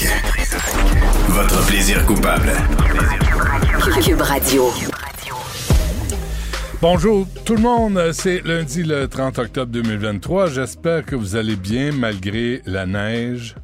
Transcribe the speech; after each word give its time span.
Trisac. 0.00 0.62
Votre 1.28 1.66
plaisir 1.66 2.06
coupable. 2.06 2.52
Cube 4.02 4.22
Radio. 4.22 4.70
Bonjour 6.80 7.26
tout 7.44 7.54
le 7.54 7.60
monde, 7.60 8.10
c'est 8.12 8.40
lundi 8.42 8.82
le 8.82 9.08
30 9.08 9.38
octobre 9.38 9.70
2023. 9.70 10.46
J'espère 10.48 11.04
que 11.04 11.16
vous 11.16 11.36
allez 11.36 11.56
bien 11.56 11.92
malgré 11.92 12.62
la 12.64 12.86
neige. 12.86 13.56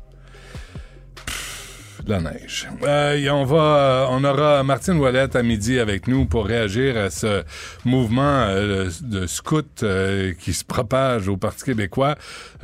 La 2.09 2.21
neige. 2.21 2.69
Euh, 2.85 3.29
on 3.31 3.45
va, 3.45 4.07
on 4.11 4.23
aura 4.23 4.63
Martine 4.63 4.97
Ouellette 4.99 5.35
à 5.35 5.43
midi 5.43 5.81
avec 5.81 6.07
nous 6.07 6.25
pour 6.25 6.47
réagir 6.47 6.97
à 6.97 7.11
ce 7.11 7.43
mouvement 7.85 8.47
euh, 8.49 8.89
de 9.01 9.27
scouts 9.27 9.63
euh, 9.83 10.33
qui 10.39 10.53
se 10.53 10.65
propage 10.65 11.27
au 11.27 11.37
Parti 11.37 11.65
québécois. 11.65 12.15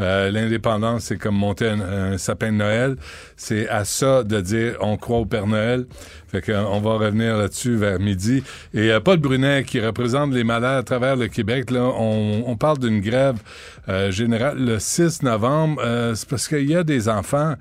Euh, 0.01 0.31
L'indépendance, 0.31 1.05
c'est 1.05 1.17
comme 1.17 1.35
monter 1.35 1.69
un, 1.69 2.19
sapin 2.19 2.53
de 2.53 2.59
Noël. 2.59 2.97
C'est 3.37 3.69
à 3.69 3.85
ça 3.85 4.23
de 4.23 4.41
dire 4.41 4.77
on 4.81 4.97
croit 4.97 5.19
au 5.19 5.27
Père 5.27 5.49
Noël. 5.49 5.87
Fait 6.29 6.49
va 6.49 6.95
revenir 6.95 7.37
là-dessus 7.37 7.75
vers 7.77 7.99
midi. 7.99 8.45
Et 8.73 8.91
Paul 9.05 9.19
Brunet, 9.19 9.65
qui 9.65 9.81
représente 9.81 10.33
les 10.33 10.45
malades 10.45 10.79
à 10.79 10.83
travers 10.83 11.17
le 11.17 11.29
Québec, 11.29 11.71
là, 11.71 11.83
on 11.83 12.57
parle 12.57 12.79
d'une 12.79 13.01
grève 13.03 13.37
euh, 13.89 14.11
le 14.57 14.79
6 14.79 15.23
novembre. 15.23 15.83
Euh, 15.85 16.15
c'est 16.15 16.29
parce 16.29 16.49
qu'il 16.49 16.69
y 16.69 16.77
a 16.77 16.85
des 16.85 17.09
enfants, 17.09 17.55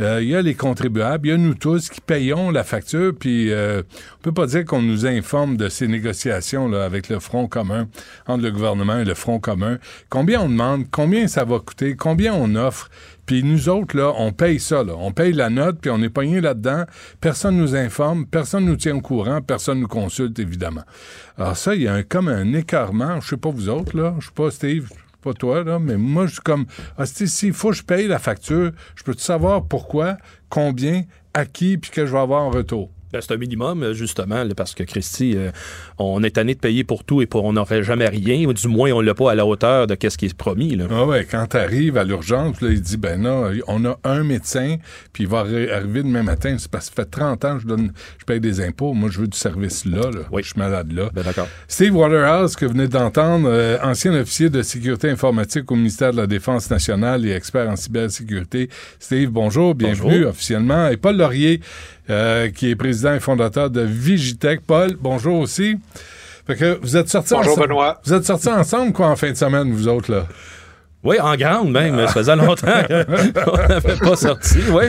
euh, 0.00 0.20
il 0.22 0.28
y 0.28 0.34
a 0.34 0.42
les 0.42 0.54
contribuables, 0.54 1.26
il 1.28 1.30
y 1.30 1.34
a 1.34 1.36
nous 1.36 1.54
tous 1.54 1.88
qui 1.88 2.00
payons 2.00 2.50
la 2.50 2.64
facture, 2.64 3.12
puis 3.18 3.52
euh, 3.52 3.82
on 4.18 4.22
peut 4.22 4.32
pas 4.32 4.46
dire 4.46 4.64
qu'on 4.64 4.82
nous 4.82 5.06
informe 5.06 5.56
de 5.56 5.68
ces 5.68 5.88
négociations 5.88 6.68
là, 6.68 6.84
avec 6.84 7.08
le 7.08 7.18
Front 7.18 7.48
commun, 7.48 7.88
entre 8.26 8.44
le 8.44 8.50
gouvernement 8.50 8.98
et 8.98 9.04
le 9.04 9.14
Front 9.14 9.38
commun. 9.38 9.78
Combien 10.08 10.40
on 10.40 10.48
demande, 10.48 10.86
combien 10.90 11.28
ça 11.28 11.44
va 11.44 11.58
coûter, 11.58 11.94
combien 11.96 12.34
on 12.34 12.54
offre, 12.54 12.90
puis 13.26 13.42
nous 13.42 13.68
autres, 13.68 13.96
là, 13.96 14.12
on 14.16 14.32
paye 14.32 14.60
ça. 14.60 14.84
Là. 14.84 14.94
On 14.96 15.10
paye 15.10 15.32
la 15.32 15.50
note, 15.50 15.78
puis 15.80 15.90
on 15.90 16.00
est 16.00 16.08
pogné 16.08 16.40
là-dedans. 16.40 16.84
Personne 17.20 17.56
nous 17.56 17.74
informe, 17.74 18.24
personne 18.24 18.64
nous 18.64 18.76
tient 18.76 18.94
au 18.94 19.00
courant, 19.00 19.42
personne 19.42 19.80
nous 19.80 19.88
consulte, 19.88 20.38
évidemment. 20.38 20.84
Alors 21.36 21.56
ça, 21.56 21.74
il 21.74 21.82
y 21.82 21.88
a 21.88 21.94
un, 21.94 22.02
comme 22.04 22.28
un 22.28 22.52
écartement. 22.52 23.20
Je 23.20 23.30
sais 23.30 23.36
pas 23.36 23.50
vous 23.50 23.68
autres, 23.68 23.96
là. 23.96 24.14
Je 24.20 24.26
sais 24.26 24.32
pas, 24.32 24.50
Steve, 24.52 24.90
pas 25.26 25.34
toi, 25.34 25.64
là, 25.64 25.80
mais 25.80 25.96
moi, 25.96 26.26
je 26.26 26.34
suis 26.34 26.40
comme, 26.40 26.66
ah, 26.96 27.04
s'il 27.04 27.52
faut 27.52 27.70
que 27.70 27.76
je 27.76 27.82
paye 27.82 28.06
la 28.06 28.20
facture, 28.20 28.70
je 28.94 29.02
peux 29.02 29.14
savoir 29.14 29.66
pourquoi, 29.66 30.18
combien, 30.48 31.02
à 31.34 31.44
qui, 31.46 31.78
puis 31.78 31.90
que 31.90 32.06
je 32.06 32.12
vais 32.12 32.18
avoir 32.20 32.44
en 32.44 32.50
retour? 32.50 32.90
Ben, 33.12 33.20
c'est 33.20 33.32
un 33.34 33.36
minimum, 33.36 33.92
justement, 33.92 34.42
là, 34.42 34.54
parce 34.56 34.74
que 34.74 34.82
Christy, 34.82 35.34
euh, 35.36 35.50
on 35.98 36.22
est 36.24 36.30
tanné 36.32 36.54
de 36.54 36.58
payer 36.60 36.82
pour 36.84 37.04
tout 37.04 37.22
et 37.22 37.26
pour 37.26 37.44
on 37.44 37.52
n'aurait 37.52 37.82
jamais 37.84 38.08
rien, 38.08 38.46
ou 38.48 38.52
du 38.52 38.66
moins 38.68 38.90
on 38.92 39.00
l'a 39.00 39.14
pas 39.14 39.30
à 39.30 39.34
la 39.34 39.46
hauteur 39.46 39.86
de 39.86 39.96
ce 40.08 40.16
qui 40.18 40.26
est 40.26 40.34
promis. 40.36 40.74
Là. 40.76 40.86
Ah 40.90 41.04
ouais, 41.06 41.24
quand 41.30 41.46
t'arrives 41.46 41.96
à 41.96 42.04
l'urgence, 42.04 42.56
il 42.62 42.80
dit 42.80 42.96
ben 42.96 43.22
non, 43.22 43.50
on 43.68 43.84
a 43.84 43.98
un 44.04 44.24
médecin, 44.24 44.76
puis 45.12 45.24
il 45.24 45.28
va 45.28 45.44
arri- 45.44 45.70
arriver 45.70 46.02
demain 46.02 46.22
matin. 46.24 46.56
C'est 46.58 46.70
parce 46.70 46.90
que 46.90 46.96
ça 46.96 47.02
fait 47.04 47.10
30 47.10 47.44
ans 47.44 47.56
que 47.56 47.62
je 47.62 47.66
donne, 47.68 47.92
je 48.18 48.24
paye 48.24 48.40
des 48.40 48.60
impôts. 48.60 48.92
Moi, 48.92 49.08
je 49.12 49.20
veux 49.20 49.28
du 49.28 49.38
service 49.38 49.84
là. 49.84 50.10
là. 50.10 50.20
Oui. 50.32 50.42
Je 50.42 50.48
suis 50.50 50.58
malade 50.58 50.92
là. 50.92 51.08
Ben, 51.14 51.22
d'accord. 51.22 51.48
Steve 51.68 51.94
Waterhouse, 51.96 52.56
que 52.56 52.66
vous 52.66 52.72
venez 52.72 52.88
d'entendre, 52.88 53.48
euh, 53.50 53.78
ancien 53.82 54.12
officier 54.14 54.50
de 54.50 54.62
sécurité 54.62 55.08
informatique 55.10 55.70
au 55.70 55.76
ministère 55.76 56.10
de 56.12 56.16
la 56.16 56.26
Défense 56.26 56.70
nationale 56.70 57.24
et 57.24 57.30
expert 57.30 57.68
en 57.70 57.76
cybersécurité. 57.76 58.68
Steve, 58.98 59.30
bonjour, 59.30 59.74
bienvenue 59.74 60.10
Bonjour. 60.10 60.30
officiellement. 60.30 60.88
Et 60.88 60.96
Paul 60.96 61.16
Laurier, 61.16 61.60
euh, 62.10 62.50
qui 62.50 62.70
est 62.70 62.76
président 62.76 63.14
et 63.14 63.20
fondateur 63.20 63.70
de 63.70 63.80
Vigitech. 63.82 64.60
Paul, 64.66 64.96
bonjour 65.00 65.38
aussi. 65.40 65.76
Fait 66.46 66.54
que 66.56 66.78
vous 66.80 66.96
êtes 66.96 67.08
sortis 67.08 67.34
Bonjour, 67.34 67.52
ensemble. 67.52 67.68
Benoît. 67.68 68.00
Vous 68.04 68.12
êtes 68.14 68.24
sortis 68.24 68.48
ensemble 68.48 68.92
quoi 68.92 69.08
en 69.08 69.16
fin 69.16 69.30
de 69.30 69.36
semaine, 69.36 69.72
vous 69.72 69.88
autres 69.88 70.12
là? 70.12 70.26
Oui, 71.04 71.20
en 71.20 71.36
grande 71.36 71.70
même, 71.70 71.98
ça 72.06 72.12
faisait 72.14 72.34
longtemps 72.34 72.66
qu'on 72.88 73.56
n'avait 73.68 73.96
pas 73.96 74.16
sorti, 74.16 74.58
oui. 74.72 74.86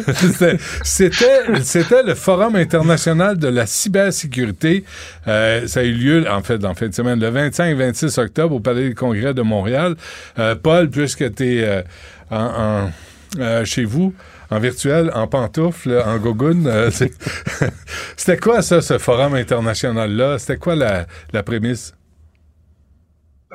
C'était- 0.83 2.03
le 2.03 2.15
Forum 2.15 2.55
international 2.55 3.37
de 3.37 3.47
la 3.47 3.67
cybersécurité. 3.67 4.83
Euh, 5.27 5.67
ça 5.67 5.81
a 5.81 5.83
eu 5.83 5.91
lieu, 5.91 6.25
en 6.29 6.41
fait, 6.41 6.63
en 6.65 6.73
fin 6.73 6.87
de 6.87 6.93
semaine, 6.93 7.19
le 7.19 7.29
25 7.29 7.65
et 7.65 7.73
26 7.75 8.17
octobre 8.17 8.55
au 8.55 8.59
Palais 8.59 8.89
des 8.89 8.95
Congrès 8.95 9.33
de 9.35 9.41
Montréal. 9.43 9.95
Euh, 10.39 10.55
Paul, 10.55 10.89
puisque 10.89 11.35
tu 11.35 11.59
es 11.59 11.83
en, 12.31 12.37
en- 12.37 12.91
euh, 13.39 13.65
chez 13.65 13.83
vous, 13.83 14.13
en 14.49 14.59
virtuel, 14.59 15.11
en 15.13 15.27
pantoufles, 15.27 16.01
en 16.05 16.17
gogoune, 16.17 16.67
euh, 16.67 16.89
c'était 18.17 18.37
quoi 18.37 18.61
ça, 18.61 18.81
ce 18.81 18.97
Forum 18.97 19.35
international-là? 19.35 20.39
C'était 20.39 20.57
quoi 20.57 20.75
la, 20.75 21.05
la 21.33 21.43
prémisse? 21.43 21.93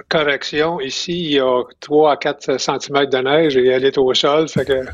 Correction, 0.08 0.80
ici, 0.80 1.12
il 1.12 1.32
y 1.32 1.40
a 1.40 1.62
3 1.80 2.12
à 2.12 2.16
4 2.16 2.58
cm 2.58 3.06
de 3.06 3.18
neige 3.18 3.56
et 3.56 3.66
elle 3.68 3.84
est 3.84 3.98
au 3.98 4.12
sol, 4.14 4.48
fait 4.48 4.64
que 4.64 4.84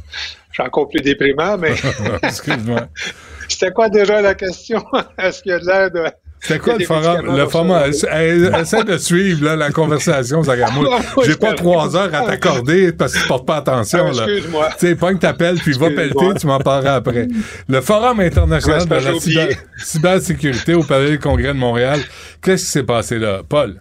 c'est 0.54 0.62
encore 0.62 0.88
plus 0.88 1.00
déprimant, 1.00 1.56
mais 1.56 1.74
Excuse-moi. 2.22 2.88
c'était 3.48 3.70
quoi 3.70 3.88
déjà 3.88 4.20
la 4.20 4.34
question? 4.34 4.84
Est-ce 5.18 5.42
qu'il 5.42 5.52
y 5.52 5.54
a 5.54 5.58
de 5.60 5.66
l'air 5.66 5.90
de... 5.90 6.04
C'était 6.40 6.58
quoi 6.60 6.76
le 6.78 6.84
forum? 6.84 7.36
Le 7.36 8.60
essaie 8.60 8.84
de 8.84 8.96
suivre 8.96 9.44
là, 9.44 9.56
la 9.56 9.70
conversation, 9.70 10.42
Zagamou. 10.42 10.86
J'ai 11.24 11.36
pas 11.36 11.54
trois 11.54 11.96
heures 11.96 12.14
à 12.14 12.22
t'accorder 12.26 12.92
parce 12.92 13.14
que 13.14 13.20
tu 13.22 13.26
portes 13.28 13.46
pas 13.46 13.56
attention. 13.56 14.06
Ah, 14.06 14.08
excuse-moi. 14.10 14.68
Tu 14.78 14.86
sais, 14.86 14.94
pas 14.96 15.12
que 15.12 15.18
t'appelles 15.18 15.56
puis 15.58 15.72
va 15.72 15.90
pelleter, 15.90 16.26
tu 16.40 16.46
m'en 16.46 16.58
parleras 16.58 16.94
après. 16.96 17.28
Le 17.68 17.80
Forum 17.80 18.20
international 18.20 18.86
de 18.86 18.94
la 18.94 19.12
cyber- 19.14 19.56
cybersécurité 19.78 20.74
au 20.74 20.82
Palais 20.82 21.10
du 21.10 21.18
Congrès 21.18 21.48
de 21.48 21.52
Montréal. 21.58 22.00
Qu'est-ce 22.42 22.64
qui 22.66 22.70
s'est 22.70 22.82
passé 22.84 23.18
là? 23.18 23.42
Paul? 23.48 23.80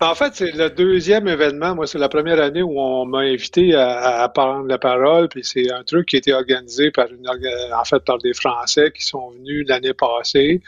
En 0.00 0.16
fait, 0.16 0.32
c'est 0.34 0.50
le 0.50 0.68
deuxième 0.68 1.28
événement. 1.28 1.76
Moi, 1.76 1.86
c'est 1.86 1.98
la 1.98 2.08
première 2.08 2.40
année 2.42 2.60
où 2.62 2.76
on 2.80 3.06
m'a 3.06 3.20
invité 3.20 3.72
à, 3.76 4.22
à 4.22 4.28
prendre 4.28 4.66
la 4.66 4.76
parole. 4.78 5.28
Puis 5.28 5.42
c'est 5.44 5.70
un 5.70 5.84
truc 5.84 6.08
qui 6.08 6.16
a 6.16 6.18
été 6.18 6.32
organisé 6.32 6.90
par 6.90 7.06
une, 7.06 7.28
en 7.28 7.84
fait, 7.84 8.00
par 8.04 8.18
des 8.18 8.34
Français 8.34 8.90
qui 8.92 9.06
sont 9.06 9.30
venus 9.30 9.64
l'année 9.68 9.92
passée, 9.94 10.60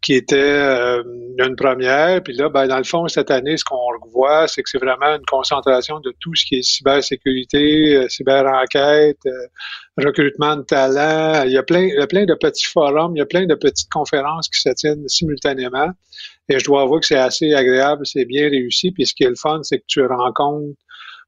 qui 0.00 0.14
était 0.14 0.36
euh, 0.36 1.02
une 1.38 1.56
première. 1.56 2.22
Puis 2.22 2.34
là, 2.34 2.48
ben, 2.48 2.66
dans 2.66 2.78
le 2.78 2.84
fond, 2.84 3.08
cette 3.08 3.30
année, 3.30 3.56
ce 3.56 3.64
qu'on 3.64 3.76
revoit, 4.02 4.46
c'est 4.46 4.62
que 4.62 4.70
c'est 4.70 4.78
vraiment 4.78 5.16
une 5.16 5.24
concentration 5.26 5.98
de 6.00 6.14
tout 6.20 6.34
ce 6.34 6.44
qui 6.46 6.56
est 6.56 6.62
cybersécurité, 6.62 7.96
euh, 7.96 8.08
cyberenquête, 8.08 9.18
euh, 9.26 9.46
recrutement 9.96 10.56
de 10.56 10.62
talent. 10.62 11.44
Il 11.44 11.52
y 11.52 11.58
a 11.58 11.62
plein, 11.62 11.82
il 11.82 11.94
y 11.94 12.02
a 12.02 12.06
plein 12.06 12.24
de 12.26 12.34
petits 12.34 12.66
forums, 12.66 13.16
il 13.16 13.18
y 13.18 13.22
a 13.22 13.26
plein 13.26 13.46
de 13.46 13.54
petites 13.54 13.90
conférences 13.90 14.48
qui 14.48 14.60
se 14.60 14.70
tiennent 14.70 15.08
simultanément. 15.08 15.90
Et 16.48 16.58
je 16.58 16.64
dois 16.64 16.82
avouer 16.82 17.00
que 17.00 17.06
c'est 17.06 17.16
assez 17.16 17.52
agréable, 17.54 18.06
c'est 18.06 18.24
bien 18.24 18.48
réussi. 18.48 18.92
Puis 18.92 19.06
ce 19.06 19.14
qui 19.14 19.24
est 19.24 19.28
le 19.28 19.36
fun, 19.36 19.60
c'est 19.62 19.78
que 19.78 19.84
tu 19.86 20.04
rencontres 20.04 20.78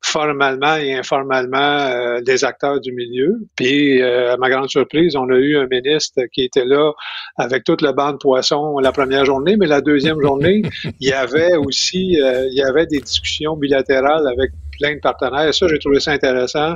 formellement 0.02 0.76
et 0.76 0.94
informellement 0.94 1.58
euh, 1.58 2.20
des 2.20 2.44
acteurs 2.44 2.80
du 2.80 2.92
milieu. 2.92 3.36
Puis, 3.56 4.00
euh, 4.00 4.32
à 4.32 4.36
ma 4.38 4.48
grande 4.48 4.68
surprise, 4.70 5.14
on 5.14 5.28
a 5.30 5.36
eu 5.36 5.56
un 5.56 5.66
ministre 5.66 6.20
qui 6.32 6.42
était 6.42 6.64
là 6.64 6.92
avec 7.36 7.64
toute 7.64 7.82
le 7.82 7.92
banc 7.92 8.12
de 8.12 8.16
poissons 8.16 8.78
la 8.78 8.92
première 8.92 9.24
journée, 9.24 9.56
mais 9.56 9.66
la 9.66 9.80
deuxième 9.80 10.20
journée, 10.22 10.62
il 11.00 11.08
y 11.08 11.12
avait 11.12 11.56
aussi 11.56 12.20
euh, 12.20 12.46
il 12.50 12.56
y 12.56 12.62
avait 12.62 12.86
des 12.86 13.00
discussions 13.00 13.56
bilatérales 13.56 14.26
avec 14.26 14.50
plein 14.78 14.94
de 14.94 15.00
partenaires. 15.00 15.48
Et 15.48 15.52
ça, 15.52 15.66
j'ai 15.68 15.78
trouvé 15.78 16.00
ça 16.00 16.12
intéressant. 16.12 16.74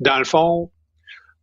Dans 0.00 0.18
le 0.18 0.24
fond, 0.24 0.70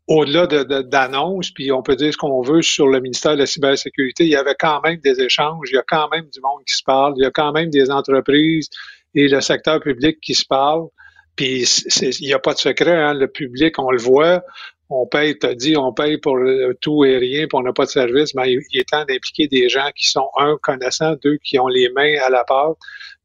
au-delà 0.07 0.47
de, 0.47 0.63
de- 0.63 0.81
d'annonces, 0.81 1.51
puis 1.51 1.71
on 1.71 1.81
peut 1.81 1.95
dire 1.95 2.11
ce 2.11 2.17
qu'on 2.17 2.41
veut 2.41 2.61
sur 2.61 2.87
le 2.87 2.99
ministère 2.99 3.33
de 3.33 3.39
la 3.39 3.45
cybersécurité, 3.45 4.25
il 4.25 4.29
y 4.31 4.35
avait 4.35 4.55
quand 4.59 4.81
même 4.83 4.97
des 4.97 5.19
échanges, 5.21 5.69
il 5.71 5.75
y 5.75 5.79
a 5.79 5.83
quand 5.87 6.09
même 6.09 6.25
du 6.31 6.41
monde 6.41 6.61
qui 6.67 6.75
se 6.75 6.83
parle, 6.83 7.13
il 7.17 7.23
y 7.23 7.25
a 7.25 7.31
quand 7.31 7.51
même 7.53 7.69
des 7.69 7.89
entreprises 7.89 8.69
et 9.15 9.27
le 9.27 9.41
secteur 9.41 9.79
public 9.79 10.17
qui 10.21 10.33
se 10.33 10.45
parlent. 10.45 10.87
Puis 11.35 11.63
il 12.01 12.27
n'y 12.27 12.33
a 12.33 12.39
pas 12.39 12.53
de 12.53 12.59
secret, 12.59 12.95
hein, 12.95 13.13
le 13.13 13.27
public, 13.27 13.79
on 13.79 13.91
le 13.91 13.99
voit, 13.99 14.43
on 14.89 15.07
paye, 15.07 15.37
t'as 15.37 15.55
dit, 15.55 15.75
on 15.75 15.93
paye 15.93 16.17
pour 16.17 16.37
tout 16.81 17.05
et 17.05 17.17
rien, 17.17 17.47
puis 17.47 17.57
on 17.57 17.61
n'a 17.61 17.73
pas 17.73 17.85
de 17.85 17.89
service, 17.89 18.35
mais 18.35 18.53
il, 18.53 18.79
est 18.79 18.89
temps 18.89 19.05
d'impliquer 19.05 19.47
des 19.47 19.69
gens 19.69 19.89
qui 19.95 20.09
sont, 20.09 20.27
un, 20.37 20.57
connaissants, 20.61 21.15
deux, 21.23 21.37
qui 21.43 21.57
ont 21.57 21.67
les 21.67 21.89
mains 21.89 22.15
à 22.23 22.29
la 22.29 22.43
pâte, 22.43 22.77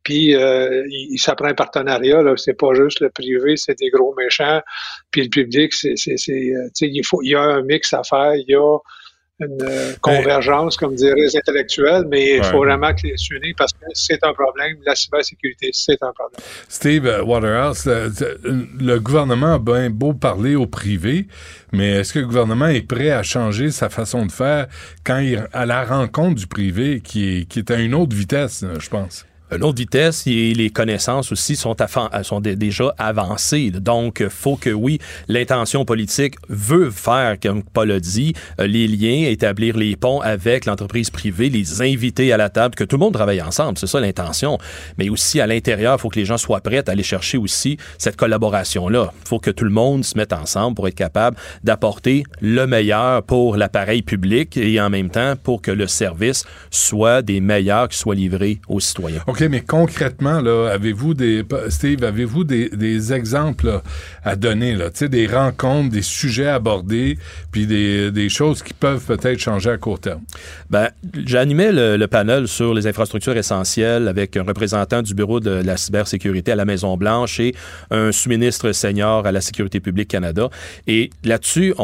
puis 0.02 0.34
euh, 0.34 0.84
ça 1.16 1.34
prend 1.34 1.48
un 1.48 1.54
partenariat, 1.54 2.22
là, 2.22 2.34
c'est 2.36 2.54
pas 2.54 2.72
juste 2.72 3.00
le 3.00 3.10
privé, 3.10 3.56
c'est 3.56 3.78
des 3.78 3.90
gros 3.90 4.14
méchants, 4.16 4.62
puis 5.10 5.22
le 5.22 5.28
public, 5.28 5.74
c'est, 5.74 5.96
c'est, 5.96 6.12
euh, 6.32 6.68
tu 6.74 6.86
il 6.86 7.04
faut, 7.04 7.20
il 7.22 7.30
y 7.32 7.34
a 7.34 7.42
un 7.42 7.62
mix 7.62 7.92
à 7.92 8.02
faire, 8.02 8.34
il 8.34 8.46
y 8.48 8.54
a 8.54 8.78
une 9.40 9.62
euh, 9.62 9.92
convergence, 10.00 10.76
comme 10.76 10.94
diraient 10.94 11.14
les 11.14 11.36
intellectuels, 11.36 12.04
mais 12.08 12.38
il 12.38 12.44
faut 12.44 12.58
vraiment 12.58 12.92
que 12.92 13.06
les 13.06 13.16
s'unissent 13.16 13.54
parce 13.56 13.72
que 13.72 13.84
c'est 13.92 14.22
un 14.24 14.32
problème. 14.32 14.76
La 14.84 14.94
cybersécurité, 14.94 15.70
c'est 15.72 16.02
un 16.02 16.12
problème. 16.12 16.40
Steve 16.68 17.06
euh, 17.06 17.22
Waterhouse, 17.22 17.86
le, 17.86 18.98
gouvernement 18.98 19.54
a 19.54 19.58
bien 19.58 19.90
beau 19.90 20.12
parler 20.12 20.56
au 20.56 20.66
privé, 20.66 21.28
mais 21.72 22.00
est-ce 22.00 22.12
que 22.12 22.18
le 22.18 22.26
gouvernement 22.26 22.66
est 22.66 22.86
prêt 22.86 23.10
à 23.10 23.22
changer 23.22 23.70
sa 23.70 23.88
façon 23.88 24.26
de 24.26 24.32
faire 24.32 24.66
quand 25.04 25.18
il 25.18 25.46
à 25.52 25.66
la 25.66 25.84
rencontre 25.84 26.34
du 26.34 26.46
privé 26.46 27.00
qui 27.00 27.40
est, 27.40 27.44
qui 27.44 27.60
est 27.60 27.70
à 27.70 27.78
une 27.78 27.94
autre 27.94 28.16
vitesse, 28.16 28.64
je 28.78 28.88
pense? 28.88 29.24
Une 29.50 29.64
autre 29.64 29.78
vitesse 29.78 30.26
et 30.26 30.52
les 30.54 30.70
connaissances 30.70 31.32
aussi 31.32 31.56
sont, 31.56 31.74
sont 32.22 32.40
déjà 32.40 32.94
avancées. 32.98 33.70
Donc, 33.70 34.24
faut 34.28 34.56
que 34.56 34.70
oui, 34.70 34.98
l'intention 35.28 35.84
politique 35.84 36.34
veut 36.48 36.90
faire, 36.90 37.38
comme 37.40 37.62
Paul 37.62 37.90
a 37.92 38.00
dit, 38.00 38.34
euh, 38.60 38.66
les 38.66 38.86
liens, 38.86 39.28
établir 39.28 39.76
les 39.76 39.96
ponts 39.96 40.20
avec 40.20 40.66
l'entreprise 40.66 41.10
privée, 41.10 41.48
les 41.48 41.82
inviter 41.82 42.32
à 42.32 42.36
la 42.36 42.50
table, 42.50 42.74
que 42.74 42.84
tout 42.84 42.96
le 42.96 43.00
monde 43.00 43.14
travaille 43.14 43.40
ensemble. 43.40 43.78
C'est 43.78 43.86
ça 43.86 44.00
l'intention. 44.00 44.58
Mais 44.98 45.08
aussi 45.08 45.40
à 45.40 45.46
l'intérieur, 45.46 45.96
il 45.98 46.00
faut 46.00 46.08
que 46.08 46.18
les 46.18 46.24
gens 46.24 46.38
soient 46.38 46.60
prêts 46.60 46.86
à 46.86 46.92
aller 46.92 47.02
chercher 47.02 47.38
aussi 47.38 47.78
cette 47.96 48.16
collaboration-là. 48.16 49.12
Il 49.24 49.28
faut 49.28 49.38
que 49.38 49.50
tout 49.50 49.64
le 49.64 49.70
monde 49.70 50.04
se 50.04 50.16
mette 50.16 50.32
ensemble 50.32 50.74
pour 50.74 50.88
être 50.88 50.94
capable 50.94 51.36
d'apporter 51.64 52.24
le 52.40 52.66
meilleur 52.66 53.22
pour 53.22 53.56
l'appareil 53.56 54.02
public 54.02 54.56
et 54.56 54.80
en 54.80 54.90
même 54.90 55.10
temps 55.10 55.34
pour 55.42 55.62
que 55.62 55.70
le 55.70 55.86
service 55.86 56.44
soit 56.70 57.22
des 57.22 57.40
meilleurs 57.40 57.88
qui 57.88 57.98
soient 57.98 58.14
livrés 58.14 58.60
aux 58.68 58.80
citoyens. 58.80 59.22
Mais 59.46 59.60
concrètement, 59.60 60.40
là, 60.40 60.70
avez-vous 60.72 61.14
des. 61.14 61.44
Steve, 61.68 62.02
avez-vous 62.02 62.44
des, 62.44 63.12
exemples 63.12 63.80
à 64.24 64.34
donner, 64.34 64.74
là? 64.74 64.90
Tu 64.90 64.98
sais, 64.98 65.08
des 65.08 65.26
rencontres, 65.26 65.90
des 65.90 66.02
sujets 66.02 66.48
abordés, 66.48 67.18
puis 67.52 67.66
des, 67.66 68.28
choses 68.28 68.62
qui 68.62 68.74
peuvent 68.74 69.04
peut-être 69.04 69.38
changer 69.38 69.70
à 69.70 69.76
court 69.76 70.00
terme? 70.00 70.22
Ben, 70.70 70.88
j'animais 71.24 71.70
le, 71.72 72.06
panel 72.08 72.48
sur 72.48 72.74
les 72.74 72.86
infrastructures 72.86 73.36
essentielles 73.36 74.08
avec 74.08 74.36
un 74.36 74.42
représentant 74.42 75.02
du 75.02 75.14
Bureau 75.14 75.40
de 75.40 75.50
la 75.50 75.76
cybersécurité 75.76 76.52
à 76.52 76.56
la 76.56 76.64
Maison-Blanche 76.64 77.38
et 77.40 77.54
un 77.90 78.12
sous-ministre 78.12 78.72
senior 78.72 79.26
à 79.26 79.32
la 79.32 79.40
Sécurité 79.40 79.78
publique 79.80 80.08
Canada. 80.08 80.48
Et 80.86 81.10
là-dessus, 81.22 81.74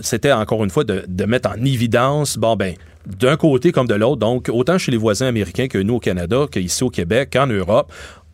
c'était 0.00 0.32
encore 0.32 0.64
une 0.64 0.70
fois 0.70 0.84
de, 0.84 1.04
de 1.06 1.24
mettre 1.26 1.50
en 1.50 1.64
évidence, 1.64 2.38
bon, 2.38 2.56
ben, 2.56 2.74
d'un 3.06 3.36
côté 3.36 3.72
comme 3.72 3.86
de 3.86 3.94
l'autre. 3.94 4.16
Donc, 4.16 4.48
autant 4.52 4.78
chez 4.78 4.90
les 4.90 4.96
voisins 4.96 5.26
américains 5.26 5.68
que 5.68 5.78
nous 5.78 5.94
au 5.94 6.00
Canada, 6.00 6.46
qu'ici 6.50 6.84
au 6.84 6.90
Québec, 6.90 7.30
qu'en 7.32 7.46
Europe, 7.46 7.92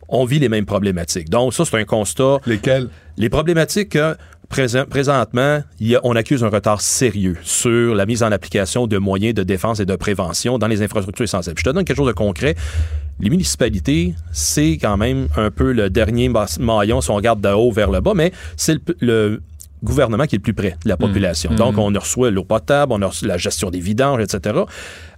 on 0.09 0.25
vit 0.25 0.39
les 0.39 0.49
mêmes 0.49 0.65
problématiques. 0.65 1.29
Donc, 1.29 1.53
ça, 1.53 1.65
c'est 1.65 1.77
un 1.77 1.85
constat. 1.85 2.39
Lesquelles? 2.45 2.89
Les 3.17 3.29
problématiques 3.29 3.89
que 3.89 4.15
présentement, 4.51 5.63
on 6.03 6.15
accuse 6.15 6.43
un 6.43 6.49
retard 6.49 6.81
sérieux 6.81 7.37
sur 7.41 7.95
la 7.95 8.05
mise 8.05 8.21
en 8.21 8.31
application 8.31 8.85
de 8.85 8.97
moyens 8.97 9.33
de 9.33 9.43
défense 9.43 9.79
et 9.79 9.85
de 9.85 9.95
prévention 9.95 10.57
dans 10.57 10.67
les 10.67 10.81
infrastructures 10.81 11.23
essentielles. 11.23 11.55
je 11.57 11.63
te 11.63 11.69
donne 11.69 11.85
quelque 11.85 11.97
chose 11.97 12.07
de 12.07 12.13
concret. 12.13 12.55
Les 13.21 13.29
municipalités, 13.29 14.13
c'est 14.31 14.77
quand 14.81 14.97
même 14.97 15.27
un 15.37 15.51
peu 15.51 15.71
le 15.71 15.89
dernier 15.89 16.29
maillon 16.59 17.01
si 17.01 17.11
on 17.11 17.15
regarde 17.15 17.39
de 17.39 17.49
haut 17.49 17.71
vers 17.71 17.91
le 17.91 18.01
bas, 18.01 18.13
mais 18.15 18.31
c'est 18.57 18.77
le 18.99 19.41
gouvernement 19.83 20.25
qui 20.25 20.35
est 20.35 20.39
le 20.39 20.43
plus 20.43 20.53
près 20.53 20.77
de 20.83 20.89
la 20.89 20.95
mmh. 20.95 20.97
population. 20.97 21.53
Donc, 21.53 21.75
mmh. 21.75 21.79
on 21.79 21.99
reçoit 21.99 22.31
l'eau 22.31 22.43
potable, 22.43 22.93
on 22.93 23.07
reçoit 23.07 23.27
la 23.27 23.37
gestion 23.37 23.69
des 23.69 23.79
vidanges, 23.79 24.21
etc. 24.21 24.61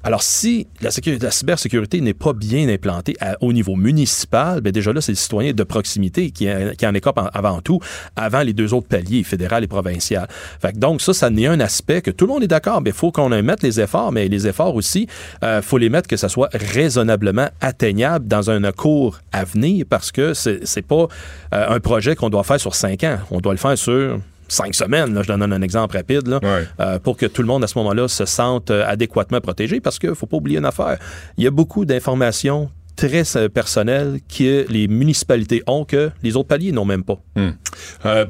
Alors, 0.06 0.22
si 0.22 0.68
la, 0.82 0.92
sécurité, 0.92 1.26
la 1.26 1.32
cybersécurité 1.32 2.02
n'est 2.02 2.14
pas 2.14 2.34
bien 2.34 2.68
implantée 2.68 3.16
au 3.40 3.54
niveau 3.54 3.76
municipal, 3.76 4.60
bien 4.60 4.74
déjà 4.74 4.92
là, 4.92 5.00
c'est 5.00 5.14
le 5.14 5.18
citoyen 5.18 5.54
de 5.54 5.64
proximité 5.64 6.32
qui, 6.32 6.48
qui 6.78 6.86
en 6.86 6.94
écope 6.94 7.20
avant 7.34 7.62
tout, 7.62 7.80
avant 8.18 8.42
les 8.42 8.52
deux 8.52 8.74
autres 8.74 8.88
paliers, 8.88 9.24
fédéral 9.24 9.64
et 9.64 9.68
provincial. 9.68 10.28
Fait 10.62 10.78
donc, 10.78 11.02
ça, 11.02 11.14
ça 11.14 11.30
n'est 11.30 11.48
un 11.48 11.62
aspect 11.62 12.02
que 12.02 12.12
tout 12.12 12.26
le 12.26 12.34
monde 12.34 12.44
est 12.44 12.48
d'accord, 12.48 12.82
mais 12.82 12.90
il 12.90 12.96
faut 12.96 13.12
qu'on 13.12 13.30
mette 13.30 13.64
les 13.64 13.80
efforts, 13.80 14.12
mais 14.12 14.28
les 14.28 14.46
efforts 14.46 14.76
aussi, 14.76 15.08
il 15.42 15.46
euh, 15.46 15.62
faut 15.62 15.78
les 15.78 15.90
mettre 15.90 16.10
que 16.10 16.18
ça 16.18 16.28
soit 16.28 16.50
raisonnablement 16.54 17.48
atteignable 17.62 18.28
dans 18.28 18.50
un 18.50 18.72
cours 18.74 19.20
à 19.32 19.46
venir 19.46 19.86
parce 19.90 20.12
que 20.12 20.34
c'est 20.34 20.82
pas 20.82 21.08
euh, 21.54 21.76
un 21.76 21.80
projet 21.80 22.16
qu'on 22.16 22.30
doit 22.30 22.44
faire 22.44 22.60
sur 22.60 22.76
cinq 22.76 23.04
ans. 23.04 23.20
On 23.32 23.40
doit 23.40 23.54
le 23.54 23.58
faire 23.58 23.78
sur 23.78 24.20
cinq 24.48 24.76
semaines, 24.76 25.14
là, 25.14 25.22
je 25.22 25.28
donne 25.28 25.42
un 25.42 25.62
exemple 25.62 25.98
rapide, 25.98 26.28
là, 26.28 26.40
euh, 26.80 27.00
pour 27.00 27.18
que 27.18 27.26
tout 27.26 27.42
le 27.42 27.48
monde 27.48 27.64
à 27.64 27.68
ce 27.68 27.78
moment-là 27.80 28.08
se 28.08 28.26
sente 28.26 28.72
euh, 28.72 28.86
adéquatement 28.88 29.42
protégé, 29.42 29.80
parce 29.80 30.00
qu'il 30.00 30.10
ne 30.10 30.16
faut 30.16 30.28
pas 30.28 30.38
oublier 30.38 30.60
une 30.60 30.66
affaire. 30.66 30.98
Il 31.38 31.44
y 31.44 31.48
a 31.48 31.52
beaucoup 31.52 31.86
d'informations 31.86 32.70
très 32.96 33.36
euh, 33.36 33.50
personnelles 33.50 34.20
que 34.28 34.66
les 34.70 34.88
municipalités 34.88 35.64
ont 35.68 35.86
que 35.86 36.12
les 36.22 36.36
autres 36.36 36.48
paliers 36.48 36.72
n'ont 36.72 36.86
même 36.86 37.04
pas. 37.04 37.20
Hmm. 37.36 37.52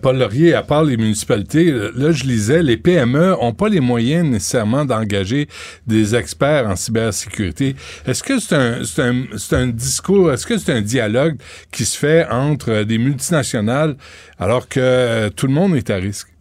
Paul 0.01 0.18
Laurier, 0.18 0.54
à 0.54 0.63
part 0.63 0.83
les 0.83 0.98
municipalités, 0.98 1.71
là, 1.71 2.12
je 2.12 2.24
lisais, 2.24 2.63
les 2.63 2.77
PME 2.77 3.36
ont 3.42 3.54
pas 3.54 3.69
les 3.69 3.81
moyens 3.81 4.27
nécessairement 4.27 4.86
d'engager 4.86 5.48
des 5.86 6.15
experts 6.15 6.68
en 6.68 6.75
cybersécurité. 6.75 7.75
Est-ce 8.06 8.24
que 8.24 8.39
c'est 8.39 8.56
un, 8.56 8.81
un, 9.00 9.24
un, 9.51 9.68
discours, 9.68 10.31
est-ce 10.31 10.45
que 10.45 10.57
c'est 10.57 10.71
un 10.71 10.81
dialogue 10.81 11.38
qui 11.71 11.86
se 11.86 11.98
fait 11.98 12.25
entre 12.30 12.83
des 12.83 12.98
multinationales 12.98 13.98
alors 14.39 14.68
que 14.68 14.80
euh, 14.80 15.30
tout 15.30 15.48
le 15.48 15.54
monde 15.54 15.75
est 15.75 15.89
à 15.89 15.95
risque? 15.95 16.32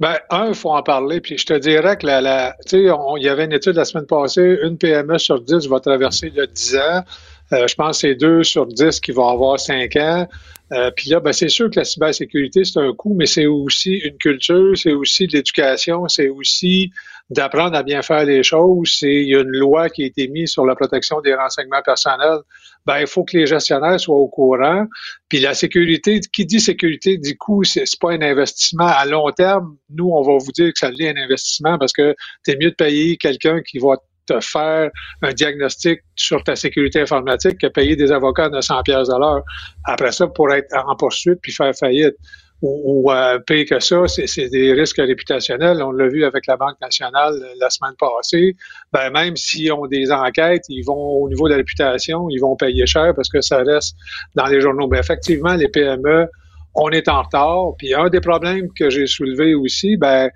Ben, 0.00 0.18
un, 0.30 0.48
il 0.48 0.54
faut 0.54 0.70
en 0.70 0.82
parler, 0.82 1.20
puis 1.20 1.38
je 1.38 1.46
te 1.46 1.54
dirais 1.54 1.96
que 1.96 2.06
la, 2.06 2.20
la 2.20 2.56
il 2.72 3.22
y 3.22 3.28
avait 3.28 3.44
une 3.44 3.52
étude 3.52 3.76
la 3.76 3.84
semaine 3.84 4.06
passée, 4.06 4.58
une 4.62 4.76
PME 4.76 5.18
sur 5.18 5.40
10 5.40 5.68
va 5.68 5.80
traverser 5.80 6.32
le 6.34 6.46
10 6.46 6.76
ans. 6.76 7.04
Euh, 7.52 7.66
je 7.68 7.74
pense 7.74 8.00
que 8.00 8.08
c'est 8.08 8.14
2 8.14 8.42
sur 8.42 8.66
10 8.66 9.00
qui 9.00 9.12
vont 9.12 9.28
avoir 9.28 9.60
5 9.60 9.94
ans. 9.96 10.28
Euh, 10.72 10.90
puis 10.90 11.10
là, 11.10 11.20
ben, 11.20 11.32
c'est 11.32 11.48
sûr 11.48 11.70
que 11.70 11.78
la 11.78 11.84
cybersécurité, 11.84 12.64
c'est 12.64 12.80
un 12.80 12.92
coût, 12.92 13.14
mais 13.14 13.26
c'est 13.26 13.46
aussi 13.46 13.96
une 13.98 14.16
culture, 14.16 14.76
c'est 14.76 14.92
aussi 14.92 15.26
de 15.26 15.34
l'éducation, 15.34 16.08
c'est 16.08 16.28
aussi 16.28 16.90
d'apprendre 17.30 17.76
à 17.76 17.82
bien 17.82 18.02
faire 18.02 18.24
les 18.24 18.42
choses. 18.42 18.98
Il 19.02 19.28
y 19.28 19.34
a 19.34 19.40
une 19.40 19.48
loi 19.48 19.88
qui 19.88 20.02
a 20.02 20.06
été 20.06 20.28
mise 20.28 20.50
sur 20.50 20.66
la 20.66 20.74
protection 20.74 21.20
des 21.20 21.34
renseignements 21.34 21.82
personnels. 21.82 22.38
Ben, 22.86 23.00
il 23.00 23.06
faut 23.06 23.24
que 23.24 23.36
les 23.36 23.46
gestionnaires 23.46 23.98
soient 23.98 24.16
au 24.16 24.28
courant. 24.28 24.86
Puis 25.28 25.40
la 25.40 25.54
sécurité, 25.54 26.20
qui 26.32 26.44
dit 26.44 26.60
sécurité 26.60 27.16
dit 27.16 27.36
coût, 27.36 27.64
c'est 27.64 27.84
pas 28.00 28.12
un 28.12 28.22
investissement 28.22 28.86
à 28.86 29.06
long 29.06 29.30
terme. 29.30 29.76
Nous, 29.90 30.08
on 30.08 30.22
va 30.22 30.36
vous 30.38 30.52
dire 30.52 30.72
que 30.72 30.78
ça 30.78 30.90
devient 30.90 31.08
un 31.08 31.22
investissement 31.22 31.78
parce 31.78 31.92
que 31.92 32.14
c'est 32.42 32.60
mieux 32.60 32.70
de 32.70 32.76
payer 32.76 33.16
quelqu'un 33.16 33.62
qui 33.62 33.78
va 33.78 33.96
te 34.26 34.40
faire 34.40 34.90
un 35.22 35.32
diagnostic 35.32 36.00
sur 36.16 36.42
ta 36.44 36.56
sécurité 36.56 37.00
informatique 37.00 37.58
que 37.58 37.66
payer 37.66 37.96
des 37.96 38.10
avocats 38.10 38.48
de 38.48 38.60
100 38.60 38.82
pièces 38.82 39.10
à 39.10 39.18
l'heure. 39.18 39.42
Après 39.84 40.12
ça, 40.12 40.26
pour 40.26 40.52
être 40.52 40.74
en 40.74 40.96
poursuite 40.96 41.40
puis 41.42 41.52
faire 41.52 41.74
faillite 41.74 42.16
ou, 42.66 43.12
euh, 43.12 43.38
pire 43.40 43.66
que 43.68 43.78
ça, 43.78 44.06
c'est 44.08 44.48
des 44.48 44.72
risques 44.72 44.96
réputationnels. 44.96 45.82
On 45.82 45.92
l'a 45.92 46.08
vu 46.08 46.24
avec 46.24 46.46
la 46.46 46.56
Banque 46.56 46.80
nationale 46.80 47.34
euh, 47.34 47.54
la 47.60 47.68
semaine 47.68 47.94
passée. 47.98 48.56
Ben, 48.92 49.10
même 49.10 49.36
s'ils 49.36 49.70
ont 49.72 49.86
des 49.86 50.10
enquêtes, 50.10 50.64
ils 50.70 50.82
vont 50.82 50.94
au 50.94 51.28
niveau 51.28 51.46
de 51.46 51.50
la 51.50 51.58
réputation, 51.58 52.28
ils 52.30 52.40
vont 52.40 52.56
payer 52.56 52.86
cher 52.86 53.12
parce 53.14 53.28
que 53.28 53.42
ça 53.42 53.58
reste 53.58 53.96
dans 54.34 54.46
les 54.46 54.62
journaux. 54.62 54.88
Ben, 54.88 54.98
effectivement, 54.98 55.54
les 55.54 55.68
PME, 55.68 56.26
on 56.74 56.88
est 56.90 57.08
en 57.08 57.22
retard. 57.22 57.74
Puis 57.76 57.92
un 57.92 58.08
des 58.08 58.20
problèmes 58.20 58.68
que 58.72 58.88
j'ai 58.88 59.06
soulevé 59.06 59.54
aussi, 59.54 59.98
ben, 59.98 60.30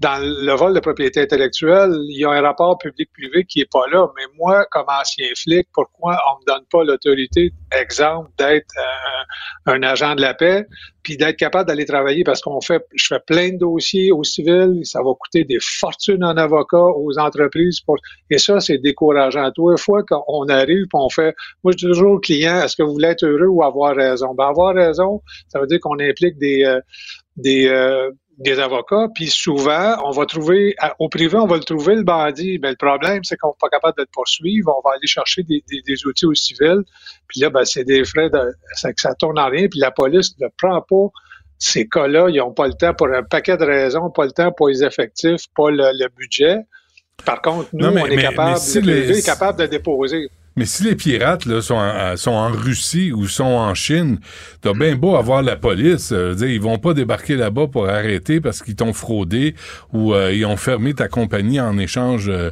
dans 0.00 0.22
le 0.22 0.52
vol 0.52 0.74
de 0.74 0.80
propriété 0.80 1.20
intellectuelle, 1.20 1.92
il 2.08 2.20
y 2.20 2.24
a 2.24 2.30
un 2.30 2.40
rapport 2.40 2.78
public-privé 2.78 3.44
qui 3.44 3.60
est 3.60 3.70
pas 3.70 3.84
là. 3.90 4.06
Mais 4.16 4.22
moi, 4.36 4.64
comme 4.70 4.86
ancien 4.88 5.26
flic, 5.36 5.66
pourquoi 5.74 6.16
on 6.30 6.38
me 6.40 6.46
donne 6.46 6.64
pas 6.70 6.84
l'autorité, 6.84 7.52
exemple, 7.72 8.30
d'être 8.38 8.72
euh, 8.78 9.72
un 9.74 9.82
agent 9.82 10.14
de 10.14 10.20
la 10.20 10.34
paix, 10.34 10.66
puis 11.02 11.16
d'être 11.16 11.36
capable 11.36 11.68
d'aller 11.68 11.84
travailler? 11.84 12.22
Parce 12.22 12.40
qu'on 12.40 12.60
fait, 12.60 12.84
je 12.94 13.08
fais 13.08 13.18
plein 13.26 13.50
de 13.50 13.58
dossiers 13.58 14.12
au 14.12 14.22
civil, 14.22 14.80
ça 14.84 15.00
va 15.00 15.10
coûter 15.18 15.42
des 15.42 15.58
fortunes 15.60 16.22
en 16.22 16.36
avocat 16.36 16.78
aux 16.78 17.18
entreprises 17.18 17.80
pour, 17.80 17.96
et 18.30 18.38
ça, 18.38 18.60
c'est 18.60 18.78
décourageant. 18.78 19.50
Toi, 19.50 19.72
une 19.72 19.78
fois 19.78 20.04
qu'on 20.04 20.48
arrive, 20.48 20.86
on 20.92 21.08
fait, 21.08 21.34
moi, 21.64 21.72
je 21.72 21.78
dis 21.78 21.86
toujours 21.86 22.12
au 22.12 22.20
client, 22.20 22.62
est-ce 22.62 22.76
que 22.76 22.84
vous 22.84 22.92
voulez 22.92 23.08
être 23.08 23.24
heureux 23.24 23.48
ou 23.48 23.64
avoir 23.64 23.96
raison? 23.96 24.32
Ben, 24.34 24.46
avoir 24.46 24.76
raison, 24.76 25.22
ça 25.48 25.58
veut 25.58 25.66
dire 25.66 25.80
qu'on 25.80 25.98
implique 25.98 26.38
des, 26.38 26.62
euh, 26.64 26.80
des, 27.36 27.66
euh, 27.66 28.10
des 28.38 28.60
avocats, 28.60 29.08
puis 29.14 29.26
souvent, 29.26 29.96
on 30.04 30.10
va 30.10 30.24
trouver, 30.24 30.76
au 31.00 31.08
privé, 31.08 31.36
on 31.36 31.46
va 31.46 31.56
le 31.56 31.64
trouver, 31.64 31.96
le 31.96 32.04
bandit. 32.04 32.58
Ben, 32.58 32.70
le 32.70 32.76
problème, 32.76 33.24
c'est 33.24 33.36
qu'on 33.36 33.48
n'est 33.48 33.60
pas 33.60 33.68
capable 33.68 33.96
de 33.96 34.02
le 34.02 34.08
poursuivre. 34.12 34.72
On 34.76 34.88
va 34.88 34.94
aller 34.94 35.06
chercher 35.06 35.42
des, 35.42 36.06
outils 36.06 36.26
au 36.26 36.34
civil. 36.34 36.82
Puis 37.26 37.40
là, 37.40 37.50
ben, 37.50 37.64
c'est 37.64 37.84
des 37.84 38.04
frais, 38.04 38.30
de, 38.30 38.54
ça, 38.74 38.90
ça 38.96 39.14
tourne 39.14 39.38
en 39.40 39.48
rien. 39.48 39.66
Puis 39.68 39.80
la 39.80 39.90
police 39.90 40.38
ne 40.38 40.46
prend 40.56 40.80
pas 40.80 41.10
ces 41.58 41.88
cas-là. 41.88 42.28
Ils 42.28 42.36
n'ont 42.36 42.52
pas 42.52 42.68
le 42.68 42.74
temps 42.74 42.94
pour 42.94 43.08
un 43.08 43.24
paquet 43.24 43.56
de 43.56 43.64
raisons, 43.64 44.08
pas 44.10 44.26
le 44.26 44.32
temps 44.32 44.52
pour 44.52 44.68
les 44.68 44.84
effectifs, 44.84 45.42
pas 45.56 45.70
le, 45.70 46.08
budget. 46.16 46.58
Par 47.24 47.42
contre, 47.42 47.68
nous, 47.72 47.86
on 47.88 48.06
est 48.06 48.22
capable, 48.22 48.56
est 48.56 49.26
capable 49.26 49.58
de 49.58 49.66
déposer. 49.66 50.30
Mais 50.58 50.66
si 50.66 50.82
les 50.82 50.96
pirates 50.96 51.46
en, 51.46 52.16
sont 52.16 52.30
en 52.32 52.50
Russie 52.50 53.12
ou 53.12 53.28
sont 53.28 53.44
en 53.44 53.74
Chine, 53.74 54.18
t'as 54.60 54.72
bien 54.72 54.96
beau 54.96 55.14
avoir 55.14 55.40
la 55.40 55.54
police. 55.54 56.10
Euh, 56.10 56.34
dire, 56.34 56.48
ils 56.48 56.60
vont 56.60 56.78
pas 56.78 56.94
débarquer 56.94 57.36
là-bas 57.36 57.68
pour 57.68 57.88
arrêter 57.88 58.40
parce 58.40 58.60
qu'ils 58.64 58.74
t'ont 58.74 58.92
fraudé 58.92 59.54
ou 59.92 60.14
euh, 60.14 60.32
ils 60.34 60.44
ont 60.44 60.56
fermé 60.56 60.94
ta 60.94 61.06
compagnie 61.06 61.60
en 61.60 61.78
échange 61.78 62.28
euh, 62.28 62.50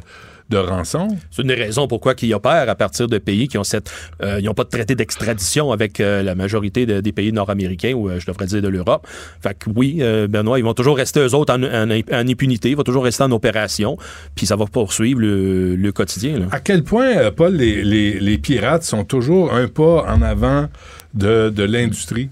de 0.49 0.57
rançon. 0.57 1.09
C'est 1.31 1.41
une 1.41 1.49
des 1.49 1.55
raisons 1.55 1.87
pourquoi 1.87 2.13
ils 2.21 2.33
opèrent 2.33 2.69
à 2.69 2.75
partir 2.75 3.07
de 3.07 3.17
pays 3.17 3.47
qui 3.47 3.57
ont 3.57 3.63
cette, 3.63 3.91
euh, 4.21 4.39
ils 4.39 4.45
n'ont 4.45 4.53
pas 4.53 4.63
de 4.63 4.69
traité 4.69 4.95
d'extradition 4.95 5.71
avec 5.71 5.99
euh, 5.99 6.23
la 6.23 6.35
majorité 6.35 6.85
de- 6.85 7.01
des 7.01 7.11
pays 7.11 7.31
nord-américains 7.33 7.93
ou 7.93 8.09
euh, 8.09 8.19
je 8.19 8.25
devrais 8.27 8.45
dire 8.45 8.61
de 8.61 8.67
l'Europe. 8.67 9.05
Fait 9.41 9.57
que 9.57 9.69
oui, 9.75 10.01
Benoît, 10.29 10.59
ils 10.59 10.63
vont 10.65 10.73
toujours 10.73 10.97
rester 10.97 11.19
eux 11.19 11.35
autres 11.35 11.53
en, 11.53 11.63
en- 11.63 11.89
en 11.89 12.27
impunité, 12.27 12.69
ils 12.69 12.77
vont 12.77 12.83
toujours 12.83 13.03
rester 13.03 13.23
en 13.23 13.31
opération, 13.31 13.97
puis 14.35 14.45
ça 14.45 14.55
va 14.55 14.65
poursuivre 14.65 15.19
le, 15.19 15.75
le 15.75 15.91
quotidien. 15.91 16.39
là. 16.39 16.45
À 16.51 16.59
quel 16.59 16.83
point, 16.83 17.31
Paul, 17.31 17.55
les, 17.55 17.83
les- 17.83 18.19
les 18.19 18.37
pirates 18.37 18.83
sont 18.83 19.03
toujours 19.03 19.53
un 19.53 19.67
pas 19.67 20.05
en 20.07 20.21
avant 20.21 20.67
de, 21.13 21.49
de 21.49 21.63
l'industrie? 21.63 22.29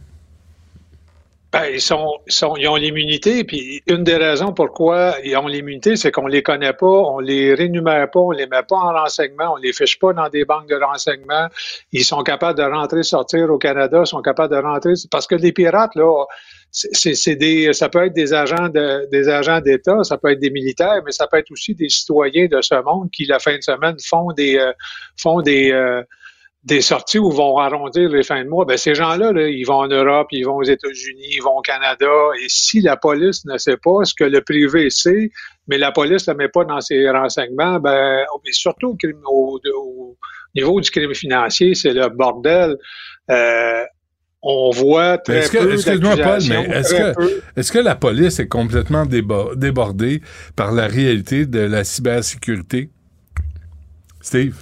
Ben, 1.56 1.70
ils, 1.74 1.80
sont, 1.80 2.20
sont- 2.28 2.58
ils 2.58 2.68
ont 2.68 2.76
l'immunité, 2.76 3.46
puis 3.46 3.82
une 3.88 4.04
des 4.04 4.18
raisons 4.18 4.52
pourquoi 4.52 5.16
ils 5.24 5.38
ont 5.38 5.48
l'immunité, 5.48 5.96
c'est 5.96 6.12
qu'on 6.12 6.28
les 6.28 6.44
connaît 6.44 6.74
pas, 6.74 6.86
on 6.86 7.20
les 7.20 7.54
rémunère 7.54 8.12
pas, 8.12 8.20
on 8.20 8.32
les 8.32 8.46
met 8.46 8.64
pas 8.68 8.76
en 8.76 8.92
renseignement, 8.92 9.54
on 9.54 9.56
les 9.56 9.72
fiche 9.72 9.98
pas 9.98 10.12
dans 10.12 10.28
des 10.28 10.44
banques 10.44 10.68
de 10.68 10.76
renseignement. 10.76 11.48
Ils 11.94 12.04
sont 12.04 12.24
capables 12.24 12.58
de 12.60 12.64
rentrer, 12.66 13.04
sortir 13.04 13.50
au 13.50 13.58
Canada, 13.58 14.04
sont 14.04 14.22
capables 14.22 14.54
de 14.54 14.62
rentrer, 14.62 14.94
parce 15.10 15.28
que 15.28 15.36
les 15.36 15.54
pirates, 15.54 15.96
là, 15.96 16.26
c'est 16.72 17.36
des, 17.38 17.72
ça 17.72 17.88
peut 17.88 18.06
être 18.06 18.14
des 18.14 18.34
agents 18.34 18.68
de, 18.68 19.08
des 19.10 19.30
agents 19.30 19.62
d'État, 19.62 20.04
ça 20.04 20.18
peut 20.18 20.32
être 20.32 20.40
des 20.40 20.50
militaires, 20.50 21.02
mais 21.06 21.14
ça 21.14 21.26
peut 21.26 21.38
être 21.38 21.52
aussi 21.52 21.74
des 21.74 21.88
citoyens 21.88 22.48
de 22.48 22.62
ce 22.62 22.76
monde 22.84 23.10
qui, 23.12 23.24
la 23.26 23.40
fin 23.40 23.56
de 23.56 23.62
semaine, 23.64 23.96
font 24.06 24.34
des, 24.34 24.58
euh, 24.58 24.74
font 25.16 25.40
des, 25.42 25.72
euh, 25.72 26.04
des 26.66 26.82
sorties 26.82 27.20
où 27.20 27.30
vont 27.30 27.58
arrondir 27.60 28.10
les 28.10 28.24
fins 28.24 28.44
de 28.44 28.50
mois, 28.50 28.66
ben 28.66 28.76
ces 28.76 28.96
gens-là, 28.96 29.32
là, 29.32 29.48
ils 29.48 29.64
vont 29.66 29.76
en 29.82 29.88
Europe, 29.88 30.28
ils 30.32 30.44
vont 30.44 30.56
aux 30.56 30.64
États-Unis, 30.64 31.28
ils 31.38 31.42
vont 31.44 31.58
au 31.58 31.62
Canada. 31.62 32.10
Et 32.42 32.48
si 32.50 32.82
la 32.82 32.98
police 32.98 33.46
ne 33.46 33.58
sait 33.60 33.78
pas 33.78 34.04
ce 34.04 34.16
que 34.16 34.24
le 34.24 34.42
privé 34.42 34.90
sait, 34.90 35.30
mais 35.68 35.78
la 35.78 35.92
police 35.92 36.28
ne 36.28 36.34
le 36.34 36.38
met 36.40 36.50
pas 36.50 36.66
dans 36.66 36.82
ses 36.82 37.08
renseignements, 37.10 37.80
ben 37.80 38.20
et 38.48 38.52
surtout 38.52 38.90
au, 38.90 38.96
crime- 38.96 39.22
au- 39.30 39.60
au 39.76 40.18
niveau 40.56 40.82
du 40.82 40.90
crime 40.90 41.14
financier, 41.14 41.76
c'est 41.76 41.94
le 41.94 42.10
bordel. 42.10 42.78
Euh, 43.30 43.84
on 44.42 44.72
voit 44.72 45.20
très 45.20 45.38
Est-ce 45.40 45.52
que- 45.52 45.58
peu 45.60 45.74
excuse-moi, 45.74 46.16
Paul, 46.16 46.18
d'accusations, 46.26 46.66
mais 46.68 46.76
est-ce 46.78 46.94
que- 46.96 47.14
peu. 47.16 47.42
Est-ce 47.58 47.72
que 47.72 47.80
la 47.80 47.96
police 47.96 48.40
est 48.40 48.48
complètement 48.48 49.06
débo- 49.06 49.56
débordée 49.56 50.22
par 50.56 50.72
la 50.72 50.88
réalité 50.88 51.46
de 51.46 51.60
la 51.60 51.84
cybersécurité? 51.84 52.90
Steve? 54.22 54.56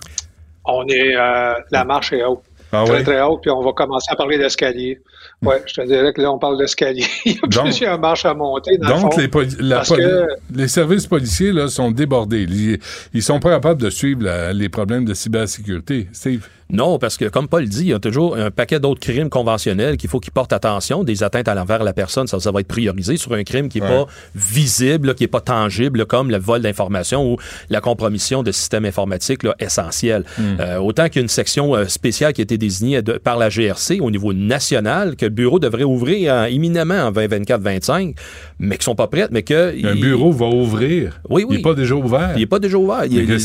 On 0.66 0.88
est 0.88 1.16
euh, 1.16 1.54
la 1.72 1.86
marche 1.86 2.14
est 2.14 2.24
haute. 2.24 2.44
Ah 2.74 2.84
très, 2.86 3.04
très 3.04 3.22
haute, 3.22 3.42
puis 3.42 3.52
on 3.52 3.62
va 3.62 3.72
commencer 3.74 4.08
à 4.12 4.16
parler 4.16 4.38
d'escalier. 4.38 5.00
Oui, 5.42 5.56
je 5.66 5.74
te 5.74 5.86
dirais 5.86 6.12
que 6.14 6.22
là, 6.22 6.32
on 6.32 6.40
parle 6.40 6.58
d'escalier. 6.58 7.06
Il 7.26 7.34
y 7.34 7.40
a 7.44 7.48
Donc- 7.48 7.64
plusieurs 7.66 8.00
marches 8.00 8.26
à 8.26 8.34
monter. 8.34 8.78
Dans 8.78 8.88
le 8.96 9.02
Donc, 9.02 9.14
fond. 9.14 9.20
les, 9.20 9.28
poli- 9.28 9.56
la 9.60 9.78
parce 9.78 9.90
poli- 9.90 10.04
que- 10.04 10.28
les 10.56 10.68
services 10.68 11.08
policiers 11.08 11.52
là, 11.52 11.68
sont 11.68 11.92
débordés. 11.92 12.44
Ils, 12.50 12.80
ils 13.14 13.22
sont 13.24 13.40
pas 13.40 13.50
capables 13.52 13.82
de 13.82 13.90
suivre 13.90 14.24
la- 14.24 14.54
les 14.54 14.70
problèmes 14.70 15.06
de 15.06 15.14
cybersécurité. 15.14 16.08
Steve? 16.14 16.48
Non, 16.70 16.98
parce 16.98 17.18
que 17.18 17.26
comme 17.26 17.48
Paul 17.48 17.66
dit, 17.66 17.82
il 17.82 17.88
y 17.90 17.94
a 17.94 18.00
toujours 18.00 18.36
un 18.36 18.50
paquet 18.50 18.80
d'autres 18.80 19.02
crimes 19.02 19.30
conventionnels 19.30 19.96
qu'il 19.98 20.10
faut 20.10 20.20
qu'ils 20.20 20.32
portent 20.32 20.54
attention. 20.54 21.04
Des 21.04 21.22
atteintes 21.22 21.48
à 21.48 21.54
l'envers 21.54 21.80
de 21.80 21.86
la 21.86 21.94
personne, 21.94 22.26
ça, 22.26 22.40
ça 22.40 22.52
va 22.52 22.62
être 22.62 22.68
priorisé 22.68 23.18
sur 23.18 23.34
un 23.34 23.44
crime 23.44 23.70
qui 23.70 23.80
n'est 23.80 23.88
Ouais. 23.88 24.06
pas 24.06 24.08
visible, 24.34 25.10
là, 25.10 25.14
qui 25.14 25.24
n'est 25.24 25.28
pas 25.28 25.42
tangible, 25.42 26.00
là, 26.00 26.06
comme 26.06 26.32
le 26.32 26.38
vol 26.40 26.62
d'informations 26.62 27.34
ou 27.34 27.38
la 27.70 27.80
compromission 27.82 28.42
de 28.44 28.52
systèmes 28.52 28.86
informatiques 28.86 29.44
là, 29.44 29.56
essentiels. 29.60 30.24
Euh, 30.60 30.78
autant 30.78 31.08
qu'il 31.10 31.18
y 31.18 31.20
a 31.20 31.22
une 31.24 31.28
section 31.28 31.76
euh, 31.76 31.86
spéciale 31.88 32.34
qui 32.34 32.42
a 32.42 32.44
été 32.44 32.58
désignée 32.64 33.02
de- 33.02 33.14
par 33.18 33.38
la 33.38 33.50
GRC 33.50 34.00
au 34.02 34.10
niveau 34.12 34.34
national, 34.34 35.16
que 35.16 35.26
le 35.26 35.32
bureau 35.32 35.60
devrait 35.60 35.84
ouvrir 35.84 36.48
imminemment 36.48 37.02
en 37.08 37.12
2024-25, 37.12 38.16
mais 38.60 38.78
qui 38.78 38.84
sont 38.86 38.96
pas 38.96 39.08
prêtes, 39.08 39.32
mais 39.32 39.44
que... 39.44 39.70
Un 39.86 39.94
il- 39.96 40.02
bureau 40.02 40.32
va 40.32 40.48
ouvrir. 40.48 41.20
Oui, 41.30 41.42
Il 41.44 41.46
oui. 41.50 41.56
n'est 41.58 41.62
pas 41.62 41.74
déjà 41.74 41.96
ouvert. 41.96 42.32
il 42.36 42.40
n'est 42.40 42.46
pas 42.46 42.60
déjà 42.60 42.78
ouvert. 42.78 43.06
Il 43.06 43.40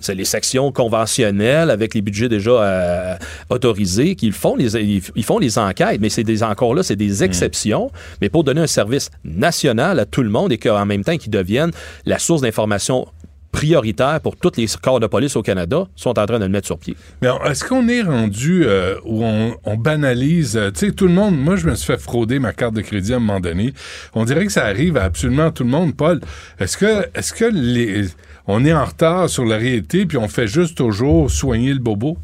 c'est, 0.00 0.14
les 0.14 0.24
sections 0.24 0.72
conventionnelles 0.72 1.70
avec 1.70 1.94
les 1.94 2.02
budgets 2.02 2.28
déjà 2.28 2.50
euh, 2.50 3.14
autorisés 3.50 4.14
qu'ils 4.16 4.32
font 4.32 4.56
les 4.56 4.76
ils, 4.76 5.02
ils 5.14 5.24
font 5.24 5.38
les 5.38 5.58
enquêtes, 5.58 6.00
mais 6.00 6.08
c'est 6.08 6.24
des 6.24 6.42
encore 6.42 6.74
là, 6.74 6.82
c'est 6.82 6.96
des 6.96 7.14
Hmm. 7.20 7.24
exceptions, 7.24 7.90
mais 8.20 8.28
pour 8.28 8.42
donner 8.44 8.62
un 8.62 8.66
service 8.66 9.10
national 9.24 9.98
à 10.00 10.04
tout 10.06 10.22
le 10.22 10.30
monde 10.30 10.52
et 10.52 10.58
qu'en 10.58 10.84
même 10.86 11.04
temps 11.04 11.16
qu'ils 11.16 11.30
deviennent 11.30 11.70
la 12.06 12.18
source 12.18 12.40
d'information 12.42 13.06
prioritaire 13.54 14.20
pour 14.20 14.34
tous 14.36 14.56
les 14.56 14.66
corps 14.82 14.98
de 14.98 15.06
police 15.06 15.36
au 15.36 15.42
Canada, 15.42 15.86
sont 15.94 16.18
en 16.18 16.26
train 16.26 16.40
de 16.40 16.44
le 16.44 16.50
mettre 16.50 16.66
sur 16.66 16.76
pied. 16.76 16.96
Mais 17.22 17.28
est-ce 17.46 17.62
qu'on 17.62 17.86
est 17.86 18.02
rendu 18.02 18.64
euh, 18.64 18.96
où 19.04 19.24
on, 19.24 19.56
on 19.64 19.76
banalise, 19.76 20.56
euh, 20.56 20.72
tu 20.72 20.86
sais, 20.86 20.92
tout 20.92 21.06
le 21.06 21.12
monde, 21.12 21.38
moi 21.38 21.54
je 21.54 21.68
me 21.68 21.76
suis 21.76 21.86
fait 21.86 22.00
frauder 22.00 22.40
ma 22.40 22.52
carte 22.52 22.74
de 22.74 22.80
crédit 22.80 23.12
à 23.12 23.16
un 23.16 23.20
moment 23.20 23.38
donné. 23.38 23.72
On 24.12 24.24
dirait 24.24 24.44
que 24.44 24.50
ça 24.50 24.64
arrive 24.64 24.96
à 24.96 25.04
absolument 25.04 25.52
tout 25.52 25.62
le 25.62 25.70
monde. 25.70 25.96
Paul, 25.96 26.20
est-ce 26.58 26.76
que, 26.76 27.06
est-ce 27.14 27.32
que 27.32 27.44
les, 27.44 28.08
on 28.48 28.64
est 28.64 28.72
en 28.72 28.84
retard 28.84 29.28
sur 29.30 29.44
la 29.44 29.56
réalité 29.56 30.04
puis 30.04 30.18
on 30.18 30.26
fait 30.26 30.48
juste 30.48 30.76
toujours 30.76 31.30
soigner 31.30 31.72
le 31.72 31.78
bobo? 31.78 32.18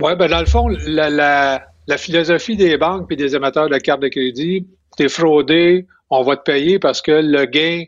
Oui, 0.00 0.12
ben 0.18 0.28
dans 0.28 0.40
le 0.40 0.46
fond, 0.46 0.66
la, 0.86 1.08
la, 1.08 1.62
la 1.86 1.96
philosophie 1.98 2.56
des 2.56 2.76
banques 2.78 3.06
et 3.12 3.16
des 3.16 3.36
émetteurs 3.36 3.68
de 3.68 3.78
cartes 3.78 4.02
de 4.02 4.08
crédit, 4.08 4.66
t'es 4.96 5.08
fraudé, 5.08 5.86
on 6.10 6.24
va 6.24 6.36
te 6.36 6.42
payer 6.42 6.80
parce 6.80 7.00
que 7.00 7.12
le 7.12 7.44
gain, 7.44 7.84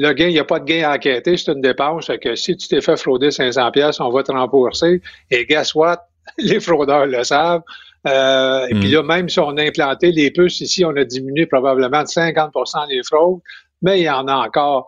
le 0.00 0.14
gain, 0.14 0.28
il 0.28 0.32
n'y 0.32 0.38
a 0.38 0.44
pas 0.44 0.60
de 0.60 0.64
gain 0.64 0.88
à 0.88 0.94
enquêter, 0.94 1.36
c'est 1.36 1.52
une 1.52 1.60
dépense. 1.60 2.10
Que 2.22 2.34
si 2.34 2.56
tu 2.56 2.68
t'es 2.68 2.80
fait 2.80 2.96
frauder 2.96 3.30
500 3.30 3.70
pièces, 3.70 4.00
on 4.00 4.10
va 4.10 4.22
te 4.22 4.32
rembourser. 4.32 5.02
Et 5.30 5.44
guess 5.44 5.74
what? 5.74 6.06
Les 6.38 6.58
fraudeurs 6.58 7.04
le 7.04 7.22
savent. 7.22 7.62
Euh, 8.08 8.66
Et 8.70 8.74
puis 8.74 8.90
là, 8.90 9.02
même 9.02 9.28
si 9.28 9.38
on 9.40 9.54
a 9.58 9.62
implanté 9.62 10.10
les 10.10 10.30
puces 10.30 10.62
ici, 10.62 10.86
on 10.86 10.96
a 10.96 11.04
diminué 11.04 11.44
probablement 11.44 12.02
de 12.02 12.08
50% 12.08 12.88
les 12.88 13.02
fraudes, 13.02 13.40
mais 13.82 14.00
il 14.00 14.04
y 14.04 14.10
en 14.10 14.26
a 14.26 14.36
encore. 14.36 14.86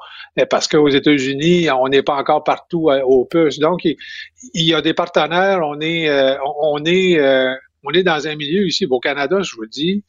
Parce 0.49 0.67
qu'aux 0.67 0.89
États-Unis, 0.89 1.71
on 1.71 1.89
n'est 1.89 2.03
pas 2.03 2.17
encore 2.17 2.43
partout 2.43 2.89
euh, 2.89 3.03
aux 3.03 3.27
puces. 3.27 3.59
Donc, 3.59 3.85
il, 3.85 3.99
y 4.55 4.73
a 4.73 4.81
des 4.81 4.95
partenaires. 4.95 5.61
On 5.63 5.79
est, 5.81 6.09
euh, 6.09 6.37
on 6.63 6.83
est, 6.87 7.21
on 7.85 7.91
est 7.91 8.03
dans 8.03 8.27
un 8.27 8.35
milieu 8.35 8.67
ici 8.67 8.87
au 8.89 8.99
Canada, 8.99 9.43
je 9.43 9.55
vous 9.57 9.63
le 9.63 9.69
dis. 9.69 10.05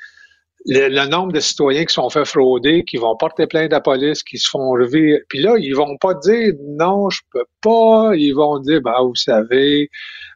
Le, 0.66 0.88
le 0.88 1.08
nombre 1.10 1.34
de 1.34 1.40
citoyens 1.42 1.84
qui 1.86 1.94
sont 1.94 2.10
fait 2.10 2.24
frauder, 2.26 2.84
qui 2.86 2.98
vont 2.98 3.16
porter 3.18 3.48
plainte 3.48 3.74
à 3.74 3.78
la 3.78 3.82
police, 3.82 4.24
qui 4.24 4.38
se 4.38 4.50
font 4.50 4.70
relever. 4.72 5.22
Puis 5.28 5.40
là, 5.42 5.56
ils 5.60 5.74
vont 5.76 5.98
pas 5.98 6.14
dire 6.16 6.54
non, 6.62 7.10
je 7.10 7.22
peux 7.32 7.46
pas. 7.62 8.12
Ils 8.16 8.32
vont 8.34 8.60
dire, 8.60 8.82
bah, 8.82 8.98
vous 9.02 9.16
savez, 9.16 9.90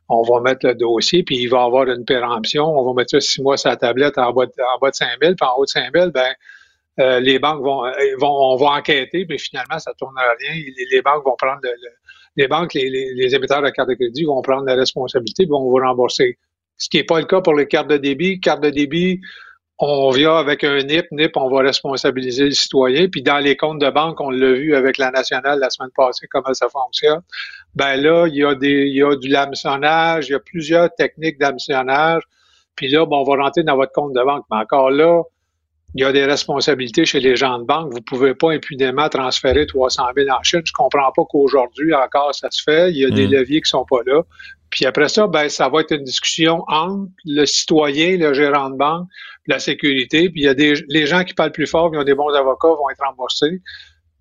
on 0.10 0.24
va 0.24 0.42
mettre 0.42 0.68
le 0.68 0.76
dossier, 0.76 1.24
puis 1.24 1.38
il 1.38 1.48
va 1.50 1.64
avoir 1.64 1.88
une 1.90 2.06
péremption. 2.06 2.66
On 2.66 2.86
va 2.86 2.94
mettre 2.94 3.12
ça 3.12 3.22
six 3.22 3.42
mois 3.42 3.58
sur 3.58 3.70
la 3.70 3.78
tablette 3.78 4.18
en 4.18 4.34
bas 4.34 4.46
de, 4.48 4.52
en 4.76 4.80
bas 4.80 4.90
de 4.92 4.96
5 4.96 5.10
000, 5.22 5.36
puis 5.36 5.48
en 5.48 5.56
haut 5.58 5.66
de 5.66 5.70
5 5.70 5.92
000, 5.94 6.12
ben, 6.12 6.34
euh, 7.00 7.20
les 7.20 7.40
banques 7.40 7.64
vont, 7.64 7.86
euh, 7.86 7.92
vont, 8.20 8.54
on 8.54 8.56
va 8.58 8.72
enquêter, 8.78 9.26
mais 9.30 9.38
finalement, 9.38 9.80
ça 9.80 9.94
tourne 9.98 10.16
à 10.18 10.24
rien. 10.40 10.62
Les, 10.92 11.02
banques 11.02 11.24
vont 11.26 11.36
prendre 11.38 11.60
le, 11.64 11.70
le- 11.72 11.92
les 12.38 12.48
banques, 12.48 12.74
les, 12.74 12.90
les, 12.90 13.14
les 13.16 13.36
émetteurs 13.36 13.62
de 13.64 13.70
cartes 13.70 13.90
de 13.90 13.96
crédit 13.96 14.26
vont 14.26 14.42
prendre 14.42 14.66
la 14.66 14.76
responsabilité, 14.76 15.44
puis 15.44 15.52
vont 15.52 15.64
vous 15.70 15.76
rembourser. 15.78 16.38
Ce 16.78 16.90
qui 16.90 16.98
n'est 16.98 17.04
pas 17.04 17.20
le 17.20 17.26
cas 17.26 17.42
pour 17.42 17.56
les 17.56 17.68
cartes 17.68 17.90
de 17.90 17.98
débit. 17.98 18.40
Cartes 18.40 18.62
de 18.62 18.70
débit, 18.70 19.20
on 19.80 20.10
vient 20.10 20.36
avec 20.36 20.64
un 20.64 20.80
NIP. 20.80 21.06
NIP, 21.12 21.38
on 21.38 21.50
va 21.50 21.62
responsabiliser 21.62 22.46
le 22.46 22.52
citoyen. 22.52 23.08
Puis 23.10 23.22
dans 23.22 23.38
les 23.38 23.56
comptes 23.56 23.80
de 23.80 23.90
banque, 23.90 24.20
on 24.20 24.32
l'a 24.32 24.54
vu 24.54 24.76
avec 24.76 24.98
la 24.98 25.12
nationale 25.12 25.60
la 25.60 25.70
semaine 25.70 25.92
passée, 25.96 26.28
comment 26.32 26.54
ça 26.54 26.68
fonctionne. 26.70 27.22
Ben 27.76 27.96
là, 27.96 28.28
il 28.28 28.36
y 28.36 28.44
a 28.44 28.56
des, 28.56 28.86
il 28.88 28.96
y 28.96 29.04
a 29.04 29.16
du 29.16 29.34
hameçonnage, 29.36 30.30
il 30.30 30.32
y 30.32 30.36
a 30.36 30.40
plusieurs 30.40 30.94
techniques 30.96 31.38
d'hameçonnage. 31.38 32.24
Puis 32.76 32.88
là, 32.88 33.06
bon, 33.06 33.20
on 33.20 33.24
va 33.24 33.44
rentrer 33.44 33.64
dans 33.64 33.76
votre 33.76 33.92
compte 33.92 34.14
de 34.14 34.24
banque. 34.24 34.46
Mais 34.52 34.58
encore 34.58 34.90
là, 34.90 35.22
il 35.94 36.02
y 36.02 36.06
a 36.06 36.12
des 36.12 36.26
responsabilités 36.26 37.06
chez 37.06 37.20
les 37.20 37.36
gens 37.36 37.60
de 37.60 37.64
banque. 37.64 37.92
Vous 37.94 38.02
pouvez 38.02 38.34
pas 38.36 38.52
impunément 38.52 39.10
transférer 39.10 39.66
300 39.68 40.04
000 40.16 40.30
en 40.30 40.44
Chine. 40.44 40.62
Je 40.66 40.74
comprends 40.74 41.12
pas 41.16 41.24
qu'aujourd'hui 41.30 41.94
encore 41.94 42.34
ça 42.34 42.48
se 42.52 42.62
fait. 42.64 42.92
Il 42.92 42.98
y 42.98 43.06
a 43.06 43.10
des 43.10 43.28
Mm. 43.28 43.32
leviers 43.32 43.62
qui 43.62 43.70
sont 43.70 43.86
pas 43.86 44.00
là. 44.06 44.22
Puis 44.70 44.86
après 44.86 45.08
ça, 45.08 45.28
ben 45.28 45.48
ça 45.50 45.70
va 45.70 45.80
être 45.82 45.92
une 45.92 46.04
discussion 46.04 46.64
entre 46.68 47.10
le 47.26 47.46
citoyen, 47.46 48.18
le 48.18 48.34
gérant 48.34 48.70
de 48.70 48.76
banque, 48.76 49.08
la 49.48 49.60
sécurité. 49.60 50.30
Puis 50.30 50.42
il 50.42 50.46
y 50.46 50.50
a 50.50 50.54
des 50.54 50.74
les 50.88 51.06
gens 51.08 51.24
qui 51.24 51.34
parlent 51.34 51.52
plus 51.52 51.68
fort, 51.68 51.92
qui 51.92 51.98
ont 51.98 52.04
des 52.04 52.16
bons 52.16 52.30
avocats, 52.34 52.68
vont 52.68 52.90
être 52.90 53.04
remboursés. 53.08 53.62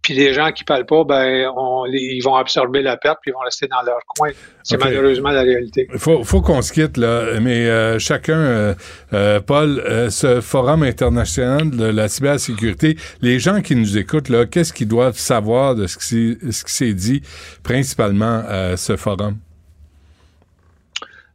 Puis 0.02 0.14
les 0.14 0.33
gens 0.33 0.52
qui 0.52 0.62
parlent 0.62 0.87
pas, 0.87 1.02
ben 1.02 1.50
on, 1.56 1.85
ils 1.87 2.21
vont 2.23 2.37
absorber 2.37 2.80
la 2.80 2.97
perte 2.97 3.18
puis 3.23 3.33
ils 3.33 3.35
vont 3.35 3.40
rester 3.45 3.66
dans 3.66 3.83
leur 3.85 3.99
coin. 4.16 4.30
C'est 4.62 4.76
malheureusement 4.78 5.30
la 5.30 5.40
réalité. 5.42 5.88
Il 5.92 5.99
faut, 5.99 6.23
faut 6.23 6.40
qu'on 6.42 6.62
se 6.62 6.73
quitte, 6.73 6.97
là, 6.97 7.40
mais 7.40 7.66
euh, 7.68 7.99
chacun, 7.99 8.38
euh, 8.38 8.75
euh, 9.14 9.40
Paul, 9.40 9.80
euh, 9.85 10.09
ce 10.09 10.40
forum 10.40 10.85
international 10.85 11.71
de 11.71 11.87
la 11.87 12.06
cybersécurité, 12.06 12.97
les 13.21 13.40
gens 13.40 13.61
qui 13.62 13.75
nous 13.75 13.99
écoutent, 13.99 14.28
là, 14.28 14.47
qu'est-ce 14.47 14.73
qu'ils 14.73 14.87
doivent 14.87 15.18
savoir 15.18 15.75
de 15.75 15.88
ce 15.88 15.99
qui 15.99 16.04
s'est- 16.04 16.52
ce 16.52 16.64
qui 16.64 16.73
s'est 16.73 16.95
dit 16.95 17.23
principalement 17.64 18.45
à 18.49 18.76
ce 18.76 18.95
forum? 18.97 19.38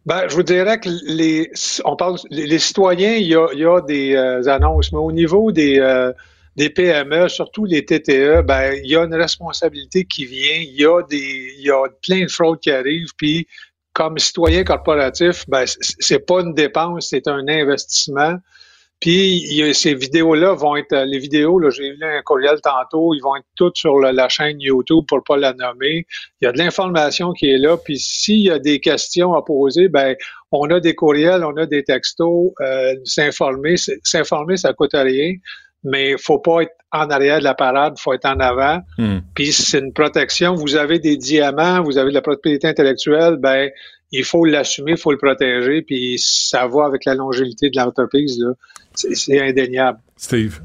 Ben, 0.06 0.28
je 0.28 0.36
vous 0.36 0.44
dirais 0.44 0.80
que 0.80 0.90
les, 1.04 1.52
on 1.86 1.96
parle, 1.96 2.18
les, 2.32 2.58
citoyens, 2.58 3.16
il 3.16 3.28
y 3.28 3.36
a, 3.36 3.48
il 3.54 3.60
y 3.60 3.66
a 3.66 3.82
des 3.82 4.16
euh, 4.16 4.48
annonces, 4.48 4.92
mais 4.92 4.98
au 4.98 5.12
niveau 5.12 5.52
des, 5.52 5.80
euh, 5.80 6.12
des 6.56 6.72
PME, 6.72 7.30
surtout 7.30 7.66
les 7.66 7.86
TTE, 7.86 8.42
ben, 8.42 8.74
il 8.84 8.90
y 8.90 8.96
a 8.96 9.04
une 9.04 9.14
responsabilité 9.14 10.06
qui 10.06 10.26
vient. 10.26 10.56
Il 10.56 10.74
y 10.74 10.86
a 10.86 11.04
des, 11.04 11.54
il 11.58 11.64
y 11.64 11.70
a 11.70 11.88
plein 12.02 12.24
de 12.24 12.32
fraudes 12.32 12.60
qui 12.60 12.72
arrivent. 12.72 13.14
Puis, 13.16 13.48
comme 13.94 14.18
citoyen 14.18 14.64
corporatif, 14.64 15.46
ben, 15.48 15.66
c'est 15.66 16.26
pas 16.26 16.42
une 16.42 16.56
dépense, 16.56 17.10
c'est 17.10 17.28
un 17.28 17.48
investissement. 17.48 18.38
Puis 19.02 19.44
il 19.50 19.56
y 19.58 19.64
a- 19.64 19.74
ces 19.74 19.96
vidéos-là 19.96 20.54
vont 20.54 20.76
être, 20.76 20.94
euh, 20.94 21.06
les 21.06 21.18
vidéos, 21.18 21.58
là, 21.60 21.72
j'ai 21.72 21.92
vu 21.92 21.98
un 22.04 22.22
courriel 22.22 22.62
tantôt, 22.62 23.14
ils 23.16 23.20
vont 23.20 23.36
être 23.36 23.48
toutes 23.58 23.76
sur 23.76 23.98
la 24.00 24.30
chaîne 24.30 24.62
YouTube 24.62 25.04
pour 25.08 25.24
pas 25.24 25.38
la 25.38 25.54
nommer. 25.54 26.06
Il 26.40 26.46
y 26.46 26.48
a 26.48 26.52
de 26.52 26.60
l'information 26.60 27.34
qui 27.34 27.50
est 27.50 27.58
là. 27.58 27.78
Puis 27.84 27.98
s'il 27.98 28.42
y 28.42 28.52
a 28.52 28.60
des 28.60 28.80
questions 28.80 29.34
à 29.34 29.42
poser, 29.44 29.90
ben 29.90 30.16
on 30.52 30.70
a 30.70 30.80
des 30.80 30.94
courriels, 30.94 31.44
on 31.44 31.58
a 31.58 31.66
des 31.66 31.84
textos. 31.84 32.52
Euh, 32.62 32.94
s'informer, 33.04 33.76
s'informer, 34.04 34.58
ça 34.58 34.74
coûte 34.74 34.92
rien, 34.94 35.34
mais 35.84 36.16
faut 36.18 36.40
pas 36.40 36.62
être 36.62 36.74
en 36.92 37.10
arrière 37.10 37.40
de 37.40 37.44
la 37.44 37.56
parade, 37.56 37.98
faut 37.98 38.14
être 38.14 38.26
en 38.26 38.40
avant. 38.40 38.82
Hmm. 39.00 39.20
Puis 39.34 39.52
c'est 39.52 39.80
une 39.80 39.94
protection. 39.94 40.54
Vous 40.54 40.76
avez 40.76 41.00
des 41.00 41.18
diamants, 41.18 41.82
vous 41.82 41.98
avez 41.98 42.10
de 42.10 42.16
la 42.16 42.22
propriété 42.22 42.68
intellectuelle, 42.68 43.38
ben 43.38 43.72
il 44.12 44.24
faut 44.26 44.46
l'assumer, 44.46 44.92
il 44.92 44.98
faut 44.98 45.12
le 45.12 45.18
protéger, 45.18 45.82
puis 45.82 46.18
ça 46.20 46.68
va 46.68 46.86
avec 46.86 47.06
la 47.06 47.16
longévité 47.16 47.70
de 47.70 47.78
l'entreprise. 47.78 48.44
c'est 48.94 49.42
indéniable. 49.42 50.00
Steve? 50.18 50.60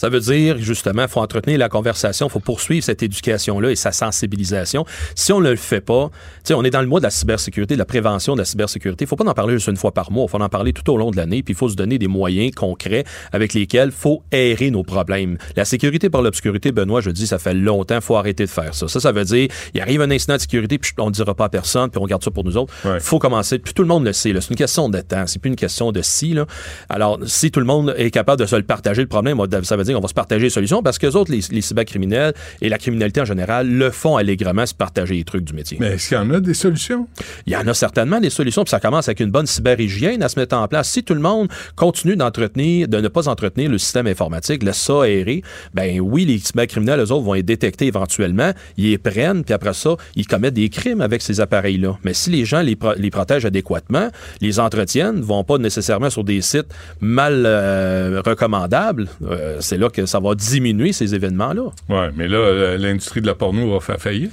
Ça 0.00 0.08
veut 0.08 0.20
dire, 0.20 0.56
justement, 0.56 1.02
il 1.02 1.08
faut 1.08 1.20
entretenir 1.20 1.58
la 1.58 1.68
conversation, 1.68 2.26
il 2.28 2.30
faut 2.30 2.40
poursuivre 2.40 2.82
cette 2.82 3.02
éducation-là 3.02 3.70
et 3.70 3.76
sa 3.76 3.92
sensibilisation. 3.92 4.86
Si 5.14 5.30
on 5.30 5.40
ne 5.42 5.50
le 5.50 5.56
fait 5.56 5.82
pas, 5.82 6.08
tu 6.08 6.40
sais, 6.44 6.54
on 6.54 6.64
est 6.64 6.70
dans 6.70 6.80
le 6.80 6.86
mois 6.86 7.00
de 7.00 7.04
la 7.04 7.10
cybersécurité, 7.10 7.74
de 7.74 7.78
la 7.78 7.84
prévention 7.84 8.32
de 8.32 8.38
la 8.38 8.46
cybersécurité. 8.46 9.04
Il 9.04 9.08
faut 9.08 9.16
pas 9.16 9.28
en 9.28 9.34
parler 9.34 9.52
juste 9.52 9.68
une 9.68 9.76
fois 9.76 9.92
par 9.92 10.10
mois, 10.10 10.24
il 10.26 10.30
faut 10.30 10.40
en 10.40 10.48
parler 10.48 10.72
tout 10.72 10.90
au 10.90 10.96
long 10.96 11.10
de 11.10 11.18
l'année, 11.18 11.42
puis 11.42 11.52
il 11.52 11.56
faut 11.56 11.68
se 11.68 11.74
donner 11.76 11.98
des 11.98 12.06
moyens 12.08 12.54
concrets 12.54 13.04
avec 13.30 13.52
lesquels 13.52 13.88
il 13.88 13.92
faut 13.94 14.22
aérer 14.32 14.70
nos 14.70 14.84
problèmes. 14.84 15.36
La 15.54 15.66
sécurité 15.66 16.08
par 16.08 16.22
l'obscurité, 16.22 16.72
Benoît, 16.72 17.02
je 17.02 17.10
dis, 17.10 17.26
ça 17.26 17.38
fait 17.38 17.52
longtemps, 17.52 17.96
il 17.96 18.00
faut 18.00 18.16
arrêter 18.16 18.46
de 18.46 18.50
faire 18.50 18.74
ça. 18.74 18.88
Ça, 18.88 19.00
ça 19.00 19.12
veut 19.12 19.24
dire, 19.24 19.48
il 19.74 19.82
arrive 19.82 20.00
un 20.00 20.10
incident 20.10 20.36
de 20.36 20.40
sécurité, 20.40 20.78
puis 20.78 20.92
on 20.96 21.08
ne 21.08 21.12
dira 21.12 21.34
pas 21.34 21.44
à 21.44 21.48
personne, 21.50 21.90
puis 21.90 22.00
on 22.02 22.06
garde 22.06 22.24
ça 22.24 22.30
pour 22.30 22.44
nous 22.44 22.56
autres. 22.56 22.72
Il 22.86 22.90
Ouais. 22.92 23.00
faut 23.00 23.18
commencer, 23.18 23.58
puis 23.58 23.74
tout 23.74 23.82
le 23.82 23.88
monde 23.88 24.06
le 24.06 24.14
sait, 24.14 24.32
là. 24.32 24.40
c'est 24.40 24.48
une 24.50 24.56
question 24.56 24.88
de 24.88 24.98
temps, 25.02 25.26
c'est 25.26 25.38
plus 25.40 25.50
une 25.50 25.56
question 25.56 25.92
de 25.92 26.00
si. 26.00 26.32
Là. 26.32 26.46
Alors, 26.88 27.18
si 27.26 27.50
tout 27.50 27.60
le 27.60 27.66
monde 27.66 27.94
est 27.98 28.10
capable 28.10 28.40
de 28.40 28.46
se 28.46 28.56
le 28.56 28.62
partager, 28.62 29.02
le 29.02 29.08
problème, 29.08 29.38
ça 29.62 29.76
veut 29.76 29.84
dire 29.84 29.89
qu'on 29.94 30.00
va 30.00 30.08
se 30.08 30.14
partager 30.14 30.44
les 30.44 30.50
solutions, 30.50 30.82
parce 30.82 30.98
que 30.98 31.06
les 31.06 31.16
autres, 31.16 31.32
les, 31.32 31.40
les 31.50 31.60
cybercriminels 31.60 32.34
et 32.60 32.68
la 32.68 32.78
criminalité 32.78 33.20
en 33.20 33.24
général, 33.24 33.68
le 33.68 33.90
font 33.90 34.16
allègrement 34.16 34.66
se 34.66 34.74
partager 34.74 35.14
les 35.14 35.24
trucs 35.24 35.44
du 35.44 35.52
métier. 35.52 35.76
Mais 35.80 35.94
est-ce 35.94 36.08
qu'il 36.08 36.16
y 36.16 36.20
en 36.20 36.30
a 36.30 36.40
des 36.40 36.54
solutions? 36.54 37.08
Il 37.46 37.52
y 37.52 37.56
en 37.56 37.66
a 37.66 37.74
certainement 37.74 38.20
des 38.20 38.30
solutions, 38.30 38.64
puis 38.64 38.70
ça 38.70 38.80
commence 38.80 39.08
avec 39.08 39.20
une 39.20 39.30
bonne 39.30 39.46
cyberhygiène 39.46 40.22
à 40.22 40.28
se 40.28 40.38
mettre 40.38 40.56
en 40.56 40.66
place. 40.68 40.90
Si 40.90 41.02
tout 41.02 41.14
le 41.14 41.20
monde 41.20 41.48
continue 41.76 42.16
d'entretenir, 42.16 42.88
de 42.88 42.98
ne 42.98 43.08
pas 43.08 43.28
entretenir 43.28 43.70
le 43.70 43.78
système 43.78 44.06
informatique, 44.06 44.62
laisse 44.62 44.78
ça 44.78 45.02
aérer, 45.02 45.42
ben 45.74 46.00
oui, 46.00 46.24
les 46.24 46.38
cybercriminels, 46.38 47.00
eux 47.00 47.12
autres, 47.12 47.24
vont 47.24 47.34
être 47.34 47.46
détectés 47.46 47.86
éventuellement, 47.86 48.52
ils 48.76 48.90
les 48.90 48.98
prennent, 48.98 49.44
puis 49.44 49.54
après 49.54 49.74
ça, 49.74 49.96
ils 50.16 50.26
commettent 50.26 50.54
des 50.54 50.68
crimes 50.68 51.00
avec 51.00 51.22
ces 51.22 51.40
appareils-là. 51.40 51.98
Mais 52.04 52.14
si 52.14 52.30
les 52.30 52.44
gens 52.44 52.60
les, 52.60 52.76
pro- 52.76 52.94
les 52.96 53.10
protègent 53.10 53.46
adéquatement, 53.46 54.08
les 54.40 54.60
entretiennent, 54.60 55.20
vont 55.20 55.44
pas 55.44 55.58
nécessairement 55.58 56.10
sur 56.10 56.24
des 56.24 56.40
sites 56.40 56.68
mal 57.00 57.44
euh, 57.46 58.22
recommandables, 58.24 59.08
euh, 59.22 59.56
c'est 59.60 59.78
là 59.80 59.88
que 59.90 60.06
ça 60.06 60.20
va 60.20 60.34
diminuer 60.36 60.92
ces 60.92 61.14
événements-là. 61.14 61.62
Ouais, 61.88 62.10
mais 62.16 62.28
là, 62.28 62.36
euh, 62.38 62.78
l'industrie 62.78 63.20
de 63.20 63.26
la 63.26 63.34
porno 63.34 63.72
va 63.72 63.80
faire 63.80 64.00
faillite. 64.00 64.30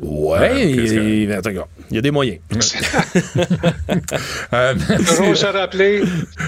Ouais, 0.00 0.72
que- 0.74 1.32
attends, 1.32 1.50
il 1.90 1.94
y 1.94 1.98
a 1.98 2.02
des 2.02 2.10
moyens. 2.10 2.38
Euh. 4.52 4.74
Toujours 4.98 5.36
se 5.36 5.46
rappeler, 5.46 6.02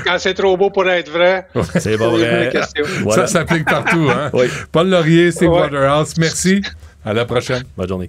quand 0.04 0.16
c'est 0.18 0.34
trop 0.34 0.56
beau 0.56 0.70
pour 0.70 0.88
être 0.88 1.10
vrai, 1.10 1.46
C'est 1.78 1.96
pas 1.98 2.08
vrai. 2.08 2.52
Voilà. 3.02 3.26
Ça 3.26 3.32
s'applique 3.32 3.64
partout. 3.64 4.08
Hein? 4.10 4.30
Oui. 4.32 4.46
Paul 4.72 4.88
Laurier, 4.88 5.30
Steve 5.32 5.50
Ouais. 5.50 5.60
Waterhouse, 5.60 6.14
merci. 6.18 6.62
À 7.04 7.12
la 7.12 7.24
prochaine. 7.24 7.62
Bonne 7.76 7.88
journée. 7.88 8.08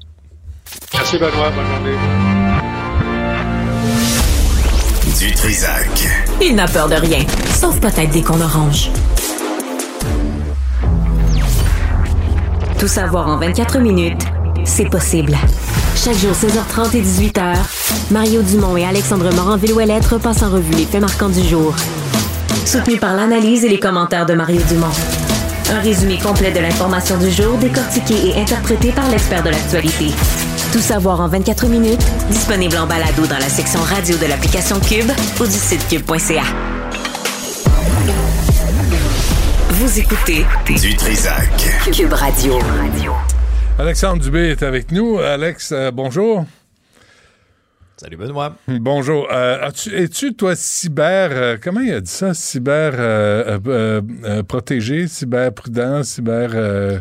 Merci 0.94 1.18
Benoît, 1.18 1.52
bonne 1.52 1.66
journée. 1.68 1.98
Du 5.20 5.32
Trisac. 5.34 5.88
Il 6.42 6.56
n'a 6.56 6.68
peur 6.68 6.88
de 6.90 6.96
rien, 6.96 7.26
sauf 7.54 7.80
peut-être 7.80 8.12
des 8.12 8.22
qu'on 8.22 8.40
orange. 8.42 8.90
Tout 12.80 12.88
savoir 12.88 13.28
en 13.28 13.38
24 13.38 13.80
minutes, 13.80 14.22
c'est 14.64 14.88
possible. 14.88 15.36
Chaque 15.96 16.16
jour, 16.18 16.32
16h30 16.32 16.96
et 16.96 17.02
18h, 17.02 17.56
Mario 18.12 18.44
Dumont 18.44 18.78
et 18.78 18.86
Alexandre 18.86 19.34
Morin-Villouellette 19.34 20.06
repassent 20.06 20.44
en 20.44 20.52
revue 20.52 20.74
les 20.74 20.86
faits 20.86 21.02
marquants 21.02 21.30
du 21.30 21.42
jour. 21.42 21.74
Soutenu 22.66 22.98
par 22.98 23.16
l'analyse 23.16 23.66
et 23.66 23.70
les 23.70 23.80
commentaires 23.80 24.28
de 24.28 24.36
Mario 24.36 24.62
Dumont. 24.70 24.94
Un 25.72 25.80
résumé 25.80 26.20
complet 26.20 26.52
de 26.52 26.60
l'information 26.60 27.18
du 27.18 27.32
jour 27.32 27.58
décortiqué 27.58 28.30
et 28.30 28.40
interprété 28.40 28.92
par 28.92 29.10
l'expert 29.10 29.42
de 29.42 29.50
l'actualité. 29.50 30.12
Tout 30.72 30.80
savoir 30.80 31.20
en 31.20 31.28
24 31.28 31.66
minutes, 31.66 32.06
disponible 32.30 32.78
en 32.78 32.86
balado 32.86 33.26
dans 33.26 33.40
la 33.40 33.50
section 33.50 33.80
radio 33.82 34.18
de 34.18 34.28
l'application 34.28 34.80
Cube 34.80 35.12
ou 35.42 35.46
du 35.46 35.52
site 35.52 35.88
cube.ca. 35.90 36.77
Vous 39.80 40.00
écoutez 40.00 40.44
Du 40.82 40.96
Trisac. 40.96 41.48
Cube 41.94 42.12
Radio. 42.14 42.58
Alexandre 43.78 44.24
Dubé 44.24 44.50
est 44.50 44.64
avec 44.64 44.92
nous. 44.92 45.20
Alex, 45.20 45.72
euh, 45.72 45.92
bonjour. 45.92 46.46
Salut 47.98 48.18
Benoît. 48.18 48.56
Bonjour. 48.68 49.28
Euh, 49.32 49.70
Es-tu, 49.94 50.34
toi, 50.34 50.56
cyber... 50.56 51.30
euh, 51.32 51.58
comment 51.62 51.82
il 51.82 51.94
a 51.94 52.02
dit 52.02 52.10
ça? 52.10 52.34
Cyber 52.34 52.94
euh, 52.96 53.58
euh, 53.58 53.60
euh, 53.68 54.02
euh, 54.24 54.42
protégé, 54.44 55.08
cyber 55.08 55.54
prudent, 55.54 56.02
cyber 56.04 56.50
euh, 56.56 57.00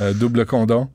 euh, 0.00 0.12
double 0.12 0.46
condom? 0.46 0.88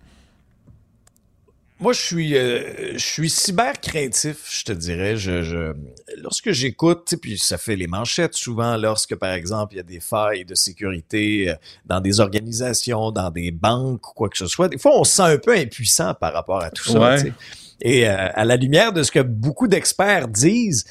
Moi, 1.82 1.94
je 1.94 2.00
suis, 2.00 2.38
euh, 2.38 2.94
je 2.94 3.04
suis 3.04 3.30
cyber 3.32 3.82
craintif, 3.82 4.48
je 4.52 4.66
te 4.66 4.72
dirais. 4.72 5.18
Je, 5.18 5.42
je, 5.42 5.74
lorsque 6.18 6.52
j'écoute, 6.52 7.16
puis 7.20 7.40
ça 7.40 7.58
fait 7.58 7.76
les 7.76 7.88
manchettes 7.88 8.36
souvent, 8.36 8.78
lorsque, 8.78 9.16
par 9.16 9.32
exemple, 9.32 9.74
il 9.74 9.78
y 9.78 9.80
a 9.80 9.84
des 9.84 10.00
failles 10.00 10.46
de 10.46 10.54
sécurité 10.54 11.50
euh, 11.50 11.56
dans 11.88 12.00
des 12.00 12.20
organisations, 12.20 13.12
dans 13.12 13.32
des 13.32 13.50
banques 13.50 14.08
ou 14.12 14.14
quoi 14.14 14.30
que 14.30 14.38
ce 14.38 14.46
soit, 14.46 14.70
des 14.70 14.78
fois, 14.78 14.92
on 14.96 15.04
se 15.04 15.16
sent 15.16 15.24
un 15.24 15.40
peu 15.40 15.58
impuissant 15.58 16.14
par 16.14 16.34
rapport 16.34 16.62
à 16.62 16.70
tout 16.70 16.88
ça. 16.88 17.00
Ouais. 17.00 17.34
Et 17.82 18.08
euh, 18.08 18.30
à 18.32 18.46
la 18.46 18.58
lumière 18.58 18.94
de 18.94 19.02
ce 19.02 19.12
que 19.12 19.20
beaucoup 19.20 19.68
d'experts 19.68 20.28
disent, 20.28 20.86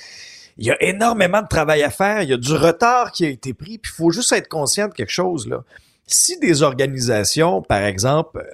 il 0.59 0.67
y 0.67 0.73
a 0.73 0.83
énormément 0.83 1.41
de 1.41 1.49
travail 1.49 1.85
à 1.85 1.91
faire, 1.91 2.23
il 2.23 2.31
y 2.31 2.33
a 2.33 2.37
du 2.37 2.53
retard 2.53 3.13
qui 3.13 3.25
a 3.25 3.29
été 3.29 3.55
pris, 3.55 3.79
puis 3.79 3.93
il 3.93 3.97
faut 3.97 4.11
juste 4.11 4.33
être 4.33 4.49
conscient 4.49 4.89
de 4.89 4.95
quelque 4.95 5.13
chose, 5.13 5.47
là. 5.47 5.63
Si 6.09 6.41
des 6.41 6.65
organisations, 6.65 7.63
par 7.63 7.85
exemple, 7.85 8.45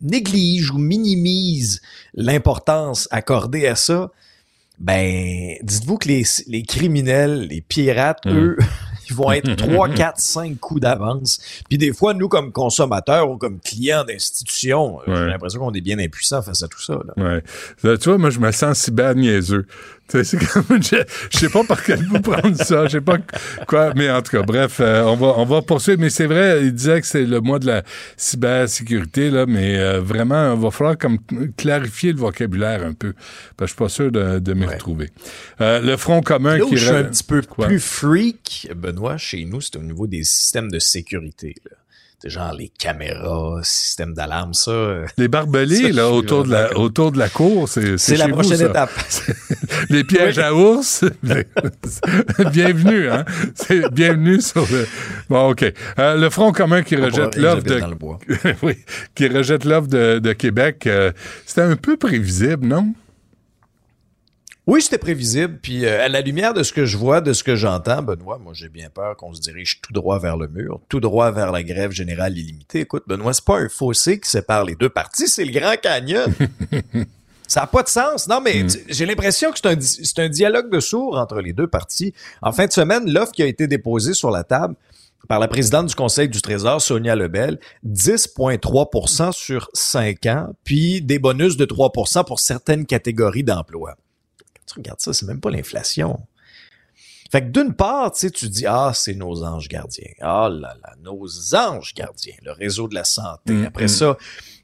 négligent 0.00 0.70
ou 0.72 0.78
minimisent 0.78 1.80
l'importance 2.14 3.08
accordée 3.10 3.66
à 3.66 3.74
ça, 3.76 4.10
ben, 4.78 5.54
dites-vous 5.62 5.96
que 5.96 6.08
les, 6.08 6.22
les 6.48 6.62
criminels, 6.62 7.46
les 7.48 7.62
pirates, 7.62 8.24
Mm. 8.26 8.30
eux, 8.36 8.56
ils 9.08 9.14
vont 9.14 9.30
être 9.32 9.54
3, 9.54 9.88
4, 9.88 10.18
5 10.18 10.58
coups 10.58 10.80
d'avance. 10.82 11.40
Puis 11.68 11.78
des 11.78 11.92
fois, 11.94 12.12
nous, 12.12 12.28
comme 12.28 12.52
consommateurs 12.52 13.30
ou 13.30 13.38
comme 13.38 13.58
clients 13.60 14.04
d'institutions, 14.04 14.98
euh, 15.08 15.12
Ouais. 15.12 15.16
j'ai 15.16 15.26
l'impression 15.30 15.60
qu'on 15.60 15.72
est 15.72 15.80
bien 15.80 15.98
impuissants 15.98 16.42
face 16.42 16.62
à 16.62 16.68
tout 16.68 16.82
ça. 16.82 16.94
Là. 16.94 17.14
Ouais. 17.24 17.42
Là, 17.84 17.96
tu 17.96 18.08
vois, 18.10 18.18
moi, 18.18 18.30
je 18.30 18.38
me 18.40 18.50
sens 18.52 18.78
cyber 18.80 19.14
niaiseux. 19.14 19.66
C'est 20.08 20.38
comme, 20.38 20.64
je, 20.82 20.96
je 21.32 21.38
sais 21.38 21.48
pas 21.48 21.64
par 21.64 21.82
quel 21.82 22.04
bout 22.06 22.20
prendre 22.20 22.56
ça, 22.56 22.86
je 22.86 22.92
sais 22.92 23.00
pas 23.00 23.18
quoi, 23.66 23.92
mais 23.94 24.08
en 24.10 24.22
tout 24.22 24.30
cas, 24.36 24.42
bref, 24.42 24.78
euh, 24.80 25.02
on 25.02 25.16
va, 25.16 25.34
on 25.36 25.44
va 25.44 25.62
poursuivre. 25.62 25.98
Mais 26.00 26.10
c'est 26.10 26.26
vrai, 26.26 26.60
il 26.64 26.72
disait 26.72 27.00
que 27.00 27.06
c'est 27.06 27.24
le 27.24 27.40
mois 27.40 27.58
de 27.58 27.66
la 27.66 27.82
cybersécurité, 28.16 29.30
là, 29.30 29.46
mais 29.46 29.78
euh, 29.78 30.00
vraiment, 30.00 30.54
il 30.54 30.60
va 30.60 30.70
falloir 30.70 30.96
comme 30.98 31.18
clarifier 31.56 32.12
le 32.12 32.18
vocabulaire 32.18 32.84
un 32.84 32.92
peu, 32.92 33.14
parce 33.56 33.72
que 33.72 33.84
je 33.84 33.90
suis 33.90 33.96
pas 33.96 34.04
sûr 34.04 34.12
de, 34.12 34.38
de 34.38 34.54
m'y 34.54 34.66
Ouais. 34.66 34.74
retrouver. 34.74 35.10
Euh, 35.60 35.80
le 35.80 35.96
Front 35.96 36.20
commun 36.22 36.58
qui... 36.60 36.76
je 36.76 36.86
suis 36.86 36.94
un 36.94 37.04
petit 37.04 37.24
peu 37.24 37.42
Quoi? 37.42 37.66
plus 37.66 37.80
freak, 37.80 38.68
Benoît, 38.76 39.16
chez 39.16 39.44
nous, 39.44 39.60
c'est 39.60 39.76
au 39.76 39.82
niveau 39.82 40.06
des 40.06 40.22
systèmes 40.24 40.70
de 40.70 40.78
sécurité. 40.78 41.54
Là. 41.64 41.76
Genre 42.24 42.54
les 42.54 42.70
caméras, 42.76 43.60
système 43.62 44.14
d'alarme, 44.14 44.54
ça. 44.54 44.72
Les 45.18 45.28
barbelés, 45.28 45.92
Ça, 45.92 45.96
là, 45.96 46.08
autour 46.10 46.44
de, 46.44 46.50
la, 46.50 46.76
autour 46.76 47.12
de 47.12 47.18
la 47.18 47.28
cour, 47.28 47.68
c'est 47.68 47.98
C'est 47.98 48.16
la 48.16 48.26
vous, 48.26 48.32
prochaine 48.32 48.62
étape. 48.62 48.90
Les 49.90 50.02
pièges 50.02 50.38
à 50.38 50.54
ours. 50.54 51.04
bienvenue, 52.52 53.10
hein. 53.10 53.24
C'est 53.54 53.92
bienvenue 53.92 54.40
sur 54.40 54.62
le. 54.72 54.86
Bon, 55.28 55.50
OK. 55.50 55.62
Euh, 55.98 56.16
le 56.16 56.30
Front 56.30 56.52
commun 56.52 56.82
qui 56.82 56.96
rejette 56.96 57.36
l'offre 57.36 57.62
de. 57.62 57.78
dans 57.80 57.88
le 57.88 57.94
bois. 57.94 58.18
oui, 58.62 58.76
qui 59.14 59.28
rejette 59.28 59.64
l'offre 59.64 59.88
de, 59.88 60.18
de 60.18 60.32
Québec. 60.32 60.86
euh, 60.86 61.12
C'était 61.44 61.60
un 61.62 61.76
peu 61.76 61.96
prévisible, 61.96 62.66
non? 62.66 62.94
Oui, 64.66 64.82
c'était 64.82 64.98
prévisible. 64.98 65.58
Puis 65.62 65.84
euh, 65.84 66.04
à 66.04 66.08
la 66.08 66.20
lumière 66.22 66.52
de 66.52 66.62
ce 66.64 66.72
que 66.72 66.86
je 66.86 66.96
vois, 66.96 67.20
de 67.20 67.32
ce 67.32 67.44
que 67.44 67.54
j'entends, 67.54 68.02
Benoît, 68.02 68.38
moi 68.38 68.52
j'ai 68.54 68.68
bien 68.68 68.90
peur 68.90 69.16
qu'on 69.16 69.32
se 69.32 69.40
dirige 69.40 69.80
tout 69.80 69.92
droit 69.92 70.18
vers 70.18 70.36
le 70.36 70.48
mur, 70.48 70.80
tout 70.88 70.98
droit 70.98 71.30
vers 71.30 71.52
la 71.52 71.62
grève 71.62 71.92
générale 71.92 72.36
illimitée. 72.36 72.80
Écoute, 72.80 73.04
Benoît, 73.06 73.32
c'est 73.32 73.44
pas 73.44 73.58
un 73.58 73.68
fossé 73.68 74.18
qui 74.18 74.28
sépare 74.28 74.64
les 74.64 74.74
deux 74.74 74.88
parties, 74.88 75.28
c'est 75.28 75.44
le 75.44 75.52
Grand 75.52 75.76
Canyon. 75.80 76.32
Ça 77.48 77.60
n'a 77.60 77.68
pas 77.68 77.84
de 77.84 77.88
sens. 77.88 78.26
Non, 78.26 78.40
mais 78.40 78.66
tu- 78.66 78.80
j'ai 78.88 79.06
l'impression 79.06 79.52
que 79.52 79.58
c'est 79.62 79.68
un, 79.68 79.80
c'est 79.80 80.18
un 80.18 80.28
dialogue 80.28 80.68
de 80.68 80.80
sourds 80.80 81.16
entre 81.16 81.40
les 81.40 81.52
deux 81.52 81.68
parties. 81.68 82.12
En 82.42 82.50
fin 82.50 82.66
de 82.66 82.72
semaine, 82.72 83.08
l'offre 83.08 83.30
qui 83.30 83.44
a 83.44 83.46
été 83.46 83.68
déposée 83.68 84.14
sur 84.14 84.32
la 84.32 84.42
table 84.42 84.74
par 85.28 85.38
la 85.38 85.46
présidente 85.46 85.86
du 85.86 85.94
Conseil 85.94 86.28
du 86.28 86.42
Trésor, 86.42 86.82
Sonia 86.82 87.14
Lebel, 87.14 87.60
10,3% 87.86 89.30
sur 89.30 89.68
5 89.74 90.26
ans, 90.26 90.54
puis 90.64 91.00
des 91.02 91.20
bonus 91.20 91.56
de 91.56 91.64
3% 91.66 92.24
pour 92.24 92.40
certaines 92.40 92.84
catégories 92.84 93.44
d'emplois. 93.44 93.96
Tu 94.66 94.74
regardes 94.76 95.00
ça, 95.00 95.12
c'est 95.12 95.26
même 95.26 95.40
pas 95.40 95.50
l'inflation. 95.50 96.26
Fait 97.30 97.42
que 97.42 97.48
d'une 97.48 97.74
part, 97.74 98.12
tu 98.12 98.20
sais, 98.20 98.30
tu 98.30 98.48
dis, 98.48 98.66
ah, 98.66 98.92
c'est 98.94 99.14
nos 99.14 99.42
anges 99.42 99.68
gardiens. 99.68 100.10
Ah 100.20 100.48
là 100.48 100.76
là, 100.82 100.94
nos 101.02 101.26
anges 101.54 101.92
gardiens, 101.94 102.36
le 102.42 102.52
réseau 102.52 102.88
de 102.88 102.94
la 102.94 103.04
santé. 103.04 103.52
Mm, 103.52 103.66
Après 103.66 103.86
mm. 103.86 103.88
ça, 103.88 104.16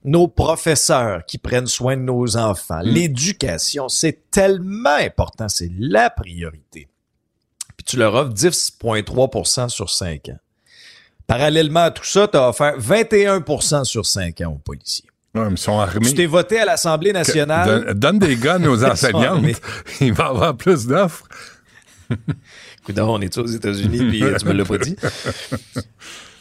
nos 0.05 0.29
professeurs 0.29 1.27
qui 1.27 1.39
prennent 1.39 1.67
soin 1.67 1.97
de 1.97 2.03
nos 2.03 2.37
enfants. 2.37 2.83
Mm. 2.83 2.89
L'éducation, 2.89 3.89
c'est 3.89 4.31
tellement 4.31 4.97
important, 4.97 5.49
c'est 5.49 5.71
la 5.77 6.11
priorité. 6.11 6.89
Puis 7.77 7.85
tu 7.85 7.97
leur 7.97 8.15
offres 8.15 8.33
10,3% 8.33 9.69
sur 9.69 9.91
5 9.91 10.29
ans. 10.29 10.39
Parallèlement 11.27 11.85
à 11.85 11.91
tout 11.91 12.05
ça, 12.05 12.29
tu 12.29 12.37
as 12.37 12.49
offert 12.49 12.79
21% 12.79 13.85
sur 13.85 14.07
5 14.07 14.41
ans 14.43 14.53
aux 14.53 14.59
policiers. 14.59 15.09
Ouais, 15.35 15.47
ils 15.51 15.59
sont 15.59 15.79
armés. 15.79 16.07
Tu 16.07 16.15
t'es 16.15 16.27
voté 16.27 16.61
à 16.61 16.65
l'Assemblée 16.67 17.13
nationale. 17.13 17.67
Donne, 17.67 17.99
donne 17.99 18.19
des 18.19 18.37
guns 18.37 18.65
aux 18.65 18.85
enseignantes. 18.91 19.45
Il 20.01 20.13
va 20.13 20.25
y 20.25 20.29
avoir 20.29 20.57
plus 20.57 20.87
d'offres. 20.87 21.25
Écoute, 22.11 22.99
on 22.99 23.21
est 23.21 23.39
aux 23.39 23.47
États-Unis, 23.47 24.09
puis 24.09 24.25
tu 24.39 24.47
me 24.47 24.53
l'as 24.53 24.65
pas 24.65 24.79
dit. 24.79 24.97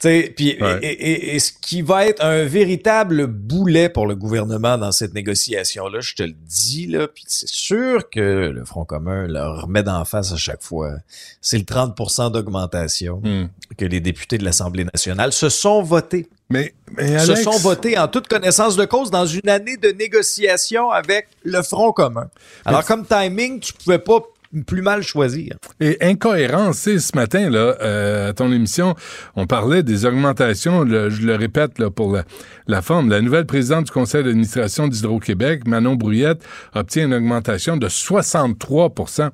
Puis 0.01 0.57
Ouais. 0.59 0.79
et, 0.81 0.87
et- 0.91 1.35
et 1.35 1.39
ce 1.39 1.51
qui 1.61 1.81
va 1.81 2.05
être 2.07 2.23
un 2.23 2.43
véritable 2.45 3.27
boulet 3.27 3.87
pour 3.89 4.07
le 4.07 4.15
gouvernement 4.15 4.77
dans 4.77 4.91
cette 4.91 5.13
négociation-là, 5.13 5.99
je 6.01 6.15
te 6.15 6.23
le 6.23 6.33
dis, 6.33 6.87
là, 6.87 7.07
puis 7.07 7.23
c'est 7.27 7.47
sûr 7.47 8.09
que 8.09 8.19
le 8.49 8.65
Front 8.65 8.83
commun 8.85 9.27
leur 9.27 9.63
remet 9.63 9.83
d'en 9.83 10.03
face 10.05 10.31
à 10.31 10.37
chaque 10.37 10.63
fois. 10.63 10.93
C'est 11.41 11.57
le 11.59 11.65
30% 11.65 12.29
d'augmentation 12.31 13.21
Hmm. 13.23 13.47
que 13.77 13.85
les 13.85 13.99
députés 13.99 14.37
de 14.37 14.43
l'Assemblée 14.43 14.85
nationale 14.85 15.31
se 15.33 15.49
sont 15.49 15.81
votés. 15.83 16.27
Mais, 16.49 16.73
mais 16.97 17.17
Se 17.19 17.35
sont 17.35 17.57
votés 17.59 17.97
en 17.97 18.07
toute 18.09 18.27
connaissance 18.27 18.75
de 18.75 18.83
cause 18.85 19.09
dans 19.09 19.25
une 19.25 19.47
année 19.47 19.77
de 19.77 19.89
négociation 19.89 20.89
avec 20.91 21.27
le 21.43 21.61
Front 21.61 21.93
commun. 21.93 22.29
Alors, 22.65 22.83
comme 22.85 23.05
timing, 23.05 23.59
tu 23.61 23.71
pouvais 23.71 23.99
pas 23.99 24.19
plus 24.65 24.81
mal 24.81 25.01
choisir. 25.01 25.55
Et 25.79 25.97
incohérence, 26.01 26.83
tu 26.83 26.91
sais, 26.93 26.99
ce 26.99 27.15
matin, 27.15 27.49
là, 27.49 27.77
euh, 27.81 28.29
à 28.29 28.33
ton 28.33 28.51
émission, 28.51 28.95
on 29.35 29.47
parlait 29.47 29.83
des 29.83 30.05
augmentations, 30.05 30.85
je 30.85 31.25
le 31.25 31.35
répète 31.35 31.79
là, 31.79 31.89
pour 31.89 32.11
la, 32.11 32.23
la 32.67 32.81
forme. 32.81 33.09
La 33.09 33.21
nouvelle 33.21 33.45
présidente 33.45 33.85
du 33.85 33.91
conseil 33.91 34.23
d'administration 34.23 34.87
d'Hydro-Québec, 34.87 35.67
Manon 35.67 35.95
Brouillette, 35.95 36.43
obtient 36.73 37.05
une 37.05 37.13
augmentation 37.13 37.77
de 37.77 37.87
63% 37.87 39.29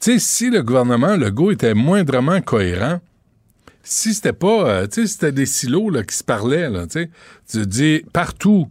Tu 0.00 0.12
sais, 0.12 0.18
si 0.18 0.50
le 0.50 0.62
gouvernement 0.62 1.16
Legault 1.16 1.50
était 1.50 1.74
moindrement 1.74 2.40
cohérent, 2.40 3.00
si 3.82 4.14
c'était 4.14 4.32
pas, 4.32 4.68
euh, 4.68 4.86
tu 4.86 5.02
sais, 5.02 5.06
c'était 5.06 5.32
des 5.32 5.46
silos 5.46 5.90
là, 5.90 6.02
qui 6.02 6.16
se 6.16 6.24
parlaient, 6.24 6.70
là, 6.70 6.86
tu 6.86 7.02
sais, 7.02 7.10
tu 7.50 7.66
dis 7.66 8.02
partout, 8.12 8.68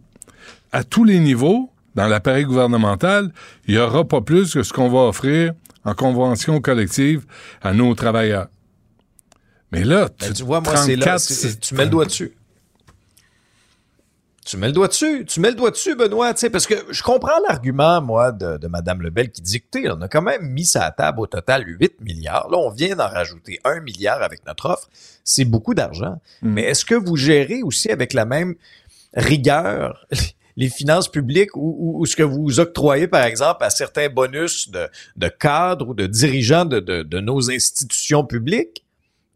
à 0.72 0.84
tous 0.84 1.04
les 1.04 1.18
niveaux, 1.18 1.70
dans 1.94 2.06
l'appareil 2.06 2.44
gouvernemental, 2.44 3.32
il 3.66 3.74
n'y 3.74 3.80
aura 3.80 4.04
pas 4.04 4.22
plus 4.22 4.54
que 4.54 4.62
ce 4.62 4.72
qu'on 4.72 4.88
va 4.88 5.00
offrir 5.00 5.52
en 5.84 5.94
convention 5.94 6.60
collective 6.60 7.24
à 7.60 7.72
nos 7.72 7.94
travailleurs. 7.94 8.48
Mais 9.72 9.84
là, 9.84 10.08
Ben, 10.20 10.32
tu 10.32 10.42
vois, 10.42 10.60
moi, 10.60 10.76
c'est 10.76 10.96
là, 10.96 11.06
34, 11.16 11.20
c'est- 11.20 11.60
tu 11.60 11.74
mets 11.74 11.84
le 11.84 11.90
doigt 11.90 12.04
dessus. 12.04 12.34
Tu 14.44 14.56
mets 14.56 14.66
le 14.66 14.72
doigt 14.72 14.88
dessus, 14.88 15.24
tu 15.24 15.38
mets 15.38 15.50
le 15.50 15.54
doigt 15.54 15.70
dessus, 15.70 15.94
Benoît, 15.94 16.34
tu 16.34 16.40
sais, 16.40 16.50
parce 16.50 16.66
que 16.66 16.74
je 16.90 17.00
comprends 17.04 17.38
l'argument, 17.48 18.02
moi, 18.02 18.32
de, 18.32 18.56
de 18.58 18.66
Mme 18.66 19.02
Lebel 19.02 19.30
qui 19.30 19.40
dit, 19.40 19.56
écoutez, 19.58 19.88
on 19.88 20.00
a 20.02 20.08
quand 20.08 20.20
même 20.20 20.42
mis 20.50 20.64
ça 20.64 20.84
à 20.84 20.90
table 20.90 21.20
au 21.20 21.28
total 21.28 21.62
8 21.64 22.00
milliards. 22.00 22.48
Là, 22.50 22.58
on 22.58 22.68
vient 22.70 22.96
d'en 22.96 23.06
rajouter 23.08 23.60
1 23.64 23.78
milliard 23.80 24.20
avec 24.20 24.44
notre 24.44 24.68
offre. 24.68 24.88
C'est 25.22 25.44
beaucoup 25.44 25.74
d'argent. 25.74 26.20
Mais 26.42 26.62
est-ce 26.64 26.84
que 26.84 26.96
vous 26.96 27.16
gérez 27.16 27.62
aussi 27.62 27.88
avec 27.92 28.12
la 28.14 28.24
même 28.24 28.56
rigueur 29.14 30.06
les 30.56 30.68
finances 30.68 31.08
publiques 31.10 31.56
ou, 31.56 31.76
ou- 31.78 32.00
ou 32.00 32.06
ce 32.06 32.14
que 32.16 32.22
vous 32.22 32.60
octroyez, 32.60 33.08
par 33.08 33.24
exemple, 33.24 33.64
à 33.64 33.70
certains 33.70 34.08
bonus 34.08 34.70
de, 34.70 34.88
de 35.16 35.28
cadres 35.28 35.88
ou 35.88 35.94
de 35.94 36.06
dirigeants 36.06 36.64
de, 36.64 36.80
de- 36.80 37.02
de 37.02 37.20
nos 37.20 37.50
institutions 37.50 38.24
publiques? 38.24 38.84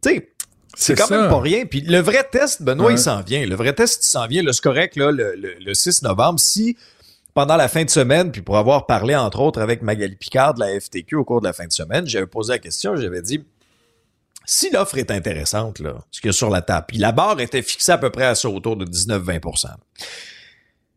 Tu 0.03 0.11
sais, 0.11 0.33
c'est 0.77 0.95
quand 0.95 1.07
ça. 1.07 1.21
même 1.21 1.31
pas 1.31 1.41
rien. 1.41 1.65
Puis 1.65 1.81
le 1.81 1.99
vrai 2.01 2.27
test, 2.31 2.63
Benoît, 2.63 2.89
Ouais. 2.89 2.93
il 2.95 2.99
s'en 2.99 3.23
vient. 3.23 3.47
Le 3.47 3.55
vrai 3.55 3.73
test, 3.73 4.05
il 4.05 4.09
s'en 4.09 4.27
vient. 4.27 4.43
Là, 4.43 4.53
c'est 4.53 4.63
correct, 4.63 4.97
là, 4.97 5.11
le, 5.11 5.35
le- 5.37 5.55
le 5.59 5.75
6 5.75 6.03
novembre. 6.03 6.39
Si, 6.39 6.77
pendant 7.33 7.57
la 7.57 7.69
fin 7.69 7.85
de 7.85 7.91
semaine, 7.91 8.31
puis 8.31 8.43
pour 8.43 8.57
avoir 8.59 8.87
parlé, 8.87 9.15
entre 9.17 9.41
autres, 9.41 9.61
avec 9.61 9.83
Magali 9.83 10.17
Picard 10.17 10.55
de 10.55 10.61
la 10.61 10.79
FTQ 10.81 11.17
au 11.17 11.25
cours 11.25 11.41
de 11.41 11.47
la 11.47 11.53
fin 11.55 11.67
de 11.67 11.73
semaine, 11.73 12.07
j'avais 12.07 12.27
posé 12.27 12.53
la 12.53 12.59
question, 12.59 12.95
j'avais 12.97 13.23
dit, 13.23 13.43
si 14.45 14.71
l'offre 14.71 14.97
est 14.99 15.11
intéressante, 15.11 15.81
là, 15.81 15.97
ce 16.11 16.21
qu'il 16.21 16.29
y 16.29 16.31
a 16.31 16.33
sur 16.33 16.51
la 16.51 16.63
table, 16.63 16.85
puis 16.89 16.99
la 16.99 17.11
barre 17.13 17.41
était 17.41 17.63
fixée 17.63 17.93
à 17.93 17.99
peu 17.99 18.11
près 18.11 18.27
à 18.27 18.35
ça, 18.35 18.49
autour 18.49 18.77
de 18.77 18.85
19-20 18.85 19.41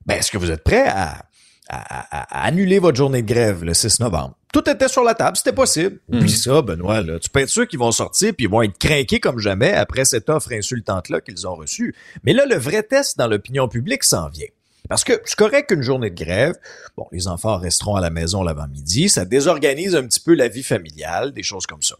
ben, 0.09 0.15
est-ce 0.19 0.31
que 0.31 0.37
vous 0.37 0.51
êtes 0.51 0.63
prêt 0.63 0.87
à, 0.87 1.23
à- 1.69 2.17
à- 2.17 2.41
à 2.41 2.45
annuler 2.47 2.79
votre 2.79 2.97
journée 2.97 3.21
de 3.21 3.27
grève 3.27 3.63
le 3.63 3.73
6 3.73 3.99
novembre? 3.99 4.35
Tout 4.51 4.67
était 4.69 4.87
sur 4.87 5.03
la 5.03 5.13
table, 5.13 5.37
c'était 5.37 5.53
possible. 5.53 5.99
Puis 6.11 6.31
ça, 6.31 6.61
Benoît, 6.63 7.01
là, 7.01 7.19
tu 7.19 7.29
peux 7.29 7.39
être 7.39 7.49
sûr 7.49 7.67
qu'ils 7.67 7.77
vont 7.79 7.91
sortir 7.91 8.33
puis 8.35 8.45
ils 8.45 8.49
vont 8.49 8.63
être 8.63 8.77
craqués 8.79 9.19
comme 9.19 9.37
jamais 9.39 9.71
après 9.73 10.05
cette 10.05 10.27
offre 10.29 10.51
insultante-là 10.53 11.21
qu'ils 11.21 11.47
ont 11.47 11.53
reçue. 11.55 11.95
Mais 12.23 12.33
là, 12.33 12.45
le 12.47 12.55
vrai 12.55 12.81
test 12.83 13.17
dans 13.17 13.27
l'opinion 13.27 13.67
publique 13.67 14.03
s'en 14.03 14.27
vient. 14.29 14.47
Parce 14.87 15.03
que 15.03 15.13
c'est 15.25 15.35
correct 15.37 15.69
qu'une 15.69 15.83
journée 15.83 16.09
de 16.09 16.15
grève, 16.15 16.55
bon, 16.97 17.05
les 17.11 17.27
enfants 17.27 17.57
resteront 17.59 17.95
à 17.95 18.01
la 18.01 18.09
maison 18.09 18.41
l'avant-midi, 18.41 19.07
ça 19.07 19.23
désorganise 19.23 19.95
un 19.95 20.03
petit 20.03 20.19
peu 20.19 20.33
la 20.33 20.47
vie 20.47 20.63
familiale, 20.63 21.31
des 21.31 21.43
choses 21.43 21.67
comme 21.67 21.83
ça. 21.83 21.95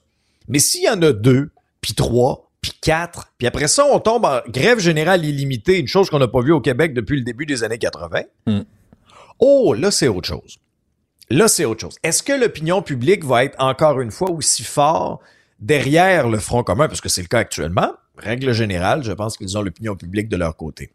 Mais 0.48 0.58
s'il 0.58 0.82
y 0.84 0.90
en 0.90 1.00
a 1.04 1.12
deux, 1.12 1.52
puis 1.82 1.94
trois, 1.94 2.49
puis 2.62 2.74
quatre, 2.82 3.32
puis 3.38 3.48
après 3.48 3.68
ça, 3.68 3.86
on 3.86 4.00
tombe 4.00 4.26
en 4.26 4.40
grève 4.50 4.80
générale 4.80 5.24
illimitée, 5.26 5.80
une 5.80 5.88
chose 5.88 6.10
qu'on 6.10 6.20
n'a 6.20 6.28
pas 6.28 6.42
vue 6.42 6.52
au 6.52 6.62
Québec 6.62 6.94
depuis 6.94 7.18
le 7.18 7.24
début 7.24 7.46
des 7.46 7.64
années 7.64 7.78
80. 7.78 8.22
Mm. 8.48 8.60
Oh, 9.40 9.74
là, 9.74 9.92
c'est 9.92 10.08
autre 10.08 10.28
chose. 10.28 10.58
Là, 11.30 11.48
c'est 11.48 11.64
autre 11.66 11.82
chose. 11.82 11.96
Est-ce 12.04 12.24
que 12.24 12.34
l'opinion 12.34 12.82
publique 12.82 13.24
va 13.24 13.46
être 13.46 13.56
encore 13.60 14.02
une 14.02 14.12
fois 14.12 14.32
aussi 14.32 14.64
fort 14.64 15.20
derrière 15.60 16.28
le 16.28 16.40
Front 16.40 16.64
commun, 16.64 16.88
parce 16.88 17.02
que 17.02 17.10
c'est 17.10 17.22
le 17.22 17.28
cas 17.28 17.40
actuellement? 17.40 17.94
Règle 18.18 18.52
générale, 18.52 19.04
je 19.04 19.12
pense 19.14 19.38
qu'ils 19.38 19.58
ont 19.58 19.62
l'opinion 19.62 19.96
publique 19.96 20.28
de 20.28 20.36
leur 20.36 20.56
côté. 20.58 20.92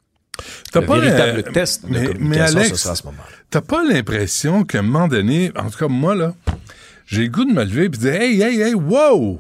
T'as 0.72 0.82
pas 0.82 0.98
véritable 0.98 1.44
test 1.52 1.86
de 1.86 1.90
mais- 1.92 2.00
mais 2.00 2.06
communication, 2.14 2.58
Alex, 2.58 2.70
ce 2.70 2.76
sera 2.76 2.92
à 2.92 2.96
ce 2.96 3.04
moment. 3.04 3.22
T'as 3.50 3.60
pas 3.60 3.84
l'impression 3.84 4.64
qu'à 4.64 4.80
un 4.80 4.82
moment 4.82 5.06
donné, 5.08 5.52
en 5.56 5.70
tout 5.70 5.78
cas 5.78 5.88
moi 5.88 6.14
là, 6.16 6.34
j'ai 7.06 7.22
le 7.22 7.28
goût 7.28 7.44
de 7.44 7.52
me 7.52 7.64
lever 7.64 7.84
et 7.84 7.88
de 7.88 7.96
dire 7.96 8.14
Hey, 8.14 8.42
hey, 8.42 8.60
hey, 8.60 8.74
wow! 8.74 9.38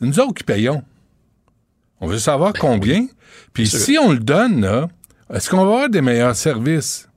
Nous 0.00 0.18
autres 0.18 0.34
qui 0.34 0.44
payons. 0.44 0.82
On 2.02 2.08
veut 2.08 2.18
savoir 2.18 2.52
combien. 2.52 3.06
Puis 3.54 3.68
si 3.68 3.96
on 3.96 4.12
le 4.12 4.18
donne, 4.18 4.88
est-ce 5.32 5.48
qu'on 5.48 5.58
va 5.58 5.62
avoir 5.62 5.88
des 5.88 6.02
meilleurs 6.02 6.34
services? 6.34 7.08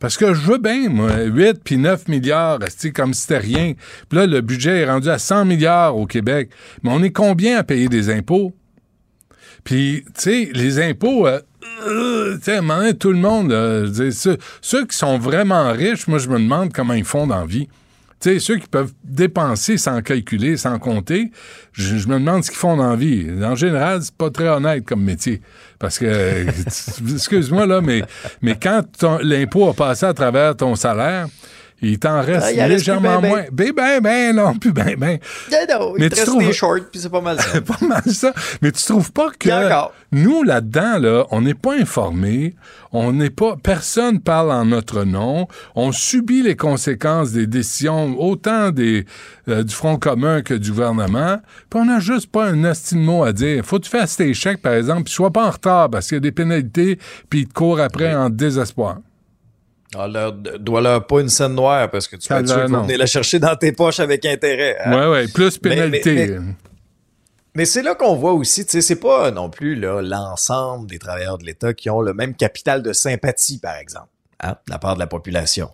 Parce 0.00 0.16
que 0.16 0.32
je 0.32 0.40
veux 0.40 0.58
bien, 0.58 0.88
moi, 0.88 1.22
8 1.22 1.60
puis 1.62 1.76
9 1.76 2.08
milliards, 2.08 2.58
c'est 2.74 2.92
comme 2.92 3.12
si 3.12 3.22
c'était 3.22 3.38
rien? 3.38 3.74
Puis 4.08 4.18
là, 4.18 4.26
le 4.26 4.40
budget 4.40 4.80
est 4.80 4.90
rendu 4.90 5.10
à 5.10 5.18
100 5.18 5.44
milliards 5.44 5.96
au 5.96 6.06
Québec. 6.06 6.48
Mais 6.82 6.90
on 6.92 7.02
est 7.02 7.10
combien 7.10 7.58
à 7.58 7.62
payer 7.62 7.88
des 7.88 8.08
impôts? 8.08 8.54
Puis, 9.64 10.04
tu 10.06 10.12
sais, 10.14 10.50
les 10.54 10.80
impôts, 10.80 11.26
euh, 11.26 11.40
euh, 11.86 12.38
tu 12.38 12.52
sais, 12.52 12.94
tout 12.94 13.12
le 13.12 13.18
monde, 13.18 13.50
là, 13.50 13.80
je 13.80 13.90
veux 13.90 14.04
dire, 14.04 14.12
ceux, 14.14 14.38
ceux 14.62 14.86
qui 14.86 14.96
sont 14.96 15.18
vraiment 15.18 15.70
riches, 15.72 16.06
moi, 16.08 16.18
je 16.18 16.30
me 16.30 16.38
demande 16.38 16.72
comment 16.72 16.94
ils 16.94 17.04
font 17.04 17.26
dans 17.26 17.40
la 17.40 17.46
vie. 17.46 17.68
Tu 18.18 18.30
sais, 18.30 18.38
ceux 18.38 18.56
qui 18.56 18.66
peuvent 18.66 18.92
dépenser 19.04 19.76
sans 19.76 20.00
calculer, 20.00 20.56
sans 20.56 20.78
compter, 20.78 21.30
je, 21.72 22.08
me 22.08 22.14
demande 22.14 22.44
ce 22.44 22.50
qu'ils 22.50 22.58
font 22.58 22.76
dans 22.76 22.96
vie. 22.96 23.26
En 23.42 23.54
général, 23.54 24.00
c'est 24.02 24.14
pas 24.14 24.30
très 24.30 24.48
honnête 24.48 24.84
comme 24.86 25.02
métier. 25.02 25.42
Parce 25.78 25.98
que, 25.98 26.46
excuse-moi, 27.12 27.66
là, 27.66 27.82
mais, 27.82 28.02
mais 28.40 28.56
quand 28.60 28.82
l'impôt 29.22 29.68
a 29.68 29.74
passé 29.74 30.06
à 30.06 30.14
travers 30.14 30.56
ton 30.56 30.74
salaire, 30.76 31.28
il 31.82 31.98
t'en 31.98 32.22
reste 32.22 32.54
Ah, 32.58 32.68
légèrement 32.68 33.16
ben, 33.16 33.20
ben. 33.20 33.28
moins. 33.28 33.42
Ben, 33.52 33.72
ben, 33.76 34.00
ben, 34.00 34.36
non, 34.36 34.54
plus 34.54 34.72
ben, 34.72 34.94
ben. 34.98 35.18
Non, 35.68 35.92
Mais 35.98 36.06
il 36.06 36.10
tu 36.10 36.10
te 36.10 36.14
reste 36.16 36.26
trouves- 36.26 36.46
des 36.46 36.52
shorts, 36.52 36.78
puis 36.90 37.00
c'est 37.00 37.10
pas 37.10 37.20
mal 37.20 37.38
ça. 37.40 37.60
pas 37.60 37.86
mal 37.86 38.02
ça. 38.06 38.32
Mais 38.62 38.72
tu 38.72 38.82
trouves 38.82 39.12
pas 39.12 39.30
que 39.38 39.48
nous, 40.12 40.42
là-dedans, 40.42 40.98
là, 40.98 41.26
on 41.30 41.42
n'est 41.42 41.54
pas 41.54 41.74
informés, 41.74 42.54
on 42.92 43.12
n'est 43.12 43.30
pas, 43.30 43.56
personne 43.62 44.20
parle 44.20 44.52
en 44.52 44.64
notre 44.64 45.04
nom, 45.04 45.48
on 45.74 45.92
subit 45.92 46.42
les 46.42 46.56
conséquences 46.56 47.32
des 47.32 47.46
décisions, 47.46 48.18
autant 48.18 48.70
des, 48.70 49.04
euh, 49.48 49.62
du 49.62 49.74
Front 49.74 49.98
commun 49.98 50.42
que 50.42 50.54
du 50.54 50.70
gouvernement, 50.70 51.38
puis 51.68 51.80
on 51.80 51.84
n'a 51.84 52.00
juste 52.00 52.30
pas 52.30 52.46
un 52.46 52.72
mot 52.94 53.24
à 53.24 53.32
dire. 53.32 53.64
Faut 53.64 53.78
que 53.78 53.84
tu 53.84 53.90
fasses 53.90 54.16
tes 54.16 54.32
chèques, 54.32 54.62
par 54.62 54.72
exemple, 54.74 55.04
puis 55.04 55.12
sois 55.12 55.30
pas 55.32 55.46
en 55.46 55.50
retard, 55.50 55.90
parce 55.90 56.06
qu'il 56.08 56.16
y 56.16 56.18
a 56.18 56.20
des 56.20 56.32
pénalités, 56.32 56.98
puis 57.28 57.40
ils 57.40 57.48
te 57.48 57.52
courent 57.52 57.80
après 57.80 58.14
en 58.14 58.30
désespoir. 58.30 58.98
Ah, 59.94 60.08
leur, 60.08 60.32
dois 60.32 60.80
leur 60.80 61.06
pas 61.06 61.20
une 61.20 61.28
scène 61.28 61.54
noire 61.54 61.90
parce 61.90 62.08
que 62.08 62.16
tu 62.16 62.28
peux 62.28 62.34
venir 62.82 62.98
la 62.98 63.06
chercher 63.06 63.38
dans 63.38 63.54
tes 63.56 63.72
poches 63.72 64.00
avec 64.00 64.24
intérêt. 64.24 64.76
hein? 64.84 64.92
Ouais, 64.96 65.06
ouais, 65.06 65.28
plus 65.28 65.58
Mais- 65.62 65.70
mais- 65.70 65.76
pénalité. 66.00 66.26
mais- 66.38 66.54
Mais 67.54 67.64
c'est 67.64 67.82
là 67.82 67.94
qu'on 67.94 68.16
voit 68.16 68.32
aussi, 68.34 68.66
tu 68.66 68.72
sais, 68.72 68.80
c'est 68.82 69.00
pas 69.00 69.30
non 69.30 69.48
plus 69.48 69.76
là 69.76 70.02
l'ensemble 70.02 70.88
des 70.90 70.98
travailleurs 70.98 71.38
de 71.38 71.44
l'État 71.44 71.72
qui 71.72 71.88
ont 71.88 72.02
le 72.02 72.12
même 72.12 72.34
capital 72.34 72.82
de 72.82 72.92
sympathie, 72.92 73.58
par 73.58 73.76
exemple, 73.76 74.08
hein, 74.40 74.56
de 74.66 74.72
la 74.72 74.78
part 74.78 74.94
de 74.94 74.98
la 75.00 75.06
population. 75.06 75.70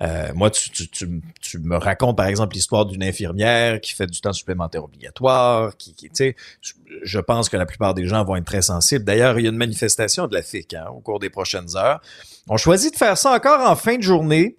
Euh, 0.00 0.28
moi, 0.34 0.50
tu, 0.50 0.70
tu, 0.70 0.88
tu, 0.88 1.20
tu 1.40 1.58
me 1.58 1.76
racontes 1.76 2.16
par 2.16 2.26
exemple 2.28 2.54
l'histoire 2.54 2.86
d'une 2.86 3.02
infirmière 3.02 3.78
qui 3.82 3.92
fait 3.92 4.06
du 4.06 4.22
temps 4.22 4.32
supplémentaire 4.32 4.84
obligatoire, 4.84 5.76
qui, 5.76 5.94
qui 5.94 6.08
tu 6.08 6.34
je- 6.62 6.72
je 7.02 7.18
pense 7.18 7.50
que 7.50 7.58
la 7.58 7.66
plupart 7.66 7.92
des 7.92 8.06
gens 8.06 8.24
vont 8.24 8.36
être 8.36 8.46
très 8.46 8.62
sensibles. 8.62 9.04
D'ailleurs, 9.04 9.38
il 9.38 9.42
y 9.42 9.46
a 9.46 9.50
une 9.50 9.56
manifestation 9.58 10.28
de 10.28 10.34
la 10.34 10.40
FIC 10.42 10.72
hein, 10.74 10.86
au 10.94 11.00
cours 11.00 11.18
des 11.18 11.28
prochaines 11.28 11.76
heures. 11.76 12.00
On 12.48 12.56
choisit 12.56 12.92
de 12.92 12.98
faire 12.98 13.16
ça 13.16 13.32
encore 13.32 13.60
en 13.68 13.76
fin 13.76 13.96
de 13.96 14.02
journée. 14.02 14.56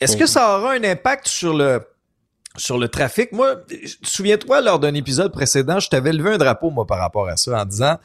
Est-ce 0.00 0.16
que 0.16 0.26
ça 0.26 0.58
aura 0.58 0.72
un 0.72 0.84
impact 0.84 1.28
sur 1.28 1.54
le 1.54 1.82
sur 2.56 2.78
le 2.78 2.88
trafic? 2.88 3.32
Moi, 3.32 3.56
souviens-toi, 4.02 4.60
lors 4.62 4.78
d'un 4.78 4.94
épisode 4.94 5.32
précédent, 5.32 5.78
je 5.78 5.88
t'avais 5.88 6.12
levé 6.12 6.30
un 6.30 6.38
drapeau, 6.38 6.70
moi, 6.70 6.86
par 6.86 6.98
rapport 6.98 7.28
à 7.28 7.36
ça, 7.36 7.60
en 7.60 7.64
disant, 7.64 7.98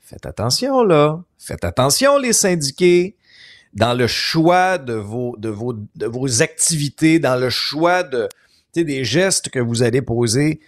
faites 0.00 0.26
attention, 0.26 0.82
là. 0.82 1.20
Faites 1.38 1.64
attention, 1.64 2.18
les 2.18 2.32
syndiqués, 2.32 3.16
dans 3.72 3.94
le 3.94 4.06
choix 4.06 4.78
de 4.78 4.94
vos, 4.94 5.36
de 5.38 5.48
vos, 5.48 5.72
de 5.72 6.06
vos 6.06 6.42
activités, 6.42 7.18
dans 7.18 7.36
le 7.36 7.50
choix 7.50 8.02
de, 8.02 8.28
des 8.74 9.04
gestes 9.04 9.48
que 9.48 9.60
vous 9.60 9.82
allez 9.82 10.02
poser. 10.02 10.60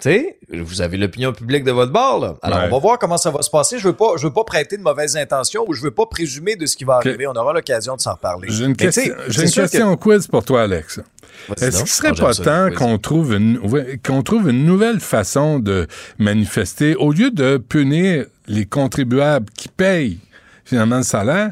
Sais, 0.00 0.38
vous 0.52 0.80
avez 0.80 0.96
l'opinion 0.96 1.32
publique 1.32 1.64
de 1.64 1.72
votre 1.72 1.92
bord, 1.92 2.20
là. 2.20 2.36
Alors, 2.42 2.58
Ouais. 2.60 2.64
on 2.68 2.70
va 2.74 2.78
voir 2.78 2.98
comment 3.00 3.16
ça 3.16 3.32
va 3.32 3.42
se 3.42 3.50
passer. 3.50 3.78
Je 3.80 3.88
veux 3.88 3.94
pas, 3.96 4.12
je 4.16 4.28
veux 4.28 4.32
pas 4.32 4.44
prêter 4.44 4.76
de 4.76 4.82
mauvaises 4.82 5.16
intentions 5.16 5.64
ou 5.66 5.74
je 5.74 5.82
veux 5.82 5.90
pas 5.90 6.06
présumer 6.06 6.54
de 6.54 6.66
ce 6.66 6.76
qui 6.76 6.84
va 6.84 6.94
arriver. 6.96 7.26
On 7.26 7.32
aura 7.32 7.52
l'occasion 7.52 7.96
de 7.96 8.00
s'en 8.00 8.12
reparler. 8.12 8.46
J'ai 8.48 8.64
une, 8.64 8.76
question, 8.76 9.12
j'ai 9.26 9.42
une 9.42 9.48
que- 9.50 9.54
question 9.54 9.96
quiz 9.96 10.28
pour 10.28 10.44
toi, 10.44 10.62
Alex. 10.62 11.00
Est-ce 11.60 11.78
qu'il 11.78 11.88
serait 11.88 12.12
pas 12.12 12.32
temps 12.32 12.68
qu'on 12.76 12.98
trouve 12.98 13.34
une 13.34 13.58
ouais, 13.58 13.98
qu'on 14.04 14.22
trouve 14.22 14.48
une 14.50 14.64
nouvelle 14.64 15.00
façon 15.00 15.58
de 15.58 15.88
manifester? 16.18 16.94
Au 16.94 17.10
lieu 17.12 17.30
de 17.32 17.56
punir 17.56 18.26
les 18.46 18.66
contribuables 18.66 19.46
qui 19.56 19.68
payent 19.68 20.18
finalement 20.64 20.98
le 20.98 21.02
salaire, 21.02 21.50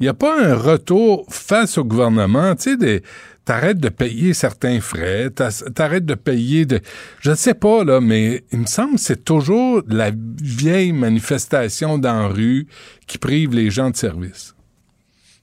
il 0.00 0.04
n'y 0.04 0.08
a 0.08 0.14
pas 0.14 0.40
un 0.40 0.54
retour 0.54 1.26
face 1.30 1.78
au 1.78 1.84
gouvernement, 1.84 2.54
tu 2.54 2.62
sais 2.70 2.76
des 2.76 3.02
T'arrêtes 3.48 3.78
de 3.78 3.88
payer 3.88 4.34
certains 4.34 4.78
frais, 4.78 5.30
t'arrêtes 5.30 6.04
de 6.04 6.12
payer 6.12 6.66
de... 6.66 6.82
Je 7.20 7.30
ne 7.30 7.34
sais 7.34 7.54
pas, 7.54 7.82
là, 7.82 7.98
mais 7.98 8.44
il 8.52 8.58
me 8.58 8.66
semble 8.66 8.96
que 8.96 9.00
c'est 9.00 9.24
toujours 9.24 9.80
la 9.88 10.10
vieille 10.42 10.92
manifestation 10.92 11.96
dans 11.96 12.12
la 12.20 12.28
rue 12.28 12.66
qui 13.06 13.16
prive 13.16 13.54
les 13.54 13.70
gens 13.70 13.88
de 13.88 13.96
service. 13.96 14.54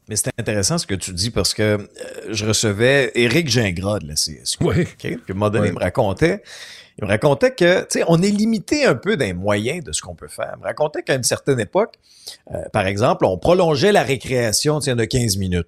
Mais 0.07 0.15
c'est 0.17 0.29
intéressant 0.37 0.77
ce 0.77 0.85
que 0.85 0.93
tu 0.93 1.13
dis 1.13 1.31
parce 1.31 1.55
que 1.55 1.63
euh, 1.63 1.77
je 2.29 2.45
recevais 2.45 3.11
Éric 3.15 3.49
Gingras 3.49 3.97
de 3.97 4.07
la 4.09 4.13
CSQ. 4.13 4.63
Oui. 4.63 4.85
Puis 4.99 5.13
à 5.15 5.17
un 5.31 5.33
moment 5.33 5.49
donné, 5.49 5.63
Oui. 5.63 5.69
il 5.69 5.73
me 5.73 5.79
racontait, 5.83 6.43
il 6.99 7.05
me 7.05 7.09
racontait 7.09 7.55
que, 7.55 7.79
tu 7.79 7.85
sais, 7.89 8.03
on 8.07 8.21
est 8.21 8.29
limité 8.29 8.85
un 8.85 8.93
peu 8.93 9.17
d'un 9.17 9.33
moyen 9.33 9.79
de 9.79 9.91
ce 9.91 10.03
qu'on 10.03 10.13
peut 10.13 10.27
faire. 10.27 10.53
Il 10.57 10.59
me 10.59 10.65
racontait 10.65 11.01
qu'à 11.01 11.15
une 11.15 11.23
certaine 11.23 11.59
époque, 11.59 11.95
euh, 12.53 12.69
par 12.71 12.85
exemple, 12.85 13.25
on 13.25 13.39
prolongeait 13.39 13.91
la 13.91 14.03
récréation, 14.03 14.77
tiens, 14.79 14.95
de 14.95 15.05
15 15.05 15.37
minutes. 15.37 15.65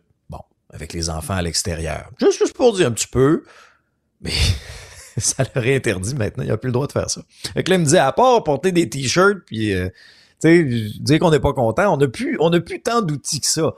Avec 0.71 0.93
les 0.93 1.09
enfants 1.09 1.35
à 1.35 1.41
l'extérieur. 1.41 2.09
Juste, 2.19 2.39
juste 2.39 2.53
pour 2.53 2.73
dire 2.73 2.87
un 2.87 2.91
petit 2.91 3.07
peu, 3.07 3.43
mais 4.21 4.33
ça 5.17 5.43
leur 5.55 5.65
est 5.65 5.75
interdit 5.75 6.15
maintenant, 6.15 6.43
il 6.43 6.47
n'y 6.47 6.51
a 6.51 6.57
plus 6.57 6.67
le 6.67 6.73
droit 6.73 6.87
de 6.87 6.91
faire 6.91 7.09
ça. 7.09 7.21
Fait 7.53 7.63
que 7.63 7.71
là, 7.71 7.77
me 7.77 7.85
disait, 7.85 7.99
à 7.99 8.11
part 8.11 8.43
porter 8.43 8.71
des 8.71 8.89
t-shirts, 8.89 9.39
puis, 9.45 9.73
euh, 9.73 9.89
tu 10.41 10.49
sais, 10.49 10.99
dire 10.99 11.19
qu'on 11.19 11.31
n'est 11.31 11.39
pas 11.39 11.53
content, 11.53 11.93
on 11.93 11.97
n'a 11.97 12.07
plus, 12.07 12.37
on 12.39 12.49
n'a 12.49 12.59
plus 12.59 12.81
tant 12.81 13.01
d'outils 13.01 13.39
que 13.39 13.47
ça. 13.47 13.73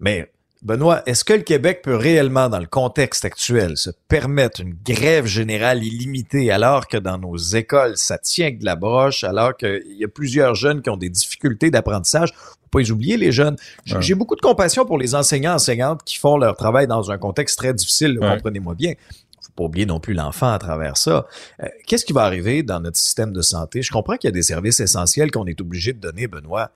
Mais 0.00 0.32
Benoît, 0.62 1.02
est-ce 1.06 1.24
que 1.24 1.32
le 1.32 1.42
Québec 1.42 1.80
peut 1.82 1.96
réellement, 1.96 2.48
dans 2.48 2.60
le 2.60 2.66
contexte 2.66 3.24
actuel, 3.24 3.76
se 3.76 3.90
permettre 4.06 4.60
une 4.60 4.76
grève 4.84 5.26
générale 5.26 5.82
illimitée 5.82 6.52
alors 6.52 6.86
que 6.86 6.96
dans 6.96 7.18
nos 7.18 7.36
écoles, 7.36 7.96
ça 7.96 8.16
tient 8.16 8.52
que 8.52 8.60
de 8.60 8.64
la 8.64 8.76
broche, 8.76 9.24
alors 9.24 9.56
qu'il 9.56 9.82
y 9.98 10.04
a 10.04 10.08
plusieurs 10.08 10.54
jeunes 10.54 10.80
qui 10.80 10.88
ont 10.90 10.96
des 10.96 11.08
difficultés 11.10 11.72
d'apprentissage? 11.72 12.32
Faut 12.36 12.68
pas 12.70 12.78
les 12.78 12.92
oublier, 12.92 13.16
les 13.16 13.32
jeunes. 13.32 13.56
J'ai 13.84 13.96
Ouais. 13.96 14.14
beaucoup 14.14 14.36
de 14.36 14.40
compassion 14.40 14.84
pour 14.86 14.98
les 14.98 15.16
enseignants, 15.16 15.54
enseignantes 15.54 16.04
qui 16.04 16.16
font 16.16 16.36
leur 16.36 16.56
travail 16.56 16.86
dans 16.86 17.10
un 17.10 17.18
contexte 17.18 17.58
très 17.58 17.74
difficile, 17.74 18.16
Ouais. 18.20 18.28
comprenez-moi 18.36 18.74
bien. 18.76 18.92
Faut 19.40 19.50
pas 19.56 19.64
oublier 19.64 19.84
non 19.84 19.98
plus 19.98 20.14
l'enfant 20.14 20.52
à 20.52 20.58
travers 20.58 20.96
ça. 20.96 21.26
Euh, 21.60 21.66
Qu'est-ce 21.88 22.04
qui 22.04 22.12
va 22.12 22.22
arriver 22.22 22.62
dans 22.62 22.78
notre 22.78 22.96
système 22.98 23.32
de 23.32 23.42
santé? 23.42 23.82
Je 23.82 23.90
comprends 23.90 24.16
qu'il 24.16 24.28
y 24.28 24.32
a 24.32 24.32
des 24.32 24.42
services 24.44 24.78
essentiels 24.78 25.32
qu'on 25.32 25.46
est 25.46 25.60
obligé 25.60 25.92
de 25.92 25.98
donner, 25.98 26.28
Benoît. 26.28 26.70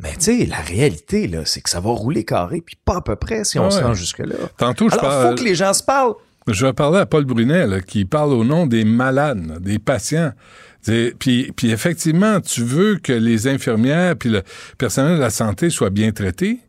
Mais 0.00 0.12
tu 0.12 0.38
sais, 0.38 0.46
la 0.46 0.60
réalité, 0.60 1.26
là, 1.26 1.40
c'est 1.44 1.60
que 1.60 1.68
ça 1.70 1.80
va 1.80 1.90
rouler 1.90 2.24
carré, 2.24 2.60
puis 2.64 2.76
pas 2.84 2.98
à 2.98 3.00
peu 3.00 3.16
près 3.16 3.42
si 3.44 3.58
on 3.58 3.66
Ah 3.66 3.70
se 3.70 3.78
ouais. 3.78 3.84
rend 3.84 3.94
jusque-là. 3.94 4.36
Tantôt, 4.56 4.88
je 4.88 4.94
Alors, 4.96 5.10
parle... 5.10 5.28
faut 5.30 5.42
que 5.42 5.48
les 5.48 5.54
gens 5.56 5.72
se 5.74 5.82
parlent. 5.82 6.14
Je 6.46 6.64
vais 6.64 6.72
parler 6.72 6.98
à 6.98 7.06
Paul 7.06 7.24
Brunet, 7.24 7.66
là, 7.66 7.80
qui 7.80 8.04
parle 8.04 8.32
au 8.32 8.44
nom 8.44 8.66
des 8.66 8.84
malades, 8.84 9.60
des 9.60 9.78
patients. 9.78 10.32
Puis, 11.18 11.52
puis 11.54 11.70
effectivement, 11.70 12.40
tu 12.40 12.62
veux 12.62 12.96
que 12.96 13.12
les 13.12 13.48
infirmières 13.48 14.16
puis 14.16 14.30
le 14.30 14.42
personnel 14.78 15.16
de 15.16 15.20
la 15.20 15.30
santé 15.30 15.68
soient 15.68 15.90
bien 15.90 16.12
traités. 16.12 16.60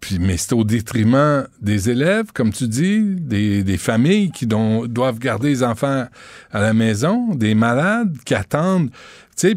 Puis, 0.00 0.18
mais 0.18 0.36
c'est 0.36 0.52
au 0.52 0.62
détriment 0.64 1.46
des 1.62 1.88
élèves, 1.88 2.26
comme 2.34 2.52
tu 2.52 2.68
dis, 2.68 3.00
des, 3.02 3.62
des 3.64 3.78
familles 3.78 4.30
qui 4.30 4.46
don- 4.46 4.84
doivent 4.86 5.18
garder 5.18 5.48
les 5.48 5.62
enfants 5.62 6.06
à 6.52 6.60
la 6.60 6.74
maison, 6.74 7.34
des 7.34 7.54
malades 7.54 8.14
qui 8.26 8.34
attendent. 8.34 8.90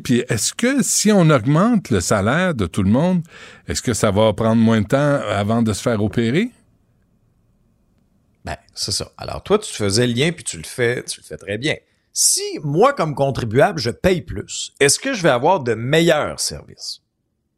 Puis 0.04 0.24
est-ce 0.30 0.54
que 0.54 0.84
si 0.84 1.12
on 1.12 1.30
augmente 1.30 1.90
le 1.90 2.02
salaire 2.02 2.54
de 2.54 2.66
tout 2.66 2.84
le 2.84 2.92
monde, 2.92 3.24
est-ce 3.68 3.82
que 3.82 3.94
ça 3.94 4.12
va 4.12 4.34
prendre 4.34 4.62
moins 4.62 4.82
de 4.82 4.88
temps 4.88 5.20
avant 5.30 5.62
de 5.62 5.74
se 5.74 5.82
faire 5.82 6.04
opérer? 6.04 6.52
Ben, 8.46 8.58
c'est 8.74 8.92
ça. 8.92 9.12
Alors, 9.18 9.44
toi, 9.44 9.60
tu 9.60 9.74
faisais 9.74 10.08
le 10.08 10.14
lien, 10.14 10.32
puis 10.32 10.44
tu 10.44 10.58
le 10.58 10.64
fais, 10.64 11.04
tu 11.04 11.22
le 11.22 11.26
fais 11.26 11.38
très 11.38 11.58
bien. 11.58 11.76
Si, 12.12 12.42
moi, 12.64 12.94
comme 12.94 13.16
contribuable, 13.16 13.80
je 13.80 13.92
paye 13.92 14.22
plus, 14.22 14.74
est-ce 14.80 15.00
que 15.00 15.14
je 15.14 15.24
vais 15.24 15.30
avoir 15.30 15.62
de 15.62 15.74
meilleurs 15.74 16.40
services? 16.40 17.02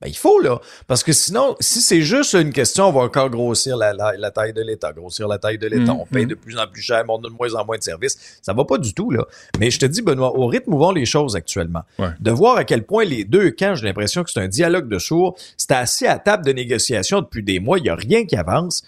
Ben, 0.01 0.07
il 0.07 0.17
faut, 0.17 0.39
là. 0.39 0.59
Parce 0.87 1.03
que 1.03 1.13
sinon, 1.13 1.55
si 1.59 1.79
c'est 1.81 2.01
juste 2.01 2.33
une 2.33 2.51
question, 2.51 2.87
on 2.87 2.91
va 2.91 3.01
encore 3.01 3.29
grossir 3.29 3.77
la, 3.77 3.93
la- 3.93 4.17
la 4.17 4.31
taille 4.31 4.51
de 4.53 4.61
l'État, 4.61 4.91
grossir 4.93 5.27
la 5.27 5.37
taille 5.37 5.57
de 5.59 5.67
l'État, 5.67 5.93
Mhm. 5.93 5.99
on 6.01 6.05
paye 6.05 6.25
de 6.25 6.33
plus 6.35 6.57
en 6.57 6.65
plus 6.67 6.81
cher, 6.81 7.03
mais 7.05 7.13
on 7.13 7.19
a 7.19 7.29
de 7.29 7.33
moins 7.39 7.53
en 7.53 7.65
moins 7.65 7.77
de 7.77 7.83
services. 7.83 8.17
Ça 8.41 8.53
va 8.53 8.65
pas 8.65 8.77
du 8.79 8.93
tout, 8.93 9.11
là. 9.11 9.25
Mais 9.59 9.69
je 9.69 9.79
te 9.79 9.85
dis, 9.85 10.01
Benoît, 10.01 10.35
au 10.35 10.47
rythme 10.47 10.73
où 10.73 10.79
vont 10.79 10.91
les 10.91 11.05
choses 11.05 11.35
actuellement, 11.35 11.83
Ouais. 11.99 12.09
de 12.19 12.31
voir 12.31 12.57
à 12.57 12.63
quel 12.63 12.83
point 12.83 13.03
les 13.05 13.23
deux 13.25 13.51
camps, 13.51 13.75
j'ai 13.75 13.85
l'impression 13.85 14.23
que 14.23 14.31
c'est 14.31 14.39
un 14.39 14.47
dialogue 14.47 14.87
de 14.89 14.97
sourds, 14.97 15.35
c'est 15.57 15.71
assis 15.71 16.07
à 16.07 16.17
table 16.17 16.45
de 16.45 16.51
négociation 16.51 17.21
depuis 17.21 17.43
des 17.43 17.59
mois, 17.59 17.77
il 17.77 17.85
y 17.85 17.89
a 17.89 17.95
rien 17.95 18.25
qui 18.25 18.35
avance. 18.35 18.81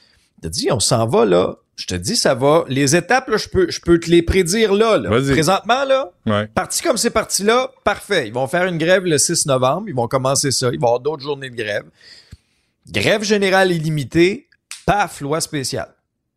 Je 0.44 0.48
te 0.50 0.54
dis, 0.54 0.68
on 0.72 0.80
s'en 0.82 1.08
va, 1.08 1.24
là. 1.26 1.56
Je 1.76 1.88
te 1.88 1.96
dis, 1.96 2.16
ça 2.18 2.36
va. 2.36 2.66
Les 2.68 2.96
étapes, 2.96 3.30
là, 3.30 3.38
je 3.38 3.48
peux, 3.48 3.72
je 3.72 3.80
peux 3.80 3.98
te 4.00 4.10
les 4.12 4.22
prédire 4.22 4.74
là. 4.74 5.00
Présentement, 5.32 5.86
là, 5.86 6.12
Ouais. 6.26 6.48
Parti 6.48 6.82
comme 6.84 6.98
c'est 6.98 7.10
parti 7.10 7.44
là, 7.44 7.72
parfait. 7.84 8.28
Ils 8.28 8.34
vont 8.34 8.48
faire 8.48 8.66
une 8.66 8.78
grève 8.78 9.06
le 9.06 9.18
6 9.18 9.46
novembre. 9.48 9.86
Ils 9.88 9.96
vont 9.96 10.08
commencer 10.08 10.52
ça. 10.52 10.68
Il 10.72 10.80
va 10.80 10.86
y 10.86 10.90
avoir 10.90 11.00
d'autres 11.00 11.24
journées 11.24 11.50
de 11.50 11.56
grève. 11.56 11.86
Grève 12.92 13.24
générale 13.24 13.72
illimitée, 13.72 14.48
paf, 14.86 15.22
loi 15.22 15.40
spéciale. 15.42 15.90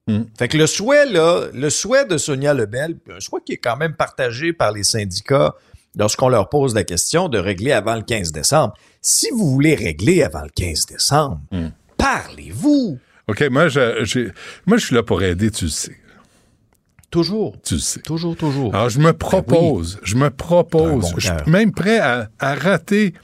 Mm. 0.07 0.23
Fait 0.39 0.49
que 0.49 0.57
le 0.57 0.67
souhait, 0.67 1.05
là, 1.07 1.47
le 1.53 1.69
souhait 1.69 2.05
de 2.07 2.17
Sonia 2.17 2.55
Lebel, 2.55 2.97
un 3.11 3.19
souhait 3.21 3.41
qui 3.45 3.53
est 3.55 3.59
quand 3.59 3.77
même 3.77 3.95
partagé 3.95 4.53
par 4.53 4.71
les 4.73 4.85
syndicats 4.85 5.55
lorsqu'on 5.97 6.29
leur 6.29 6.49
pose 6.49 6.75
la 6.75 6.85
question 6.85 7.29
de 7.29 7.39
régler 7.39 7.73
avant 7.73 7.97
le 7.97 8.03
15 8.03 8.31
décembre. 8.33 8.75
Si 9.03 9.29
vous 9.31 9.51
voulez 9.51 9.75
régler 9.75 10.23
avant 10.23 10.43
le 10.43 10.51
15 10.51 10.87
décembre, 10.87 11.41
Mm. 11.51 11.67
parlez-vous. 11.99 12.99
OK, 13.29 13.45
moi 13.51 13.67
je, 13.69 14.31
moi, 14.67 14.77
je 14.77 14.87
suis 14.87 14.95
là 14.95 15.03
pour 15.03 15.21
aider, 15.23 15.51
tu 15.51 15.65
le 15.65 15.71
sais. 15.71 15.97
Toujours. 17.11 17.57
Tu 17.65 17.75
le 17.75 17.81
sais. 17.81 18.01
Toujours, 18.01 18.37
toujours. 18.37 18.75
Alors, 18.75 18.89
je 18.89 19.01
me 19.01 19.13
propose, 19.13 19.99
je 20.05 20.15
me 20.15 20.31
propose, 20.31 21.11
bon 21.11 21.19
je 21.19 21.27
suis 21.27 21.51
même 21.51 21.73
prêt 21.73 21.99
à, 21.99 22.29
à 22.39 22.55
rater 22.55 23.15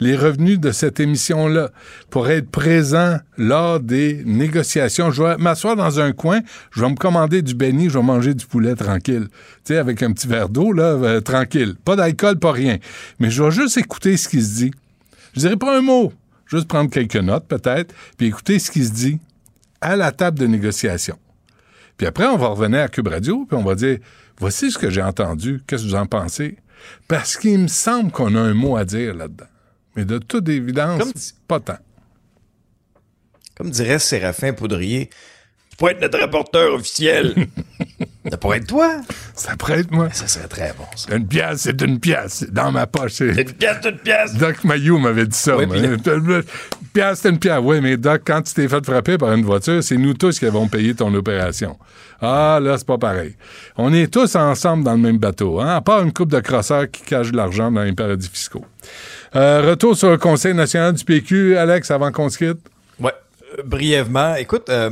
les 0.00 0.16
revenus 0.16 0.58
de 0.58 0.72
cette 0.72 0.98
émission-là 1.00 1.70
pour 2.10 2.28
être 2.28 2.50
présent 2.50 3.18
lors 3.38 3.78
des 3.78 4.22
négociations. 4.24 5.10
Je 5.12 5.22
vais 5.22 5.36
m'asseoir 5.36 5.76
dans 5.76 6.00
un 6.00 6.12
coin, 6.12 6.40
je 6.72 6.80
vais 6.80 6.88
me 6.88 6.96
commander 6.96 7.40
du 7.40 7.54
béni, 7.54 7.88
je 7.88 7.98
vais 7.98 8.04
manger 8.04 8.34
du 8.34 8.46
poulet 8.46 8.74
tranquille. 8.74 9.28
Tu 9.64 9.74
sais, 9.74 9.76
avec 9.76 10.02
un 10.02 10.12
petit 10.12 10.26
verre 10.26 10.48
d'eau, 10.48 10.72
là, 10.72 10.94
euh, 10.94 11.20
tranquille. 11.20 11.76
Pas 11.84 11.94
d'alcool, 11.94 12.38
pas 12.38 12.52
rien. 12.52 12.78
Mais 13.20 13.30
je 13.30 13.42
vais 13.42 13.50
juste 13.52 13.76
écouter 13.78 14.16
ce 14.16 14.28
qui 14.28 14.42
se 14.42 14.56
dit. 14.56 14.70
Je 15.34 15.40
dirais 15.40 15.56
pas 15.56 15.78
un 15.78 15.82
mot. 15.82 16.12
Juste 16.46 16.68
prendre 16.68 16.90
quelques 16.90 17.16
notes, 17.16 17.46
peut-être, 17.46 17.94
puis 18.16 18.28
écouter 18.28 18.58
ce 18.58 18.70
qui 18.70 18.84
se 18.84 18.92
dit 18.92 19.18
à 19.86 19.94
la 19.94 20.10
table 20.10 20.40
de 20.40 20.48
négociation. 20.48 21.16
Puis 21.96 22.08
après, 22.08 22.26
on 22.26 22.36
va 22.36 22.48
revenir 22.48 22.80
à 22.80 22.88
Cube 22.88 23.06
Radio, 23.06 23.46
puis 23.46 23.56
on 23.56 23.62
va 23.62 23.76
dire 23.76 23.98
voici 24.36 24.72
ce 24.72 24.78
que 24.78 24.90
j'ai 24.90 25.00
entendu, 25.00 25.62
qu'est-ce 25.66 25.84
que 25.84 25.88
vous 25.88 25.94
en 25.94 26.06
pensez? 26.06 26.56
Parce 27.06 27.36
qu'il 27.36 27.58
me 27.60 27.68
semble 27.68 28.10
qu'on 28.10 28.34
a 28.34 28.40
un 28.40 28.52
mot 28.52 28.76
à 28.76 28.84
dire 28.84 29.14
là-dedans. 29.14 29.46
Mais 29.94 30.04
de 30.04 30.18
toute 30.18 30.48
évidence, 30.48 31.00
Comme 31.00 31.12
pas 31.46 31.60
tant. 31.60 31.78
Comme 33.56 33.70
dirait 33.70 34.00
Séraphin 34.00 34.52
Poudrier, 34.54 35.08
tu 35.76 35.78
pourrais 35.78 35.92
être 35.92 36.00
notre 36.00 36.18
rapporteur 36.18 36.72
officiel. 36.72 37.34
ça 38.30 38.36
pourrait 38.38 38.58
être 38.58 38.66
toi. 38.66 38.96
Ça 39.34 39.56
prête, 39.56 39.90
moi. 39.90 40.08
Ça 40.12 40.26
serait 40.26 40.48
très 40.48 40.72
bon, 40.72 40.84
ça. 40.96 41.14
Une 41.14 41.26
pièce, 41.26 41.58
c'est 41.58 41.80
une 41.82 42.00
pièce. 42.00 42.36
C'est 42.38 42.50
Dans 42.52 42.72
ma 42.72 42.86
poche. 42.86 43.12
c'est- 43.12 43.26
Une 43.26 43.52
pièce, 43.52 43.76
une 43.84 43.98
pièce. 43.98 44.34
Doc 44.34 44.64
Mayou 44.64 44.98
m'avait 44.98 45.26
dit 45.26 45.36
ça. 45.36 45.54
Oui, 45.58 45.64
Une 45.64 45.98
pièce, 46.94 47.18
c'est 47.20 47.28
une 47.28 47.38
pièce. 47.38 47.58
Oui, 47.62 47.80
mais 47.82 47.98
Doc, 47.98 48.22
quand 48.26 48.40
tu 48.40 48.54
t'es 48.54 48.68
fait 48.68 48.82
frapper 48.84 49.18
par 49.18 49.32
une 49.34 49.44
voiture, 49.44 49.82
c'est 49.84 49.98
nous 49.98 50.14
tous 50.14 50.38
qui 50.38 50.46
avons 50.46 50.66
payé 50.66 50.94
ton 50.94 51.12
opération. 51.14 51.76
Ah, 52.22 52.58
là, 52.62 52.78
c'est 52.78 52.86
pas 52.86 52.96
pareil. 52.96 53.36
On 53.76 53.92
est 53.92 54.10
tous 54.10 54.34
ensemble 54.36 54.82
dans 54.84 54.92
le 54.92 54.98
même 55.00 55.18
bateau, 55.18 55.60
hein? 55.60 55.76
à 55.76 55.82
part 55.82 56.02
une 56.02 56.12
coupe 56.14 56.30
de 56.32 56.40
crosseurs 56.40 56.90
qui 56.90 57.02
cachent 57.02 57.32
de 57.32 57.36
l'argent 57.36 57.70
dans 57.70 57.82
les 57.82 57.92
paradis 57.92 58.30
fiscaux. 58.32 58.64
Euh, 59.34 59.60
retour 59.68 59.94
sur 59.94 60.08
le 60.10 60.16
Conseil 60.16 60.54
national 60.54 60.94
du 60.94 61.04
PQ, 61.04 61.58
Alex, 61.58 61.90
avant 61.90 62.10
qu'on 62.12 62.30
se 62.30 62.38
quitte. 62.38 62.60
Ouais, 62.98 63.12
euh, 63.58 63.62
brièvement. 63.66 64.34
Écoute, 64.36 64.70
euh, 64.70 64.88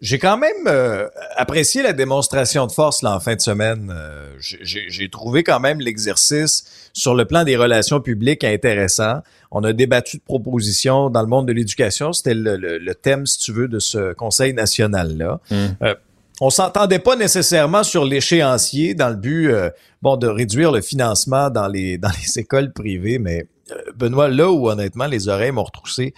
j'ai 0.00 0.18
quand 0.18 0.36
même 0.36 0.66
euh, 0.66 1.08
apprécié 1.36 1.82
la 1.82 1.92
démonstration 1.94 2.66
de 2.66 2.72
force 2.72 3.02
là, 3.02 3.14
en 3.16 3.20
fin 3.20 3.34
de 3.34 3.40
semaine. 3.40 3.90
Euh, 3.94 4.28
j'ai- 4.38 5.08
trouvé 5.10 5.42
quand 5.42 5.60
même 5.60 5.80
l'exercice 5.80 6.90
sur 6.92 7.14
le 7.14 7.24
plan 7.24 7.44
des 7.44 7.56
relations 7.56 8.00
publiques 8.00 8.44
intéressant. 8.44 9.20
On 9.50 9.64
a 9.64 9.72
débattu 9.72 10.18
de 10.18 10.22
propositions 10.22 11.08
dans 11.08 11.22
le 11.22 11.28
monde 11.28 11.46
de 11.48 11.52
l'éducation. 11.52 12.12
C'était 12.12 12.34
le, 12.34 12.56
le- 12.56 12.78
le 12.78 12.94
thème, 12.94 13.24
si 13.26 13.38
tu 13.38 13.52
veux, 13.52 13.68
de 13.68 13.78
ce 13.78 14.12
Conseil 14.12 14.52
national-là. 14.52 15.40
Euh, 15.82 15.94
on 16.42 16.50
s'entendait 16.50 16.98
pas 16.98 17.16
nécessairement 17.16 17.82
sur 17.82 18.04
l'échéancier 18.04 18.92
dans 18.94 19.08
le 19.08 19.16
but 19.16 19.48
euh, 19.48 19.70
bon 20.02 20.18
de 20.18 20.26
réduire 20.26 20.70
le 20.72 20.82
financement 20.82 21.48
dans 21.48 21.68
les 21.68 21.96
dans 21.96 22.10
les 22.10 22.38
écoles 22.40 22.72
privées, 22.74 23.18
mais 23.18 23.46
Benoît, 23.96 24.28
là 24.28 24.50
où 24.50 24.68
honnêtement 24.68 25.06
les 25.06 25.28
oreilles 25.28 25.52
m'ont 25.52 25.64
retroussé, 25.64 26.12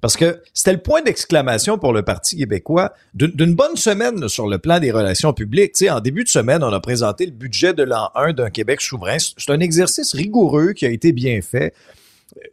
parce 0.00 0.16
que 0.16 0.42
c'était 0.54 0.72
le 0.72 0.78
point 0.78 1.02
d'exclamation 1.02 1.78
pour 1.78 1.92
le 1.92 2.02
Parti 2.02 2.36
québécois 2.36 2.92
d'une 3.14 3.54
bonne 3.54 3.76
semaine 3.76 4.28
sur 4.28 4.48
le 4.48 4.58
plan 4.58 4.78
des 4.80 4.90
relations 4.90 5.32
publiques. 5.32 5.72
Tu 5.72 5.84
sais, 5.84 5.90
en 5.90 6.00
début 6.00 6.24
de 6.24 6.28
semaine, 6.28 6.62
on 6.62 6.72
a 6.72 6.80
présenté 6.80 7.26
le 7.26 7.32
budget 7.32 7.74
de 7.74 7.82
l'an 7.82 8.10
1 8.14 8.32
d'un 8.32 8.50
Québec 8.50 8.80
souverain. 8.80 9.16
C'est 9.18 9.50
un 9.50 9.60
exercice 9.60 10.14
rigoureux 10.14 10.72
qui 10.72 10.86
a 10.86 10.90
été 10.90 11.12
bien 11.12 11.40
fait. 11.42 11.74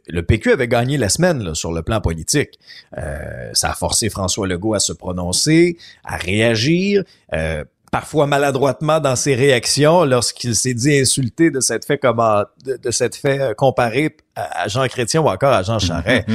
Le 0.08 0.22
PQ 0.22 0.52
avait 0.52 0.68
gagné 0.68 0.98
la 0.98 1.08
semaine 1.08 1.42
là, 1.42 1.54
sur 1.54 1.72
le 1.72 1.82
plan 1.82 2.00
politique. 2.00 2.58
Euh, 2.98 3.50
ça 3.52 3.70
a 3.70 3.74
forcé 3.74 4.10
François 4.10 4.46
Legault 4.46 4.74
à 4.74 4.80
se 4.80 4.92
prononcer, 4.92 5.76
à 6.04 6.16
réagir. 6.16 7.04
euh, 7.32 7.64
parfois 7.90 8.26
maladroitement 8.26 9.00
dans 9.00 9.16
ses 9.16 9.34
réactions 9.34 10.04
lorsqu'il 10.04 10.54
s'est 10.54 10.74
dit 10.74 10.98
insulté 10.98 11.50
de 11.50 11.60
cette 11.60 11.84
fait 11.84 12.00
de, 12.02 12.76
de 12.76 12.90
cette 12.90 13.16
fait 13.16 13.40
euh, 13.40 13.54
comparé 13.54 14.16
à 14.34 14.68
Jean 14.68 14.86
Chrétien 14.88 15.20
ou 15.20 15.28
encore 15.28 15.52
à 15.52 15.62
Jean 15.62 15.78
Charest. 15.78 16.26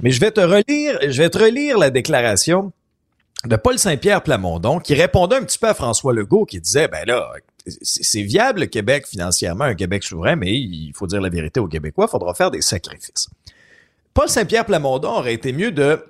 Mais 0.00 0.10
je 0.10 0.20
vais 0.20 0.30
te 0.30 0.40
relire, 0.40 0.98
je 1.02 1.22
vais 1.22 1.30
te 1.30 1.38
relire 1.38 1.78
la 1.78 1.90
déclaration 1.90 2.72
de 3.44 3.56
Paul 3.56 3.78
Saint-Pierre 3.78 4.22
Plamondon 4.22 4.78
qui 4.80 4.94
répondait 4.94 5.36
un 5.36 5.44
petit 5.44 5.58
peu 5.58 5.68
à 5.68 5.74
François 5.74 6.12
Legault 6.12 6.46
qui 6.46 6.60
disait 6.60 6.88
ben 6.88 7.04
là 7.06 7.32
c'est 7.82 8.22
viable 8.22 8.60
le 8.60 8.66
Québec 8.66 9.06
financièrement, 9.06 9.64
un 9.64 9.74
Québec 9.74 10.04
souverain, 10.04 10.36
mais 10.36 10.52
il 10.52 10.92
faut 10.94 11.06
dire 11.06 11.20
la 11.20 11.30
vérité 11.30 11.60
aux 11.60 11.68
Québécois, 11.68 12.06
il 12.08 12.10
faudra 12.10 12.34
faire 12.34 12.50
des 12.50 12.60
sacrifices. 12.60 13.28
Paul 14.12 14.28
Saint-Pierre 14.28 14.66
Plamondon 14.66 15.08
aurait 15.08 15.34
été 15.34 15.52
mieux 15.52 15.72
de 15.72 16.04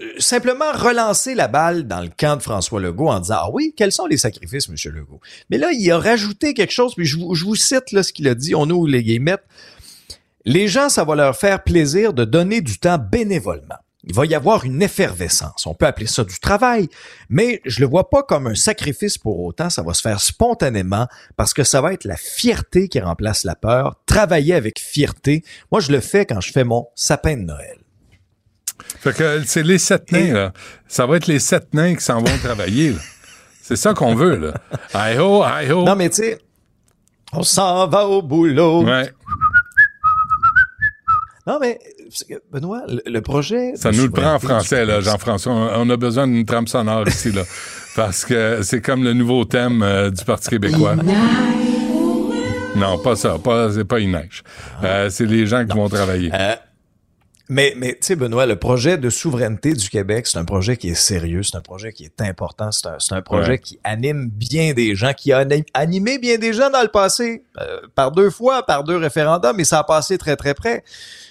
euh, 0.00 0.12
simplement 0.18 0.72
relancer 0.72 1.34
la 1.34 1.48
balle 1.48 1.86
dans 1.86 2.00
le 2.00 2.10
camp 2.16 2.36
de 2.36 2.42
François 2.42 2.80
Legault 2.80 3.08
en 3.08 3.20
disant 3.20 3.38
Ah 3.38 3.50
oui, 3.52 3.72
quels 3.76 3.92
sont 3.92 4.06
les 4.06 4.16
sacrifices, 4.16 4.68
M. 4.68 4.92
Legault? 4.92 5.20
Mais 5.48 5.58
là, 5.58 5.72
il 5.72 5.90
a 5.90 5.98
rajouté 5.98 6.54
quelque 6.54 6.72
chose, 6.72 6.94
puis 6.94 7.06
je 7.06 7.16
vous, 7.16 7.54
cite 7.56 8.02
ce 8.02 8.12
qu'il 8.12 8.28
a 8.28 8.34
dit, 8.34 8.54
on 8.54 8.68
ouvre 8.68 8.88
les 8.88 9.02
guillemets. 9.02 9.38
Les 10.44 10.68
gens, 10.68 10.88
ça 10.88 11.04
va 11.04 11.14
leur 11.14 11.36
faire 11.36 11.62
plaisir 11.62 12.12
de 12.12 12.24
donner 12.24 12.60
du 12.60 12.78
temps 12.78 12.98
bénévolement. 12.98 13.76
Il 14.04 14.14
va 14.14 14.24
y 14.24 14.34
avoir 14.34 14.64
une 14.64 14.80
effervescence. 14.80 15.66
On 15.66 15.74
peut 15.74 15.84
appeler 15.86 16.06
ça 16.06 16.24
du 16.24 16.40
travail, 16.40 16.88
mais 17.28 17.60
je 17.66 17.80
le 17.80 17.86
vois 17.86 18.08
pas 18.08 18.22
comme 18.22 18.46
un 18.46 18.54
sacrifice 18.54 19.18
pour 19.18 19.38
autant. 19.40 19.68
Ça 19.68 19.82
va 19.82 19.92
se 19.92 20.00
faire 20.00 20.20
spontanément 20.20 21.06
parce 21.36 21.52
que 21.52 21.64
ça 21.64 21.82
va 21.82 21.92
être 21.92 22.04
la 22.04 22.16
fierté 22.16 22.88
qui 22.88 22.98
remplace 22.98 23.44
la 23.44 23.54
peur. 23.54 23.96
Travailler 24.06 24.54
avec 24.54 24.80
fierté. 24.80 25.44
Moi, 25.70 25.82
je 25.82 25.92
le 25.92 26.00
fais 26.00 26.24
quand 26.24 26.40
je 26.40 26.50
fais 26.50 26.64
mon 26.64 26.86
sapin 26.94 27.36
de 27.36 27.42
Noël. 27.42 27.76
Fait 29.00 29.14
que 29.14 29.42
c'est 29.44 29.62
les 29.62 29.78
sept 29.78 30.10
nains, 30.12 30.32
là. 30.32 30.52
Ça 30.88 31.04
va 31.04 31.16
être 31.16 31.26
les 31.26 31.38
sept 31.38 31.74
nains 31.74 31.94
qui 31.94 32.02
s'en 32.02 32.22
vont 32.22 32.38
travailler, 32.42 32.92
là. 32.92 33.00
C'est 33.60 33.76
ça 33.76 33.92
qu'on 33.92 34.14
veut, 34.14 34.36
là. 34.36 34.54
Aïe 34.94 35.18
ho, 35.18 35.42
aïe 35.42 35.70
ho. 35.70 35.84
Non, 35.84 35.94
mais 35.94 36.08
tu 36.08 36.22
sais, 36.22 36.38
on 37.32 37.42
s'en 37.42 37.86
va 37.86 38.06
au 38.06 38.22
boulot. 38.22 38.82
Ouais. 38.84 39.12
Non, 41.50 41.58
mais 41.60 41.80
Benoît, 42.52 42.82
le, 42.86 43.02
le 43.04 43.20
projet. 43.22 43.72
Ça 43.74 43.90
nous 43.90 44.04
le 44.04 44.10
prend 44.10 44.34
en 44.34 44.38
français, 44.38 44.84
là, 44.84 45.00
Jean-François. 45.00 45.52
On 45.52 45.82
on 45.82 45.90
a 45.90 45.96
besoin 45.96 46.28
d'une 46.28 46.44
trame 46.44 46.68
sonore 46.68 47.08
ici, 47.08 47.32
là. 47.32 47.42
Parce 47.96 48.24
que 48.24 48.60
c'est 48.62 48.80
comme 48.80 49.02
le 49.02 49.14
nouveau 49.14 49.44
thème 49.44 49.82
euh, 49.82 50.10
du 50.10 50.24
Parti 50.24 50.48
québécois. 50.50 50.94
Non, 52.76 52.98
pas 52.98 53.16
ça. 53.16 53.36
Pas, 53.42 53.72
c'est 53.72 53.84
pas 53.84 53.98
il 53.98 54.10
neige. 54.12 54.42
Euh, 54.84 55.10
c'est 55.10 55.26
les 55.26 55.46
gens 55.46 55.66
qui 55.66 55.76
vont 55.76 55.88
travailler. 55.88 56.30
Euh, 56.32 56.54
Mais, 57.48 57.74
mais 57.76 57.94
tu 57.94 57.98
sais, 58.02 58.16
Benoît, 58.16 58.46
le 58.46 58.54
projet 58.56 58.96
de 58.96 59.10
souveraineté 59.10 59.72
du 59.74 59.88
Québec, 59.90 60.28
c'est 60.28 60.38
un 60.38 60.44
projet 60.44 60.76
qui 60.76 60.90
est 60.90 60.94
sérieux, 60.94 61.42
c'est 61.42 61.56
un 61.56 61.60
projet 61.62 61.92
qui 61.92 62.04
est 62.04 62.20
important, 62.22 62.70
c'est 62.70 62.86
un, 62.86 62.94
c'est 63.00 63.12
un 63.14 63.22
projet 63.22 63.50
Ouais. 63.50 63.58
qui 63.58 63.80
anime 63.82 64.28
bien 64.30 64.72
des 64.72 64.94
gens, 64.94 65.12
qui 65.14 65.32
a 65.32 65.38
ani- 65.38 65.64
animé 65.74 66.18
bien 66.18 66.38
des 66.38 66.52
gens 66.52 66.70
dans 66.70 66.82
le 66.82 66.88
passé, 66.88 67.42
euh, 67.60 67.80
par 67.96 68.12
deux 68.12 68.30
fois, 68.30 68.64
par 68.64 68.84
deux 68.84 68.96
référendums, 68.96 69.58
et 69.58 69.64
ça 69.64 69.80
a 69.80 69.84
passé 69.84 70.16
très, 70.16 70.36
très 70.36 70.54
près. 70.54 70.84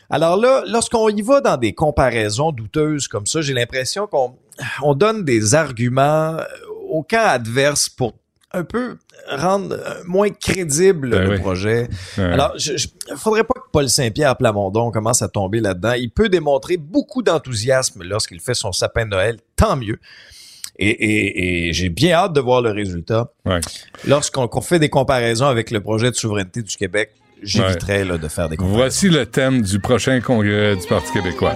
Alors 0.10 0.38
là, 0.38 0.63
lorsqu'on 0.67 1.08
y 1.10 1.22
va 1.22 1.39
dans 1.41 1.58
des 1.58 1.74
comparaisons 1.74 2.52
douteuses 2.52 3.08
comme 3.08 3.26
ça, 3.28 3.41
j'ai 3.41 3.54
l'impression 3.54 4.08
qu'on 4.08 4.36
on 4.82 4.93
donne 4.95 5.24
des 5.24 5.54
arguments 5.56 6.36
euh, 6.38 6.43
au 6.89 7.04
camp 7.04 7.26
adverse 7.28 7.89
pour 7.89 8.13
un 8.52 8.63
peu 8.63 8.98
rendre 9.30 9.76
euh, 9.76 10.02
moins 10.08 10.30
crédible 10.32 11.12
Ben 11.12 11.24
le 11.26 11.30
oui. 11.32 11.39
projet. 11.39 11.88
Alors, 12.17 12.54
je- 12.58 12.88
faudrait 13.15 13.43
pas 13.43 13.54
que 13.54 13.69
Paul 13.72 13.88
Saint-Pierre 13.88 14.36
Plamondon 14.38 14.89
commence 14.89 15.22
à 15.22 15.28
tomber 15.28 15.60
là-dedans. 15.60 15.93
Il 15.93 16.10
peut 16.10 16.30
démontrer 16.30 16.78
beaucoup 16.78 17.22
d'enthousiasme 17.22 18.02
lorsqu'il 18.04 18.39
fait 18.39 18.56
son 18.56 18.72
sapin 18.72 19.06
de 19.06 19.12
Noël, 19.12 19.38
tant 19.56 19.76
mieux. 19.76 20.00
Et, 20.80 20.89
et- 20.89 21.67
et 21.67 21.74
j'ai 21.74 21.89
bien 21.89 22.13
hâte 22.13 22.34
de 22.34 22.39
voir 22.39 22.62
le 22.63 22.72
résultat. 22.72 23.32
Ouais. 23.45 23.60
Lorsqu'on 24.08 24.48
qu'on 24.48 24.62
fait 24.62 24.80
des 24.80 24.89
comparaisons 24.89 25.45
avec 25.48 25.69
le 25.69 25.82
projet 25.82 26.10
de 26.10 26.15
souveraineté 26.15 26.63
du 26.63 26.76
Québec, 26.76 27.12
j'éviterai 27.43 28.06
là, 28.06 28.17
de 28.17 28.28
faire 28.28 28.49
des. 28.49 28.58
Voici 28.60 29.10
le 29.10 29.25
thème 29.25 29.62
du 29.62 29.80
prochain 29.80 30.19
congrès 30.21 30.75
du 30.75 30.88
Parti 30.88 31.12
québécois. 31.13 31.56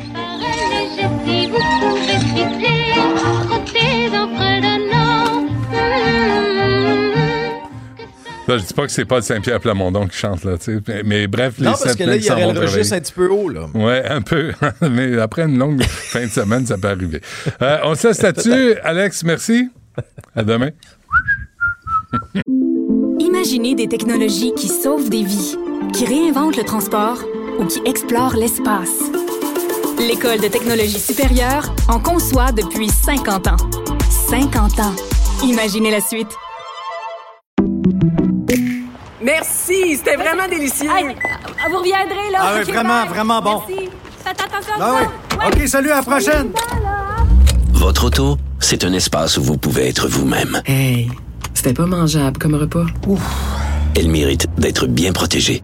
Là, 8.46 8.58
je 8.58 8.66
dis 8.66 8.74
pas 8.74 8.86
que 8.86 8.92
c'est 8.92 9.06
pas 9.06 9.22
Saint-Pierre 9.22 9.62
Plamondon 9.62 10.06
qui 10.06 10.18
chante, 10.18 10.44
là, 10.44 10.58
tu 10.58 10.66
sais. 10.66 10.80
Mais, 10.88 11.04
mais 11.06 11.28
bref, 11.28 11.56
les 11.60 11.66
Non, 11.66 11.72
parce 11.72 11.84
sept 11.84 11.98
que 11.98 12.04
là, 12.04 12.18
il 12.18 12.26
y 12.26 12.30
aurait 12.30 12.52
le 12.52 12.60
registre 12.60 12.96
un 12.96 13.00
petit 13.00 13.14
peu 13.14 13.30
haut, 13.30 13.48
là. 13.48 13.68
Ouais, 13.74 14.04
un 14.06 14.22
peu. 14.22 14.52
Mais 14.82 15.18
après 15.18 15.44
une 15.44 15.58
longue 15.58 15.82
fin 15.84 16.26
de 16.26 16.32
semaine, 16.32 16.66
ça 16.66 16.78
peut 16.78 16.90
arriver. 16.90 17.22
Euh, 17.62 17.78
on 17.86 17.96
se 17.96 18.10
laisse 18.10 18.22
là-dessus. 18.22 18.76
Alex, 18.84 19.24
merci. 19.24 19.70
À 20.36 20.44
demain. 20.44 20.72
Imaginez 23.20 23.76
des 23.76 23.88
technologies 23.88 24.54
qui 24.56 24.68
sauvent 24.68 25.10
des 25.10 25.24
vies, 25.24 25.56
qui 25.94 26.06
réinventent 26.06 26.58
le 26.58 26.64
transport 26.64 27.18
ou 27.60 27.66
qui 27.66 27.80
explorent 27.86 28.36
l'espace. 28.36 28.90
L'École 30.00 30.40
de 30.40 30.48
technologie 30.48 31.00
supérieure 31.00 31.74
en 31.88 32.00
conçoit 32.00 32.52
depuis 32.52 32.90
50 32.90 33.48
ans. 33.48 33.58
50 34.30 34.80
ans. 34.80 34.94
Imaginez 35.44 35.92
la 35.92 36.02
suite. 36.02 36.28
Merci, 39.22 39.96
c'était 39.98 40.16
vraiment 40.16 40.48
délicieux. 40.50 40.90
Vous 41.70 41.78
reviendrez, 41.78 42.32
là. 42.32 42.40
Ah 42.42 42.56
Ok, 42.60 42.68
vraiment, 42.68 43.02
bye. 43.02 43.10
vraiment 43.10 43.42
bon. 43.42 43.62
Merci. 43.68 43.90
Faites 44.26 44.42
attention 44.42 44.74
Ah 44.80 44.94
ouais. 44.96 45.62
OK, 45.62 45.68
salut, 45.68 45.92
à 45.92 45.98
la 45.98 46.02
prochaine. 46.04 46.52
Votre 47.72 48.06
auto, 48.06 48.38
c'est 48.60 48.84
un 48.84 48.94
espace 48.94 49.38
où 49.38 49.44
vous 49.44 49.58
pouvez 49.58 49.88
être 49.90 50.08
vous-même. 50.08 50.62
Hey, 50.66 51.10
c'était 51.54 51.74
pas 51.74 51.86
mangeable 51.86 52.38
comme 52.38 52.56
repas. 52.56 52.86
Elle 53.96 54.10
mérite 54.10 54.48
d'être 54.58 54.88
bien 54.88 55.14
protégée 55.14 55.64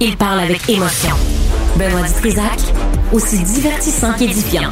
il 0.00 0.16
parle 0.16 0.40
avec 0.40 0.68
émotion. 0.68 1.16
Benoît 1.76 2.02
Dutrisac, 2.06 2.58
aussi 3.12 3.38
divertissant 3.38 4.12
qu'édifiant. 4.12 4.70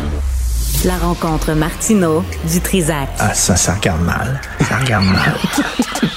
La 0.85 0.97
rencontre 0.99 1.53
Martino 1.53 2.25
du 2.51 2.61
Trisac. 2.61 3.09
Ah, 3.19 3.33
ça, 3.33 3.57
ça 3.57 3.75
regarde 3.75 4.03
mal. 4.03 4.41
Ça 4.69 4.79
regarde 4.79 5.07
mal. 5.07 5.35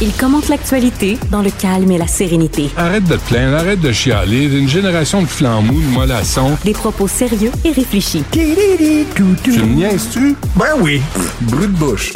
Il 0.00 0.12
commente 0.12 0.48
l'actualité 0.48 1.18
dans 1.32 1.42
le 1.42 1.50
calme 1.50 1.90
et 1.90 1.98
la 1.98 2.06
sérénité. 2.06 2.70
Arrête 2.76 3.02
de 3.04 3.16
te 3.16 3.28
plaindre, 3.28 3.56
arrête 3.56 3.80
de 3.80 3.90
chialer. 3.90 4.44
Une 4.44 4.68
génération 4.68 5.22
de 5.22 5.26
flambous, 5.26 5.80
de 5.80 5.88
mollassons. 5.88 6.56
Des 6.64 6.72
propos 6.72 7.08
sérieux 7.08 7.50
et 7.64 7.72
réfléchis. 7.72 8.22
Tu 8.30 8.38
me 8.38 9.74
niaises-tu? 9.74 10.36
Ben 10.54 10.74
oui. 10.78 11.02
Brut 11.40 11.72
de 11.72 11.76
bouche. 11.78 12.12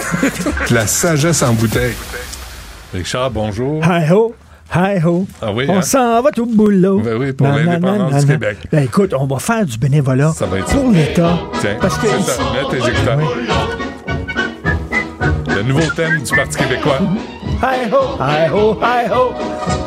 La 0.70 0.88
sagesse 0.88 1.42
en 1.42 1.52
bouteille. 1.52 1.94
Richard, 2.92 3.30
bonjour. 3.30 3.84
Hi 3.84 4.10
ho. 4.10 4.34
Hi 4.74 4.98
ho. 5.04 5.26
Ah 5.40 5.52
oui, 5.52 5.64
On 5.68 5.78
hein? 5.78 5.82
s'en 5.82 6.20
va 6.22 6.30
au 6.38 6.44
boulot. 6.46 7.00
Ben 7.00 7.16
oui, 7.16 7.32
pour 7.32 7.46
l'indépendance 7.46 8.24
du. 8.24 8.32
Québec. 8.32 8.58
Ben 8.72 8.84
écoute, 8.84 9.14
on 9.18 9.26
va 9.26 9.38
faire 9.38 9.64
du 9.64 9.78
bénévolat 9.78 10.32
Ça 10.32 10.46
va 10.46 10.58
être 10.58 10.66
pour 10.66 10.90
l'État. 10.90 11.38
Tiens, 11.60 11.76
Parce 11.80 11.96
que 11.98 12.08
ça. 12.08 12.32
Mets 12.52 12.78
tes 12.78 12.88
écouteurs. 12.90 13.18
Le 15.54 15.62
nouveau 15.62 15.90
thème 15.94 16.22
du 16.22 16.34
Parti 16.36 16.58
québécois. 16.58 16.98
Hi 17.62 17.90
ho, 17.90 18.18
hi 18.20 18.50
ho, 18.52 18.76
hi 18.82 19.10
ho, 19.10 19.32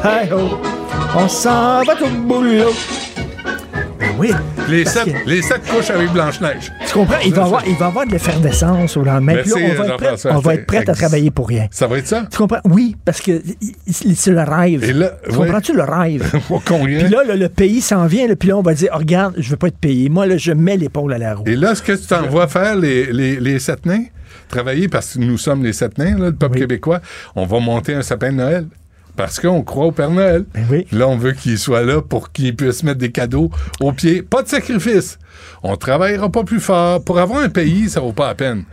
hi 0.03 0.31
ho. 0.33 0.59
On 1.15 1.27
s'en 1.27 1.83
va 1.83 1.93
au 2.01 2.07
boulot. 2.25 2.71
Oui. 4.17 4.31
Les 4.69 4.85
sept, 4.85 5.05
que- 5.05 5.29
les 5.29 5.41
sept 5.41 5.61
couches 5.67 5.89
avec 5.89 6.11
Blanche-Neige. 6.11 6.71
Tu 6.87 6.93
comprends? 6.93 7.17
Il 7.25 7.33
va 7.33 7.41
y 7.41 7.45
avoir, 7.45 7.67
il 7.67 7.75
va 7.75 7.85
y 7.85 7.89
avoir 7.89 8.05
de 8.05 8.11
l'effervescence 8.11 8.97
au 8.97 9.03
lendemain. 9.03 9.35
Puis 9.41 9.49
là, 9.51 9.55
on 9.57 9.59
va 9.59 9.85
être 9.85 9.97
prêt, 9.97 10.07
Jean-François. 10.09 10.31
on 10.35 10.39
va 10.39 10.53
être 10.55 10.65
prêt 10.65 10.89
à 10.89 10.93
travailler 10.93 11.31
pour 11.31 11.47
rien. 11.47 11.67
Ça 11.71 11.87
va 11.87 11.97
être 11.97 12.07
ça? 12.07 12.25
Tu 12.31 12.37
comprends? 12.37 12.59
Oui, 12.65 12.95
parce 13.05 13.21
que 13.21 13.41
c'est 13.91 14.31
le 14.31 14.41
rêve. 14.41 14.83
Et 14.83 14.93
là, 14.93 15.11
tu 15.29 15.35
comprends-tu 15.35 15.73
le 15.75 15.83
rêve? 15.83 16.31
Puis 16.65 17.07
là, 17.09 17.23
le, 17.27 17.35
le 17.35 17.49
pays 17.49 17.81
s'en 17.81 18.05
vient, 18.05 18.27
là, 18.27 18.35
puis 18.35 18.49
là, 18.49 18.57
on 18.57 18.61
va 18.61 18.73
dire, 18.73 18.89
oh, 18.93 18.97
regarde, 18.97 19.35
je 19.37 19.49
veux 19.49 19.57
pas 19.57 19.67
être 19.67 19.77
payé. 19.77 20.09
Moi, 20.09 20.25
là, 20.25 20.37
je 20.37 20.51
mets 20.51 20.77
l'épaule 20.77 21.13
à 21.13 21.17
la 21.17 21.35
roue. 21.35 21.43
Et 21.47 21.55
là, 21.55 21.75
ce 21.75 21.81
que 21.81 21.93
tu 21.93 22.05
t'envoies 22.07 22.47
faire, 22.47 22.75
les, 22.75 23.11
les, 23.11 23.39
les 23.39 23.59
sept 23.59 23.85
nains, 23.85 24.03
travailler, 24.47 24.87
parce 24.87 25.13
que 25.15 25.19
nous 25.19 25.37
sommes 25.37 25.63
les 25.63 25.73
sept 25.73 25.97
nains, 25.97 26.17
là, 26.17 26.25
le 26.27 26.33
peuple 26.35 26.59
québécois, 26.59 26.99
on 27.35 27.45
va 27.45 27.59
monter 27.59 27.93
un 27.93 28.01
sapin 28.01 28.31
de 28.31 28.37
Noël. 28.37 28.65
Parce 29.15 29.39
qu'on 29.39 29.63
croit 29.63 29.87
au 29.87 29.91
Père 29.91 30.11
Noël. 30.11 30.45
Ben 30.53 30.83
Là, 30.91 31.07
on 31.07 31.17
veut 31.17 31.33
qu'il 31.33 31.57
soit 31.57 31.83
là 31.83 32.01
pour 32.01 32.31
qu'il 32.31 32.55
puisse 32.55 32.83
mettre 32.83 32.99
des 32.99 33.11
cadeaux 33.11 33.51
au 33.81 33.91
pied. 33.91 34.21
Pas 34.21 34.43
de 34.43 34.47
sacrifice. 34.47 35.19
On 35.61 35.75
travaillera 35.75 36.29
pas 36.29 36.43
plus 36.43 36.59
fort. 36.59 37.03
Pour 37.03 37.19
avoir 37.19 37.41
un 37.41 37.49
pays, 37.49 37.89
ça 37.89 37.99
vaut 37.99 38.13
pas 38.13 38.27
la 38.27 38.35
peine. 38.35 38.63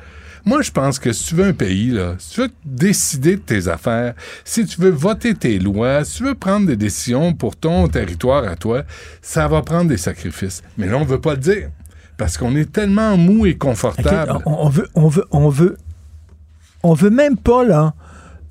Moi, 0.45 0.63
je 0.63 0.71
pense 0.71 1.01
que 1.01 1.13
si 1.13 1.25
tu 1.25 1.35
veux 1.35 1.47
un 1.47 1.53
pays, 1.53 1.91
là, 1.91 2.15
si 2.19 2.35
tu 2.35 2.41
veux 2.43 2.51
décider 2.65 3.35
de 3.35 3.41
tes 3.41 3.67
affaires, 3.67 4.15
si 4.45 4.65
tu 4.65 4.81
veux 4.81 4.91
voter 4.91 5.35
tes 5.35 5.59
lois, 5.59 6.05
si 6.05 6.19
tu 6.19 6.23
veux 6.23 6.37
prendre 6.37 6.69
des 6.69 6.77
décisions 6.77 7.35
pour 7.35 7.57
ton 7.57 7.89
territoire 7.89 8.45
à 8.45 8.55
toi, 8.55 8.85
ça 9.21 9.49
va 9.49 9.63
prendre 9.63 9.89
des 9.89 9.97
sacrifices. 9.97 10.63
Mais 10.79 10.87
là, 10.87 10.99
on 10.99 11.05
veut 11.05 11.21
pas 11.21 11.33
le 11.33 11.41
dire. 11.41 11.71
Parce 12.17 12.39
qu'on 12.39 12.55
est 12.55 12.71
tellement 12.71 13.17
mou 13.17 13.47
et 13.47 13.57
confortable. 13.57 14.41
on, 14.47 14.67
on 14.67 14.69
veut, 14.69 14.89
on 14.95 15.09
veut, 15.09 15.25
on 15.33 15.49
veut, 15.49 15.77
on 16.85 16.95
veut 16.95 17.11
même 17.11 17.37
pas, 17.37 17.65
là, 17.65 17.95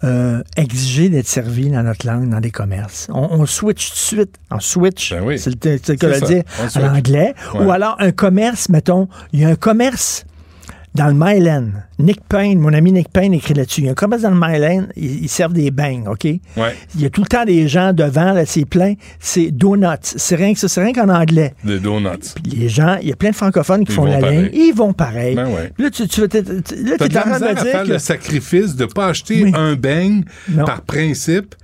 euh, 0.03 0.43
exiger 0.57 1.09
d'être 1.09 1.27
servi 1.27 1.69
dans 1.69 1.83
notre 1.83 2.05
langue, 2.05 2.29
dans 2.29 2.39
des 2.39 2.51
commerces. 2.51 3.07
On, 3.09 3.27
on 3.31 3.45
switch 3.45 3.89
tout 3.89 3.93
de 3.93 4.19
suite. 4.19 4.35
On 4.51 4.59
switch. 4.59 5.11
Ben 5.11 5.23
oui. 5.23 5.39
C'est 5.39 5.49
le, 5.49 5.95
cas 5.95 6.19
de 6.19 6.25
dire 6.25 6.43
à 6.75 6.79
l'anglais. 6.79 7.33
Ouais. 7.53 7.65
Ou 7.65 7.71
alors 7.71 7.95
un 7.99 8.11
commerce, 8.11 8.69
mettons, 8.69 9.07
il 9.33 9.41
y 9.41 9.45
a 9.45 9.49
un 9.49 9.55
commerce 9.55 10.25
dans 10.95 11.07
le 11.07 11.13
Myland. 11.13 11.67
Nick 11.99 12.21
Payne, 12.27 12.59
mon 12.59 12.73
ami 12.73 12.91
Nick 12.91 13.09
Payne 13.09 13.33
écrit 13.33 13.53
là-dessus. 13.53 13.81
Il 13.81 13.85
y 13.85 13.87
a 13.89 13.91
un 13.91 13.95
commerce 13.95 14.21
dans 14.23 14.31
le 14.31 14.39
Myland, 14.39 14.87
ils, 14.95 15.23
ils 15.23 15.29
servent 15.29 15.53
des 15.53 15.69
beignes, 15.71 16.07
OK? 16.07 16.23
Ouais. 16.25 16.39
Il 16.95 17.01
y 17.01 17.05
a 17.05 17.09
tout 17.09 17.21
le 17.21 17.27
temps 17.27 17.45
des 17.45 17.67
gens 17.67 17.93
devant, 17.93 18.31
là, 18.33 18.45
c'est 18.45 18.65
plein. 18.65 18.93
C'est 19.19 19.51
donuts. 19.51 19.87
C'est 20.01 20.35
rien 20.35 20.53
que 20.53 20.59
ça, 20.59 20.67
c'est 20.67 20.81
rien 20.83 20.93
qu'en 20.93 21.09
anglais. 21.09 21.53
Des 21.63 21.79
donuts. 21.79 22.09
Puis 22.43 22.53
les 22.53 22.69
gens, 22.69 22.97
il 23.01 23.09
y 23.09 23.11
a 23.11 23.15
plein 23.15 23.31
de 23.31 23.35
francophones 23.35 23.83
qui 23.85 23.91
Ils 23.91 23.95
font 23.95 24.05
la 24.05 24.19
pareil. 24.19 24.43
ligne. 24.43 24.49
Ils 24.53 24.73
vont 24.73 24.93
pareil. 24.93 25.35
Ben 25.35 25.47
ouais. 25.47 25.71
Là, 25.77 25.89
tu, 25.89 26.07
tu, 26.07 26.21
là, 26.21 26.27
t'es 26.27 26.41
de 26.43 27.17
en 27.17 27.21
train 27.21 27.39
de 27.39 27.61
dire 27.63 27.83
que... 27.83 27.87
le 27.89 27.99
sacrifice 27.99 28.75
de 28.75 28.85
ne 28.85 28.89
pas 28.89 29.07
acheter 29.07 29.43
Oui. 29.43 29.51
un 29.53 29.75
Non. 30.49 30.65
par 30.65 30.81
principe. 30.81 31.55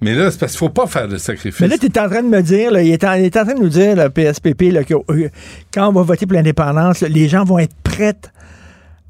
Mais 0.00 0.14
là, 0.14 0.30
c'est 0.30 0.38
parce 0.38 0.52
qu'il 0.52 0.58
faut 0.58 0.68
pas 0.68 0.86
faire 0.86 1.08
de 1.08 1.16
sacrifice. 1.16 1.60
Mais 1.60 1.68
là, 1.68 1.78
tu 1.78 1.86
es 1.86 1.98
en 1.98 2.08
train 2.10 2.22
de 2.22 2.28
me 2.28 2.42
dire, 2.42 2.70
là, 2.70 2.82
il, 2.82 2.90
est 2.90 3.04
en, 3.04 3.14
il 3.14 3.24
est 3.24 3.36
en 3.38 3.44
train 3.44 3.54
de 3.54 3.60
nous 3.60 3.68
dire, 3.70 3.96
le 3.96 4.10
PSPP, 4.10 4.70
là, 4.72 4.84
que 4.84 4.92
euh, 4.94 5.30
quand 5.72 5.88
on 5.88 5.92
va 5.92 6.02
voter 6.02 6.26
pour 6.26 6.34
l'indépendance, 6.34 7.00
là, 7.00 7.08
les 7.08 7.26
gens 7.28 7.44
vont 7.44 7.58
être 7.58 7.74
prêts 7.82 8.14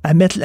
à 0.05 0.13
mettre 0.15 0.39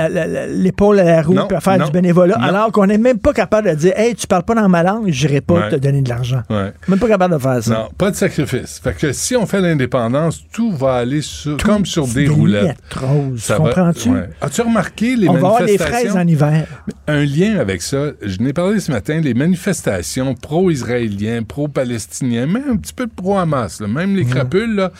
l'épaule 0.50 1.00
à 1.00 1.04
la 1.04 1.22
roue 1.22 1.36
et 1.36 1.54
à 1.54 1.60
faire 1.60 1.78
non, 1.78 1.86
du 1.86 1.92
bénévolat, 1.92 2.38
non. 2.38 2.44
alors 2.44 2.72
qu'on 2.72 2.86
n'est 2.88 2.98
même 2.98 3.20
pas 3.20 3.34
capable 3.34 3.70
de 3.70 3.76
dire 3.76 3.94
Hey, 3.98 4.16
tu 4.16 4.26
parles 4.26 4.44
pas 4.44 4.56
dans 4.56 4.68
ma 4.70 4.84
langue, 4.84 5.10
je 5.12 5.28
n'irai 5.28 5.42
pas 5.42 5.54
Ouais. 5.56 5.70
te 5.70 5.76
donner 5.76 6.02
de 6.02 6.08
l'argent. 6.10 6.42
Ouais. 6.50 6.72
Même 6.88 6.98
pas 7.00 7.08
capable 7.10 7.34
de 7.36 7.40
faire 7.40 7.62
ça. 7.64 7.74
Non, 7.74 7.90
pas 7.98 8.10
de 8.12 8.16
sacrifice. 8.16 8.80
Fait 8.82 8.94
que 8.96 9.12
si 9.12 9.36
on 9.36 9.46
fait 9.46 9.60
l'indépendance, 9.62 10.42
tout 10.52 10.72
va 10.72 10.96
aller 10.96 11.22
sur- 11.22 11.58
comme 11.58 11.86
sur 11.86 12.08
des, 12.08 12.24
des 12.24 12.28
roulettes. 12.30 12.78
roses, 12.96 13.52
comprends-tu? 13.56 14.10
ouais. 14.10 14.30
As-tu 14.42 14.62
remarqué 14.62 15.16
les 15.18 15.28
on 15.28 15.34
va 15.34 15.38
avoir 15.40 15.58
des 15.60 15.66
manifestations? 15.78 16.10
fraises 16.12 16.16
en 16.18 16.28
hiver. 16.28 16.66
Un 17.08 17.26
lien 17.26 17.58
avec 17.60 17.82
ça, 17.82 18.12
je 18.22 18.38
n'ai 18.40 18.54
parlé 18.54 18.80
ce 18.80 18.92
matin, 18.92 19.20
les 19.20 19.34
manifestations 19.34 20.36
pro-israéliens, 20.36 21.44
pro-palestiniens, 21.44 22.46
même 22.48 22.64
un 22.72 22.78
petit 22.78 22.94
peu 22.94 23.08
pro-Hamas, 23.08 23.82
même 23.82 24.16
les 24.16 24.26
crapules, 24.26 24.76
là, 24.76 24.92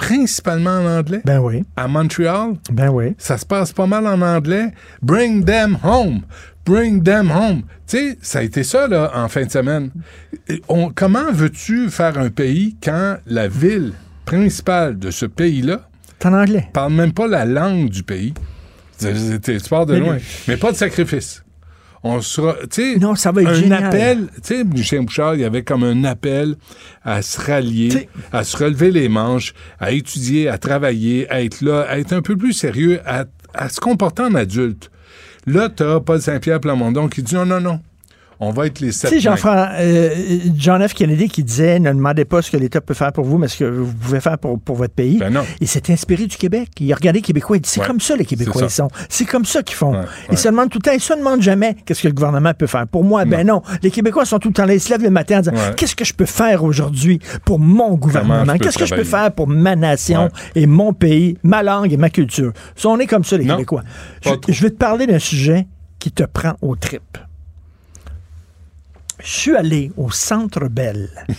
principalement 0.00 0.70
en 0.78 0.86
anglais. 0.98 1.20
Ben 1.26 1.38
oui. 1.40 1.62
À 1.76 1.86
Montréal, 1.86 2.54
Ben 2.72 2.88
oui. 2.88 3.14
ça 3.18 3.36
se 3.36 3.44
passe 3.44 3.70
pas 3.72 3.86
mal 3.86 4.06
en 4.06 4.20
anglais. 4.22 4.72
Bring 5.02 5.44
them 5.44 5.76
home. 5.84 6.22
Bring 6.64 7.02
them 7.02 7.30
home. 7.30 7.62
Tu 7.86 7.96
sais, 7.98 8.18
ça 8.22 8.38
a 8.38 8.42
été 8.42 8.62
ça, 8.62 8.86
là, 8.88 9.10
en 9.14 9.28
fin 9.28 9.44
de 9.44 9.50
semaine. 9.50 9.90
On- 10.68 10.90
comment 10.94 11.30
veux-tu 11.32 11.90
faire 11.90 12.18
un 12.18 12.30
pays 12.30 12.76
quand 12.82 13.16
la 13.26 13.46
ville 13.48 13.92
principale 14.24 14.98
de 14.98 15.10
ce 15.10 15.26
pays-là 15.26 15.86
en 16.24 16.32
anglais. 16.32 16.68
parle 16.72 16.92
même 16.94 17.12
pas 17.12 17.26
la 17.26 17.44
langue 17.44 17.88
du 17.90 18.02
pays? 18.02 18.32
Tu 18.98 19.58
pars 19.68 19.86
de 19.86 19.94
Mais 19.94 20.00
loin. 20.00 20.18
Mais 20.48 20.56
pas 20.56 20.72
de 20.72 20.76
sacrifice. 20.76 21.42
On 22.02 22.22
sera, 22.22 22.54
tu 22.70 22.94
sais, 22.94 22.98
Non, 22.98 23.14
ça 23.14 23.30
va 23.30 23.42
être 23.42 23.48
un 23.50 23.54
génial. 23.54 23.84
appel, 23.84 24.28
tu 24.36 24.40
sais, 24.42 24.64
Lucien 24.64 25.02
Bouchard, 25.02 25.34
il 25.34 25.42
y 25.42 25.44
avait 25.44 25.62
comme 25.64 25.84
un 25.84 26.02
appel 26.04 26.56
à 27.04 27.20
se 27.20 27.38
rallier, 27.38 27.88
T'sais- 27.90 28.08
à 28.32 28.42
se 28.42 28.56
relever 28.56 28.90
les 28.90 29.08
manches, 29.10 29.52
à 29.78 29.92
étudier, 29.92 30.48
à 30.48 30.56
travailler, 30.56 31.28
à 31.30 31.42
être 31.42 31.60
là, 31.60 31.82
à 31.82 31.98
être 31.98 32.14
un 32.14 32.22
peu 32.22 32.36
plus 32.36 32.54
sérieux, 32.54 33.00
à, 33.04 33.26
à 33.52 33.68
se 33.68 33.80
comporter 33.80 34.22
en 34.22 34.34
adulte. 34.34 34.90
Là, 35.46 35.68
t'as 35.68 36.00
Paul 36.00 36.20
Saint-Pierre 36.22 36.60
Plamondon 36.60 37.08
qui 37.08 37.22
dit 37.22 37.34
non, 37.34 37.44
non, 37.44 37.60
non, 37.60 37.80
on 38.40 38.50
va 38.50 38.66
être 38.66 38.80
les 38.80 38.88
Tu 38.88 38.92
sept. 38.94 39.10
sais, 39.10 39.16
nains. 39.16 39.20
Jean-Fran- 39.36 39.68
euh, 39.78 40.38
John 40.56 40.86
F. 40.86 40.94
Kennedy 40.94 41.28
qui 41.28 41.44
disait 41.44 41.78
ne 41.78 41.92
demandez 41.92 42.24
pas 42.24 42.40
ce 42.42 42.50
que 42.50 42.56
l'État 42.56 42.80
peut 42.80 42.94
faire 42.94 43.12
pour 43.12 43.24
vous, 43.24 43.38
mais 43.38 43.48
ce 43.48 43.58
que 43.58 43.64
vous 43.64 43.92
pouvez 43.92 44.20
faire 44.20 44.38
pour, 44.38 44.58
pour 44.58 44.76
votre 44.76 44.94
pays. 44.94 45.18
Ben 45.18 45.32
non. 45.32 45.42
Il 45.60 45.68
s'est 45.68 45.92
inspiré 45.92 46.26
du 46.26 46.36
Québec. 46.36 46.68
Il 46.80 46.92
a 46.92 46.96
regardé 46.96 47.18
les 47.18 47.22
Québécois. 47.22 47.56
Il 47.56 47.60
dit 47.60 47.68
c'est 47.68 47.80
Ouais. 47.80 47.86
comme 47.86 48.00
ça, 48.00 48.16
les 48.16 48.24
Québécois, 48.24 48.62
ils 48.64 48.70
sont. 48.70 48.88
C'est 49.08 49.24
comme 49.26 49.44
ça 49.44 49.62
qu'ils 49.62 49.76
font. 49.76 49.92
Ouais, 49.92 50.04
Ils 50.28 50.30
ouais. 50.32 50.36
se 50.36 50.48
demandent 50.48 50.70
tout 50.70 50.78
le 50.78 50.82
temps. 50.82 50.92
Ils 50.94 51.00
se 51.00 51.12
demandent 51.14 51.42
jamais 51.42 51.76
qu'est-ce 51.84 52.02
que 52.02 52.08
le 52.08 52.14
gouvernement 52.14 52.52
peut 52.54 52.66
faire. 52.66 52.86
Pour 52.86 53.04
moi, 53.04 53.24
ben 53.24 53.46
non. 53.46 53.62
Les 53.82 53.90
Québécois 53.90 54.24
sont 54.24 54.38
tout 54.38 54.48
le 54.48 54.54
temps 54.54 54.64
là. 54.66 54.74
Ils 54.74 54.80
se 54.80 54.90
lèvent 54.90 55.02
le 55.02 55.10
matin 55.10 55.38
en 55.38 55.40
disant 55.40 55.52
qu'est-ce 55.76 55.94
que 55.96 56.04
je 56.04 56.14
peux 56.14 56.26
faire 56.26 56.64
aujourd'hui 56.64 57.20
pour 57.44 57.58
mon 57.58 57.94
gouvernement? 57.94 58.54
Qu'est-ce 58.58 58.78
que 58.78 58.86
je 58.86 58.94
peux 58.94 59.04
faire 59.04 59.32
pour 59.32 59.48
ma 59.48 59.76
nation 59.76 60.28
et 60.54 60.66
mon 60.66 60.92
pays, 60.92 61.36
ma 61.42 61.62
langue 61.62 61.92
et 61.92 61.96
ma 61.96 62.08
culture? 62.10 62.52
Ça, 62.74 62.88
on 62.88 62.98
est 62.98 63.06
comme 63.06 63.24
ça, 63.24 63.36
les 63.36 63.44
Non. 63.44 63.56
Québécois. 63.56 63.82
Je, 64.22 64.30
je 64.48 64.62
vais 64.62 64.70
te 64.70 64.76
parler 64.76 65.06
d'un 65.06 65.18
sujet 65.18 65.66
qui 65.98 66.10
te 66.10 66.22
prend 66.24 66.54
aux 66.62 66.76
tripes. 66.76 67.18
Je 69.22 69.28
suis 69.30 69.54
allé 69.56 69.92
au 69.96 70.10
Centre 70.10 70.68
Belle. 70.68 71.08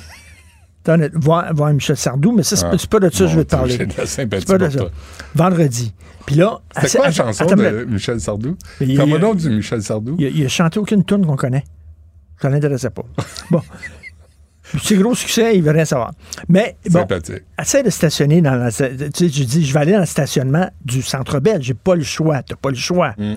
Voir, 1.14 1.54
voir 1.54 1.72
Michel 1.74 1.96
Sardou, 1.96 2.32
mais 2.32 2.42
ça, 2.42 2.56
c'est 2.56 2.66
Ah, 2.66 2.72
pas- 2.72 2.78
c'est 2.80 2.90
de 3.00 3.10
ça 3.14 3.26
que 3.26 3.30
je 3.30 3.36
veux 3.38 3.46
te 3.46 3.56
mon 3.56 3.60
parler. 3.62 3.78
Dieu, 3.78 3.86
j'ai 3.88 3.94
de 3.94 3.98
la 4.02 4.06
sympathie 4.08 4.46
C'est 4.48 4.54
pas 4.54 4.58
de 4.58 4.64
pour 4.66 4.74
ça. 4.74 4.80
toi. 4.80 4.92
Vendredi. 5.36 5.94
Puis 6.26 6.36
là... 6.38 6.60
C'était 6.82 6.98
quoi 6.98 7.06
la 7.06 7.12
chanson 7.12 7.46
de 7.46 7.86
Michel 7.86 8.20
Sardou? 8.20 8.58
Comment 8.98 9.20
donc 9.20 9.38
du 9.38 9.50
Michel 9.52 9.84
Sardou? 9.84 10.16
Il, 10.18 10.26
a- 10.26 10.30
il 10.30 10.44
a 10.44 10.50
chanté 10.50 10.80
aucune 10.80 11.06
tune 11.06 11.24
qu'on 11.24 11.36
connaît. 11.36 11.64
Ça 12.42 12.50
l'intéressait 12.50 12.90
pas. 12.90 13.04
Bon. 13.52 13.62
C'est 14.82 14.96
gros 14.96 15.14
succès, 15.14 15.56
il 15.56 15.62
veut 15.64 15.72
rien 15.72 15.86
savoir. 15.86 16.14
Mais 16.50 16.76
bon, 16.90 17.06
essaie 17.62 17.84
de 17.84 17.90
stationner 17.92 18.42
dans 18.42 18.56
la. 18.56 18.72
Tu 18.72 18.78
sais, 19.14 19.30
je 19.30 19.44
dis, 19.44 19.64
je 19.66 19.74
vais 19.74 19.80
aller 19.82 19.92
dans 19.92 20.00
le 20.00 20.06
stationnement 20.06 20.68
du 20.84 21.02
Centre 21.04 21.40
Belle. 21.40 21.62
J'ai 21.62 21.74
pas 21.76 21.94
le 21.96 22.04
choix. 22.04 22.42
T'as 22.42 22.56
pas 22.56 22.70
le 22.70 22.76
choix. 22.76 23.14
Mm. 23.20 23.34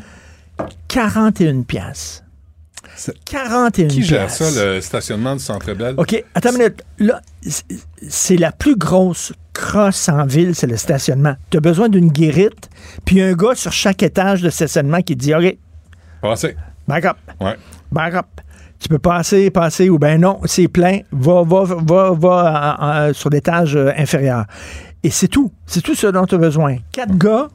41 0.89 1.63
piastres. 1.63 2.24
41 3.25 3.89
Qui 3.89 4.03
gère 4.03 4.31
ça, 4.31 4.45
le 4.65 4.81
stationnement 4.81 5.35
du 5.37 5.43
Centre 5.43 5.73
Bell? 5.75 5.95
OK, 5.97 6.25
attends 6.35 6.51
une 6.53 6.59
minute. 6.59 6.83
Là, 6.99 7.21
c'est- 8.09 8.37
la 8.37 8.53
plus 8.53 8.77
grosse 8.77 9.33
crosse 9.53 10.09
en 10.09 10.25
ville, 10.27 10.55
c'est 10.55 10.67
le 10.67 10.77
stationnement. 10.77 11.35
Tu 11.51 11.57
as 11.59 11.61
besoin 11.61 11.89
d'une 11.89 12.09
guérite, 12.09 12.69
puis 13.05 13.21
un 13.23 13.35
gars 13.35 13.55
sur 13.55 13.73
chaque 13.73 14.03
étage 14.03 14.43
de 14.43 14.51
stationnement 14.51 15.01
qui 15.03 15.17
dit 15.17 15.35
OK, 15.35 15.57
Passez. 16.23 16.57
back 16.89 17.05
up, 17.05 17.17
Ouais. 17.41 17.57
back 17.93 18.15
up. 18.15 18.27
Tu 18.81 18.89
peux 18.89 18.99
passer, 18.99 19.51
passer, 19.51 19.89
ou 19.89 19.99
ben 19.99 20.21
non, 20.21 20.41
c'est 20.45 20.69
plein, 20.69 21.01
va, 21.13 21.43
va, 21.43 21.65
va, 21.65 22.11
va 22.13 22.77
en- 22.81 23.09
en- 23.11 23.13
sur 23.15 23.31
l'étage 23.31 23.77
euh, 23.77 23.93
inférieur. 23.97 24.45
Et 25.03 25.11
c'est 25.11 25.29
tout. 25.29 25.53
C'est 25.67 25.81
tout 25.83 25.95
ce 25.95 26.07
dont 26.09 26.27
tu 26.27 26.35
as 26.35 26.39
besoin. 26.39 26.77
Quatre 26.93 27.17
gars, 27.17 27.49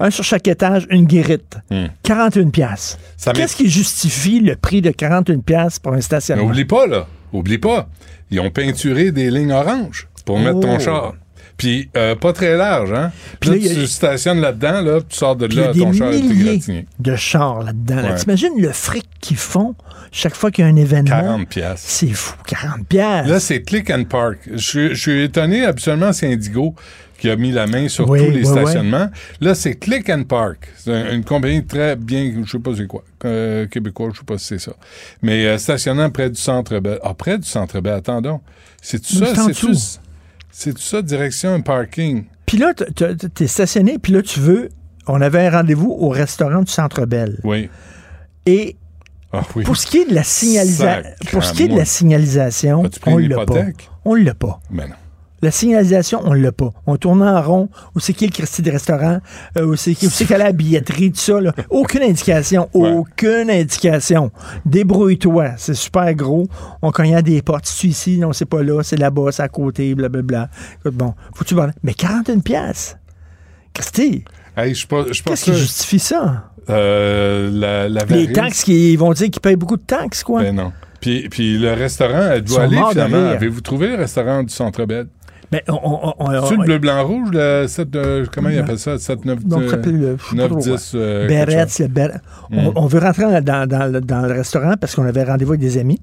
un 0.00 0.10
sur 0.10 0.24
chaque 0.24 0.46
étage, 0.48 0.86
une 0.90 1.04
guérite. 1.06 1.56
Hmm. 1.70 1.86
41 2.02 2.50
piastres. 2.50 2.98
Ça 3.16 3.32
m'est- 3.32 3.38
Qu'est-ce 3.40 3.56
qui 3.56 3.68
justifie 3.70 4.40
le 4.40 4.56
prix 4.56 4.80
de 4.82 4.90
41 4.90 5.38
piastres 5.40 5.80
pour 5.80 5.92
un 5.92 5.96
Mais 5.96 6.02
stationnement? 6.02 6.44
oublie 6.44 6.64
pas, 6.64 6.86
là. 6.86 7.06
Oublie 7.32 7.58
pas. 7.58 7.88
Ils 8.30 8.40
ont 8.40 8.50
peinturé 8.50 9.12
des 9.12 9.30
lignes 9.30 9.52
oranges 9.52 10.08
pour 10.24 10.38
mettre 10.38 10.60
ton 10.60 10.76
Oh. 10.76 10.80
char. 10.80 11.14
Puis, 11.56 11.88
euh, 11.96 12.14
pas 12.14 12.34
très 12.34 12.54
large, 12.56 12.92
hein? 12.92 13.12
Puis 13.40 13.48
là, 13.48 13.56
là, 13.56 13.62
a- 13.70 13.74
tu 13.74 13.86
stationnes 13.86 14.40
là-dedans, 14.42 14.82
là, 14.82 15.00
tu 15.08 15.16
sors 15.16 15.36
de 15.36 15.46
il 15.46 15.52
y 15.54 15.56
là, 15.56 15.68
a 15.70 15.72
des 15.72 15.80
ton 15.80 15.92
char 15.94 16.12
est 16.12 16.84
de 16.98 17.16
chars 17.16 17.62
là-dedans. 17.62 17.96
là. 18.02 18.12
T'imagines 18.12 18.60
le 18.60 18.72
fric 18.72 19.06
qu'ils 19.22 19.38
font 19.38 19.74
chaque 20.12 20.34
fois 20.34 20.50
qu'il 20.50 20.66
y 20.66 20.68
a 20.68 20.70
un 20.70 20.76
événement? 20.76 21.08
40 21.18 21.48
piastres. 21.48 21.88
C'est 21.88 22.08
fou, 22.12 22.34
40 22.46 22.86
piastres. 22.86 23.30
Là, 23.30 23.40
c'est 23.40 23.62
Click 23.62 23.88
and 23.90 24.04
Park. 24.04 24.38
Je, 24.52 24.56
suis- 24.58 24.88
je 24.90 25.00
suis 25.00 25.22
étonné, 25.22 25.64
absolument, 25.64 26.12
c'est 26.12 26.30
Indigo 26.30 26.74
qui 27.18 27.30
a 27.30 27.36
mis 27.36 27.50
la 27.52 27.66
main 27.66 27.88
sur 27.88 28.08
Oui, 28.08 28.18
tous 28.18 28.30
les 28.30 28.44
oui, 28.44 28.52
oui. 28.54 28.62
stationnements. 28.62 29.08
Là, 29.40 29.54
c'est 29.54 29.74
Click 29.74 30.08
and 30.10 30.24
Park. 30.24 30.68
C'est 30.78 30.92
un- 30.92 31.12
une 31.14 31.24
compagnie 31.24 31.64
très 31.64 31.96
bien, 31.96 32.32
je 32.44 32.50
sais 32.50 32.58
pas 32.58 32.72
c'est 32.76 32.86
quoi, 32.86 33.04
euh, 33.24 33.66
québécois, 33.66 34.10
je 34.12 34.18
sais 34.18 34.24
pas 34.24 34.38
si 34.38 34.46
c'est 34.46 34.58
ça. 34.58 34.72
Mais 35.22 35.46
euh, 35.46 35.58
stationnant 35.58 36.10
près 36.10 36.28
du 36.30 36.40
Centre 36.40 36.78
Bell. 36.80 36.98
Ah, 37.02 37.14
près 37.14 37.38
du 37.38 37.46
Centre 37.46 37.80
Bell, 37.80 37.94
attendons. 37.94 38.40
C'est 38.82 39.00
tout 39.00 39.18
Mais 39.20 39.34
ça, 39.34 39.44
c'est 39.46 39.54
tout. 39.54 39.74
C'est 40.50 40.72
tout 40.72 40.80
ça, 40.82 41.02
direction 41.02 41.52
un 41.54 41.60
parking. 41.60 42.24
Puis 42.46 42.56
là, 42.58 42.72
t'es 42.74 43.46
stationné, 43.46 43.98
puis 43.98 44.12
là, 44.12 44.22
tu 44.22 44.40
veux... 44.40 44.68
On 45.08 45.20
avait 45.20 45.46
un 45.46 45.50
rendez-vous 45.50 45.90
au 45.98 46.08
restaurant 46.08 46.62
du 46.62 46.70
Centre 46.72 47.06
Bell. 47.06 47.38
Oui. 47.44 47.68
Et 48.46 48.76
Ah 49.32 49.42
oui. 49.54 49.62
pour 49.64 49.76
ce 49.76 49.86
qui 49.86 49.98
est 49.98 50.08
de 50.10 50.14
la 50.14 50.24
signalisation, 50.24 50.86
Sacrement. 51.02 51.30
pour 51.30 51.44
ce 51.44 51.52
qui 51.52 51.62
est 51.64 51.68
de 51.68 51.76
la 51.76 51.84
signalisation, 51.84 52.84
As-tu 52.84 53.00
pris 53.00 53.12
on 53.12 53.18
l'a 53.18 53.44
pas. 53.44 53.54
On 54.04 54.14
l'a 54.14 54.34
pas. 54.34 54.60
Ben 54.70 54.88
non. 54.88 54.94
La 55.42 55.50
signalisation, 55.50 56.20
on 56.24 56.32
l'a 56.32 56.50
pas. 56.52 56.70
On 56.86 56.96
tourne 56.96 57.22
en 57.22 57.40
rond. 57.42 57.68
Où 57.94 58.00
c'est 58.00 58.12
qui 58.14 58.26
le 58.26 58.32
Christy 58.32 58.62
de 58.62 58.70
restaurant? 58.70 59.20
Euh, 59.58 59.66
où 59.66 59.76
c'est 59.76 59.94
qui- 59.94 60.06
a 60.32 60.38
la 60.38 60.52
billetterie, 60.52 61.12
tout 61.12 61.18
ça. 61.20 61.40
là. 61.40 61.52
Aucune 61.70 62.02
indication. 62.02 62.68
Aucune 62.72 63.50
indication. 63.50 64.30
Débrouille-toi. 64.64 65.50
C'est 65.58 65.74
super 65.74 66.12
gros. 66.14 66.48
On 66.82 66.90
cogne 66.90 67.14
à 67.14 67.22
des 67.22 67.42
portes. 67.42 67.66
C'est 67.66 67.88
ici, 67.88 68.18
non, 68.18 68.32
c'est 68.32 68.46
pas 68.46 68.62
là. 68.62 68.82
C'est 68.82 68.96
là-bas, 68.96 69.30
c'est 69.32 69.42
à 69.42 69.48
côté, 69.48 69.94
blablabla. 69.94 70.48
Écoute, 70.80 70.94
bon, 70.94 71.14
faut-tu. 71.34 71.54
Mais 71.82 71.94
41 71.94 72.40
pièces. 72.40 72.96
Christy, 73.74 74.24
Hey, 74.56 74.72
qu'est-ce 74.72 75.44
qui 75.44 75.52
justifie 75.54 75.98
ça? 75.98 76.44
Euh, 76.70 77.50
la, 77.52 77.88
la 77.90 78.04
Les 78.06 78.32
taxes, 78.32 78.64
qui, 78.64 78.92
ils 78.92 78.96
vont 78.98 79.12
dire 79.12 79.28
qu'ils 79.30 79.42
payent 79.42 79.54
beaucoup 79.56 79.76
de 79.76 79.82
taxes, 79.82 80.24
quoi. 80.24 80.42
Ben 80.42 80.54
non. 80.56 80.72
Puis, 81.00 81.28
puis 81.28 81.58
le 81.58 81.74
restaurant, 81.74 82.30
allé 82.62 82.76
morts 82.76 82.88
de 82.94 83.00
finalement? 83.02 83.28
Avez-vous 83.28 83.60
trouvé 83.60 83.88
le 83.88 83.96
restaurant 83.96 84.42
du 84.42 84.52
Centre 84.52 84.86
Bell? 84.86 85.08
Mais 85.52 85.62
on, 85.68 85.74
on- 85.74 86.14
on- 86.18 86.46
C'est 86.46 86.54
on- 86.54 86.60
le 86.60 86.64
bleu, 86.64 86.78
blanc, 86.78 87.06
rouge, 87.06 87.28
le 87.32 87.66
7, 87.68 87.94
euh, 87.94 88.26
comment 88.34 88.48
ils 88.48 88.56
Non. 88.56 88.62
appellent 88.64 88.78
ça? 88.78 88.98
7, 88.98 89.24
9, 89.24 89.44
Donc, 89.44 89.64
ça 89.64 89.70
s'appelle 89.70 89.96
le- 89.98 90.16
je 90.18 90.22
sais 90.24 90.30
pas 90.30 90.42
9 90.42 90.50
trop, 90.50 90.58
10, 90.60 90.68
ouais. 90.94 91.00
euh, 91.00 91.28
quelque 91.28 91.46
Berets, 91.46 91.68
chose. 91.68 91.78
le 91.80 91.86
Beret. 91.88 92.20
Mm. 92.50 92.58
On, 92.58 92.72
on 92.76 92.86
veut 92.86 92.98
rentrer 92.98 93.22
dans, 93.42 93.66
dans- 93.68 94.00
dans 94.04 94.26
le- 94.26 94.32
restaurant 94.32 94.74
parce 94.80 94.94
qu'on 94.96 95.04
avait 95.06 95.22
rendez-vous 95.24 95.52
avec 95.52 95.60
des 95.60 95.78
amis. 95.78 96.00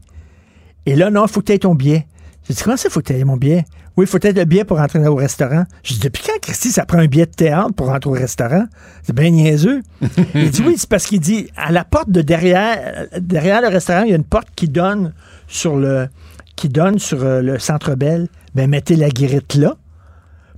Et 0.86 0.96
là, 0.96 1.10
non, 1.10 1.26
il 1.26 1.32
faut 1.32 1.42
que 1.42 1.46
tu 1.48 1.52
aies 1.54 1.60
ton 1.60 1.76
billet. 1.76 2.06
J'ai 2.48 2.54
dit, 2.54 2.62
comment 2.64 2.78
ça, 2.78 2.88
il 2.90 2.92
faut 2.92 3.00
que 3.02 3.08
tu 3.14 3.20
aies 3.20 3.24
mon 3.24 3.38
billet? 3.38 3.66
Oui, 3.96 4.06
il 4.06 4.08
faut 4.08 4.18
être 4.22 4.36
le 4.38 4.46
billet 4.46 4.64
pour 4.66 4.78
rentrer 4.78 5.06
au 5.08 5.16
restaurant. 5.16 5.66
J'ai 5.84 5.96
dit, 5.96 6.02
depuis 6.02 6.24
quand, 6.26 6.40
Christy, 6.42 6.70
ça 6.72 6.86
prend 6.86 6.98
un 6.98 7.06
billet 7.06 7.26
de 7.28 7.32
théâtre 7.32 7.74
pour 7.76 7.88
rentrer 7.88 8.10
au 8.10 8.14
restaurant? 8.14 8.66
C'est 9.04 9.16
bien 9.16 9.30
niaiseux. 9.30 9.82
il 10.36 10.50
dit, 10.52 10.64
oui, 10.66 10.76
c'est 10.78 10.90
parce 10.90 11.06
qu'il 11.06 11.20
dit, 11.20 11.48
à 11.56 11.72
la 11.72 11.84
porte 11.86 12.10
de 12.10 12.22
derrière, 12.22 13.06
derrière 13.20 13.62
le 13.62 13.68
restaurant, 13.68 14.04
il 14.04 14.10
y 14.10 14.14
a 14.14 14.18
une 14.18 14.24
porte 14.24 14.48
qui 14.56 14.68
donne 14.68 15.14
sur 15.48 15.76
le, 15.78 16.08
qui 16.56 16.70
donne 16.70 16.98
sur 17.00 17.24
euh, 17.24 17.42
le 17.42 17.60
centre 17.60 17.96
Bell. 17.96 18.28
Ben, 18.56 18.70
mettez 18.70 18.96
la 18.96 19.10
guérite 19.10 19.56
là. 19.56 19.76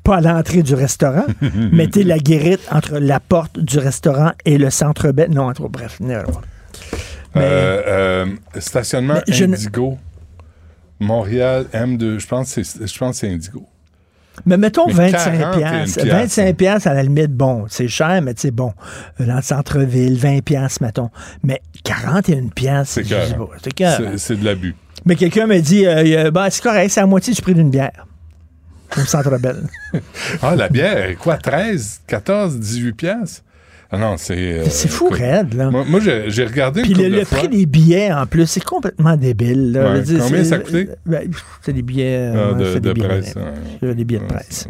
Pas 0.03 0.17
à 0.17 0.21
l'entrée 0.21 0.61
du 0.63 0.75
restaurant. 0.75 1.25
mettez 1.71 2.03
la 2.03 2.19
guérite 2.19 2.61
entre 2.71 2.99
la 2.99 3.19
porte 3.19 3.59
du 3.59 3.79
restaurant 3.79 4.31
et 4.45 4.57
le 4.57 4.69
centre 4.69 5.11
Bell. 5.11 5.31
Non, 5.31 5.49
entre, 5.49 5.67
bref. 5.67 5.99
mind. 5.99 6.23
Mais- 7.33 7.41
Euh, 7.43 7.81
euh, 7.87 8.25
stationnement 8.59 9.15
Mais 9.27 9.33
je 9.33 9.45
ne- 9.45 9.53
Indigo. 9.55 9.97
Montréal 10.99 11.65
M2. 11.73 12.19
Je 12.19 12.27
pense 12.27 12.55
que 12.55 12.63
c'est 12.63 13.29
Indigo. 13.29 13.65
Mais 14.45 14.57
mettons 14.57 14.87
Mais 14.87 14.93
25 14.93 15.37
41 15.39 15.57
piastres. 15.57 16.01
piastres. 16.03 16.11
25 16.11 16.57
piastres, 16.57 16.87
à 16.89 16.93
la 16.93 17.03
limite, 17.03 17.31
bon, 17.31 17.65
c'est 17.69 17.87
cher, 17.87 18.21
mais 18.21 18.33
c'est 18.35 18.51
bon. 18.51 18.73
Euh, 19.21 19.25
Dans 19.25 19.37
le 19.37 19.41
centre-ville, 19.41 20.17
20 20.17 20.41
piastres, 20.43 20.83
mettons. 20.83 21.09
Mais 21.43 21.61
41 21.83 22.49
piastres, 22.49 22.93
C'est. 22.95 23.03
C'est- 23.05 24.17
C'est 24.17 24.35
de 24.35 24.43
l'abus. 24.45 24.75
Mais 25.06 25.16
quelqu'un 25.16 25.45
me 25.47 25.60
dit, 25.60 25.86
euh, 25.86 26.03
euh, 26.28 26.32
bah, 26.32 26.49
c'est 26.49 26.64
correct, 26.64 26.89
c'est 26.89 27.01
à 27.01 27.06
moitié 27.06 27.34
du 27.34 27.41
prix 27.41 27.53
d'une 27.53 27.70
bière. 27.70 28.08
Au 28.97 29.01
centre 29.01 29.38
belle. 29.39 29.64
Ah, 30.41 30.56
la 30.56 30.68
bière, 30.70 31.18
quoi, 31.20 31.38
13, 31.38 32.01
14, 32.08 32.60
18 32.60 32.93
piastres? 32.93 33.41
Ah 33.91 33.97
non, 33.99 34.18
c'est... 34.18 34.34
euh, 34.36 34.66
C'est 34.68 34.88
fou, 34.89 35.06
écoute, 35.08 35.20
raide, 35.20 35.53
là. 35.53 35.70
Moi, 35.70 35.86
moi, 35.88 35.99
j'ai 35.99 36.45
regardé 36.45 36.82
Puis 36.82 36.93
le, 36.95 37.20
de 37.20 37.24
fois. 37.24 37.38
prix 37.38 37.47
des 37.49 37.66
billets, 37.68 38.12
en 38.12 38.26
plus, 38.26 38.47
c'est 38.47 38.64
complètement 38.64 39.16
débile. 39.16 39.74
là. 39.74 39.93
Ouais, 39.93 40.01
dire, 40.01 40.20
combien 40.24 40.43
ça 40.43 40.56
a 40.56 40.60
coûté? 40.60 40.89
Ben, 41.06 41.30
c'est 41.62 41.72
des 41.74 41.84
billets, 41.84 42.32
Ah, 42.34 42.38
euh, 42.38 42.53
de- 42.56 42.66
c'est 42.74 42.80
des 42.80 42.89
de 42.89 42.93
billets 42.93 43.08
presse, 43.08 43.34
de- 43.36 43.41
c'est 43.80 43.95
des 43.95 44.03
billets 44.06 44.20
de 44.20 44.24
Ouais, 44.26 44.30
presse. 44.30 44.68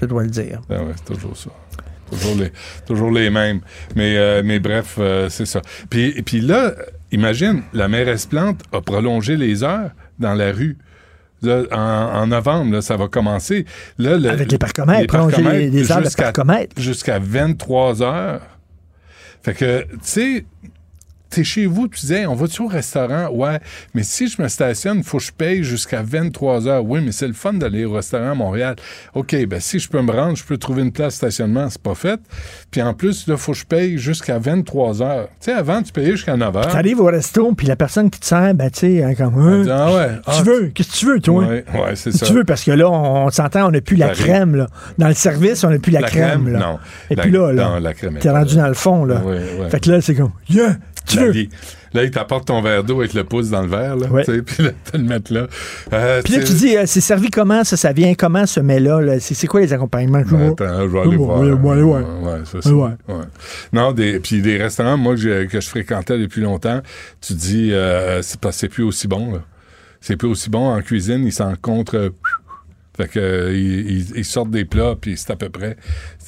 Je 0.00 0.06
dois 0.06 0.22
le 0.22 0.30
dire. 0.30 0.60
Ouais, 0.70 0.76
c'est 0.96 1.14
toujours 1.14 1.36
ça. 1.36 1.50
Toujours 2.12 2.36
les, 2.36 2.52
toujours 2.86 3.10
les 3.10 3.30
mêmes. 3.30 3.60
Mais, 3.96 4.16
euh, 4.16 4.42
mais 4.44 4.58
bref, 4.60 4.96
euh, 4.98 5.28
c'est 5.28 5.46
ça. 5.46 5.62
Puis, 5.90 6.12
et 6.16 6.22
puis 6.22 6.40
là, 6.40 6.72
imagine, 7.10 7.62
la 7.72 7.88
mairesse 7.88 8.26
Plante 8.26 8.60
a 8.72 8.80
prolongé 8.80 9.36
les 9.36 9.64
heures 9.64 9.90
dans 10.18 10.34
la 10.34 10.52
rue. 10.52 10.76
Là, 11.42 11.62
en, 11.72 12.20
en 12.22 12.26
novembre, 12.28 12.74
là, 12.74 12.82
ça 12.82 12.96
va 12.96 13.08
commencer. 13.08 13.64
Là, 13.98 14.16
le- 14.16 14.28
Avec 14.30 14.52
les 14.52 14.58
parcomètres, 14.58 15.06
prolonger 15.08 15.36
les- 15.38 15.42
parcomètres 15.42 15.72
les 15.74 15.90
heures 15.92 15.98
de 16.00 16.04
jusqu'à- 16.04 16.22
parcomètre. 16.24 16.80
Jusqu'à 16.80 17.18
23 17.18 18.02
heures. 18.02 18.42
Fait 19.42 19.54
que, 19.54 19.82
tu 19.82 19.98
sais, 20.02 20.44
t'es 21.32 21.44
chez 21.44 21.66
vous, 21.66 21.88
tu 21.88 22.00
disais, 22.00 22.26
on 22.26 22.34
va-tu 22.34 22.62
au 22.62 22.66
restaurant? 22.66 23.28
Ouais, 23.32 23.58
mais 23.94 24.02
si 24.02 24.28
je 24.28 24.40
me 24.40 24.48
stationne, 24.48 24.98
il 24.98 25.04
faut 25.04 25.18
que 25.18 25.24
je 25.24 25.32
paye 25.32 25.64
jusqu'à 25.64 26.02
23 26.02 26.68
heures. 26.68 26.84
Oui, 26.84 27.00
mais 27.04 27.12
c'est 27.12 27.26
le 27.26 27.32
fun 27.32 27.54
d'aller 27.54 27.84
au 27.84 27.92
restaurant 27.92 28.30
à 28.30 28.34
Montréal. 28.34 28.76
OK, 29.14 29.34
ben 29.46 29.60
si 29.60 29.78
je 29.78 29.88
peux 29.88 30.00
me 30.02 30.12
rendre, 30.12 30.36
je 30.36 30.44
peux 30.44 30.56
trouver 30.58 30.82
une 30.82 30.92
place 30.92 31.14
de 31.14 31.16
stationnement, 31.16 31.68
c'est 31.70 31.80
pas 31.82 31.94
fait. 31.94 32.20
Puis 32.70 32.82
en 32.82 32.94
plus, 32.94 33.26
là, 33.26 33.34
il 33.34 33.40
faut 33.40 33.52
que 33.52 33.58
je 33.58 33.64
paye 33.64 33.98
jusqu'à 33.98 34.38
23 34.38 35.02
heures. 35.02 35.28
Tu 35.40 35.46
sais, 35.46 35.52
avant, 35.52 35.82
tu 35.82 35.92
payais 35.92 36.12
jusqu'à 36.12 36.36
9 36.36 36.56
heures. 36.56 36.68
T'arrives 36.68 37.00
au 37.00 37.06
resto, 37.06 37.52
puis 37.54 37.66
la 37.66 37.76
personne 37.76 38.10
qui 38.10 38.20
te 38.20 38.26
sert, 38.26 38.54
ben, 38.54 38.70
tu 38.70 38.80
sais, 38.80 39.02
hein, 39.02 39.14
comme, 39.14 39.38
hein, 39.38 39.64
Ah 39.70 39.94
ouais. 39.94 40.08
tu 40.16 40.20
Ah, 40.26 40.42
veux, 40.44 40.66
qu'est-ce 40.74 40.90
que 40.92 40.96
tu 40.96 41.06
veux, 41.06 41.20
toi? 41.20 41.44
Ouais, 41.46 41.64
ouais, 41.74 41.96
c'est 41.96 42.12
Si 42.12 42.18
ça. 42.18 42.26
tu 42.26 42.32
veux, 42.34 42.44
parce 42.44 42.64
que 42.64 42.70
là, 42.72 42.88
on, 42.90 43.26
on 43.26 43.30
s'entend, 43.30 43.66
on 43.66 43.70
n'a 43.70 43.80
plus 43.80 43.96
la 43.96 44.08
Paris. 44.08 44.20
crème, 44.20 44.56
là. 44.56 44.66
Dans 44.98 45.08
le 45.08 45.14
service, 45.14 45.64
on 45.64 45.70
n'a 45.70 45.78
plus 45.78 45.92
la, 45.92 46.00
La 46.00 46.08
crème, 46.08 46.42
crème, 46.44 46.52
là. 46.52 46.58
non. 46.58 46.78
Et 47.10 47.14
La- 47.14 47.22
puis 47.22 47.30
là, 47.32 47.52
là, 47.52 47.92
t'es 48.20 48.30
rendu 48.30 48.56
dans 48.56 48.68
le 48.68 48.74
fond, 48.74 49.04
là. 49.04 49.22
Ouais, 49.24 49.36
ouais. 49.60 49.70
Fait 49.70 49.80
que 49.80 49.90
là, 49.90 50.00
c'est 50.00 50.14
comme, 50.14 50.32
yeah, 50.48 50.76
tu 51.06 51.16
La 51.16 51.26
veux. 51.26 51.46
Là, 51.94 52.04
il 52.04 52.10
t'apporte 52.10 52.46
ton 52.46 52.62
verre 52.62 52.84
d'eau 52.84 53.00
avec 53.00 53.12
le 53.12 53.24
pouce 53.24 53.50
dans 53.50 53.62
le 53.62 53.68
verre, 53.68 53.96
là. 53.96 54.06
Ouais. 54.08 54.24
Puis 54.46 54.62
là, 54.64 54.70
tu 54.90 54.98
le 54.98 55.04
mettre 55.04 55.32
là. 55.32 55.46
Euh, 55.92 56.22
Puis 56.22 56.34
là, 56.34 56.42
tu 56.42 56.52
dis, 56.54 56.76
euh, 56.76 56.84
c'est 56.86 57.02
servi 57.02 57.28
comment, 57.28 57.64
ça, 57.64 57.76
ça 57.76 57.92
vient 57.92 58.14
comment, 58.14 58.46
ce 58.46 58.60
mets-là, 58.60 59.00
là? 59.00 59.20
C'est 59.20 59.46
quoi 59.46 59.60
les 59.60 59.72
accompagnements? 59.72 60.22
Je 60.26 60.34
Ben, 60.34 60.52
attends, 60.52 60.80
je 60.80 60.86
vais 60.86 61.00
aller 61.00 61.16
voir. 61.16 61.40
Ouais, 61.40 62.40
c'est 62.44 62.62
ça. 62.62 62.72
Ouais. 62.72 62.90
Non, 63.72 63.92
des, 63.92 64.20
puis 64.20 64.40
des 64.40 64.56
restaurants, 64.56 64.96
moi, 64.96 65.14
que 65.14 65.20
je, 65.20 65.44
que 65.44 65.60
je 65.60 65.68
fréquentais 65.68 66.18
depuis 66.18 66.40
longtemps, 66.40 66.80
tu 67.20 67.34
dis, 67.34 67.72
euh, 67.72 68.22
c'est 68.22 68.40
parce 68.40 68.56
que 68.56 68.60
c'est 68.60 68.68
plus 68.68 68.84
aussi 68.84 69.06
bon, 69.06 69.32
là. 69.32 69.40
C'est 70.00 70.16
plus 70.16 70.28
aussi 70.28 70.50
bon 70.50 70.68
en 70.68 70.80
cuisine, 70.80 71.24
ils 71.24 71.32
s'en 71.32 71.54
contre. 71.54 72.12
Fait 72.96 73.08
que, 73.08 73.18
euh, 73.18 73.56
ils, 73.56 74.24
sortent 74.24 74.50
des 74.50 74.64
plats, 74.66 74.96
puis 75.00 75.16
c'est 75.16 75.30
à 75.30 75.36
peu 75.36 75.48
près. 75.48 75.76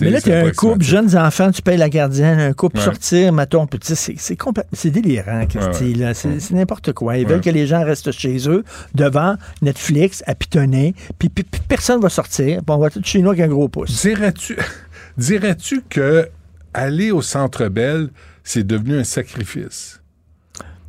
Mais 0.00 0.08
là, 0.10 0.20
tu 0.20 0.32
as 0.32 0.44
un 0.46 0.50
couple, 0.50 0.82
jeunes 0.82 1.14
enfants, 1.16 1.50
tu 1.50 1.60
payes 1.60 1.76
la 1.76 1.90
gardienne, 1.90 2.40
un 2.40 2.52
couple 2.54 2.78
Ouais. 2.78 2.84
sortir, 2.84 3.32
mettons, 3.34 3.66
sais, 3.88 3.94
c'est- 3.94 4.36
c'est 4.72 4.90
délirant, 4.90 5.44
Christy, 5.46 5.92
Ouais, 5.92 5.92
ouais. 6.06 6.14
C'est 6.14 6.52
n'importe 6.54 6.92
quoi. 6.94 7.18
Ils 7.18 7.26
veulent 7.26 7.42
que 7.42 7.50
les 7.50 7.66
gens 7.66 7.84
restent 7.84 8.12
chez 8.12 8.48
eux, 8.48 8.64
devant 8.94 9.36
Netflix, 9.60 10.22
à 10.26 10.34
pitonner, 10.34 10.94
puis, 11.18 11.28
puis- 11.28 11.44
puis 11.44 11.60
personne 11.68 12.00
va 12.00 12.08
sortir, 12.08 12.58
puis 12.58 12.64
on 12.74 12.78
va 12.78 12.88
tout 12.88 13.00
chez 13.04 13.20
nous 13.20 13.28
avec 13.30 13.42
un 13.42 13.48
gros 13.48 13.68
pouce. 13.68 14.00
Dirais-tu, 14.02 14.56
dirais-tu 15.18 15.82
que 15.88 16.28
aller 16.72 17.10
au 17.10 17.20
Centre 17.22 17.68
Bell, 17.68 18.08
c'est 18.42 18.66
devenu 18.66 18.98
un 18.98 19.04
sacrifice? 19.04 20.00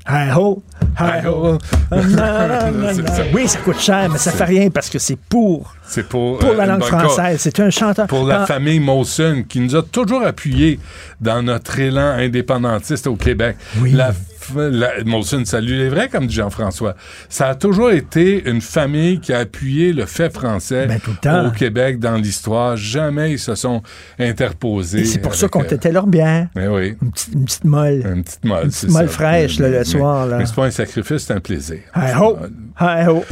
Hi 0.07 0.29
ho, 0.35 0.61
hi 0.99 1.25
ho. 1.25 1.57
Non, 1.91 1.97
non, 2.03 2.71
non, 2.71 2.87
C'est 2.93 3.01
non. 3.01 3.07
ça. 3.15 3.23
Oui, 3.33 3.47
ça 3.47 3.59
coûte 3.59 3.79
cher, 3.79 4.07
mais 4.11 4.19
ça 4.19 4.31
fait 4.31 4.43
rien 4.45 4.69
parce 4.69 4.87
que 4.89 4.99
c'est 4.99 5.15
pour, 5.17 5.73
C'est 5.87 6.07
pour, 6.07 6.37
pour 6.37 6.49
euh, 6.51 6.55
la 6.55 6.65
une 6.65 6.69
langue 6.73 6.83
française. 6.83 7.39
C'est 7.41 7.59
un 7.59 7.71
chanteur. 7.71 8.05
Pour 8.05 8.25
la 8.27 8.43
Ah, 8.43 8.45
famille 8.45 8.79
Molson, 8.79 9.43
qui 9.49 9.59
nous 9.59 9.75
a 9.75 9.81
toujours 9.81 10.21
appuyés 10.23 10.79
dans 11.19 11.41
notre 11.41 11.79
élan 11.79 12.11
indépendantiste 12.19 13.07
au 13.07 13.15
Québec. 13.15 13.57
Oui. 13.79 13.93
La, 13.93 14.11
la- 14.55 15.03
Molson, 15.05 15.43
salut 15.45 15.75
les 15.77 15.89
vrais, 15.89 16.09
comme 16.09 16.27
dit 16.27 16.35
Jean-François. 16.35 16.95
Ça 17.29 17.49
a 17.49 17.55
toujours 17.55 17.91
été 17.91 18.47
une 18.49 18.61
famille 18.61 19.19
qui 19.19 19.33
a 19.33 19.39
appuyé 19.39 19.93
le 19.93 20.05
fait 20.05 20.33
français 20.33 20.85
Ben, 20.87 20.99
tout 20.99 21.11
le 21.11 21.17
temps. 21.17 21.47
au 21.47 21.51
Québec 21.51 21.99
dans 21.99 22.15
l'histoire. 22.15 22.77
Jamais 22.77 23.31
ils 23.31 23.39
se 23.39 23.55
sont 23.55 23.81
interposés. 24.19 24.99
Et 25.01 25.05
c'est 25.05 25.19
pour 25.19 25.35
ça 25.35 25.47
qu'on 25.47 25.61
euh, 25.63 25.67
tétait 25.67 25.91
leur 25.91 26.07
bière. 26.07 26.47
Mais 26.55 26.67
oui. 26.67 26.95
Une 27.01 27.11
petite, 27.11 27.33
une 27.33 27.45
petite 27.45 27.63
molle. 27.65 28.03
Une 28.05 28.23
petite 28.23 28.43
molle, 28.45 28.63
Une 28.65 28.69
petite 28.71 28.89
molle 28.91 29.07
ça. 29.07 29.13
fraîche, 29.13 29.59
là, 29.59 29.69
le 29.69 29.77
Mais- 29.79 29.83
soir, 29.83 30.25
là. 30.27 30.37
Mais 30.37 30.45
c'est 30.45 30.55
pas 30.55 30.65
un 30.65 30.71
sacrifice, 30.71 31.23
c'est 31.25 31.33
un 31.33 31.39
plaisir. 31.39 31.79
Hi 31.95 32.13
ho, 32.19 32.37
hi 32.79 33.07
ho. 33.07 33.23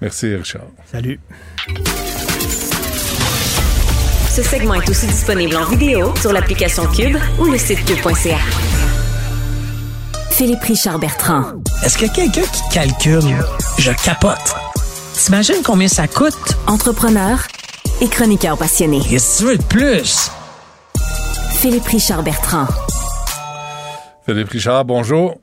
Merci, 0.00 0.34
Richard. 0.34 0.66
Salut. 0.90 1.18
Ce 4.30 4.42
segment 4.42 4.74
est 4.74 4.88
aussi 4.90 5.06
disponible 5.06 5.54
en 5.56 5.64
vidéo 5.64 6.12
sur 6.16 6.32
l'application 6.32 6.84
Cube 6.86 7.16
ou 7.38 7.44
le 7.44 7.56
site 7.56 7.84
cube.ca. 7.84 8.36
Philippe 10.36 10.62
Richard 10.62 10.98
Bertrand. 10.98 11.44
Est-ce 11.84 11.96
qu'il 11.98 12.08
y 12.08 12.10
a 12.10 12.14
quelqu'un 12.14 12.42
qui 12.42 12.62
calcule? 12.72 13.36
Je 13.78 13.92
capote. 14.04 14.54
T'imagines 15.14 15.62
combien 15.64 15.88
ça 15.88 16.08
coûte? 16.08 16.34
Entrepreneur 16.66 17.38
et 18.00 18.08
chroniqueur 18.08 18.56
passionné. 18.58 19.00
Qu'est-ce 19.08 19.38
que 19.38 19.44
tu 19.44 19.50
veux 19.50 19.58
de 19.58 19.62
plus? 19.64 20.30
Philippe 21.52 21.86
Richard 21.86 22.22
Bertrand. 22.22 22.66
Philippe 24.26 24.48
Richard, 24.50 24.84
bonjour. 24.84 25.38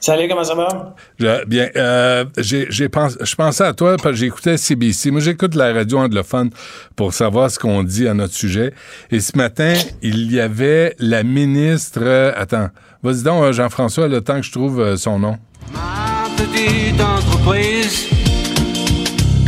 Salut, 0.00 0.28
comment 0.28 0.44
ça 0.44 0.54
va? 0.54 0.94
Je- 1.18 1.44
bien, 1.46 1.68
euh, 1.74 2.24
j'ai, 2.38 2.66
j'ai 2.70 2.88
pensé, 2.88 3.16
je 3.20 3.34
pensais 3.34 3.64
à 3.64 3.72
toi 3.72 3.96
parce 3.96 4.10
que 4.10 4.20
j'écoutais 4.20 4.56
CBC. 4.56 5.10
Moi, 5.10 5.20
j'écoute 5.20 5.56
la 5.56 5.72
radio 5.72 5.98
anglophone 5.98 6.50
pour 6.94 7.12
savoir 7.12 7.50
ce 7.50 7.58
qu'on 7.58 7.82
dit 7.82 8.06
à 8.06 8.14
notre 8.14 8.34
sujet. 8.34 8.72
Et 9.10 9.18
ce 9.20 9.36
matin, 9.36 9.74
il 10.02 10.30
y 10.32 10.38
avait 10.40 10.94
la 11.00 11.24
ministre. 11.24 11.98
euh, 12.02 12.32
attends, 12.36 12.68
vas-y 13.02 13.22
donc, 13.22 13.42
euh, 13.44 13.52
Jean-François, 13.52 14.08
le 14.08 14.20
temps 14.20 14.36
que 14.40 14.46
je 14.46 14.52
trouve 14.52 14.80
euh, 14.80 14.96
son 14.96 15.18
nom. 15.18 15.36
Ma 15.72 16.26
petite 16.36 17.00
entreprise 17.00 18.08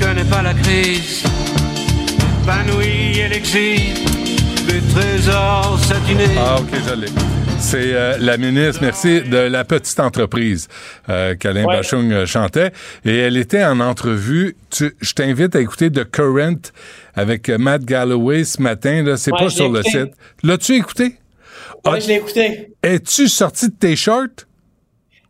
connaît 0.01 0.25
pas 0.25 0.43
la 0.43 0.55
crise. 0.55 1.23
Panouille 2.47 3.19
et 3.21 3.29
l'exil, 3.29 3.95
des 4.67 4.81
trésors 4.95 5.79
satinés. 5.83 6.37
Ah, 6.39 6.57
ok, 6.61 6.69
je 6.89 6.95
l'ai. 6.95 7.07
C'est 7.59 7.93
euh, 7.95 8.17
la 8.19 8.39
ministre, 8.39 8.81
merci, 8.81 9.21
de 9.21 9.37
la 9.37 9.65
petite 9.65 10.01
entreprise 10.01 10.67
euh, 11.11 11.35
qu'Alain 11.37 11.65
Ouais. 11.67 11.77
Bachung 11.77 12.11
euh, 12.11 12.25
chantait. 12.25 12.73
Et 13.05 13.15
elle 13.19 13.37
était 13.37 13.63
en 13.63 13.81
entrevue. 13.81 14.57
Tu- 14.71 14.95
je 15.01 15.13
t'invite 15.13 15.55
à 15.55 15.61
écouter 15.61 15.93
The 15.93 16.11
Current 16.11 16.73
avec 17.15 17.51
Matt 17.51 17.85
Galloway 17.85 18.45
ce 18.45 18.63
matin. 18.63 19.03
Là, 19.03 19.19
c'est 19.19 19.31
Ouais, 19.33 19.39
pas 19.41 19.51
sur 19.51 19.69
le 19.71 19.83
site. 19.83 20.13
L'as-tu 20.43 20.73
écouté? 20.77 21.17
Ouais, 21.87 22.01
je 22.01 22.09
l'ai 22.09 22.15
écouté. 22.17 22.75
Es-tu 22.83 23.29
sorti 23.29 23.69
de 23.69 23.75
tes 23.75 23.97
shorts? 23.97 24.47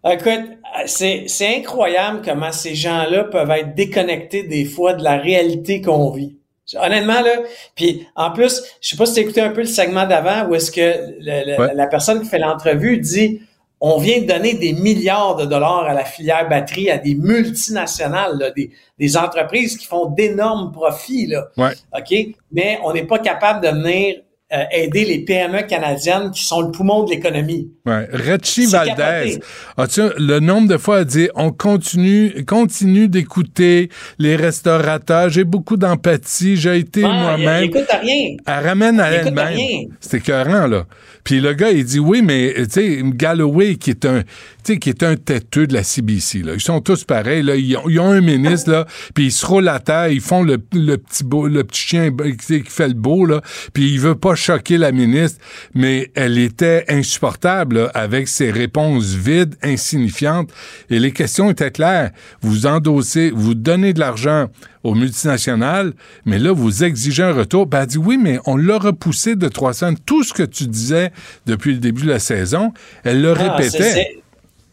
Écoute, 0.08 0.28
euh, 0.28 0.82
c'est, 0.86 1.24
c'est 1.26 1.56
incroyable 1.56 2.22
comment 2.24 2.52
ces 2.52 2.74
gens-là 2.74 3.24
peuvent 3.24 3.50
être 3.50 3.74
déconnectés 3.74 4.44
des 4.44 4.64
fois 4.64 4.94
de 4.94 5.04
la 5.04 5.16
réalité 5.18 5.80
qu'on 5.82 6.10
vit. 6.10 6.36
Honnêtement, 6.74 7.20
là, 7.20 7.32
puis 7.74 8.06
en 8.14 8.30
plus, 8.30 8.62
je 8.80 8.90
sais 8.90 8.96
pas 8.96 9.04
si 9.04 9.14
tu 9.14 9.18
as 9.20 9.22
écouté 9.24 9.40
un 9.40 9.50
peu 9.50 9.60
le 9.62 9.66
segment 9.66 10.06
d'avant 10.06 10.46
où 10.48 10.54
est-ce 10.54 10.70
que 10.70 10.80
le- 11.18 11.44
le- 11.56 11.60
Ouais. 11.60 11.74
la 11.74 11.86
personne 11.88 12.22
qui 12.22 12.28
fait 12.28 12.38
l'entrevue 12.38 12.98
dit 12.98 13.42
on 13.80 13.98
vient 13.98 14.20
de 14.20 14.26
donner 14.26 14.54
des 14.54 14.72
milliards 14.74 15.36
de 15.36 15.46
dollars 15.46 15.84
à 15.84 15.94
la 15.94 16.04
filière 16.04 16.48
batterie, 16.48 16.90
à 16.90 16.98
des 16.98 17.14
multinationales, 17.14 18.38
là, 18.38 18.50
des, 18.50 18.70
des 18.98 19.16
entreprises 19.16 19.76
qui 19.78 19.86
font 19.86 20.06
d'énormes 20.06 20.70
profits. 20.70 21.26
Là. 21.26 21.46
Ouais. 21.56 21.72
OK? 21.98 22.34
Mais 22.52 22.78
on 22.84 22.92
n'est 22.92 23.04
pas 23.06 23.18
capable 23.18 23.64
de 23.64 23.68
venir 23.72 24.16
euh, 24.52 24.64
aider 24.72 25.04
les 25.04 25.20
PME 25.20 25.62
canadiennes 25.68 26.30
qui 26.32 26.44
sont 26.44 26.60
le 26.62 26.70
poumon 26.70 27.04
de 27.04 27.10
l'économie. 27.10 27.70
Ouais. 27.86 28.08
C'est 28.42 28.66
Valdez. 28.66 29.38
As-tu 29.76 30.02
le 30.18 30.40
nombre 30.40 30.68
de 30.68 30.76
fois 30.76 30.98
à 30.98 31.04
dire 31.04 31.30
on 31.34 31.50
continue, 31.52 32.44
continue 32.46 33.08
d'écouter 33.08 33.88
les 34.18 34.36
restaurateurs. 34.36 35.28
J'ai 35.30 35.44
beaucoup 35.44 35.76
d'empathie. 35.76 36.56
J'ai 36.56 36.78
été 36.78 37.04
Ouais, 37.04 37.08
moi-même. 37.08 37.64
écoute 37.64 37.86
à 37.90 37.98
rien. 37.98 38.36
Elle 38.46 38.66
ramène 38.66 39.00
à 39.00 39.10
elle-même. 39.10 39.88
C'est 40.00 40.18
écœurant, 40.18 40.66
là. 40.66 40.86
Puis 41.24 41.40
le 41.40 41.52
gars, 41.52 41.70
il 41.70 41.84
dit 41.84 41.98
oui, 41.98 42.22
mais 42.22 42.54
tu 42.56 42.64
sais, 42.70 43.00
Galloway, 43.04 43.76
qui 43.76 43.90
est 43.90 44.04
un, 44.04 44.22
tu 44.22 44.26
sais, 44.64 44.78
qui 44.78 44.88
est 44.88 45.02
un 45.02 45.16
têteux 45.16 45.66
de 45.66 45.74
la 45.74 45.82
CBC, 45.84 46.38
là. 46.42 46.52
Ils 46.54 46.60
sont 46.60 46.80
tous 46.80 47.04
pareils, 47.04 47.42
là. 47.42 47.56
Ils 47.56 47.76
ont, 47.76 47.88
ils 47.88 48.00
ont 48.00 48.10
un 48.10 48.20
ministre, 48.22 48.70
là, 48.70 48.86
puis 49.14 49.26
ils 49.26 49.32
se 49.32 49.44
roulent 49.44 49.68
à 49.68 49.78
terre, 49.80 50.08
ils 50.08 50.20
font 50.22 50.42
le, 50.42 50.58
le 50.72 50.96
petit 50.96 51.22
beau, 51.24 51.46
le 51.46 51.62
petit 51.64 51.82
chien 51.82 52.10
tu 52.10 52.36
sais, 52.40 52.62
qui 52.62 52.70
fait 52.70 52.88
le 52.88 52.94
beau, 52.94 53.26
là. 53.26 53.42
Puis 53.74 53.90
il 53.92 54.00
veut 54.00 54.14
pas 54.14 54.34
choquer 54.40 54.78
la 54.78 54.92
ministre, 54.92 55.38
mais 55.74 56.10
elle 56.14 56.38
était 56.38 56.84
insupportable, 56.88 57.78
là, 57.82 57.90
avec 57.94 58.28
ses 58.28 58.50
réponses 58.50 59.14
vides, 59.14 59.54
insignifiantes. 59.62 60.50
Et 60.88 60.98
les 60.98 61.12
questions 61.12 61.50
étaient 61.50 61.70
claires. 61.70 62.10
Vous 62.40 62.66
endossez, 62.66 63.30
vous 63.34 63.54
donnez 63.54 63.92
de 63.92 64.00
l'argent 64.00 64.46
aux 64.82 64.94
multinationales, 64.94 65.92
mais 66.24 66.38
là, 66.38 66.52
vous 66.52 66.84
exigez 66.84 67.22
un 67.22 67.32
retour. 67.32 67.66
Ben, 67.66 67.82
elle 67.82 67.86
dit 67.86 67.98
oui, 67.98 68.16
mais 68.16 68.38
on 68.46 68.56
l'a 68.56 68.78
repoussé 68.78 69.36
de 69.36 69.48
300. 69.48 69.94
Tout 70.06 70.24
ce 70.24 70.32
que 70.32 70.42
tu 70.42 70.66
disais 70.66 71.12
depuis 71.46 71.72
le 71.72 71.78
début 71.78 72.02
de 72.02 72.08
la 72.08 72.18
saison, 72.18 72.72
elle 73.04 73.20
le 73.20 73.34
Ah, 73.38 73.56
répétait. 73.56 74.22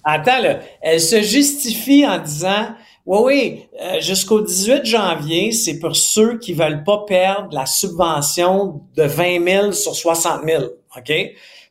Attends, 0.04 0.42
là. 0.42 0.60
Elle 0.82 1.02
se 1.02 1.22
justifie 1.22 2.06
en 2.08 2.20
disant 2.20 2.70
Oui, 3.08 3.20
oui, 3.24 3.66
euh, 3.82 4.02
jusqu'au 4.02 4.42
18 4.42 4.86
janvier, 4.86 5.52
c'est 5.54 5.80
pour 5.80 5.96
ceux 5.96 6.38
qui 6.40 6.54
veulent 6.54 6.84
pas 6.84 7.06
perdre 7.08 7.50
la 7.56 7.66
subvention 7.66 8.82
de 8.96 9.04
20 9.04 9.44
000 9.48 9.72
sur 9.72 9.96
60 9.96 10.42
000. 10.46 10.64
OK? 10.98 11.14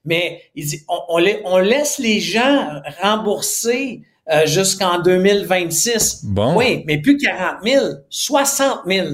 Mais 0.04 0.40
il 0.54 0.66
dit 0.66 0.82
on, 0.88 0.98
on, 1.08 1.18
la- 1.18 1.36
on 1.44 1.58
laisse 1.58 1.98
les 1.98 2.20
gens 2.20 2.68
rembourser 3.02 4.02
euh, 4.32 4.46
jusqu'en 4.46 4.98
2026. 5.00 6.24
Bon. 6.24 6.56
Oui, 6.56 6.82
mais 6.86 6.98
plus 7.00 7.16
40 7.16 7.56
000, 7.64 7.84
60 8.08 8.80
000. 8.86 9.06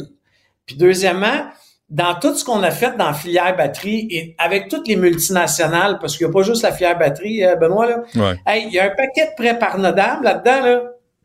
Puis 0.66 0.76
deuxièmement, 0.76 1.46
dans 1.90 2.14
tout 2.14 2.34
ce 2.34 2.44
qu'on 2.44 2.62
a 2.62 2.70
fait 2.70 2.96
dans 2.96 3.06
la 3.08 3.14
filière 3.14 3.54
batterie 3.56 4.06
et 4.10 4.34
avec 4.38 4.68
toutes 4.68 4.88
les 4.88 4.96
multinationales, 4.96 5.98
parce 5.98 6.16
qu'il 6.16 6.26
n'y 6.26 6.30
a 6.30 6.32
pas 6.32 6.42
juste 6.42 6.62
la 6.62 6.72
filière 6.72 6.98
batterie, 6.98 7.44
euh, 7.44 7.56
Benoît, 7.56 7.86
là. 7.86 8.02
Ouais. 8.14 8.36
Hey, 8.46 8.64
il 8.68 8.72
y 8.72 8.78
a 8.78 8.84
un 8.84 8.90
paquet 8.90 9.26
de 9.26 9.34
prêts 9.36 9.58
pardonnables 9.58 10.24
là-dedans, 10.24 10.60
là. 10.64 10.82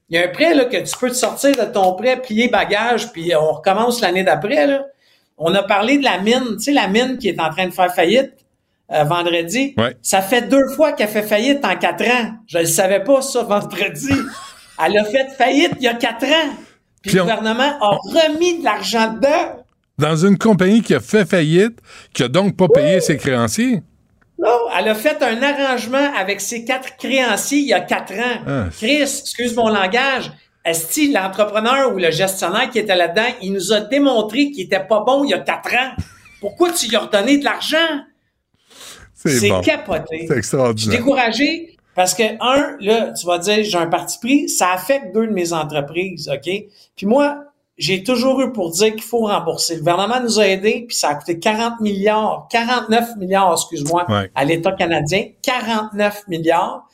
Il 0.09 0.17
y 0.17 0.21
a 0.21 0.25
un 0.25 0.29
prêt 0.29 0.53
là, 0.53 0.65
que 0.65 0.77
tu 0.77 0.97
peux 0.97 1.09
te 1.09 1.15
sortir 1.15 1.51
de 1.51 1.63
ton 1.71 1.93
prêt, 1.93 2.21
plier 2.21 2.47
bagage, 2.47 3.11
puis 3.11 3.35
on 3.35 3.51
recommence 3.53 3.99
l'année 4.01 4.23
d'après. 4.23 4.65
Là. 4.67 4.85
On 5.37 5.53
a 5.53 5.63
parlé 5.63 5.97
de 5.97 6.03
la 6.03 6.19
mine, 6.19 6.55
tu 6.57 6.63
sais, 6.63 6.71
la 6.71 6.87
mine 6.87 7.17
qui 7.17 7.27
est 7.29 7.39
en 7.39 7.49
train 7.49 7.67
de 7.67 7.73
faire 7.73 7.93
faillite 7.93 8.31
euh, 8.91 9.03
vendredi. 9.03 9.73
Ouais. 9.77 9.97
Ça 10.01 10.21
fait 10.21 10.43
deux 10.43 10.67
fois 10.75 10.93
qu'elle 10.93 11.09
fait 11.09 11.23
faillite 11.23 11.63
en 11.65 11.75
quatre 11.75 12.05
ans. 12.05 12.31
Je 12.47 12.59
ne 12.59 12.63
savais 12.65 13.03
pas 13.03 13.21
ça 13.21 13.43
vendredi. 13.43 14.13
Elle 14.85 14.97
a 14.97 15.03
fait 15.03 15.27
faillite 15.37 15.73
il 15.77 15.83
y 15.83 15.87
a 15.87 15.93
quatre 15.95 16.23
ans. 16.25 16.53
Puis, 17.01 17.11
Puis 17.11 17.15
le 17.15 17.21
on- 17.21 17.25
gouvernement 17.25 17.77
a 17.81 17.89
remis 18.13 18.59
de 18.59 18.63
l'argent 18.63 19.13
dedans. 19.13 19.63
Dans 19.97 20.15
une 20.15 20.37
compagnie 20.37 20.81
qui 20.81 20.93
a 20.93 20.99
fait 20.99 21.25
faillite, 21.25 21.79
qui 22.13 22.23
a 22.23 22.27
donc 22.27 22.55
pas 22.55 22.67
payé 22.69 23.01
ses 23.01 23.17
créanciers. 23.17 23.81
Non, 24.39 24.57
elle 24.77 24.87
a 24.89 24.95
fait 24.95 25.21
un 25.23 25.41
arrangement 25.41 26.13
avec 26.15 26.41
ses 26.41 26.63
quatre 26.63 26.97
créanciers 26.97 27.59
il 27.59 27.67
y 27.67 27.73
a 27.73 27.79
quatre 27.81 28.13
ans. 28.13 28.41
Ah. 28.47 28.65
Chris, 28.77 29.01
excuse 29.01 29.55
mon 29.55 29.69
langage. 29.69 30.31
Est-ce 30.63 31.11
l'entrepreneur 31.13 31.93
ou 31.93 31.97
le 31.97 32.11
gestionnaire 32.11 32.69
qui 32.69 32.79
était 32.79 32.95
là-dedans, 32.95 33.27
il 33.41 33.53
nous 33.53 33.71
a 33.71 33.79
démontré 33.79 34.51
qu'il 34.51 34.65
était 34.65 34.83
pas 34.83 34.99
bon 34.99 35.23
il 35.23 35.29
y 35.29 35.33
a 35.33 35.39
quatre 35.39 35.73
ans. 35.73 35.91
Pourquoi 36.41 36.71
tu 36.71 36.87
lui 36.89 36.95
as 36.97 36.99
redonné 36.99 37.37
de 37.37 37.45
l'argent? 37.45 37.77
C'est 39.15 39.49
bon. 39.49 39.61
capoté. 39.61 40.05
C'est 40.09 40.17
Je 40.19 40.25
suis 40.27 40.37
extraordinaire. 40.37 40.97
découragé 40.99 41.77
parce 41.95 42.13
que, 42.13 42.23
un, 42.41 42.75
là, 42.79 43.11
tu 43.13 43.25
vas 43.25 43.39
dire, 43.39 43.63
j'ai 43.63 43.77
un 43.77 43.87
parti 43.87 44.19
pris, 44.19 44.47
ça 44.49 44.71
affecte 44.71 45.15
deux 45.15 45.25
de 45.25 45.31
mes 45.33 45.51
entreprises, 45.51 46.29
OK? 46.31 46.47
Puis 46.95 47.05
moi, 47.07 47.45
j'ai 47.77 48.03
toujours 48.03 48.41
eu 48.41 48.51
pour 48.51 48.71
dire 48.71 48.91
qu'il 48.93 49.03
faut 49.03 49.19
rembourser. 49.25 49.75
Le 49.75 49.79
gouvernement 49.81 50.19
nous 50.21 50.39
a 50.39 50.47
aidés, 50.47 50.85
puis 50.87 50.95
ça 50.97 51.09
a 51.09 51.15
coûté 51.15 51.37
40 51.39 51.79
milliards, 51.79 52.47
49 52.49 53.17
milliards, 53.17 53.53
excuse-moi, 53.53 54.05
Ouais. 54.09 54.31
à 54.33 54.45
l'État 54.45 54.71
canadien. 54.71 55.25
49 55.43 56.27
milliards. 56.27 56.87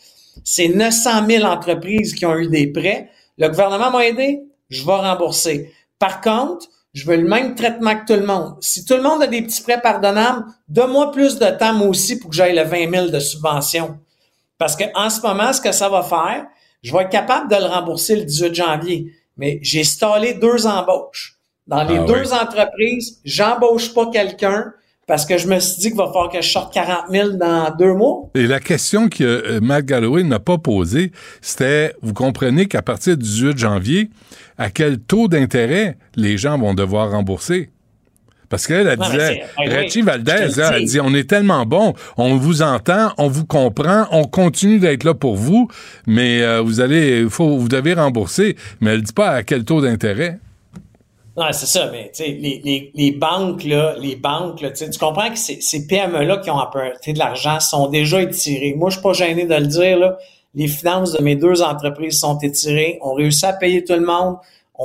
C'est 0.44 0.68
900 0.68 1.26
000 1.28 1.46
entreprises 1.46 2.14
qui 2.14 2.26
ont 2.26 2.36
eu 2.36 2.48
des 2.50 2.68
prêts. 2.68 3.10
Le 3.38 3.48
gouvernement 3.50 3.92
m'a 3.92 4.06
aidé, 4.06 4.42
je 4.70 4.86
vais 4.86 4.96
rembourser. 4.96 5.72
Par 6.00 6.20
contre, 6.22 6.68
je 6.94 7.06
veux 7.08 7.16
le 7.16 7.28
même 7.28 7.56
traitement 7.56 7.96
que 7.96 8.06
tout 8.14 8.20
le 8.20 8.26
monde. 8.26 8.56
Si 8.60 8.84
tout 8.86 8.96
le 8.96 9.02
monde 9.02 9.24
a 9.24 9.28
des 9.28 9.42
petits 9.42 9.62
prêts 9.64 9.82
pardonnables, 9.82 10.44
donne-moi 10.68 11.12
plus 11.12 11.40
de 11.40 11.46
temps, 11.58 11.74
moi 11.74 11.88
aussi, 11.88 12.20
pour 12.20 12.30
que 12.30 12.36
j'aille 12.36 12.56
le 12.56 12.64
20 12.64 12.90
000 12.92 13.08
de 13.08 13.20
subvention. 13.20 13.98
Parce 14.58 14.76
que 14.76 14.84
en 14.96 15.10
ce 15.10 15.22
moment, 15.22 15.54
ce 15.54 15.62
que 15.62 15.72
ça 15.72 15.90
va 15.90 16.04
faire, 16.04 16.46
je 16.84 16.94
vais 16.94 17.04
être 17.04 17.10
capable 17.10 17.50
de 17.50 17.56
le 17.56 17.66
rembourser 17.66 18.16
le 18.16 18.24
18 18.24 18.54
janvier. 18.54 19.08
Mais 19.38 19.60
j'ai 19.62 19.84
stallé 19.84 20.34
deux 20.36 20.68
embauches. 20.68 21.38
Dans 21.68 21.84
les 21.84 21.98
Ah 21.98 22.04
deux 22.06 22.32
oui. 22.32 22.40
entreprises, 22.40 23.20
j'embauche 23.24 23.94
pas 23.94 24.10
quelqu'un 24.12 24.74
parce 25.08 25.26
que 25.26 25.38
je 25.38 25.48
me 25.48 25.60
suis 25.60 25.82
dit 25.82 25.88
qu'il 25.90 25.98
va 25.98 26.08
falloir 26.08 26.30
que 26.30 26.42
je 26.42 26.50
sorte 26.50 26.74
40 26.74 27.10
000 27.10 27.30
dans 27.32 27.74
deux 27.78 27.94
mois. 27.94 28.30
Et 28.36 28.48
la 28.48 28.60
question 28.62 29.10
que 29.10 29.24
euh, 29.24 29.60
Matt 29.62 29.86
Galloway 29.86 30.24
n'a 30.24 30.40
pas 30.40 30.58
posée, 30.58 31.12
c'était, 31.42 31.94
vous 32.02 32.14
comprenez 32.14 32.68
qu'à 32.68 32.82
partir 32.82 33.18
du 33.18 33.24
18 33.24 33.58
janvier, 33.58 34.10
à 34.58 34.70
quel 34.70 35.00
taux 35.00 35.28
d'intérêt 35.28 35.98
les 36.16 36.38
gens 36.38 36.58
vont 36.58 36.74
devoir 36.74 37.12
rembourser? 37.12 37.73
Parce 38.50 38.68
qu'elle, 38.68 38.88
elle 38.88 38.98
disait, 38.98 39.44
Rachie 39.58 40.00
oui, 40.00 40.06
Valdez, 40.06 40.50
elle 40.58 40.86
dit, 40.86 41.00
on 41.00 41.14
est 41.14 41.30
tellement 41.30 41.66
bon, 41.66 41.94
on 42.18 42.36
vous 42.36 42.62
entend, 42.62 43.12
on 43.18 43.28
vous 43.28 43.46
comprend, 43.46 44.06
on 44.12 44.26
continue 44.26 44.80
d'être 44.80 45.04
là 45.04 45.14
pour 45.14 45.36
vous, 45.36 45.68
mais 46.06 46.42
euh, 46.42 46.62
vous 46.62 46.82
allez, 46.82 47.28
faut, 47.30 47.58
vous 47.58 47.70
devez 47.70 47.94
rembourser. 47.94 48.56
Mais 48.82 48.92
elle 48.92 49.02
dit 49.02 49.14
pas 49.14 49.30
à 49.30 49.44
quel 49.44 49.66
taux 49.66 49.82
d'intérêt. 49.82 50.40
Non, 51.36 51.46
c'est 51.52 51.66
ça, 51.66 51.90
mais 51.92 52.12
les, 52.20 52.62
les, 52.64 52.92
les 52.94 53.12
banques, 53.12 53.64
là, 53.64 53.96
les 54.00 54.16
banques, 54.16 54.62
là, 54.62 54.70
tu 54.70 54.86
comprends 55.00 55.32
que 55.32 55.38
ces, 55.38 55.60
ces 55.62 55.88
PME-là 55.88 56.38
qui 56.38 56.52
ont 56.52 56.58
emprunté 56.58 57.14
de 57.14 57.18
l'argent 57.18 57.60
sont 57.60 57.88
déjà 57.88 58.22
étirées. 58.22 58.76
Moi, 58.78 58.92
je 58.92 58.96
suis 58.98 59.04
pas 59.04 59.14
gêné 59.14 59.46
de 59.46 59.56
le 59.56 59.66
dire, 59.66 59.98
là. 59.98 60.18
Les 60.56 60.68
finances 60.68 61.14
de 61.14 61.24
mes 61.24 61.36
deux 61.36 61.64
entreprises 61.64 62.20
sont 62.20 62.38
étirées. 62.38 63.00
On 63.02 63.14
réussit 63.14 63.46
à 63.46 63.54
payer 63.54 63.84
tout 63.84 63.94
le 63.94 64.06
monde. 64.06 64.36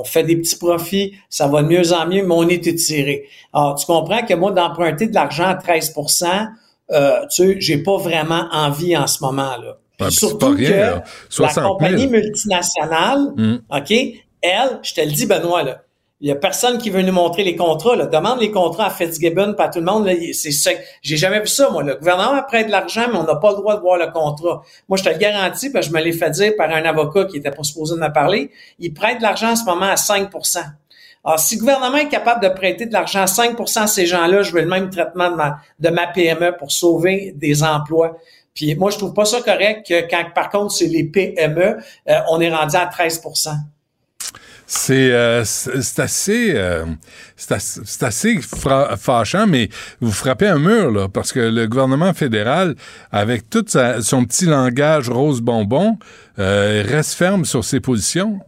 On 0.00 0.04
fait 0.04 0.22
des 0.22 0.36
petits 0.36 0.56
profits. 0.56 1.14
Ça 1.28 1.46
va 1.46 1.62
de 1.62 1.68
mieux 1.68 1.92
en 1.92 2.06
mieux, 2.06 2.24
mais 2.26 2.34
on 2.34 2.48
est 2.48 2.66
étiré. 2.66 3.28
Alors, 3.52 3.74
tu 3.76 3.86
comprends 3.86 4.22
que 4.22 4.34
moi, 4.34 4.52
d'emprunter 4.52 5.06
de 5.06 5.14
l'argent 5.14 5.44
à 5.44 5.54
13% 5.54 6.48
euh, 6.90 7.20
tu 7.30 7.44
sais, 7.44 7.60
j'ai 7.60 7.78
pas 7.78 7.98
vraiment 7.98 8.48
envie 8.50 8.96
en 8.96 9.06
ce 9.06 9.22
moment-là. 9.24 9.76
Puis 9.98 10.10
c'est 10.10 10.20
surtout 10.20 10.38
pas 10.38 10.50
rien, 10.50 10.70
que 10.70 10.74
là. 10.76 11.04
60 11.28 11.56
la 11.56 11.62
000. 11.62 11.72
compagnie 11.74 12.06
multinationale, 12.06 13.32
Mm. 13.36 13.56
OK, 13.70 13.90
elle, 14.40 14.78
je 14.82 14.94
te 14.94 15.00
le 15.00 15.10
dis, 15.12 15.26
Benoît, 15.26 15.62
là, 15.64 15.82
il 16.20 16.28
y 16.28 16.32
a 16.32 16.34
personne 16.34 16.78
qui 16.78 16.90
veut 16.90 17.02
nous 17.02 17.12
montrer 17.12 17.44
les 17.44 17.54
contrats. 17.54 17.94
Là. 17.94 18.06
Demande 18.06 18.40
les 18.40 18.50
contrats 18.50 18.86
à 18.86 18.90
Fitzgibbon, 18.90 19.54
pas 19.54 19.68
tout 19.68 19.78
le 19.78 19.84
monde. 19.84 20.10
C'est. 20.32 20.50
J'ai 21.00 21.16
jamais 21.16 21.40
vu 21.40 21.46
ça, 21.46 21.70
moi. 21.70 21.84
Le 21.84 21.94
gouvernement 21.94 22.42
prête 22.42 22.66
de 22.66 22.72
l'argent, 22.72 23.06
mais 23.12 23.18
on 23.18 23.24
n'a 23.24 23.36
pas 23.36 23.50
le 23.50 23.56
droit 23.56 23.76
de 23.76 23.80
voir 23.80 23.98
le 23.98 24.10
contrat. 24.10 24.62
Moi, 24.88 24.98
je 24.98 25.04
te 25.04 25.08
le 25.10 25.18
garantis, 25.18 25.70
parce 25.70 25.86
que 25.86 25.92
je 25.92 25.96
me 25.96 26.02
l'ai 26.02 26.12
fait 26.12 26.30
dire 26.30 26.52
par 26.56 26.70
un 26.70 26.84
avocat 26.84 27.26
qui 27.26 27.36
était 27.36 27.52
pas 27.52 27.62
supposé 27.62 27.94
de 27.94 28.00
me 28.00 28.12
parler. 28.12 28.50
Il 28.80 28.92
prête 28.94 29.18
de 29.18 29.22
l'argent 29.22 29.50
en 29.50 29.56
ce 29.56 29.64
moment 29.64 29.86
à 29.86 29.96
5 29.96 30.28
alors, 31.24 31.40
si 31.40 31.56
le 31.56 31.60
gouvernement 31.60 31.96
est 31.96 32.08
capable 32.08 32.42
de 32.42 32.48
prêter 32.48 32.86
de 32.86 32.92
l'argent 32.92 33.22
à 33.22 33.26
5 33.26 33.56
à 33.76 33.86
ces 33.86 34.06
gens-là, 34.06 34.42
je 34.42 34.52
veux 34.52 34.62
le 34.62 34.68
même 34.68 34.88
traitement 34.88 35.30
de 35.30 35.34
ma, 35.34 35.58
de 35.78 35.88
ma 35.90 36.06
PME 36.06 36.56
pour 36.56 36.70
sauver 36.70 37.32
des 37.34 37.62
emplois. 37.62 38.16
Puis 38.54 38.74
moi, 38.76 38.90
je 38.90 38.98
trouve 38.98 39.12
pas 39.12 39.24
ça 39.24 39.40
correct 39.42 39.86
que 39.86 40.08
quand, 40.08 40.24
par 40.34 40.48
contre, 40.48 40.72
c'est 40.72 40.86
les 40.86 41.04
PME, 41.04 41.76
euh, 42.08 42.14
on 42.30 42.40
est 42.40 42.54
rendu 42.54 42.76
à 42.76 42.86
13 42.86 43.20
C'est 44.70 45.12
euh, 45.12 45.44
c'est 45.44 45.98
assez, 45.98 46.52
euh, 46.54 46.84
assez, 48.02 48.38
fâchant, 48.42 49.46
mais 49.46 49.70
vous 50.02 50.12
frappez 50.12 50.46
un 50.46 50.58
mur, 50.58 50.90
là, 50.90 51.08
parce 51.08 51.32
que 51.32 51.40
le 51.40 51.66
gouvernement 51.66 52.12
fédéral, 52.12 52.74
avec 53.10 53.48
tout 53.48 53.64
son 53.66 54.26
petit 54.26 54.44
langage 54.44 55.08
rose 55.08 55.40
bonbon, 55.40 55.96
euh, 56.38 56.84
reste 56.86 57.14
ferme 57.14 57.46
sur 57.46 57.64
ses 57.64 57.80
positions. 57.80 58.40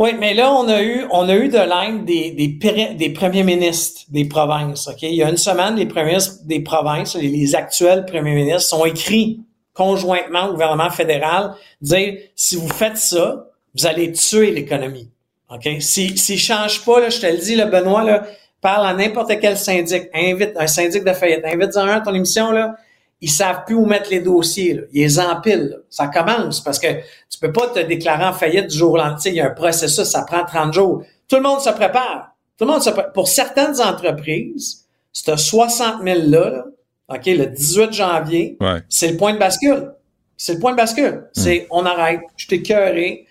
Oui, 0.00 0.10
mais 0.18 0.34
là, 0.34 0.52
on 0.52 0.66
a 0.66 0.82
eu, 0.82 1.04
on 1.12 1.28
a 1.28 1.36
eu 1.36 1.48
de 1.48 1.58
l'aide 1.58 2.04
des, 2.04 3.10
premiers 3.10 3.44
ministres 3.44 4.02
des 4.08 4.24
provinces. 4.24 4.88
OK? 4.88 5.02
Il 5.02 5.14
y 5.14 5.22
a 5.22 5.30
une 5.30 5.36
semaine, 5.36 5.76
les 5.76 5.86
premiers 5.86 6.06
ministres 6.06 6.44
des 6.44 6.58
provinces, 6.58 7.14
les, 7.14 7.54
actuels 7.54 8.04
premiers 8.04 8.34
ministres, 8.34 8.76
sont 8.76 8.84
écrits 8.84 9.42
conjointement 9.74 10.48
au 10.48 10.52
gouvernement 10.54 10.90
fédéral, 10.90 11.54
dire 11.80 12.14
si 12.34 12.56
vous 12.56 12.68
faites 12.68 12.96
ça, 12.96 13.46
vous 13.76 13.86
allez 13.86 14.12
tuer 14.12 14.50
l'économie. 14.50 15.10
OK? 15.50 15.68
Si, 15.80 16.16
s'ils 16.16 16.38
changent 16.38 16.84
pas, 16.84 17.00
là, 17.00 17.10
je 17.10 17.20
te 17.20 17.26
le 17.26 17.36
dis, 17.38 17.54
là, 17.56 17.66
Benoît, 17.66 18.04
là, 18.04 18.26
parle 18.60 18.86
à 18.86 18.94
n'importe 18.94 19.32
quel 19.40 19.56
syndic, 19.58 20.04
invite 20.14 20.52
un 20.56 20.66
syndic 20.66 21.04
de 21.04 21.12
faillite, 21.12 21.44
invite 21.44 21.76
un 21.76 21.88
à 21.88 22.00
ton 22.00 22.14
émission, 22.14 22.50
là, 22.50 22.74
ils 23.20 23.30
savent 23.30 23.64
plus 23.64 23.74
où 23.74 23.86
mettre 23.86 24.10
les 24.10 24.20
dossiers. 24.20 24.74
Là. 24.74 24.82
Ils 24.92 25.02
les 25.02 25.20
empilent. 25.20 25.68
là. 25.70 25.76
Ça 25.90 26.08
commence 26.08 26.62
parce 26.62 26.78
que 26.78 26.88
tu 27.30 27.38
peux 27.40 27.52
pas 27.52 27.68
te 27.68 27.78
déclarer 27.80 28.24
en 28.24 28.32
faillite 28.32 28.66
du 28.68 28.76
jour 28.76 28.92
au 28.92 28.96
lendemain. 28.96 29.16
Il 29.26 29.34
y 29.34 29.40
a 29.40 29.46
un 29.46 29.50
processus, 29.50 30.04
ça 30.04 30.22
prend 30.26 30.44
30 30.44 30.72
jours. 30.74 31.04
Tout 31.28 31.36
le 31.36 31.42
monde 31.42 31.60
se 31.60 31.70
prépare. 31.70 32.34
Tout 32.58 32.64
le 32.66 32.72
monde 32.72 32.82
se 32.82 32.90
prépare. 32.90 33.12
Pour 33.12 33.28
certaines 33.28 33.80
entreprises, 33.80 34.84
ce 35.12 35.36
60 35.36 36.02
000 36.04 36.18
là, 36.26 36.50
là, 36.50 36.64
OK, 37.08 37.26
le 37.26 37.46
18 37.46 37.92
janvier, 37.92 38.56
Ouais. 38.60 38.80
c'est 38.88 39.08
le 39.08 39.16
point 39.16 39.32
de 39.34 39.38
bascule. 39.38 39.92
C'est 40.36 40.54
le 40.54 40.58
point 40.58 40.72
de 40.72 40.76
bascule. 40.76 41.24
C'est 41.32 41.66
on 41.70 41.84
arrête. 41.86 42.20
Je 42.36 42.46
t'ai 42.48 42.62
cœuré. 42.62 43.26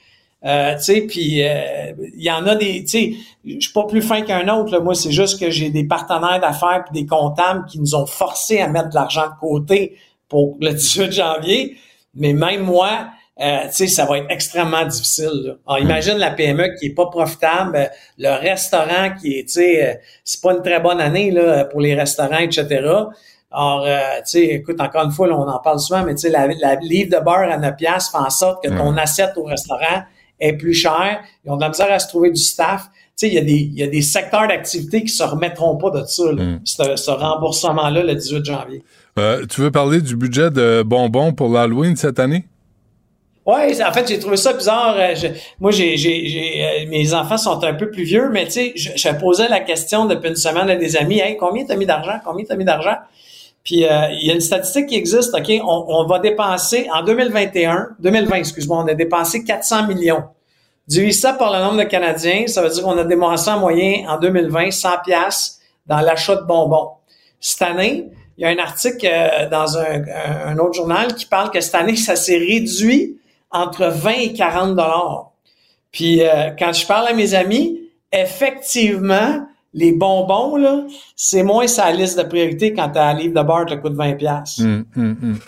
Euh, 0.46 0.76
tu 0.76 0.84
sais, 0.84 1.02
puis 1.02 1.42
euh, 1.42 1.94
il 2.16 2.24
y 2.24 2.30
en 2.32 2.46
a 2.48 2.56
des, 2.56 2.84
tu 2.84 2.88
sais, 2.88 3.14
je 3.46 3.60
suis 3.62 3.72
pas 3.74 3.86
plus 3.86 4.02
fin 4.02 4.22
qu'un 4.24 4.48
autre. 4.50 4.72
Là. 4.74 4.80
Moi, 4.82 4.94
c'est 4.94 5.12
juste 5.12 5.40
que 5.40 5.50
j'ai 5.50 5.70
des 5.70 5.86
partenaires 5.86 6.40
d'affaires 6.42 6.84
puis 6.90 7.02
des 7.02 7.08
comptables 7.08 7.66
qui 7.66 7.80
nous 7.80 7.96
ont 7.96 8.06
forcés 8.06 8.60
à 8.60 8.68
mettre 8.68 8.90
de 8.90 8.96
l'argent 8.96 9.28
de 9.28 9.40
côté 9.40 9.98
pour 10.28 10.58
le 10.60 10.72
18 10.74 11.12
janvier. 11.14 11.78
Mais 12.16 12.34
même 12.34 12.62
moi, 12.62 13.08
euh, 13.42 13.64
tu 13.68 13.72
sais, 13.74 13.88
ça 13.88 14.06
va 14.06 14.18
être 14.20 14.30
extrêmement 14.30 14.86
difficile. 14.86 15.32
là. 15.46 15.54
Alors, 15.66 15.80
imagine 15.80 16.18
la 16.18 16.32
PME 16.32 16.76
qui 16.78 16.88
est 16.88 16.94
pas 16.94 17.08
profitable, 17.08 17.90
le 18.18 18.40
restaurant 18.40 19.12
qui 19.20 19.40
est, 19.40 19.44
tu 19.44 19.54
sais, 19.54 19.84
euh, 19.90 19.94
c'est 20.26 20.42
pas 20.42 20.54
une 20.54 20.62
très 20.62 20.80
bonne 20.82 21.00
année 21.00 21.32
là 21.32 21.66
pour 21.66 21.80
les 21.82 21.96
restaurants, 21.96 22.38
etc. 22.40 22.68
Alors, 23.56 23.86
euh, 23.88 23.98
tu 24.18 24.22
sais, 24.26 24.44
écoute, 24.46 24.82
encore 24.82 25.06
une 25.06 25.12
fois, 25.12 25.28
là, 25.28 25.36
on 25.38 25.48
en 25.48 25.60
parle 25.60 25.80
souvent, 25.80 26.04
mais 26.04 26.16
tu 26.16 26.22
sais, 26.22 26.30
la, 26.30 26.48
la 26.48 26.76
livre 26.76 27.18
de 27.18 27.24
beurre 27.24 27.50
à 27.52 27.58
9 27.58 27.76
piastres 27.76 28.12
fait 28.12 28.18
en 28.24 28.30
sorte 28.30 28.64
que 28.64 28.70
ton 28.70 28.94
Ouais. 28.94 29.02
assiette 29.02 29.32
au 29.38 29.44
restaurant 29.44 30.04
est 30.44 30.54
plus 30.54 30.74
chère. 30.74 31.22
Ils 31.46 31.52
ont 31.52 31.56
de 31.58 31.62
la 31.62 31.70
misère 31.70 31.92
à 31.92 32.00
se 32.00 32.08
trouver 32.08 32.30
du 32.32 32.42
staff. 32.42 32.84
Tu 32.92 33.00
sais, 33.16 33.28
il 33.28 33.34
y 33.34 33.38
a 33.38 33.42
des, 33.42 33.52
il 33.54 33.78
y 33.78 33.84
a 33.84 33.88
des 33.88 34.02
secteurs 34.02 34.48
d'activité 34.48 35.02
qui 35.04 35.10
se 35.10 35.24
remettront 35.24 35.76
pas 35.78 35.92
de 35.92 36.04
ça, 36.06 36.32
là, 36.32 36.44
ce, 36.66 36.96
ce 36.96 37.12
remboursement-là, 37.12 38.04
le 38.04 38.16
18 38.16 38.44
janvier. 38.46 38.84
Euh, 39.20 39.46
tu 39.46 39.62
veux 39.62 39.70
parler 39.72 40.02
du 40.02 40.16
budget 40.16 40.50
de 40.50 40.84
bonbons 40.84 41.34
pour 41.34 41.50
l'Halloween 41.50 41.96
cette 41.96 42.20
année? 42.20 42.46
Ouais, 43.46 43.84
en 43.84 43.92
fait, 43.92 44.08
j'ai 44.08 44.20
trouvé 44.20 44.38
ça 44.38 44.54
bizarre. 44.54 44.96
Euh, 44.98 45.16
je- 45.16 45.28
moi, 45.60 45.70
j'ai, 45.72 45.98
j'ai, 45.98 46.28
j'ai, 46.28 46.66
euh, 46.66 46.90
mes 46.90 47.14
enfants 47.14 47.38
sont 47.38 47.62
un 47.64 47.74
peu 47.74 47.92
plus 47.92 48.04
vieux, 48.06 48.30
mais 48.32 48.46
tu 48.46 48.52
sais, 48.52 48.74
je, 48.76 48.92
je 48.96 49.10
posais 49.20 49.50
la 49.50 49.60
question 49.60 50.06
depuis 50.06 50.30
une 50.30 50.36
semaine 50.38 50.70
à 50.70 50.76
des 50.78 50.96
amis, 50.96 51.20
hey, 51.20 51.36
combien 51.38 51.66
t'as 51.66 51.76
mis 51.76 51.86
d'argent, 51.86 52.20
combien 52.26 52.46
t'as 52.46 52.56
mis 52.56 52.64
d'argent? 52.66 52.96
Puis 53.64 53.86
euh, 53.86 54.08
il 54.12 54.28
y 54.28 54.32
a 54.32 54.34
une 54.34 54.42
statistique 54.42 54.88
qui 54.88 54.96
existe, 54.96 55.34
ok, 55.34 55.50
on, 55.64 55.86
on 55.88 56.06
va 56.06 56.20
dépenser 56.20 56.88
en 56.94 57.02
2021, 57.04 57.90
2020, 58.00 58.36
excuse-moi, 58.36 58.84
on 58.84 58.88
a 58.88 58.94
dépensé 58.94 59.44
400 59.44 59.88
millions. 59.88 60.24
Divise 60.88 61.22
ça 61.22 61.32
par 61.34 61.54
le 61.54 61.60
nombre 61.64 61.78
de 61.78 61.84
Canadiens, 61.84 62.46
ça 62.48 62.62
veut 62.62 62.70
dire 62.70 62.84
qu'on 62.84 62.98
a 62.98 63.06
dépensé 63.06 63.50
en 63.50 63.60
moyenne 63.60 64.06
en 64.10 64.18
2020 64.20 64.72
100 64.72 64.90
pièces 65.06 65.60
dans 65.88 66.02
l'achat 66.02 66.36
de 66.36 66.42
bonbons. 66.42 66.90
Cette 67.40 67.62
année, 67.62 68.08
il 68.38 68.42
y 68.42 68.46
a 68.46 68.50
un 68.50 68.58
article 68.58 69.08
euh, 69.10 69.48
dans 69.50 69.78
un, 69.78 70.02
un- 70.04 70.48
un 70.48 70.58
autre 70.58 70.74
journal 70.74 71.14
qui 71.16 71.26
parle 71.26 71.50
que 71.52 71.62
cette 71.62 71.76
année, 71.76 71.96
ça 72.10 72.18
s'est 72.18 72.38
réduit 72.38 73.18
entre 73.50 73.86
20 73.86 74.12
et 74.12 74.34
40 74.34 74.72
dollars. 74.72 75.32
Puis 75.94 76.22
euh, 76.22 76.50
quand 76.60 76.74
je 76.74 76.86
parle 76.86 77.08
à 77.08 77.14
mes 77.14 77.34
amis, 77.34 77.80
effectivement, 78.12 79.46
les 79.74 79.92
bonbons, 79.92 80.56
là, 80.58 80.84
c'est 81.16 81.44
moins 81.44 81.66
sa 81.68 81.92
liste 81.92 82.18
de 82.18 82.24
priorité 82.24 82.74
quand 82.74 82.90
t'as 82.90 83.10
un 83.10 83.14
livre 83.16 83.34
de 83.34 83.46
beurre 83.46 83.66
qui 83.66 83.76
te 83.76 83.82
coûte 83.82 83.94
20 83.96 84.14
pièces. 84.14 84.60
Hum, 84.60 84.86
hum, 84.96 85.16
hum. 85.24 85.40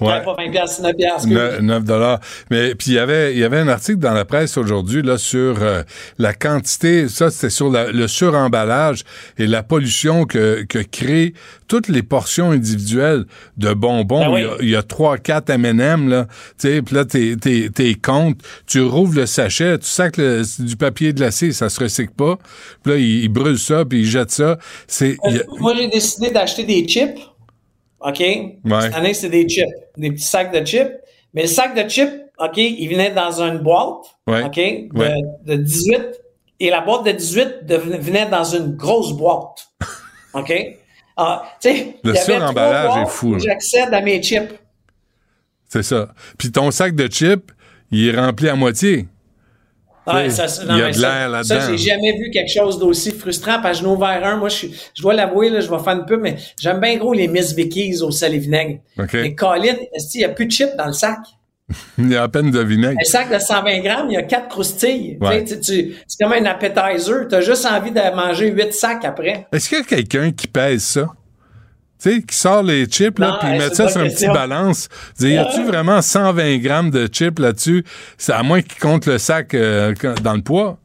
Ouais. 0.00 0.22
Pas 0.24 0.34
20 0.38 0.50
pièces, 0.50 0.80
9 0.80 0.94
pièces. 0.96 1.26
Ne- 1.26 1.60
9 1.60 1.84
dollars. 1.84 2.20
Mais 2.50 2.74
puis 2.76 2.92
il 2.92 2.94
y 2.94 2.98
avait 2.98 3.32
il 3.32 3.38
y 3.38 3.44
avait 3.44 3.58
un 3.58 3.68
article 3.68 3.98
dans 3.98 4.12
la 4.14 4.24
presse 4.24 4.56
aujourd'hui 4.56 5.02
là 5.02 5.18
sur 5.18 5.56
euh, 5.62 5.82
la 6.18 6.32
quantité, 6.34 7.08
ça 7.08 7.30
c'était 7.30 7.50
sur 7.50 7.70
la- 7.70 7.90
le 7.90 8.06
suremballage 8.06 9.02
et 9.38 9.46
la 9.46 9.62
pollution 9.62 10.24
que 10.26 10.64
que 10.68 10.78
créent 10.78 11.34
toutes 11.66 11.88
les 11.88 12.02
portions 12.02 12.50
individuelles 12.52 13.24
de 13.56 13.72
bonbons. 13.74 14.20
Ben 14.20 14.32
oui. 14.32 14.46
Il 14.60 14.68
y 14.70 14.76
a- 14.76 14.80
Il 14.80 14.84
trois 14.86 15.18
quatre 15.18 15.50
M&M 15.50 16.08
là, 16.08 16.26
tu 16.58 16.68
sais, 16.68 16.82
puis 16.82 16.94
là 16.94 17.04
t'es 17.04 17.36
t'es 17.40 17.70
t'es 17.74 17.94
comptes, 17.94 18.38
tu 18.66 18.80
rouvres 18.82 19.16
le 19.16 19.26
sachet, 19.26 19.78
tu 19.78 19.88
que 20.12 20.20
le- 20.20 20.64
du 20.64 20.76
papier 20.76 21.12
glacé, 21.12 21.52
ça 21.52 21.68
se 21.68 21.80
recycle 21.82 22.12
pas. 22.12 22.38
Puis 22.82 22.92
là 22.92 22.98
ils, 22.98 23.24
ils 23.24 23.28
brûlent 23.28 23.58
ça 23.64 23.84
puis 23.84 24.00
ils 24.00 24.06
jettent 24.06 24.30
ça. 24.30 24.58
C'est 24.86 25.16
a- 25.24 25.28
Euh, 25.30 25.42
Moi, 25.58 25.74
j'ai 25.76 25.88
décidé 25.88 26.30
d'acheter 26.30 26.64
des 26.64 26.84
chips. 26.86 27.18
OK? 28.00 28.18
Cette 28.18 28.94
année, 28.94 29.14
c'est 29.14 29.30
des 29.30 29.48
chips. 29.48 29.66
Des 29.96 30.10
petits 30.10 30.24
sacs 30.24 30.52
de 30.52 30.64
chips. 30.64 30.92
Mais 31.32 31.42
le 31.42 31.48
sac 31.48 31.74
de 31.74 31.88
chips, 31.88 32.12
OK, 32.38 32.56
il 32.58 32.88
venait 32.88 33.10
dans 33.10 33.40
une 33.42 33.58
boîte. 33.58 34.04
Ouais. 34.26 34.42
OK? 34.44 34.56
De, 34.56 34.98
Ouais. 34.98 35.14
de 35.46 35.54
18. 35.56 36.00
Et 36.60 36.70
la 36.70 36.80
boîte 36.82 37.04
de 37.06 37.12
18 37.12 37.64
deven- 37.66 37.98
venait 37.98 38.26
dans 38.26 38.44
une 38.44 38.76
grosse 38.76 39.12
boîte. 39.12 39.66
OK? 40.34 40.52
Ah, 41.16 41.44
Le 42.02 42.14
suremballage 42.14 43.02
est 43.06 43.10
fou, 43.10 43.34
là. 43.34 43.40
J'accède 43.44 43.92
à 43.94 44.00
mes 44.00 44.20
chips. 44.22 44.52
c'est 45.68 45.82
ça. 45.82 46.12
Puis 46.38 46.50
ton 46.52 46.70
sac 46.70 46.94
de 46.94 47.06
chips, 47.06 47.50
il 47.90 48.08
est 48.08 48.16
rempli 48.18 48.48
à 48.48 48.54
moitié. 48.54 49.06
Ouais, 50.06 50.28
ça, 50.30 50.46
il 50.68 50.76
y 50.76 50.82
a 50.82 50.90
de 50.90 51.00
l'air 51.00 51.28
là-dedans. 51.30 51.60
Ça, 51.60 51.70
j'ai 51.70 51.78
jamais 51.78 52.12
vu 52.18 52.30
quelque 52.30 52.52
chose 52.52 52.78
d'aussi 52.78 53.10
frustrant 53.10 53.60
parce 53.62 53.78
que 53.78 53.84
je 53.84 53.88
n'ai 53.88 53.94
ouvert 53.94 54.20
un. 54.24 54.36
Moi, 54.36 54.48
je, 54.50 54.66
dois 55.00 55.14
l'avouer, 55.14 55.48
là, 55.50 55.60
je 55.60 55.70
vais 55.70 55.78
faire 55.78 55.94
une 55.94 56.04
pub, 56.04 56.20
mais 56.20 56.36
j'aime 56.60 56.80
bien 56.80 56.96
gros 56.96 57.12
les 57.14 57.26
Miss 57.28 57.54
Vickies 57.54 58.02
au 58.02 58.10
sel 58.10 58.34
et 58.34 58.38
vinaigre. 58.38 58.80
OK. 58.98 59.14
Mais 59.14 59.34
Colin, 59.34 59.74
est-ce 59.94 60.10
qu'il 60.12 60.18
n'y 60.20 60.24
a 60.26 60.28
plus 60.28 60.46
de 60.46 60.50
chips 60.52 60.76
dans 60.76 60.86
le 60.86 60.92
sac? 60.92 61.18
Il 61.98 62.10
y 62.10 62.16
a 62.16 62.24
à 62.24 62.28
peine 62.28 62.50
de 62.50 62.60
vinaigre. 62.60 62.98
Un 63.00 63.04
sac 63.04 63.32
de 63.32 63.38
120 63.38 63.78
grammes, 63.80 64.10
il 64.10 64.12
y 64.12 64.16
a 64.18 64.22
quatre 64.22 64.48
croustilles. 64.48 65.16
Tu 65.18 65.26
sais, 65.26 65.32
Ouais. 65.34 65.44
tu- 65.44 65.60
tu- 65.60 65.94
c'est 66.06 66.22
comme 66.22 66.34
un 66.34 66.44
appetizer. 66.44 67.26
Tu 67.26 67.34
as 67.34 67.40
juste 67.40 67.64
envie 67.64 67.90
de 67.90 68.14
manger 68.14 68.48
huit 68.50 68.74
sacs 68.74 69.06
après. 69.06 69.46
Est-ce 69.50 69.70
qu'il 69.70 69.78
y 69.78 69.80
a 69.80 69.84
quelqu'un 69.84 70.30
qui 70.32 70.46
pèse 70.46 70.82
ça? 70.82 71.06
Tu 72.04 72.10
sais, 72.16 72.22
qui 72.22 72.36
sort 72.36 72.62
les 72.62 72.84
chips, 72.84 73.18
là, 73.18 73.38
puis 73.40 73.48
hey, 73.48 73.58
met 73.58 73.68
c'est 73.70 73.76
ça 73.76 73.88
sur 73.88 74.02
une 74.02 74.12
petite 74.12 74.28
balance? 74.32 74.90
Dis, 75.18 75.30
y 75.30 75.38
a-tu 75.38 75.60
Euh. 75.60 75.64
vraiment 75.64 76.02
120 76.02 76.58
grammes 76.58 76.90
de 76.90 77.06
chips 77.06 77.38
là-dessus? 77.38 77.82
C'est 78.18 78.32
à 78.32 78.42
moins 78.42 78.60
qu'il 78.60 78.78
compte 78.78 79.06
le 79.06 79.16
sac 79.16 79.54
euh, 79.54 79.94
dans 80.22 80.34
le 80.34 80.42
poids. 80.42 80.76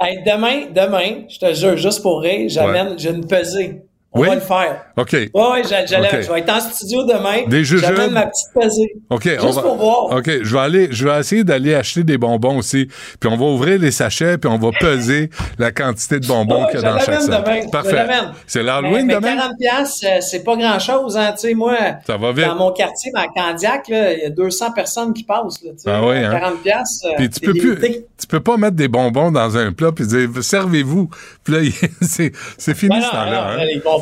Hey, 0.00 0.18
demain, 0.24 0.66
demain, 0.72 1.24
je 1.28 1.38
te 1.40 1.52
jure, 1.52 1.76
juste 1.76 2.00
pour 2.02 2.20
rire, 2.20 2.48
j'amène, 2.48 2.96
j'ai 2.96 3.10
une 3.10 3.26
pesée. 3.26 3.82
On 4.18 4.22
Oui? 4.22 4.28
va 4.28 4.34
le 4.34 4.40
faire. 4.40 4.84
OK. 4.96 5.12
Ouais, 5.12 5.28
ouais, 5.34 5.62
j'a- 5.68 5.86
j'allais- 5.86 6.22
je 6.22 6.32
vais 6.32 6.40
être 6.40 6.52
en 6.52 6.60
studio 6.60 7.04
demain. 7.04 7.46
Des 7.46 7.64
jujubes? 7.64 7.80
J'amène 7.94 8.10
ma 8.10 8.26
petite 8.26 8.48
pesée. 8.54 8.92
OK, 9.10 9.22
Juste 9.24 9.40
on 9.44 9.50
va, 9.50 9.62
pour 9.62 9.76
voir. 9.76 10.18
OK, 10.18 10.30
je 10.42 10.52
vais 10.54 10.60
aller, 10.60 10.88
je 10.90 11.06
vais 11.08 11.18
essayer 11.20 11.44
d'aller 11.44 11.74
acheter 11.74 12.02
des 12.04 12.18
bonbons 12.18 12.58
aussi. 12.58 12.88
Puis 13.20 13.30
on 13.30 13.36
va 13.36 13.44
ouvrir 13.44 13.78
les 13.78 13.90
sachets, 13.92 14.38
puis 14.38 14.50
on 14.50 14.58
va 14.58 14.70
peser 14.78 15.30
la 15.58 15.70
quantité 15.70 16.18
de 16.20 16.26
bonbons 16.26 16.64
Ouais, 16.64 16.70
qu'il 16.72 16.80
y 16.80 16.84
a 16.84 16.92
dans 16.92 16.98
chaque 16.98 17.20
sac. 17.22 17.70
Parfait. 17.70 18.06
C'est 18.46 18.58
Mais, 18.60 18.64
l'Halloween 18.64 19.06
mais 19.06 19.14
demain? 19.14 19.36
40 19.36 19.52
pièces, 19.58 20.04
c'est 20.28 20.42
pas 20.44 20.56
grand-chose, 20.56 21.16
hein. 21.16 21.32
Tu 21.32 21.48
sais, 21.48 21.54
moi, 21.54 21.76
Ça 22.06 22.16
va 22.16 22.32
vite. 22.32 22.46
dans 22.46 22.56
mon 22.56 22.72
quartier, 22.72 23.12
ma 23.14 23.26
Candiac, 23.28 23.84
il 23.88 24.20
y 24.22 24.26
a 24.26 24.30
200 24.30 24.72
personnes 24.72 25.12
qui 25.12 25.22
passent, 25.24 25.62
là. 25.62 25.70
Ah 25.86 26.00
oui, 26.04 26.16
hein? 26.18 26.30
40 26.32 26.62
pièces. 26.62 27.02
euh, 27.04 27.10
Puis 27.16 27.30
tu 27.30 27.40
peux 27.40 27.52
plus, 27.54 27.78
tu 28.18 28.26
peux 28.26 28.40
pas 28.40 28.56
mettre 28.56 28.76
des 28.76 28.88
bonbons 28.88 29.30
dans 29.30 29.56
un 29.56 29.72
plat 29.72 29.92
puis 29.92 30.06
dire 30.06 30.28
servez-vous. 30.40 31.08
Puis 31.44 31.52
là, 31.54 31.60
c'est, 32.02 32.32
c'est 32.56 32.74
fini 32.74 32.96
Ben 32.96 33.02
ce 33.02 33.10
temps-là. 33.10 33.50
hein. 33.52 33.56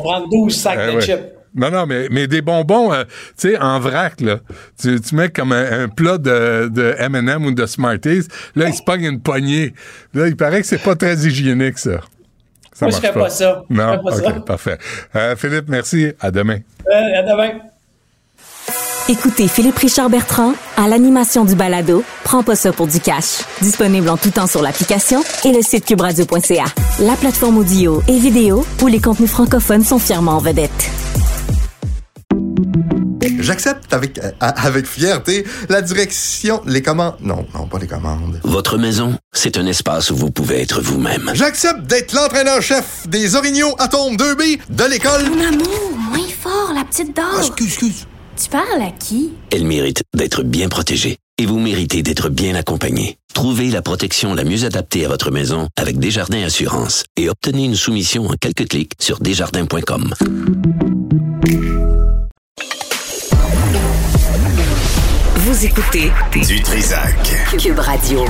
Prendre 0.07 0.29
12 0.29 0.55
sacs 0.55 0.79
Eh 0.81 0.91
de 0.91 0.95
ouais. 0.95 1.01
chips. 1.01 1.23
Non, 1.55 1.71
non, 1.71 1.85
mais, 1.87 2.07
mais 2.11 2.27
des 2.27 2.41
bonbons, 2.43 2.93
euh, 2.93 3.03
tu 3.39 3.49
sais, 3.49 3.57
en 3.57 3.79
vrac, 3.79 4.21
là. 4.21 4.37
Tu, 4.79 5.01
tu 5.01 5.15
mets 5.15 5.29
comme 5.29 5.51
un, 5.53 5.83
un 5.85 5.87
plat 5.89 6.17
de, 6.19 6.67
de 6.67 6.93
M&M 6.99 7.45
ou 7.45 7.51
de 7.51 7.65
Smarties. 7.65 8.27
Là, 8.55 8.67
il 8.67 8.73
se 8.75 8.83
pogne 8.83 9.05
une 9.05 9.19
poignée. 9.21 9.73
Là, 10.13 10.27
il 10.27 10.35
paraît 10.35 10.61
que 10.61 10.67
c'est 10.67 10.77
pas 10.83 10.95
très 10.95 11.15
hygiénique, 11.15 11.79
ça. 11.79 12.01
Ça 12.73 12.85
Moi, 12.85 12.91
je 12.91 12.97
ferais 13.07 13.13
pas 13.19 13.29
ça. 13.29 13.63
Je 13.69 13.75
Non, 13.75 13.93
ferais 13.93 14.03
pas 14.03 14.11
ça. 14.33 14.39
parfait. 14.41 14.77
Euh, 15.15 15.35
Philippe, 15.35 15.67
merci. 15.67 16.11
À 16.19 16.29
demain. 16.29 16.59
Euh, 16.91 17.19
à 17.19 17.23
demain. 17.23 17.53
Écoutez 19.09 19.47
Philippe 19.47 19.77
Richard 19.77 20.09
Bertrand 20.09 20.53
à 20.75 20.89
l'animation 20.89 21.45
du 21.45 21.55
balado 21.55 22.03
Prends 22.25 22.43
pas 22.43 22.57
ça 22.57 22.73
pour 22.73 22.87
du 22.87 22.99
cash. 22.99 23.39
Disponible 23.61 24.09
en 24.09 24.17
tout 24.17 24.31
temps 24.31 24.47
sur 24.47 24.61
l'application 24.61 25.23
et 25.45 25.53
le 25.53 25.61
site 25.61 25.85
cubradio.ca. 25.85 26.65
La 26.99 27.15
plateforme 27.15 27.57
audio 27.57 28.01
et 28.09 28.19
vidéo 28.19 28.65
où 28.81 28.87
les 28.87 28.99
contenus 28.99 29.29
francophones 29.29 29.85
sont 29.85 29.97
fièrement 29.97 30.33
en 30.33 30.39
vedette. 30.39 30.91
J'accepte 33.39 33.93
avec, 33.93 34.17
euh, 34.17 34.31
avec 34.41 34.85
fierté 34.85 35.45
la 35.69 35.81
direction, 35.81 36.61
les 36.65 36.81
commandes. 36.81 37.15
Non, 37.21 37.45
non, 37.55 37.65
pas 37.65 37.79
les 37.79 37.87
commandes. 37.87 38.41
Votre 38.43 38.77
maison, 38.77 39.17
c'est 39.31 39.57
un 39.57 39.65
espace 39.67 40.11
où 40.11 40.17
vous 40.17 40.31
pouvez 40.31 40.61
être 40.61 40.81
vous-même. 40.81 41.31
J'accepte 41.33 41.83
d'être 41.83 42.11
l'entraîneur-chef 42.11 43.07
des 43.07 43.35
Orignaux 43.35 43.73
Atomes 43.79 44.17
2B 44.17 44.59
de 44.69 44.83
l'école. 44.83 45.29
Mon 45.29 45.47
amour, 45.47 45.91
moins 46.09 46.27
fort, 46.41 46.73
la 46.75 46.83
petite 46.83 47.15
dame. 47.15 47.25
Ah, 47.37 47.39
excuse, 47.39 47.67
excuse. 47.67 48.05
Tu 48.41 48.49
parles 48.49 48.81
à 48.81 48.91
qui? 48.91 49.31
Elle 49.51 49.65
mérite 49.65 50.03
d'être 50.13 50.43
bien 50.43 50.69
protégée 50.69 51.17
et 51.39 51.45
vous 51.47 51.57
méritez 51.59 52.03
d'être 52.03 52.29
bien 52.29 52.53
accompagné. 52.53 53.17
Trouvez 53.33 53.71
la 53.71 53.81
protection 53.81 54.35
la 54.35 54.43
mieux 54.43 54.63
adaptée 54.63 55.05
à 55.05 55.07
votre 55.07 55.31
maison 55.31 55.69
avec 55.75 55.97
Desjardins 55.97 56.43
Assurance 56.43 57.03
et 57.15 57.29
obtenez 57.29 57.65
une 57.65 57.75
soumission 57.75 58.27
en 58.27 58.33
quelques 58.39 58.67
clics 58.67 58.93
sur 58.99 59.19
desjardins.com. 59.19 60.13
Vous 65.35 65.65
écoutez 65.65 66.11
Du 66.47 66.61
Trisac. 66.61 67.15
Cube 67.57 67.79
Radio. 67.79 68.23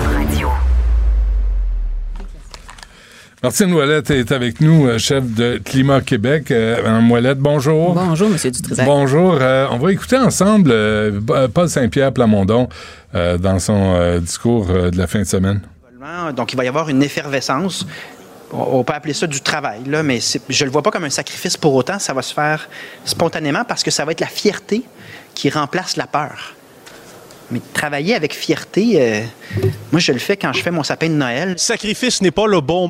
Martine 3.44 3.72
Ouellette 3.72 4.10
est 4.10 4.32
avec 4.32 4.62
nous, 4.62 4.88
euh, 4.88 4.98
chef 4.98 5.24
de 5.24 5.62
Climat 5.64 6.02
Québec. 6.02 6.50
Euh, 6.50 6.78
Madame 6.78 7.12
Ouellette, 7.12 7.38
bonjour. 7.38 7.94
Bonjour, 7.94 8.30
Monsieur 8.30 8.50
Dutrisac. 8.50 8.84
Bonjour. 8.84 9.38
Euh, 9.40 9.68
on 9.70 9.78
va 9.78 9.92
écouter 9.92 10.18
ensemble 10.18 10.72
euh, 10.72 11.20
Paul 11.54 11.70
Saint-Pierre 11.70 12.12
Plamondon 12.12 12.68
euh, 13.14 13.38
dans 13.38 13.60
son 13.60 13.94
euh, 13.96 14.20
discours 14.20 14.68
euh, 14.72 14.90
de 14.90 14.98
la 14.98 15.06
fin 15.06 15.20
de 15.20 15.26
semaine. 15.26 15.62
Donc, 16.36 16.54
il 16.54 16.56
va 16.56 16.66
y 16.66 16.68
avoir 16.68 16.90
une 16.90 17.04
effervescence. 17.04 17.86
On 18.52 18.84
peut 18.84 18.94
appeler 18.94 19.14
ça 19.14 19.28
du 19.28 19.42
travail, 19.42 19.82
là, 19.86 20.02
mais 20.04 20.20
je 20.50 20.64
ne 20.64 20.66
le 20.68 20.72
vois 20.72 20.82
pas 20.82 20.90
comme 20.90 21.04
un 21.04 21.10
sacrifice 21.10 21.58
pour 21.58 21.76
autant. 21.76 22.00
Ça 22.00 22.14
va 22.14 22.22
se 22.24 22.34
faire 22.34 22.70
spontanément 23.06 23.66
parce 23.66 23.84
que 23.84 23.92
ça 23.92 24.04
va 24.06 24.14
être 24.14 24.22
la 24.22 24.28
fierté 24.28 24.84
qui 25.36 25.50
remplace 25.50 25.96
la 25.96 26.08
peur. 26.08 26.56
Mais 27.52 27.62
travailler 27.74 28.16
avec 28.16 28.34
fierté, 28.34 28.96
euh, 29.00 29.22
moi, 29.92 30.00
je 30.00 30.12
le 30.14 30.20
fais 30.20 30.38
quand 30.38 30.54
je 30.54 30.62
fais 30.64 30.72
mon 30.72 30.84
sapin 30.84 31.08
de 31.10 31.14
Noël. 31.14 31.54
Sacrifice 31.58 32.22
n'est 32.22 32.32
pas 32.32 32.48
le 32.48 32.62
bon 32.62 32.90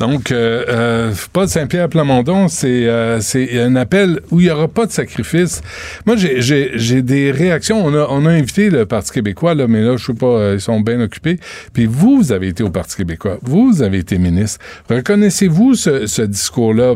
Donc, 0.00 0.32
euh, 0.32 0.64
euh, 0.68 1.12
Paul 1.32 1.48
Saint-Pierre 1.48 1.88
Plamondon, 1.88 2.48
c'est 2.48 2.86
euh, 2.86 3.20
un 3.54 3.76
appel 3.76 4.20
où 4.30 4.40
il 4.40 4.46
n'y 4.46 4.50
aura 4.50 4.66
pas 4.66 4.86
de 4.86 4.92
sacrifice. 4.92 5.62
Moi, 6.04 6.16
j'ai- 6.16 7.02
des 7.02 7.30
réactions. 7.30 7.84
On 7.84 7.94
a, 7.94 8.06
on 8.10 8.26
a 8.26 8.30
invité 8.30 8.70
le 8.70 8.86
Parti 8.86 9.12
québécois, 9.12 9.54
là, 9.54 9.66
mais 9.68 9.82
là, 9.82 9.96
je 9.96 10.06
sais 10.06 10.14
pas, 10.14 10.26
euh, 10.26 10.54
ils 10.54 10.60
sont 10.60 10.80
bien 10.80 11.00
occupés. 11.00 11.38
Puis 11.72 11.86
vous, 11.86 12.32
avez 12.32 12.48
été 12.48 12.62
au 12.62 12.70
Parti 12.70 12.96
québécois. 12.96 13.38
Vous, 13.42 13.82
avez 13.82 13.98
été 13.98 14.18
ministre. 14.18 14.58
Reconnaissez-vous 14.88 15.74
ce, 15.74 16.22
discours-là? 16.22 16.94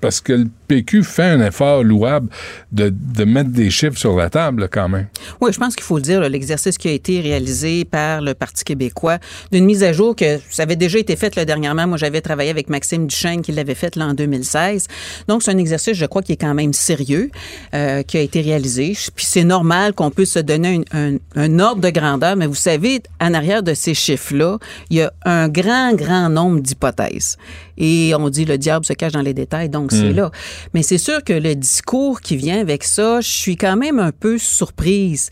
Parce 0.00 0.20
que 0.20 0.32
le 0.34 0.48
PQ 0.68 1.02
fait 1.02 1.22
un 1.24 1.44
effort 1.44 1.82
louable 1.82 2.28
de, 2.70 2.92
de 2.92 3.24
mettre 3.24 3.50
des 3.50 3.70
chiffres 3.70 3.98
sur 3.98 4.16
la 4.16 4.30
table, 4.30 4.68
quand 4.70 4.88
même. 4.88 5.06
Oui, 5.40 5.52
je 5.52 5.58
pense 5.58 5.74
qu'il 5.74 5.84
faut 5.84 5.96
le 5.96 6.02
dire, 6.02 6.20
l'exercice 6.28 6.78
qui 6.78 6.88
a 6.88 6.92
été 6.92 7.20
réalisé 7.20 7.84
par 7.84 8.20
le 8.20 8.34
Parti 8.34 8.64
québécois 8.64 9.18
d'une 9.50 9.64
mise 9.64 9.82
à 9.82 9.92
jour 9.92 10.14
que 10.14 10.38
ça 10.50 10.62
avait 10.62 10.76
déjà 10.76 10.98
été 10.98 11.16
fait 11.16 11.36
dernièrement. 11.44 11.86
Moi, 11.86 11.96
j'avais 11.98 12.19
travaillé 12.20 12.50
avec 12.50 12.68
Maxime 12.68 13.06
Duchesne 13.06 13.42
qui 13.42 13.52
l'avait 13.52 13.74
fait 13.74 13.96
là, 13.96 14.06
en 14.06 14.14
2016. 14.14 14.86
Donc, 15.28 15.42
c'est 15.42 15.50
un 15.50 15.58
exercice, 15.58 15.94
je 15.96 16.06
crois, 16.06 16.22
qui 16.22 16.32
est 16.32 16.36
quand 16.36 16.54
même 16.54 16.72
sérieux, 16.72 17.30
euh, 17.74 18.02
qui 18.02 18.16
a 18.16 18.20
été 18.20 18.40
réalisé. 18.40 18.96
Puis 19.14 19.24
c'est 19.28 19.44
normal 19.44 19.92
qu'on 19.94 20.10
puisse 20.10 20.32
se 20.32 20.38
donner 20.38 20.82
un, 20.92 21.14
un- 21.14 21.16
un 21.36 21.58
ordre 21.58 21.80
de 21.82 21.90
grandeur, 21.90 22.36
mais 22.36 22.46
vous 22.46 22.54
savez, 22.54 23.02
en 23.20 23.34
arrière 23.34 23.62
de 23.62 23.74
ces 23.74 23.94
chiffres-là, 23.94 24.58
il 24.90 24.96
y 24.98 25.02
a 25.02 25.12
un 25.24 25.48
grand, 25.48 25.92
grand 25.94 26.28
nombre 26.28 26.60
d'hypothèses. 26.60 27.36
Et 27.78 28.12
on 28.18 28.28
dit 28.28 28.44
le 28.44 28.58
diable 28.58 28.84
se 28.84 28.92
cache 28.92 29.12
dans 29.12 29.22
les 29.22 29.34
détails, 29.34 29.68
donc 29.70 29.90
c'est 29.92 30.12
Mm. 30.12 30.16
là. 30.16 30.30
Mais 30.74 30.82
c'est 30.82 30.98
sûr 30.98 31.24
que 31.24 31.32
le 31.32 31.54
discours 31.54 32.20
qui 32.20 32.36
vient 32.36 32.60
avec 32.60 32.84
ça, 32.84 33.20
je 33.20 33.28
suis 33.30 33.56
quand 33.56 33.76
même 33.76 33.98
un 33.98 34.12
peu 34.12 34.36
surprise 34.38 35.30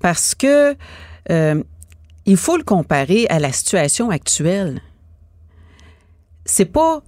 parce 0.00 0.34
que 0.34 0.76
euh, 1.30 1.62
il 2.26 2.36
faut 2.36 2.56
le 2.56 2.62
comparer 2.62 3.26
à 3.30 3.38
la 3.38 3.52
situation 3.52 4.10
actuelle. 4.10 4.80
C'est 6.48 6.64
pas 6.64 7.02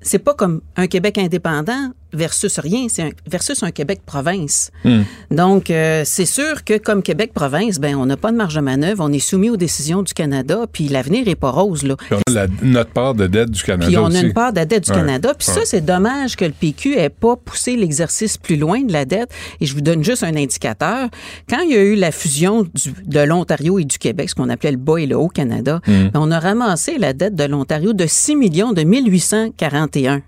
c'est 0.00 0.18
pas 0.18 0.34
comme 0.34 0.62
un 0.76 0.86
Québec 0.86 1.18
indépendant 1.18 1.92
versus 2.16 2.58
rien, 2.58 2.86
c'est 2.88 3.02
un, 3.02 3.10
versus 3.28 3.62
un 3.62 3.70
Québec 3.70 4.00
province. 4.04 4.70
Donc, 5.30 5.70
euh, 5.70 6.02
c'est 6.04 6.26
sûr 6.26 6.64
que 6.64 6.78
comme 6.78 7.02
Québec-province, 7.02 7.78
ben, 7.78 7.94
on 7.96 8.06
n'a 8.06 8.16
pas 8.16 8.32
de 8.32 8.36
marge 8.36 8.54
de 8.54 8.60
manœuvre, 8.60 9.04
on 9.04 9.12
est 9.12 9.18
soumis 9.18 9.50
aux 9.50 9.56
décisions 9.56 10.02
du 10.02 10.14
Canada, 10.14 10.66
puis 10.72 10.88
l'avenir 10.88 11.28
est 11.28 11.34
pas 11.34 11.50
rose, 11.50 11.82
là. 11.82 11.96
Puis 11.96 12.08
on 12.14 12.32
a 12.32 12.34
la- 12.34 12.46
notre 12.62 12.90
part 12.90 13.14
de 13.14 13.26
dette 13.26 13.50
du 13.50 13.62
Canada 13.62 13.86
Puis 13.86 13.96
on 13.98 14.06
aussi. 14.06 14.16
a 14.16 14.20
une 14.22 14.32
part 14.32 14.52
de 14.52 14.56
la 14.58 14.64
dette 14.64 14.84
du 14.84 14.90
Ouais. 14.90 14.96
Canada. 14.96 15.34
Puis 15.38 15.46
ça, 15.46 15.60
c'est 15.64 15.84
dommage 15.84 16.36
que 16.36 16.44
le 16.44 16.52
PQ 16.52 16.96
ait 16.96 17.08
pas 17.10 17.36
poussé 17.36 17.76
l'exercice 17.76 18.36
plus 18.38 18.56
loin 18.56 18.80
de 18.82 18.92
la 18.92 19.04
dette. 19.04 19.30
Et 19.60 19.66
je 19.66 19.74
vous 19.74 19.80
donne 19.80 20.02
juste 20.02 20.22
un 20.22 20.34
indicateur. 20.36 21.08
Quand 21.48 21.60
il 21.60 21.70
y 21.72 21.76
a 21.76 21.82
eu 21.82 21.94
la 21.96 22.12
fusion 22.12 22.62
du- 22.62 22.94
de 23.04 23.20
l'Ontario 23.20 23.78
et 23.78 23.84
du 23.84 23.98
Québec, 23.98 24.30
ce 24.30 24.34
qu'on 24.34 24.48
appelait 24.48 24.72
le 24.72 24.76
Bas 24.78 24.96
et 24.98 25.06
le 25.06 25.16
Haut-Canada, 25.16 25.80
Mm. 25.86 26.08
ben, 26.12 26.20
on 26.20 26.30
a 26.30 26.38
ramassé 26.40 26.96
la 26.98 27.12
dette 27.12 27.34
de 27.34 27.44
l'Ontario 27.44 27.92
de 27.92 28.06
6 28.06 28.36
millions 28.36 28.72
de 28.72 28.82
1841. 28.82 30.22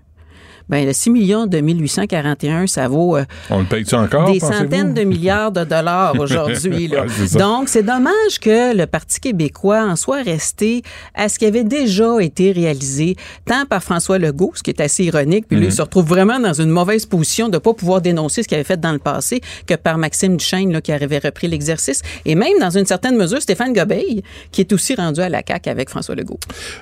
Ben, 0.69 0.85
le 0.85 0.93
6 0.93 1.09
millions 1.09 1.47
de 1.47 1.59
1841, 1.59 2.67
ça 2.67 2.87
vaut 2.87 3.17
euh, 3.17 3.25
On 3.49 3.59
le 3.59 3.65
paye-tu 3.65 3.95
encore, 3.95 4.31
des 4.31 4.39
centaines 4.39 4.93
de 4.93 5.01
milliards 5.03 5.51
de 5.51 5.63
dollars 5.63 6.13
aujourd'hui. 6.19 6.89
Ouais. 6.89 7.39
Donc, 7.39 7.69
c'est 7.69 7.83
dommage 7.83 8.39
que 8.41 8.75
le 8.75 8.85
Parti 8.85 9.19
québécois 9.19 9.83
en 9.83 9.95
soit 9.95 10.21
resté 10.21 10.83
à 11.15 11.27
ce 11.29 11.39
qui 11.39 11.45
avait 11.45 11.63
déjà 11.63 12.19
été 12.21 12.51
réalisé, 12.51 13.15
tant 13.45 13.65
par 13.65 13.83
François 13.83 14.17
Legault, 14.19 14.51
ce 14.55 14.63
qui 14.63 14.69
est 14.69 14.81
assez 14.81 15.03
ironique, 15.05 15.45
puis 15.47 15.57
lui, 15.57 15.65
Mhm. 15.65 15.71
il 15.71 15.75
se 15.75 15.81
retrouve 15.81 16.05
vraiment 16.07 16.39
dans 16.39 16.53
une 16.53 16.69
mauvaise 16.69 17.05
position 17.05 17.47
de 17.47 17.53
ne 17.53 17.59
pas 17.59 17.73
pouvoir 17.73 18.01
dénoncer 18.01 18.43
ce 18.43 18.47
qu'il 18.47 18.55
avait 18.55 18.63
fait 18.63 18.79
dans 18.79 18.91
le 18.91 18.99
passé, 18.99 19.41
que 19.67 19.73
par 19.75 19.97
Maxime 19.97 20.37
Duchesne, 20.37 20.71
là, 20.71 20.81
qui 20.81 20.91
avait 20.91 21.19
repris 21.19 21.47
l'exercice, 21.47 22.01
et 22.25 22.35
même, 22.35 22.59
dans 22.59 22.69
une 22.69 22.85
certaine 22.85 23.15
mesure, 23.17 23.41
Stéphane 23.41 23.73
Gobeil, 23.73 24.23
qui 24.51 24.61
est 24.61 24.71
aussi 24.73 24.95
rendu 24.95 25.19
à 25.21 25.29
la 25.29 25.41
CAQ 25.47 25.69
avec 25.69 25.89
François 25.89 26.15
Legault. 26.15 26.39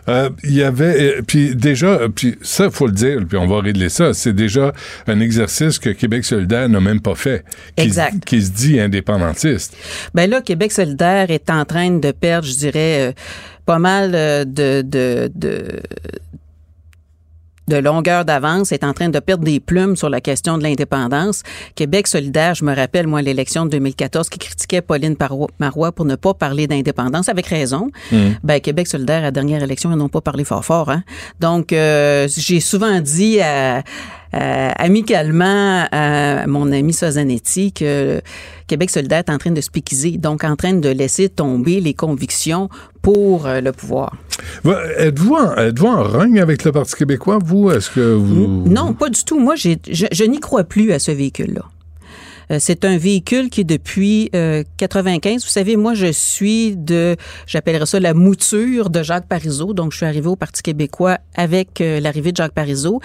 Euh, 0.10 0.30
Il 0.44 0.54
y 0.56 0.64
avait, 0.64 1.18
euh, 1.18 1.22
puis 1.26 1.56
déjà, 1.56 2.00
puis 2.14 2.36
ça, 2.42 2.70
faut 2.70 2.88
le 2.88 2.94
dire, 2.94 3.20
puis 3.28 3.38
on 3.38 3.48
va 3.48 3.58
régler 3.78 3.90
ça, 3.90 4.14
c'est 4.14 4.34
déjà 4.34 4.74
un 5.08 5.20
exercice 5.20 5.80
que 5.80 5.90
Québec 5.90 6.26
solidaire 6.26 6.68
n'a 6.70 6.80
même 6.80 7.02
pas 7.02 7.16
fait. 7.16 7.44
Qui, 7.76 7.84
Exact. 7.86 8.26
Qui 8.26 8.42
se 8.42 8.52
dit 8.52 8.80
indépendantiste. 8.80 9.76
Ben 10.14 10.30
là, 10.30 10.42
Québec 10.42 10.72
solidaire 10.72 11.30
est 11.30 11.50
en 11.50 11.66
train 11.66 11.92
de 11.92 12.12
perdre, 12.12 12.48
je 12.48 12.56
dirais, 12.56 13.10
euh, 13.10 13.12
pas 13.66 13.80
mal 13.80 14.12
euh, 14.16 14.46
de, 14.46 14.82
de, 14.82 15.32
de, 15.34 15.82
de 17.68 17.78
longueur 17.78 18.26
d'avance, 18.26 18.72
est 18.72 18.84
en 18.84 18.94
train 18.94 19.10
de 19.10 19.20
perdre 19.20 19.44
des 19.44 19.60
plumes 19.60 19.96
sur 19.96 20.10
la 20.10 20.22
question 20.22 20.58
de 20.58 20.64
l'indépendance. 20.64 21.44
Québec 21.76 22.08
solidaire, 22.08 22.56
je 22.56 22.64
me 22.64 22.76
rappelle, 22.76 23.08
moi, 23.08 23.22
l'élection 23.22 23.66
de 23.66 23.72
2014 23.72 24.30
qui 24.30 24.40
critiquait 24.40 24.82
Pauline 24.82 25.16
Marois 25.60 25.92
pour 25.92 26.06
ne 26.06 26.16
pas 26.16 26.34
parler 26.34 26.68
d'indépendance, 26.68 27.30
avec 27.30 27.48
raison. 27.48 27.90
Mm. 28.12 28.18
Ben, 28.44 28.62
Québec 28.62 28.88
solidaire, 28.88 29.20
à 29.20 29.22
la 29.22 29.32
dernière 29.32 29.64
élection, 29.64 29.92
ils 29.92 29.98
n'ont 29.98 30.10
pas 30.10 30.22
parlé 30.22 30.44
fort 30.44 30.64
fort. 30.64 30.90
Hein? 30.90 31.04
Donc, 31.40 31.74
euh, 31.74 32.28
j'ai 32.30 32.60
souvent 32.60 33.00
dit 33.02 33.40
à, 33.42 33.84
à- 34.34 34.72
amicalement 34.84 35.86
à 35.92 36.46
mon 36.48 36.72
ami 36.72 36.94
Sozanetti 36.94 37.72
que 37.72 38.22
Québec 38.68 38.90
solidaire 38.90 39.20
est 39.20 39.30
en 39.32 39.38
train 39.38 39.52
de 39.52 39.62
se 39.62 39.70
piquiser, 39.70 40.12
donc 40.18 40.44
en 40.44 40.56
train 40.56 40.74
de 40.74 40.90
laisser 40.90 41.30
tomber 41.30 41.80
les 41.80 41.94
convictions 41.94 42.70
pour 43.02 43.46
euh, 43.48 43.62
le 43.62 43.72
pouvoir. 43.72 44.14
Êtes-vous 44.98 45.36
en, 45.36 45.56
êtes-vous 45.56 45.88
en 45.88 46.04
rogne 46.04 46.40
avec 46.40 46.64
le 46.64 46.72
Parti 46.72 46.96
québécois, 46.96 47.40
vous? 47.44 47.72
Est-ce 47.72 47.90
que 47.90 48.14
vous... 48.14 48.64
Non, 48.68 48.94
pas 48.94 49.10
du 49.10 49.24
tout. 49.24 49.40
Moi, 49.40 49.56
je, 49.56 49.70
je 49.90 50.24
n'y 50.26 50.40
crois 50.40 50.64
plus 50.64 50.92
à 50.92 51.00
ce 51.00 51.12
véhicule-là. 51.12 51.64
Euh, 52.52 52.58
C'est 52.60 52.86
un 52.86 52.98
véhicule 52.98 53.50
qui, 53.50 53.66
depuis 53.66 54.30
euh, 54.36 54.64
95, 54.78 55.44
vous 55.44 55.50
savez, 55.50 55.76
moi, 55.76 55.94
je 55.94 56.12
suis 56.12 56.76
de, 56.76 57.16
j'appellerais 57.46 57.86
ça 57.86 58.00
la 58.00 58.14
mouture 58.14 58.90
de 58.90 59.04
Jacques 59.04 59.28
Parizeau. 59.28 59.74
Donc, 59.74 59.92
je 59.92 59.98
suis 59.98 60.06
arrivée 60.06 60.28
au 60.28 60.36
Parti 60.36 60.62
québécois 60.62 61.18
avec 61.36 61.82
euh, 61.82 62.00
l'arrivée 62.00 62.32
de 62.32 62.38
Jacques 62.38 62.54
Parizeau. 62.54 63.02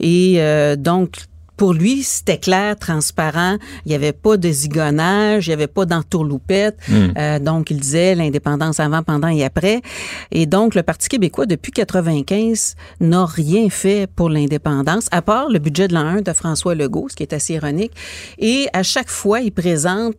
Et 0.00 0.36
euh, 0.38 0.76
donc, 0.76 1.16
pour 1.56 1.72
lui, 1.72 2.02
c'était 2.02 2.38
clair, 2.38 2.76
transparent. 2.76 3.56
Il 3.84 3.90
n'y 3.90 3.94
avait 3.94 4.12
pas 4.12 4.36
de 4.36 4.50
zigonnage, 4.50 5.46
il 5.46 5.50
n'y 5.50 5.54
avait 5.54 5.66
pas 5.66 5.86
d'entourloupette. 5.86 6.76
Mm. 6.88 6.94
Euh, 7.16 7.38
donc, 7.38 7.70
il 7.70 7.78
disait 7.78 8.14
l'indépendance 8.14 8.80
avant, 8.80 9.02
pendant 9.02 9.28
et 9.28 9.44
après. 9.44 9.82
Et 10.30 10.46
donc, 10.46 10.74
le 10.74 10.82
Parti 10.82 11.08
québécois, 11.08 11.46
depuis 11.46 11.72
95, 11.72 12.74
n'a 13.00 13.24
rien 13.26 13.68
fait 13.70 14.06
pour 14.06 14.28
l'indépendance, 14.28 15.06
à 15.10 15.22
part 15.22 15.48
le 15.48 15.58
budget 15.58 15.88
de 15.88 15.94
l'an 15.94 16.06
1 16.06 16.20
de 16.22 16.32
François 16.32 16.74
Legault, 16.74 17.08
ce 17.08 17.16
qui 17.16 17.22
est 17.22 17.32
assez 17.32 17.54
ironique. 17.54 17.92
Et 18.38 18.66
à 18.72 18.82
chaque 18.82 19.10
fois, 19.10 19.40
il 19.40 19.52
présente 19.52 20.14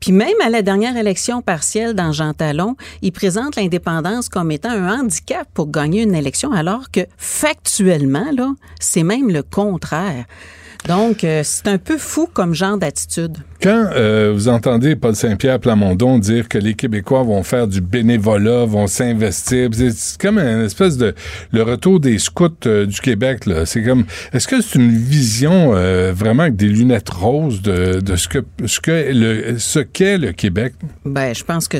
puis 0.00 0.12
même 0.12 0.40
à 0.44 0.48
la 0.48 0.62
dernière 0.62 0.96
élection 0.96 1.42
partielle 1.42 1.94
dans 1.94 2.12
Jean 2.12 2.32
Talon, 2.32 2.76
il 3.02 3.12
présente 3.12 3.56
l'indépendance 3.56 4.28
comme 4.28 4.52
étant 4.52 4.70
un 4.70 5.00
handicap 5.00 5.48
pour 5.54 5.70
gagner 5.70 6.02
une 6.02 6.14
élection, 6.14 6.52
alors 6.52 6.90
que 6.90 7.00
factuellement, 7.16 8.30
là, 8.32 8.52
c'est 8.78 9.02
même 9.02 9.28
le 9.28 9.42
contraire. 9.42 10.24
Donc, 10.86 11.24
euh, 11.24 11.42
c'est 11.44 11.66
un 11.68 11.76
peu 11.76 11.98
fou 11.98 12.28
comme 12.32 12.54
genre 12.54 12.78
d'attitude. 12.78 13.36
Quand 13.62 13.90
euh, 13.94 14.30
vous 14.32 14.48
entendez 14.48 14.94
Paul 14.96 15.14
Saint-Pierre 15.14 15.58
Plamondon 15.58 16.18
dire 16.18 16.48
que 16.48 16.56
les 16.56 16.74
Québécois 16.74 17.24
vont 17.24 17.42
faire 17.42 17.66
du 17.66 17.80
bénévolat, 17.80 18.64
vont 18.64 18.86
s'investir, 18.86 19.68
c'est- 19.72 20.16
comme 20.18 20.38
une 20.38 20.64
espèce 20.64 20.96
de 20.96 21.14
le 21.52 21.62
retour 21.62 22.00
des 22.00 22.18
scouts 22.18 22.48
euh, 22.66 22.86
du 22.86 23.00
Québec. 23.00 23.44
Là. 23.46 23.66
C'est 23.66 23.82
comme, 23.82 24.04
est-ce 24.32 24.46
que 24.48 24.62
c'est 24.62 24.78
une 24.78 24.90
vision 24.96 25.72
vraiment 26.14 26.44
avec 26.44 26.56
des 26.56 26.68
lunettes 26.68 27.10
roses 27.10 27.60
de, 27.60 28.00
de 28.00 28.16
ce 28.16 28.28
que 28.28 28.38
ce 28.64 28.80
que 28.80 29.12
le 29.12 29.58
ce 29.58 29.80
qu'est 29.80 30.16
le 30.16 30.32
Québec? 30.32 30.74
Ben, 31.04 31.34
je 31.34 31.42
pense 31.44 31.66
que 31.68 31.78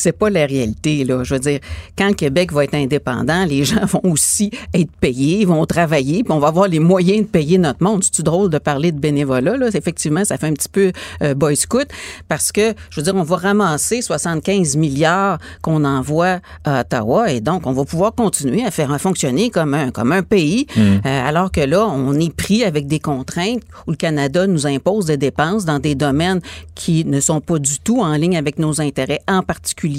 c'est 0.00 0.12
pas 0.12 0.30
la 0.30 0.46
réalité 0.46 1.04
là. 1.04 1.22
Je 1.24 1.34
veux 1.34 1.40
dire, 1.40 1.60
quand 1.96 2.08
le 2.08 2.14
Québec 2.14 2.52
va 2.52 2.64
être 2.64 2.74
indépendant, 2.74 3.44
les 3.44 3.64
gens 3.70 3.84
vont 3.86 4.00
aussi 4.04 4.50
être 4.74 4.90
payés, 5.00 5.40
ils 5.40 5.46
vont 5.46 5.64
travailler, 5.66 6.22
puis 6.24 6.32
on 6.32 6.38
va 6.38 6.48
avoir 6.48 6.68
les 6.68 6.78
moyens 6.80 7.20
de 7.22 7.26
payer 7.30 7.58
notre 7.58 7.82
monde. 7.82 8.02
C'est 8.10 8.22
drôle 8.22 8.50
de 8.50 8.58
parler 8.58 8.92
de 8.92 8.98
bénévolat 8.98 9.56
là? 9.56 9.68
Effectivement, 9.74 10.24
ça 10.24 10.36
fait 10.38 10.46
un 10.46 10.54
petit 10.54 10.68
peu 10.68 10.92
euh, 11.22 11.34
boy 11.34 11.56
scout 11.56 11.88
parce 12.28 12.52
que 12.52 12.74
je 12.90 13.00
veux 13.00 13.02
dire, 13.04 13.14
on 13.14 13.22
va 13.22 13.36
ramasser 13.36 14.02
75 14.02 14.76
milliards 14.76 15.38
qu'on 15.62 15.84
envoie 15.84 16.40
à 16.64 16.80
Ottawa 16.80 17.30
et 17.30 17.40
donc 17.40 17.66
on 17.66 17.72
va 17.72 17.84
pouvoir 17.84 18.14
continuer 18.14 18.64
à 18.64 18.70
faire 18.70 18.98
fonctionner 19.00 19.50
comme 19.50 19.74
un 19.74 19.90
comme 19.90 20.12
un 20.12 20.22
pays, 20.22 20.66
Mm. 20.76 20.80
euh, 20.80 21.28
alors 21.28 21.50
que 21.50 21.60
là, 21.60 21.86
on 21.86 22.14
est 22.18 22.34
pris 22.34 22.64
avec 22.64 22.86
des 22.86 22.98
contraintes 23.00 23.62
où 23.86 23.92
le 23.92 23.96
Canada 23.96 24.46
nous 24.46 24.66
impose 24.66 25.06
des 25.06 25.16
dépenses 25.16 25.64
dans 25.64 25.78
des 25.78 25.94
domaines 25.94 26.40
qui 26.74 27.04
ne 27.04 27.20
sont 27.20 27.40
pas 27.40 27.58
du 27.58 27.78
tout 27.80 28.00
en 28.00 28.14
ligne 28.14 28.36
avec 28.36 28.58
nos 28.58 28.80
intérêts, 28.80 29.20
en 29.28 29.42
particulier 29.42 29.89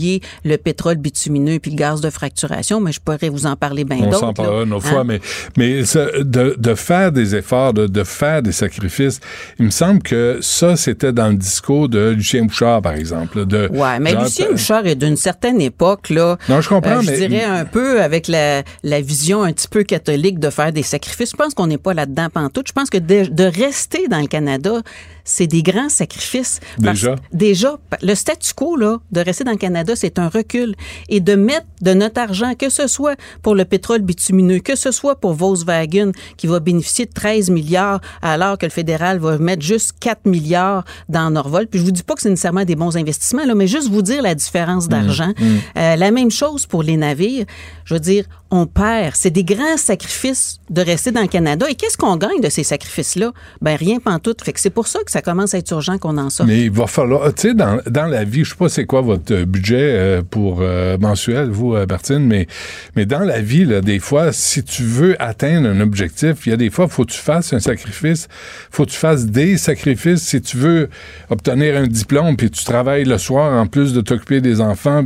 le 0.44 0.58
pétrole 0.58 0.96
bitumineux 0.96 1.60
puis 1.60 1.72
le 1.72 1.78
gaz 1.78 2.02
de 2.02 2.10
fracturation, 2.10 2.80
mais 2.80 2.92
je 2.92 3.00
pourrais 3.00 3.30
vous 3.30 3.46
en 3.46 3.56
parler 3.56 3.84
bien 3.84 3.98
On 4.02 4.06
d'autres. 4.06 4.20
s'en 4.20 4.34
parlera 4.34 4.64
une 4.64 4.74
autre 4.74 4.86
Hein? 4.88 4.90
fois, 4.92 5.04
mais, 5.04 5.20
mais 5.58 5.86
ça, 5.86 6.06
de, 6.20 6.56
de 6.58 6.76
faire 6.76 7.12
des 7.12 7.36
efforts, 7.36 7.74
de, 7.74 7.88
de 7.88 8.04
faire 8.04 8.42
des 8.42 8.52
sacrifices, 8.52 9.20
il 9.60 9.66
me 9.66 9.72
semble 9.72 10.02
que 10.02 10.40
ça, 10.42 10.76
c'était 10.76 11.12
dans 11.14 11.30
le 11.30 11.36
discours 11.36 11.90
de 11.90 12.10
Lucien 12.10 12.44
Bouchard, 12.46 12.82
par 12.82 12.94
exemple. 12.94 13.46
De, 13.46 13.68
Ouais, 13.72 14.00
mais 14.00 14.12
genre, 14.12 14.24
Lucien 14.24 14.48
Bouchard 14.52 14.86
est 14.88 14.96
d'une 14.96 15.16
certaine 15.18 15.62
époque, 15.62 16.10
là. 16.10 16.38
Non, 16.50 16.62
je 16.62 16.70
comprends, 16.70 16.98
euh, 16.98 17.02
je 17.02 17.12
mais- 17.12 17.28
dirais 17.28 17.44
un 17.44 17.66
peu 17.66 18.02
avec 18.02 18.28
la, 18.28 18.64
la 18.84 19.02
vision 19.02 19.44
un 19.44 19.52
petit 19.54 19.68
peu 19.68 19.84
catholique 19.84 20.40
de 20.40 20.50
faire 20.50 20.72
des 20.74 20.84
sacrifices. 20.84 21.32
Je 21.32 21.36
pense 21.38 21.54
qu'on 21.54 21.68
n'est 21.68 21.78
pas 21.78 21.94
là-dedans 21.94 22.28
pantoute. 22.32 22.68
Je 22.68 22.74
pense 22.74 22.90
que 22.90 22.98
de, 22.98 23.26
de 23.30 23.44
rester 23.44 24.08
dans 24.08 24.20
le 24.20 24.28
Canada, 24.28 24.82
c'est 25.24 25.48
des 25.48 25.64
grands 25.64 25.90
sacrifices. 25.90 26.60
Déjà? 26.78 27.16
Déjà, 27.32 27.78
le 28.02 28.16
statu 28.16 28.54
quo, 28.54 28.76
là, 28.76 28.98
de 29.12 29.22
rester 29.22 29.44
dans 29.44 29.52
le 29.52 29.58
Canada, 29.58 29.81
c'est 29.96 30.20
un 30.20 30.30
recul. 30.30 30.76
Et 31.10 31.20
de 31.20 31.36
mettre 31.36 31.66
de 31.82 31.94
notre 31.94 32.20
argent, 32.22 32.54
que 32.56 32.70
ce 32.70 32.88
soit 32.88 33.16
pour 33.42 33.56
le 33.56 33.66
pétrole 33.66 34.02
bitumineux, 34.02 34.60
que 34.60 34.76
ce 34.76 34.92
soit 34.92 35.16
pour 35.16 35.34
Volkswagen, 35.34 36.12
qui 36.38 36.48
va 36.48 36.60
bénéficier 36.60 37.06
de 37.06 37.12
13 37.12 37.50
milliards, 37.50 38.02
alors 38.22 38.58
que 38.58 38.66
le 38.66 38.72
fédéral 38.72 39.20
va 39.20 39.38
mettre 39.38 39.64
juste 39.64 39.94
4 40.00 40.26
milliards 40.26 40.84
dans 41.10 41.30
Norvol. 41.32 41.68
Puis 41.68 41.80
je 41.80 41.86
vous 41.86 41.92
dis 41.92 42.04
pas 42.04 42.16
que 42.16 42.22
c'est 42.22 42.30
nécessairement 42.30 42.66
des 42.66 42.76
bons 42.76 42.96
investissements, 42.98 43.46
là, 43.46 43.56
mais 43.56 43.68
juste 43.68 43.90
vous 43.90 44.02
dire 44.02 44.22
la 44.22 44.36
différence 44.36 44.88
d'argent. 44.88 45.34
mm. 45.40 45.58
Euh, 45.78 45.96
la 45.96 46.12
même 46.12 46.32
chose 46.32 46.66
pour 46.66 46.84
les 46.84 46.98
navires. 46.98 47.46
Je 47.86 47.94
veux 47.94 48.00
dire, 48.00 48.26
on 48.52 48.66
perd. 48.68 49.16
C'est 49.16 49.32
des 49.32 49.46
grands 49.46 49.78
sacrifices 49.78 50.60
de 50.70 50.82
rester 50.82 51.12
dans 51.12 51.22
le 51.22 51.28
Canada. 51.28 51.66
Et 51.70 51.76
qu'est-ce 51.76 51.98
qu'on 51.98 52.18
gagne 52.18 52.42
de 52.42 52.50
ces 52.50 52.64
sacrifices-là? 52.64 53.32
Ben, 53.62 53.76
rien 53.76 54.00
pantoute. 54.00 54.44
Fait 54.44 54.52
que 54.52 54.60
c'est 54.60 54.70
pour 54.70 54.88
ça 54.88 55.00
que 55.06 55.12
ça 55.12 55.22
commence 55.22 55.54
à 55.54 55.58
être 55.58 55.72
urgent 55.72 55.98
qu'on 55.98 56.18
en 56.18 56.30
sorte. 56.30 56.50
Mais 56.50 56.64
il 56.64 56.72
va 56.72 56.86
falloir, 56.86 57.34
tu 57.34 57.50
sais, 57.50 57.54
dans, 57.54 57.80
dans 57.90 58.06
la 58.06 58.26
vie, 58.26 58.44
je 58.44 58.52
sais 58.52 58.56
pas 58.56 58.68
c'est 58.68 58.86
quoi 58.86 59.02
votre 59.02 59.34
euh, 59.34 59.46
budget 59.46 59.78
euh, 59.80 60.22
pour 60.22 60.60
euh, 60.62 60.98
mensuel, 60.98 61.50
vous, 61.50 61.76
Bertine, 61.86 62.26
mais, 62.26 62.48
mais 62.96 63.06
dans 63.06 63.22
la 63.22 63.40
vie, 63.40 63.64
là, 63.64 63.80
des 63.80 64.00
fois, 64.00 64.34
si 64.34 64.64
tu 64.64 64.84
veux 64.84 65.22
atteindre 65.22 65.70
un 65.70 65.80
objectif, 65.80 66.46
il 66.46 66.50
y 66.50 66.54
a 66.54 66.58
des 66.58 66.70
fois, 66.70 66.90
faut 66.90 67.06
que 67.06 67.12
tu 67.12 67.20
fasses 67.20 67.54
un 67.54 67.60
sacrifice, 67.60 68.28
faut 68.70 68.86
que 68.86 68.92
tu 68.92 68.98
fasses 68.98 69.26
des 69.28 69.58
sacrifices. 69.58 70.22
Si 70.22 70.42
tu 70.42 70.58
veux 70.58 70.90
obtenir 71.30 71.78
un 71.78 71.88
diplôme, 71.88 72.36
puis 72.36 72.52
tu 72.52 72.66
travailles 72.66 73.06
le 73.06 73.18
soir 73.18 73.54
en 73.54 73.68
plus 73.68 73.94
de 73.94 74.02
t'occuper 74.02 74.42
des 74.42 74.60
enfants, 74.60 75.06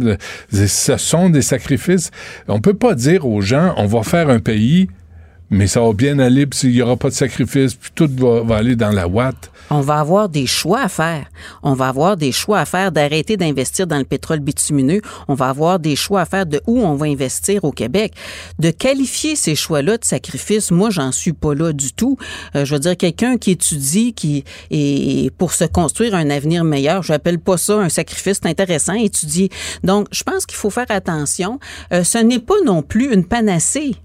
ce 0.52 0.98
sont 0.98 1.30
des 1.30 1.44
sacrifices. 1.44 2.10
On 2.48 2.60
peut 2.60 2.74
pas 2.74 2.96
dire 2.96 3.26
aux 3.26 3.35
on 3.78 3.86
va 3.86 4.04
faire 4.04 4.30
un 4.30 4.40
pays, 4.40 4.90
mais 5.56 5.68
ça 5.68 5.80
va 5.80 5.94
bien 5.94 6.20
aller, 6.20 6.46
puis 6.46 6.60
il 6.66 6.76
y 6.76 6.82
aura 6.82 6.98
pas 6.98 7.10
de 7.10 7.14
sacrifice, 7.14 7.76
puis 7.76 7.90
tout 7.96 8.10
va, 8.18 8.58
aller 8.58 8.76
dans 8.76 8.92
la 8.92 9.08
ouate. 9.08 9.52
On 9.70 9.80
va 9.80 10.00
avoir 10.00 10.30
des 10.30 10.46
choix 10.46 10.82
à 10.82 10.90
faire. 10.90 11.26
On 11.64 11.74
va 11.74 11.88
avoir 11.88 12.18
des 12.18 12.32
choix 12.32 12.60
à 12.60 12.66
faire 12.66 12.92
d'arrêter 12.92 13.36
d'investir 13.38 13.88
dans 13.88 13.98
le 13.98 14.04
pétrole 14.04 14.40
bitumineux. 14.40 15.02
On 15.28 15.34
va 15.34 15.48
avoir 15.50 15.80
des 15.80 15.96
choix 15.96 16.22
à 16.22 16.26
faire 16.26 16.46
de 16.46 16.62
où 16.68 16.82
on 16.82 16.94
va 16.96 17.08
investir 17.08 17.64
au 17.64 17.72
Québec. 17.72 18.14
De 18.60 18.70
qualifier 18.70 19.36
ces 19.36 19.56
choix-là 19.56 19.98
de 19.98 20.06
sacrifice, 20.06 20.70
moi, 20.70 20.92
j'en 20.92 21.12
suis 21.12 21.34
pas 21.34 21.56
là 21.56 21.74
du 21.74 21.94
tout. 21.94 22.18
Euh, 22.56 22.66
je 22.66 22.76
veux 22.76 22.80
dire, 22.80 22.96
quelqu'un 22.96 23.38
qui 23.38 23.52
étudie, 23.52 24.14
qui 24.14 24.44
et 24.70 25.32
pour 25.38 25.54
se 25.54 25.64
construire 25.64 26.14
un 26.14 26.30
avenir 26.30 26.64
meilleur, 26.64 27.02
j'appelle 27.02 27.40
pas 27.40 27.58
ça 27.58 27.76
un 27.76 27.90
sacrifice. 27.90 28.42
Intéressant, 28.44 28.94
étudier. 28.94 29.50
Donc, 29.84 30.08
je 30.12 30.22
pense 30.22 30.46
qu'il 30.46 30.58
faut 30.58 30.70
faire 30.70 30.86
attention. 30.90 31.60
Euh, 31.92 32.04
ce 32.04 32.20
n'est 32.20 32.40
pas 32.40 32.62
non 32.64 32.84
plus 32.84 33.12
une 33.12 33.26
panacée. 33.26 33.96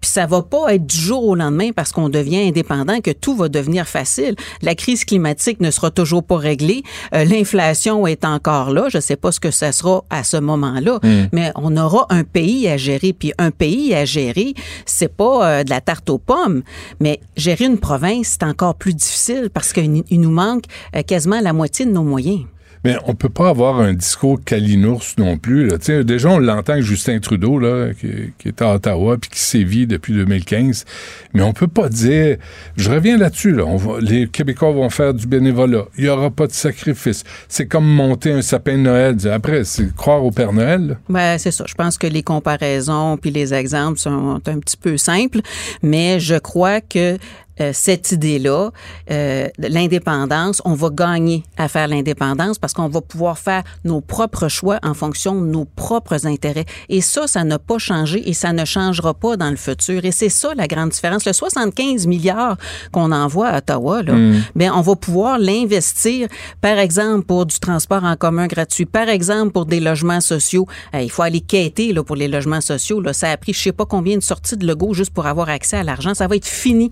Puis 0.00 0.10
ça 0.10 0.26
va 0.26 0.42
pas 0.42 0.74
être 0.74 0.86
du 0.86 0.96
jour 0.96 1.24
au 1.26 1.34
lendemain 1.34 1.70
parce 1.74 1.92
qu'on 1.92 2.08
devient 2.08 2.48
indépendant 2.48 3.00
que 3.00 3.10
tout 3.10 3.34
va 3.36 3.48
devenir 3.48 3.86
facile. 3.86 4.36
La 4.62 4.74
crise 4.74 5.04
climatique 5.04 5.60
ne 5.60 5.70
sera 5.70 5.90
toujours 5.90 6.22
pas 6.22 6.36
réglée. 6.36 6.82
Euh, 7.14 7.24
L'inflation 7.24 8.06
est 8.06 8.24
encore 8.24 8.70
là. 8.70 8.88
Je 8.88 9.00
sais 9.00 9.16
pas 9.16 9.32
ce 9.32 9.40
que 9.40 9.50
ça 9.50 9.72
sera 9.72 10.04
à 10.10 10.24
ce 10.24 10.36
moment-là, 10.36 10.98
Mm. 11.02 11.28
mais 11.32 11.52
on 11.56 11.76
aura 11.76 12.06
un 12.10 12.24
pays 12.24 12.68
à 12.68 12.76
gérer. 12.76 13.12
Puis 13.12 13.32
un 13.38 13.50
pays 13.50 13.94
à 13.94 14.04
gérer, 14.04 14.54
c'est 14.86 15.14
pas 15.14 15.48
euh, 15.60 15.64
de 15.64 15.70
la 15.70 15.80
tarte 15.80 16.08
aux 16.10 16.18
pommes, 16.18 16.62
mais 17.00 17.20
gérer 17.36 17.64
une 17.66 17.78
province 17.78 18.36
c'est 18.38 18.42
encore 18.44 18.74
plus 18.74 18.94
difficile 18.94 19.50
parce 19.52 19.72
qu'il 19.72 20.02
il 20.10 20.20
nous 20.20 20.30
manque 20.30 20.64
euh, 20.94 21.02
quasiment 21.02 21.40
la 21.40 21.52
moitié 21.52 21.86
de 21.86 21.90
nos 21.90 22.02
moyens. 22.02 22.42
Mais 22.88 22.96
on 23.04 23.14
peut 23.14 23.28
pas 23.28 23.50
avoir 23.50 23.80
un 23.80 23.92
discours 23.92 24.38
calinours 24.42 25.04
non 25.18 25.36
plus. 25.36 25.68
Déjà, 26.04 26.30
on 26.30 26.38
l'entend 26.38 26.72
avec 26.72 26.84
Justin 26.84 27.18
Trudeau, 27.18 27.60
qui, 28.00 28.48
est 28.48 28.62
à 28.62 28.74
Ottawa 28.74 29.18
puis 29.18 29.28
qui 29.28 29.40
sévit 29.40 29.86
depuis 29.86 30.14
2015. 30.14 30.86
Mais 31.34 31.42
on 31.42 31.52
peut 31.52 31.68
pas 31.68 31.90
dire... 31.90 32.38
Je 32.78 32.90
reviens 32.90 33.18
là-dessus. 33.18 33.54
Les 34.00 34.26
Québécois 34.28 34.72
vont 34.72 34.88
faire 34.88 35.12
du 35.12 35.26
bénévolat. 35.26 35.84
Il 35.98 36.04
y 36.04 36.08
aura 36.08 36.30
pas 36.30 36.46
de 36.46 36.52
sacrifice. 36.52 37.24
C'est 37.46 37.66
comme 37.66 37.86
monter 37.86 38.32
un 38.32 38.40
sapin 38.40 38.78
de 38.78 38.82
Noël. 38.82 39.16
Après, 39.30 39.64
c'est 39.64 39.94
croire 39.94 40.24
au 40.24 40.30
Père 40.30 40.54
Noël. 40.54 40.96
Ben, 41.10 41.36
c'est 41.36 41.50
ça. 41.50 41.64
Je 41.68 41.74
pense 41.74 41.98
que 41.98 42.06
les 42.06 42.22
comparaisons 42.22 43.18
puis 43.18 43.30
les 43.30 43.52
exemples 43.52 43.98
sont 43.98 44.40
un 44.46 44.58
petit 44.60 44.78
peu 44.78 44.96
simples, 44.96 45.40
mais 45.82 46.20
je 46.20 46.36
crois 46.36 46.80
que 46.80 47.18
euh, 47.60 47.70
cette 47.72 48.12
idée-là, 48.12 48.70
euh, 49.10 49.48
l'indépendance, 49.58 50.62
on 50.64 50.74
va 50.74 50.90
gagner 50.90 51.42
à 51.56 51.68
faire 51.68 51.88
l'indépendance 51.88 52.58
parce 52.58 52.72
qu'on 52.72 52.88
va 52.88 53.00
pouvoir 53.00 53.38
faire 53.38 53.62
nos 53.84 54.00
propres 54.00 54.48
choix 54.48 54.78
en 54.82 54.94
fonction 54.94 55.40
de 55.40 55.46
nos 55.46 55.64
propres 55.64 56.26
intérêts. 56.26 56.66
Et 56.88 57.00
ça, 57.00 57.26
ça 57.26 57.44
n'a 57.44 57.58
pas 57.58 57.78
changé 57.78 58.28
et 58.28 58.34
ça 58.34 58.52
ne 58.52 58.64
changera 58.64 59.14
pas 59.14 59.36
dans 59.36 59.50
le 59.50 59.56
futur. 59.56 60.04
Et 60.04 60.12
c'est 60.12 60.28
ça 60.28 60.54
la 60.54 60.66
grande 60.66 60.90
différence. 60.90 61.24
Le 61.24 61.32
75 61.32 62.06
milliards 62.06 62.56
qu'on 62.92 63.12
envoie 63.12 63.48
à 63.48 63.58
Ottawa, 63.58 64.02
là, 64.02 64.12
Mm. 64.12 64.42
ben, 64.56 64.72
on 64.74 64.80
va 64.80 64.96
pouvoir 64.96 65.38
l'investir, 65.38 66.28
par 66.60 66.78
exemple, 66.78 67.24
pour 67.26 67.46
du 67.46 67.58
transport 67.58 68.04
en 68.04 68.16
commun 68.16 68.46
gratuit, 68.46 68.86
par 68.86 69.08
exemple, 69.08 69.52
pour 69.52 69.66
des 69.66 69.80
logements 69.80 70.20
sociaux. 70.20 70.66
Euh, 70.94 71.00
il 71.02 71.10
faut 71.10 71.22
aller 71.22 71.40
quêter 71.40 71.92
là, 71.92 72.02
pour 72.02 72.16
les 72.16 72.28
logements 72.28 72.60
sociaux. 72.60 73.00
Là. 73.00 73.12
Ça 73.12 73.30
a 73.30 73.36
pris 73.36 73.52
je 73.52 73.60
sais 73.62 73.72
pas 73.72 73.86
combien 73.86 74.16
de 74.16 74.22
sorties 74.22 74.56
de 74.56 74.66
logo 74.66 74.94
juste 74.94 75.12
pour 75.12 75.26
avoir 75.26 75.48
accès 75.48 75.76
à 75.76 75.82
l'argent. 75.82 76.14
Ça 76.14 76.26
va 76.26 76.36
être 76.36 76.46
fini. 76.46 76.90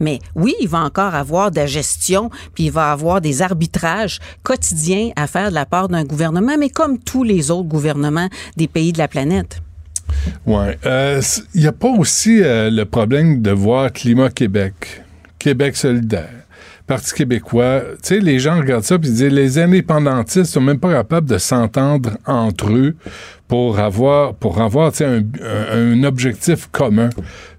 Mais 0.00 0.05
oui, 0.34 0.54
il 0.60 0.68
va 0.68 0.78
encore 0.80 1.14
avoir 1.14 1.50
de 1.50 1.56
la 1.56 1.66
gestion, 1.66 2.30
puis 2.54 2.64
il 2.64 2.72
va 2.72 2.92
avoir 2.92 3.20
des 3.20 3.42
arbitrages 3.42 4.20
quotidiens 4.42 5.10
à 5.16 5.26
faire 5.26 5.50
de 5.50 5.54
la 5.54 5.66
part 5.66 5.88
d'un 5.88 6.04
gouvernement, 6.04 6.56
mais 6.58 6.70
comme 6.70 6.98
tous 6.98 7.24
les 7.24 7.50
autres 7.50 7.68
gouvernements 7.68 8.28
des 8.56 8.68
pays 8.68 8.92
de 8.92 8.98
la 8.98 9.08
planète. 9.08 9.60
Ouais. 10.46 10.78
Euh, 10.86 11.20
Il 11.54 11.62
n'y 11.62 11.66
a 11.66 11.72
pas 11.72 11.90
aussi 11.90 12.42
euh, 12.42 12.70
le 12.70 12.84
problème 12.84 13.42
de 13.42 13.50
voir 13.50 13.92
Climat 13.92 14.30
Québec, 14.30 15.02
Québec 15.38 15.76
solidaire. 15.76 16.30
Parti 16.86 17.12
québécois, 17.14 17.80
tu 17.94 17.98
sais, 18.02 18.20
les 18.20 18.38
gens 18.38 18.58
regardent 18.58 18.84
ça 18.84 18.96
puis 18.96 19.10
disent 19.10 19.24
les 19.24 19.58
indépendantistes 19.58 20.52
sont 20.52 20.60
même 20.60 20.78
pas 20.78 20.92
capables 20.92 21.28
de 21.28 21.36
s'entendre 21.36 22.10
entre 22.26 22.70
eux 22.70 22.94
pour 23.48 23.80
avoir 23.80 24.34
pour 24.34 24.60
avoir 24.60 24.92
un 25.02 26.04
objectif 26.04 26.68
commun. 26.70 27.10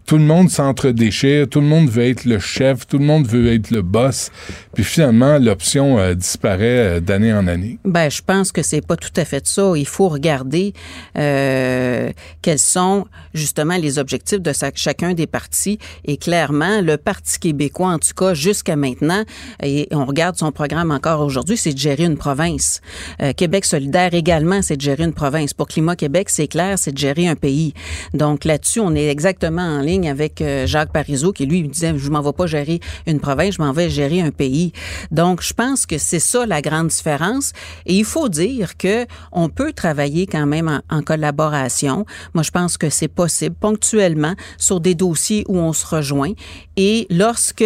Tout 0.08 0.18
le 0.18 0.24
monde 0.24 0.50
s'entre-déchire, 0.50 1.50
tout 1.50 1.60
le 1.60 1.68
monde 1.68 1.90
veut 1.90 2.06
être 2.06 2.24
le 2.24 2.40
chef, 2.40 2.88
tout 2.88 2.98
le 2.98 3.04
monde 3.04 3.28
veut 3.28 3.54
être 3.54 3.72
le 3.72 3.82
boss, 3.82 4.32
puis 4.74 4.86
finalement 4.86 5.38
l'option 5.38 6.00
euh, 6.00 6.14
disparaît 6.14 6.96
euh, 6.96 7.00
d'année 7.02 7.34
en 7.34 7.46
année. 7.46 7.78
Ben, 7.84 8.10
je 8.10 8.22
pense 8.22 8.54
que 8.54 8.62
c'est 8.64 8.80
pas 8.80 8.96
tout 8.96 9.12
à 9.18 9.26
fait 9.26 9.46
ça. 9.46 9.74
Il 9.76 9.86
faut 9.86 10.08
regarder 10.08 10.72
euh, 11.18 12.10
quels 12.42 12.58
sont 12.58 13.06
justement 13.34 13.76
les 13.76 14.00
objectifs 14.00 14.40
de 14.40 14.54
sa- 14.54 14.72
chacun 14.74 15.14
des 15.14 15.28
partis. 15.28 15.78
Et 16.06 16.16
clairement, 16.16 16.80
le 16.80 16.96
Parti 16.96 17.38
québécois, 17.38 17.90
en 17.90 18.00
tout 18.00 18.14
cas 18.16 18.34
jusqu'à 18.34 18.78
maintenant, 18.78 19.24
et 19.62 19.90
on 19.92 20.06
regarde 20.06 20.38
son 20.38 20.54
programme 20.54 20.92
encore 20.92 21.20
aujourd'hui, 21.20 21.58
c'est 21.58 21.74
de 21.74 21.78
gérer 21.80 22.06
une 22.06 22.18
province. 22.18 22.80
Euh, 23.22 23.34
Québec 23.34 23.66
solidaire 23.66 24.14
également, 24.14 24.62
c'est 24.62 24.78
de 24.78 24.82
gérer 24.82 25.04
une 25.04 25.14
province. 25.14 25.54
Pour 25.54 25.68
Climat 25.68 25.98
Québec, 25.98 26.30
c'est 26.30 26.48
clair, 26.48 26.80
c'est 26.80 26.94
de 26.94 26.98
gérer 26.98 27.28
un 27.28 27.36
pays. 27.36 27.74
Donc 28.14 28.46
là-dessus, 28.46 28.80
on 28.80 28.96
est 28.96 29.08
exactement 29.08 29.64
en 29.64 29.82
ligne 29.82 29.97
avec 30.06 30.42
euh, 30.42 30.68
Jacques 30.68 30.92
Parizeau 30.92 31.32
qui 31.34 31.46
lui 31.46 31.68
disait 31.68 31.94
je 31.98 32.10
m'en 32.10 32.22
vais 32.22 32.34
pas 32.34 32.46
gérer 32.46 32.80
une 33.06 33.20
province, 33.20 33.56
je 33.56 33.62
m'en 33.62 33.72
vais 33.72 33.90
gérer 33.90 34.22
un 34.22 34.32
pays. 34.32 34.74
Donc 35.12 35.42
je 35.42 35.54
pense 35.54 35.86
que 35.86 35.98
c'est 35.98 36.20
ça 36.20 36.46
la 36.46 36.62
grande 36.62 36.88
différence 36.88 37.54
et 37.86 37.96
il 37.96 38.06
faut 38.06 38.30
dire 38.30 38.78
que 38.78 39.06
on 39.32 39.50
peut 39.50 39.74
travailler 39.74 40.28
quand 40.28 40.46
même 40.46 40.68
en, 40.68 40.98
en 40.98 41.02
collaboration. 41.02 42.06
Moi 42.34 42.44
je 42.44 42.52
pense 42.52 42.78
que 42.78 42.90
c'est 42.90 43.08
possible 43.08 43.56
ponctuellement 43.60 44.36
sur 44.58 44.80
des 44.80 44.96
dossiers 44.96 45.44
où 45.48 45.58
on 45.58 45.74
se 45.74 45.86
rejoint 45.86 46.34
et 46.76 47.08
lorsque 47.10 47.66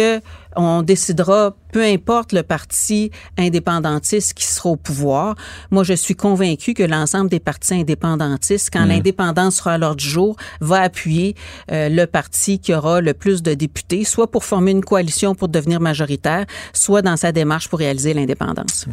on 0.56 0.82
décidera, 0.82 1.54
peu 1.72 1.82
importe 1.84 2.32
le 2.32 2.42
parti 2.42 3.10
indépendantiste 3.38 4.34
qui 4.34 4.46
sera 4.46 4.70
au 4.70 4.76
pouvoir. 4.76 5.34
Moi, 5.70 5.84
je 5.84 5.94
suis 5.94 6.14
convaincu 6.14 6.74
que 6.74 6.82
l'ensemble 6.82 7.30
des 7.30 7.40
partis 7.40 7.74
indépendantistes, 7.74 8.70
quand 8.72 8.82
Mhm. 8.82 8.88
l'indépendance 8.88 9.56
sera 9.56 9.72
à 9.74 9.78
l'ordre 9.78 9.96
du 9.96 10.08
jour, 10.08 10.36
va 10.60 10.80
appuyer 10.82 11.34
euh, 11.70 11.88
le 11.88 12.06
parti 12.06 12.58
qui 12.58 12.74
aura 12.74 13.00
le 13.00 13.14
plus 13.14 13.42
de 13.42 13.54
députés, 13.54 14.04
soit 14.04 14.30
pour 14.30 14.44
former 14.44 14.72
une 14.72 14.84
coalition 14.84 15.34
pour 15.34 15.48
devenir 15.48 15.80
majoritaire, 15.80 16.46
soit 16.72 17.02
dans 17.02 17.16
sa 17.16 17.32
démarche 17.32 17.68
pour 17.68 17.78
réaliser 17.78 18.14
l'indépendance. 18.14 18.86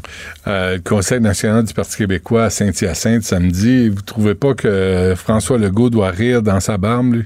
Euh, 0.48 0.76
le 0.76 0.82
Conseil 0.82 1.20
national 1.20 1.64
du 1.64 1.74
Parti 1.74 1.98
québécois 1.98 2.46
à 2.46 2.50
Saint-Hyacinthe 2.50 3.24
samedi, 3.24 3.90
vous 3.90 4.02
trouvez 4.02 4.36
pas 4.36 4.54
que 4.54 5.14
François 5.18 5.58
Legault 5.58 5.90
doit 5.90 6.10
rire 6.12 6.42
dans 6.42 6.60
sa 6.60 6.78
barbe, 6.78 7.14
lui? 7.14 7.26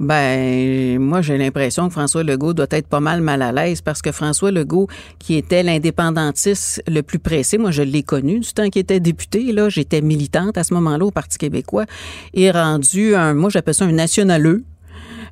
Ben, 0.00 0.98
moi, 0.98 1.20
j'ai 1.20 1.36
l'impression 1.36 1.88
que 1.88 1.92
François 1.92 2.22
Legault 2.22 2.54
doit 2.54 2.66
être 2.70 2.88
pas 2.88 3.00
mal 3.00 3.20
mal 3.20 3.42
à 3.42 3.52
l'aise 3.52 3.82
parce 3.82 4.00
que 4.00 4.12
François 4.12 4.50
Legault, 4.50 4.88
qui 5.18 5.36
était 5.36 5.62
l'indépendantiste 5.62 6.82
le 6.88 7.02
plus 7.02 7.18
pressé, 7.18 7.58
moi, 7.58 7.70
je 7.70 7.82
l'ai 7.82 8.02
connu 8.02 8.40
du 8.40 8.50
temps 8.50 8.70
qu'il 8.70 8.80
était 8.80 8.98
député, 8.98 9.52
là, 9.52 9.68
j'étais 9.68 10.00
militante 10.00 10.56
à 10.56 10.64
ce 10.64 10.72
moment-là 10.72 11.04
au 11.04 11.10
Parti 11.10 11.36
québécois, 11.36 11.84
est 12.32 12.50
rendu 12.50 13.14
un, 13.14 13.34
moi, 13.34 13.50
j'appelle 13.50 13.74
ça 13.74 13.84
un 13.84 13.92
nationaleux. 13.92 14.64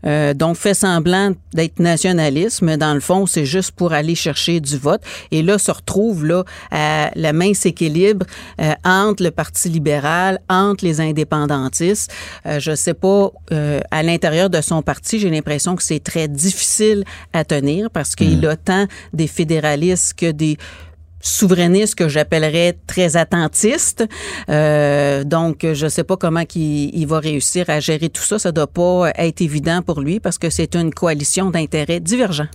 Euh, 0.06 0.34
donc, 0.34 0.56
fait 0.56 0.74
semblant 0.74 1.32
d'être 1.52 1.80
nationaliste, 1.80 2.62
mais 2.62 2.76
dans 2.76 2.94
le 2.94 3.00
fond, 3.00 3.26
c'est 3.26 3.46
juste 3.46 3.72
pour 3.72 3.92
aller 3.92 4.14
chercher 4.14 4.60
du 4.60 4.76
vote. 4.76 5.02
Et 5.30 5.42
là, 5.42 5.58
se 5.58 5.70
retrouve 5.70 6.24
là 6.24 6.44
à 6.70 7.10
la 7.14 7.32
mince 7.32 7.66
équilibre 7.66 8.26
euh, 8.60 8.72
entre 8.84 9.22
le 9.22 9.30
Parti 9.30 9.68
libéral, 9.68 10.40
entre 10.48 10.84
les 10.84 11.00
indépendantistes. 11.00 12.12
Euh, 12.46 12.60
je 12.60 12.74
sais 12.74 12.94
pas, 12.94 13.30
euh, 13.52 13.80
à 13.90 14.02
l'intérieur 14.02 14.50
de 14.50 14.60
son 14.60 14.82
parti, 14.82 15.18
j'ai 15.18 15.30
l'impression 15.30 15.76
que 15.76 15.82
c'est 15.82 16.02
très 16.02 16.28
difficile 16.28 17.04
à 17.32 17.44
tenir 17.44 17.90
parce 17.90 18.14
qu'il 18.14 18.44
a 18.46 18.56
tant 18.56 18.86
des 19.12 19.26
fédéralistes 19.26 20.14
que 20.14 20.30
des 20.30 20.56
souverainistes 21.20 21.94
que 21.94 22.08
j'appellerais 22.08 22.78
très 22.86 23.16
attentistes. 23.16 24.04
Euh, 24.48 25.24
donc, 25.24 25.66
je 25.72 25.84
ne 25.84 25.88
sais 25.88 26.04
pas 26.04 26.16
comment 26.16 26.44
qu'il 26.44 26.94
il 26.94 27.06
va 27.06 27.18
réussir 27.18 27.68
à 27.68 27.80
gérer 27.80 28.08
tout 28.08 28.22
ça. 28.22 28.38
Ça 28.38 28.52
doit 28.52 28.66
pas 28.66 29.12
être 29.16 29.40
évident 29.40 29.82
pour 29.82 30.00
lui 30.00 30.20
parce 30.20 30.38
que 30.38 30.50
c'est 30.50 30.74
une 30.74 30.92
coalition 30.92 31.50
d'intérêts 31.50 32.00
divergents. 32.00 32.48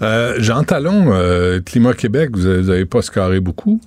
Euh, 0.00 0.36
Jean 0.38 0.64
Talon, 0.64 1.12
euh, 1.12 1.60
Climat 1.60 1.94
Québec, 1.94 2.30
vous 2.32 2.46
avez, 2.46 2.60
vous 2.62 2.70
avez 2.70 2.86
pas 2.86 3.02
scarré 3.02 3.40
beaucoup? 3.40 3.80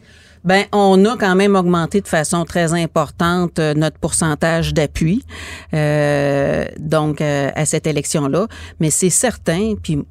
Ben, 0.45 0.65
on 0.71 1.03
a 1.05 1.17
quand 1.17 1.35
même 1.35 1.55
augmenté 1.55 2.01
de 2.01 2.07
façon 2.07 2.45
très 2.45 2.73
importante 2.75 3.57
euh, 3.57 3.73
notre 3.73 3.97
pourcentage 3.97 4.75
d'appui, 4.75 5.25
euh, 5.73 6.65
donc 6.77 7.19
euh, 7.19 7.49
à 7.55 7.65
cette 7.65 7.87
élection-là. 7.87 8.47
Mais 8.79 8.91
c'est 8.91 9.09
certain, 9.09 9.73
puis 9.81 10.05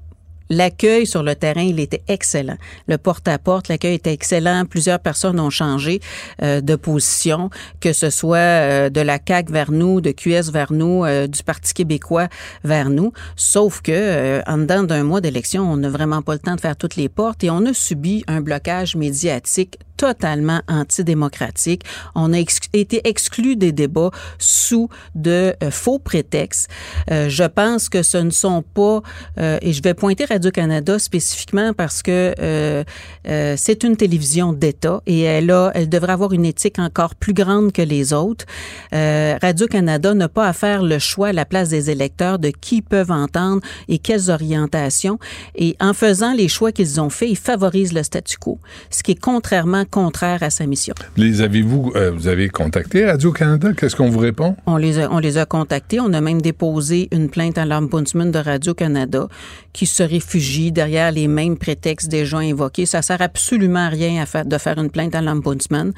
L'accueil 0.50 1.06
sur 1.06 1.22
le 1.22 1.34
terrain, 1.34 1.62
il 1.62 1.80
était 1.80 2.02
excellent. 2.08 2.56
Le 2.86 2.98
porte-à-porte, 2.98 3.68
l'accueil 3.68 3.94
était 3.94 4.12
excellent. 4.12 4.64
Plusieurs 4.66 5.00
personnes 5.00 5.40
ont 5.40 5.50
changé 5.50 6.00
euh, 6.42 6.60
de 6.60 6.76
position, 6.76 7.50
que 7.80 7.92
ce 7.92 8.10
soit 8.10 8.36
euh, 8.36 8.90
de 8.90 9.00
la 9.00 9.18
CAQ 9.26 9.52
vers 9.52 9.70
nous, 9.70 10.00
de 10.00 10.10
QS 10.10 10.50
vers 10.52 10.72
nous, 10.72 11.04
euh, 11.04 11.26
du 11.26 11.42
Parti 11.42 11.72
québécois 11.72 12.28
vers 12.62 12.90
nous. 12.90 13.12
Sauf 13.36 13.80
que 13.80 13.92
euh, 13.92 14.42
en 14.46 14.58
dedans 14.58 14.82
d'un 14.82 15.04
mois 15.04 15.20
d'élection, 15.20 15.70
on 15.70 15.76
n'a 15.76 15.88
vraiment 15.88 16.22
pas 16.22 16.34
le 16.34 16.38
temps 16.38 16.54
de 16.54 16.60
faire 16.60 16.76
toutes 16.76 16.96
les 16.96 17.08
portes 17.08 17.44
et 17.44 17.50
on 17.50 17.64
a 17.66 17.72
subi 17.72 18.24
un 18.26 18.40
blocage 18.40 18.96
médiatique 18.96 19.78
totalement 19.96 20.60
antidémocratique. 20.68 21.84
On 22.14 22.32
a 22.32 22.38
été 22.38 23.08
exclu 23.08 23.56
des 23.56 23.72
débats 23.72 24.10
sous 24.38 24.88
de 25.14 25.54
euh, 25.62 25.70
faux 25.70 25.98
prétextes. 25.98 26.68
Euh, 27.10 27.28
je 27.28 27.44
pense 27.44 27.88
que 27.88 28.02
ce 28.02 28.18
ne 28.18 28.30
sont 28.30 28.62
pas, 28.62 29.02
et 29.38 29.72
je 29.72 29.82
vais 29.82 29.94
pointer 29.94 30.24
Radio-Canada 30.34 30.98
spécifiquement 30.98 31.72
parce 31.72 32.02
que 32.02 32.34
euh, 32.40 32.82
euh, 33.28 33.54
c'est 33.56 33.84
une 33.84 33.96
télévision 33.96 34.52
d'État 34.52 35.00
et 35.06 35.20
elle 35.20 35.52
a, 35.52 35.70
elle 35.74 35.88
devrait 35.88 36.12
avoir 36.12 36.32
une 36.32 36.44
éthique 36.44 36.80
encore 36.80 37.14
plus 37.14 37.34
grande 37.34 37.70
que 37.70 37.82
les 37.82 38.12
autres. 38.12 38.44
Euh, 38.92 39.38
Radio-Canada 39.40 40.12
n'a 40.12 40.28
pas 40.28 40.48
à 40.48 40.52
faire 40.52 40.82
le 40.82 40.98
choix 40.98 41.28
à 41.28 41.32
la 41.32 41.44
place 41.44 41.68
des 41.68 41.88
électeurs 41.88 42.40
de 42.40 42.48
qui 42.48 42.82
peuvent 42.82 43.12
entendre 43.12 43.62
et 43.88 43.98
quelles 43.98 44.28
orientations. 44.28 45.20
Et 45.54 45.76
en 45.78 45.94
faisant 45.94 46.34
les 46.34 46.48
choix 46.48 46.72
qu'ils 46.72 47.00
ont 47.00 47.10
faits, 47.10 47.30
ils 47.30 47.36
favorisent 47.36 47.92
le 47.92 48.02
statu 48.02 48.36
quo, 48.36 48.58
ce 48.90 49.04
qui 49.04 49.12
est 49.12 49.20
contrairement 49.20 49.84
contraire 49.88 50.42
à 50.42 50.50
sa 50.50 50.66
mission. 50.66 50.94
Les 51.16 51.42
avez-vous, 51.42 51.92
euh, 51.94 52.10
vous 52.10 52.26
avez 52.26 52.48
contacté 52.48 53.06
Radio-Canada? 53.06 53.72
Qu'est-ce 53.76 53.94
qu'on 53.94 54.10
vous 54.10 54.18
répond? 54.18 54.56
On 54.66 54.78
les, 54.78 54.98
a, 54.98 55.12
on 55.12 55.20
les 55.20 55.38
a 55.38 55.46
contactés. 55.46 56.00
On 56.00 56.12
a 56.12 56.20
même 56.20 56.42
déposé 56.42 57.08
une 57.12 57.30
plainte 57.30 57.56
à 57.56 57.64
l'Ombudsman 57.64 58.32
de 58.32 58.40
Radio-Canada 58.40 59.28
qui 59.72 59.86
se 59.86 60.02
réfugie 60.24 60.72
derrière 60.72 61.12
les 61.12 61.28
mêmes 61.28 61.56
prétextes 61.56 62.08
déjà 62.08 62.38
invoqués. 62.38 62.86
Ça 62.86 63.02
sert 63.02 63.20
absolument 63.20 63.86
à 63.86 63.88
rien 63.88 64.22
à 64.22 64.26
faire, 64.26 64.44
de 64.44 64.58
faire 64.58 64.78
une 64.78 64.90
plainte 64.90 65.14
à 65.14 65.20
l'Ombudsman. 65.20 65.92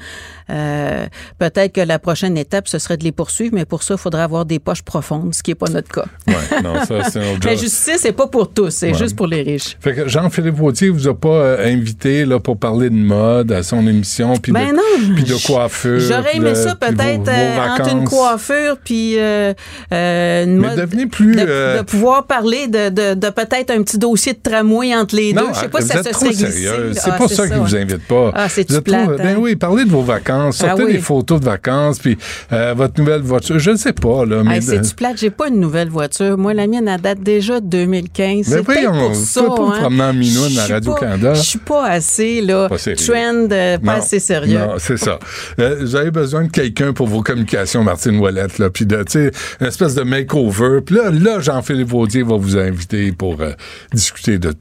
Euh, 0.49 1.05
Peut-être 1.39 1.73
que 1.73 1.81
la 1.81 1.99
prochaine 1.99 2.37
étape, 2.37 2.67
ce 2.67 2.79
serait 2.79 2.97
de 2.97 3.03
les 3.03 3.11
poursuivre, 3.11 3.53
mais 3.53 3.65
pour 3.65 3.83
ça, 3.83 3.95
il 3.95 3.97
faudrait 3.99 4.21
avoir 4.23 4.45
des 4.45 4.59
poches 4.59 4.81
profondes, 4.81 5.33
ce 5.33 5.43
qui 5.43 5.51
n'est 5.51 5.55
pas 5.55 5.69
notre 5.69 5.89
cas. 5.89 6.05
Ouais, 6.27 6.33
non, 6.63 6.73
ça, 6.85 7.19
La 7.43 7.55
justice, 7.55 7.97
c'est 7.99 8.11
pas 8.11 8.27
pour 8.27 8.51
tous, 8.53 8.69
c'est 8.71 8.91
Ouais. 8.91 8.97
juste 8.97 9.15
pour 9.15 9.27
les 9.27 9.41
riches. 9.41 9.77
Fait 9.79 9.93
que 9.93 10.07
Jean-Philippe 10.07 10.59
Wautier 10.59 10.89
vous 10.89 11.07
a 11.07 11.13
pas 11.13 11.27
euh, 11.29 11.71
invité 11.73 12.25
là, 12.25 12.39
pour 12.39 12.57
parler 12.57 12.89
de 12.89 12.95
mode 12.95 13.51
à 13.51 13.63
son 13.63 13.85
émission, 13.87 14.35
puis 14.37 14.51
Ben 14.51 14.73
de, 14.73 15.13
puis 15.15 15.23
de 15.23 15.45
coiffure. 15.45 15.99
J'aurais 15.99 16.35
aimé 16.37 16.49
de- 16.51 16.55
ça 16.55 16.75
peut-être 16.75 17.27
euh, 17.27 17.59
entre 17.69 17.89
une 17.91 18.03
coiffure 18.05 18.77
puis 18.83 19.17
euh, 19.17 19.53
euh, 19.93 20.43
une 20.45 20.57
Mais 20.57 20.67
mode- 20.69 20.77
devenez 20.77 21.05
plus, 21.07 21.35
de, 21.35 21.45
euh, 21.47 21.77
de 21.79 21.83
pouvoir 21.83 22.25
parler 22.25 22.67
de, 22.67 22.89
de, 22.89 23.13
de 23.13 23.29
peut-être 23.29 23.71
un 23.71 23.81
petit 23.83 23.97
dossier 23.97 24.16
de 24.33 24.39
tramway 24.41 24.95
entre 24.95 25.15
les 25.15 25.33
Non, 25.33 25.41
deux. 25.43 25.47
Je 25.53 25.59
sais 25.59 25.67
pas 25.69 25.79
vous 25.79 25.85
si 25.87 25.91
ça 25.93 26.03
se 26.03 26.09
trop 26.09 26.19
serait 26.25 26.33
glissé. 26.33 26.67
C'est 26.93 27.09
Ah, 27.11 27.17
pas 27.17 27.27
ça 27.27 27.47
qui 27.47 27.53
ouais. 27.53 27.59
vous 27.59 27.75
invite 27.75 28.07
pas. 28.07 28.31
Ah, 28.33 28.47
êtes 28.57 28.67
trop- 28.67 28.81
plate, 28.81 29.17
Ben 29.17 29.27
hein? 29.27 29.35
oui, 29.39 29.55
parlez 29.55 29.85
de 29.85 29.89
vos 29.89 30.01
vacances, 30.01 30.61
Ah 30.63 30.69
sortez 30.69 30.83
oui. 30.85 30.93
des 30.93 30.99
photos 30.99 31.39
de 31.39 31.45
vacances, 31.45 31.99
puis 31.99 32.17
euh, 32.51 32.73
votre 32.75 32.99
nouvelle 32.99 33.21
voiture. 33.21 33.59
Je 33.59 33.71
ne 33.71 33.77
sais 33.77 33.93
pas, 33.93 34.25
là, 34.25 34.43
mais... 34.43 34.55
Hey, 34.57 34.61
c'est-tu 34.61 34.95
plate? 34.95 35.17
J'ai 35.17 35.29
pas 35.29 35.47
une 35.47 35.59
nouvelle 35.59 35.89
voiture. 35.89 36.37
Moi, 36.37 36.53
la 36.53 36.67
mienne, 36.67 36.87
elle 36.87 37.01
date 37.01 37.21
déjà 37.21 37.59
de 37.59 37.65
2015. 37.67 38.47
Mais 38.49 38.57
C'est 38.57 38.63
peut-être 38.63 38.89
voyons, 38.91 39.07
pour 39.07 39.15
ça. 39.15 39.41
pas 39.43 39.53
hein. 39.53 39.79
promener 39.79 40.03
en 40.03 40.13
minoune 40.13 40.57
à 40.57 40.65
Radio-Canada. 40.73 41.33
Je 41.33 41.41
suis 41.41 41.59
pas 41.59 41.85
assez, 41.87 42.41
là, 42.41 42.69
Pas 42.69 42.77
trend, 42.77 43.47
euh, 43.51 43.77
pas 43.77 43.93
Non, 43.95 43.99
assez 44.01 44.19
sérieux. 44.19 44.57
Non, 44.59 44.73
c'est 44.77 44.97
ça. 44.97 45.19
Euh, 45.59 45.77
vous 45.81 45.95
avez 45.95 46.11
besoin 46.11 46.43
de 46.45 46.49
quelqu'un 46.51 46.93
pour 46.93 47.07
vos 47.07 47.21
communications, 47.21 47.83
Martine 47.83 48.17
Ouellette, 48.19 48.57
là, 48.59 48.69
puis 48.69 48.85
de, 48.85 48.97
tu 49.03 49.03
sais, 49.13 49.31
une 49.61 49.67
espèce 49.67 49.95
de 49.95 50.03
makeover. 50.03 50.81
Puis 50.85 50.95
là, 50.95 51.09
là 51.11 51.39
Jean-Philippe 51.39 51.89
Vaudier 51.89 52.23
va 52.23 52.35
vous 52.37 52.57
inviter 52.57 53.11
pour 53.11 53.41
euh, 53.41 53.51
discuter 54.07 54.39
de, 54.39 54.53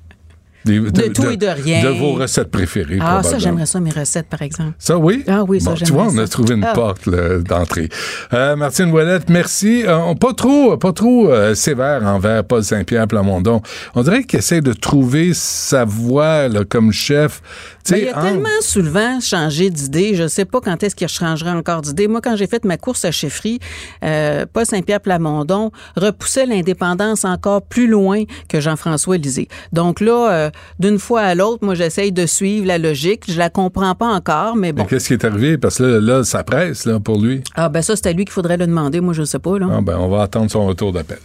des- 0.65 0.81
De 0.81 1.03
tout 1.13 1.31
et 1.31 1.37
de 1.37 1.47
rien. 1.47 1.83
De 1.85 1.89
vos 1.91 2.15
recettes 2.15 2.51
préférées, 2.51 2.99
Ah, 3.01 3.23
ça, 3.23 3.39
j'aimerais 3.39 3.67
ça, 3.67 3.79
mes 3.79 3.91
recettes, 3.93 4.27
par 4.29 4.43
exemple. 4.43 4.73
Ça, 4.79 4.99
oui? 4.99 5.23
Ah 5.29 5.45
oui, 5.47 5.61
ça, 5.61 5.71
Bon, 5.71 5.77
Tu 5.77 5.93
vois, 5.93 6.07
on 6.09 6.19
a 6.19 6.23
ça. 6.23 6.29
trouvé 6.29 6.55
une 6.55 6.65
Ah. 6.65 6.73
porte 6.75 7.09
d'entrée. 7.09 7.89
Euh, 8.33 8.57
Martine 8.57 8.91
Ouellette, 8.91 9.29
merci. 9.31 9.85
Euh, 9.87 10.15
pas 10.15 10.33
trop, 10.33 10.77
pas 10.77 10.93
trop 10.93 11.31
euh, 11.31 11.55
sévère 11.55 12.03
envers 12.05 12.43
Paul 12.43 12.65
Saint-Pierre 12.65 13.07
Plamondon. 13.07 13.63
On 13.95 14.03
dirait 14.03 14.25
qu'il 14.25 14.41
essaie 14.41 14.61
de 14.61 14.73
trouver 14.73 15.33
sa 15.35 15.85
voie 15.85 16.49
là, 16.49 16.65
comme 16.69 16.91
chef. 16.91 17.41
Sais, 17.89 18.03
il 18.03 18.09
a 18.09 18.19
en- 18.19 18.23
tellement 18.23 18.49
souvent 18.63 19.21
changé 19.21 19.71
d'idée. 19.71 20.15
Je 20.15 20.27
sais 20.29 20.45
pas 20.45 20.61
quand 20.61 20.83
est-ce 20.83 20.95
qu'il 20.97 21.09
changerait 21.09 21.51
encore 21.53 21.83
d'idée. 21.83 22.09
Moi, 22.09 22.21
quand 22.23 22.37
j'ai 22.37 22.47
fait 22.47 22.65
ma 22.65 22.77
course 22.77 23.05
à 23.05 23.11
chefferie, 23.11 23.59
euh, 24.05 24.45
Paul 24.53 24.67
Saint-Pierre 24.67 25.01
Plamondon 25.01 25.71
repoussait 25.97 26.47
l'indépendance 26.47 27.25
encore 27.25 27.63
plus 27.63 27.87
loin 27.87 28.25
que 28.49 28.61
Jean-François 28.61 29.17
Lisée. 29.17 29.49
Donc 29.73 30.01
là, 30.01 30.31
euh, 30.33 30.51
d'une 30.79 30.99
fois 30.99 31.23
à 31.23 31.35
l'autre, 31.35 31.65
moi, 31.65 31.75
j'essaye 31.75 32.13
de 32.13 32.27
suivre 32.27 32.67
la 32.67 32.79
logique. 32.79 33.25
Je 33.29 33.39
la 33.39 33.51
comprends 33.51 33.95
pas 33.95 34.07
encore, 34.09 34.57
mais 34.57 34.73
bon. 34.73 34.83
Mais 34.83 34.89
qu'est-ce 34.89 35.09
qui 35.09 35.15
est 35.15 35.25
arrivé? 35.25 35.59
Parce 35.59 35.79
que 35.79 35.85
là, 35.85 36.01
là, 36.19 36.25
ça 36.25 36.43
presse 36.45 36.85
là, 36.87 36.99
pour 37.01 37.21
lui. 37.21 37.43
Ah, 37.55 37.69
ben 37.69 37.83
ça, 37.83 37.95
c'est 37.97 38.07
à 38.09 38.13
lui 38.13 38.25
qu'il 38.25 38.33
faudrait 38.33 38.57
le 38.57 38.67
demander. 38.67 39.01
Moi, 39.01 39.15
je 39.15 39.23
sais 39.25 39.39
pas, 39.39 39.59
là. 39.59 39.67
Ah 39.71 39.81
ben, 39.81 39.97
on 39.99 40.09
va 40.09 40.23
attendre 40.23 40.51
son 40.51 40.67
retour 40.67 40.93
d'appel. 40.93 41.19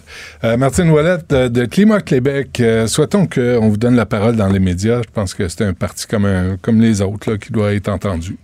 Euh, 0.44 0.58
Martine 0.58 0.90
Ouellette 0.90 1.32
euh, 1.34 1.50
de 1.50 1.66
Climat 1.66 2.02
Québec, 2.02 2.62
souhaitons 2.88 3.26
qu'on 3.28 3.70
vous 3.70 3.78
donne 3.78 3.96
la 3.96 4.06
parole 4.06 4.36
dans 4.36 4.48
les 4.48 4.60
médias. 4.60 5.02
Je 5.02 5.10
pense 5.14 5.34
que 5.34 5.48
c'est 5.48 5.64
un 5.64 5.74
parti 5.74 6.06
comme, 6.08 6.26
un- 6.26 6.51
comme 6.62 6.82
les 6.82 7.02
autres 7.02 7.32
là, 7.32 7.38
qui 7.38 7.52
doit 7.52 7.74
être 7.74 7.90
entendu. 7.90 8.38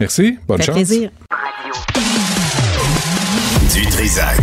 Merci, 0.00 0.38
bonne 0.46 0.62
chance. 0.62 0.74
plaisir. 0.74 1.10
Du 3.74 3.86
Trisac. 3.86 4.36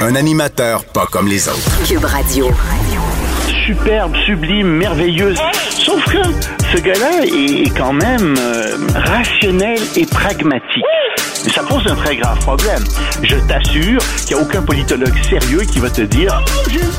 Un 0.00 0.14
animateur 0.14 0.84
pas 0.84 1.06
comme 1.06 1.28
les 1.28 1.48
autres. 1.48 1.86
Cube 1.86 2.04
Radio. 2.04 2.50
superbe, 3.66 4.14
sublime, 4.24 4.68
merveilleuse. 4.68 5.38
Sauf 5.70 6.04
que 6.04 6.22
ce 6.72 6.80
gars-là 6.80 7.24
est 7.24 7.76
quand 7.76 7.92
même 7.92 8.34
euh, 8.38 8.76
rationnel 8.94 9.78
et 9.96 10.06
pragmatique. 10.06 10.84
Ça 11.26 11.50
ça 11.50 11.62
pose 11.62 11.86
un 11.88 11.96
très 11.96 12.16
grave 12.16 12.38
problème. 12.40 12.84
Je 13.22 13.36
t'assure 13.48 14.00
qu'il 14.26 14.36
n'y 14.36 14.42
a 14.42 14.44
aucun 14.44 14.62
politologue 14.62 15.14
sérieux 15.28 15.60
qui 15.60 15.78
va 15.78 15.90
te 15.90 16.02
dire 16.02 16.42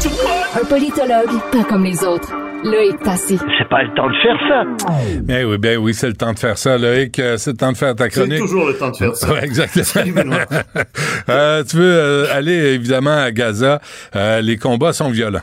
droit. 0.04 0.62
Un 0.62 0.66
politologue, 0.66 1.40
pas 1.52 1.64
comme 1.64 1.84
les 1.84 2.04
autres. 2.04 2.34
Loïc 2.64 3.00
Passy. 3.04 3.40
C'est 3.58 3.70
pas 3.70 3.84
le 3.84 3.94
temps 3.96 4.10
de 4.10 4.16
faire 4.22 4.38
ça. 4.48 4.64
Eh 5.30 5.46
oui, 5.46 5.58
ben 5.58 5.78
oui, 5.78 5.94
c'est 5.94 6.08
le 6.08 6.14
temps 6.14 6.34
de 6.34 6.40
faire 6.40 6.58
ça, 6.58 6.78
Loïc. 6.78 7.18
Euh, 7.20 7.38
C'est 7.38 7.52
le 7.52 7.58
temps 7.58 7.72
de 7.72 7.78
faire 7.78 7.96
ta 7.96 8.10
chronique. 8.10 8.34
C'est 8.34 8.40
toujours 8.40 8.68
le 8.68 8.78
temps 8.78 8.92
de 8.92 8.98
faire 8.98 9.16
ça. 9.16 9.32
Ouais, 9.32 9.44
exactement. 9.44 10.38
Euh, 11.30 11.64
tu 11.64 11.78
veux 11.78 11.94
euh, 11.94 12.34
aller 12.34 12.74
évidemment 12.74 13.16
à 13.16 13.32
Gaza. 13.32 13.80
Euh, 14.16 14.42
les 14.42 14.58
combats 14.58 14.94
sont 14.94 15.10
violents. 15.10 15.42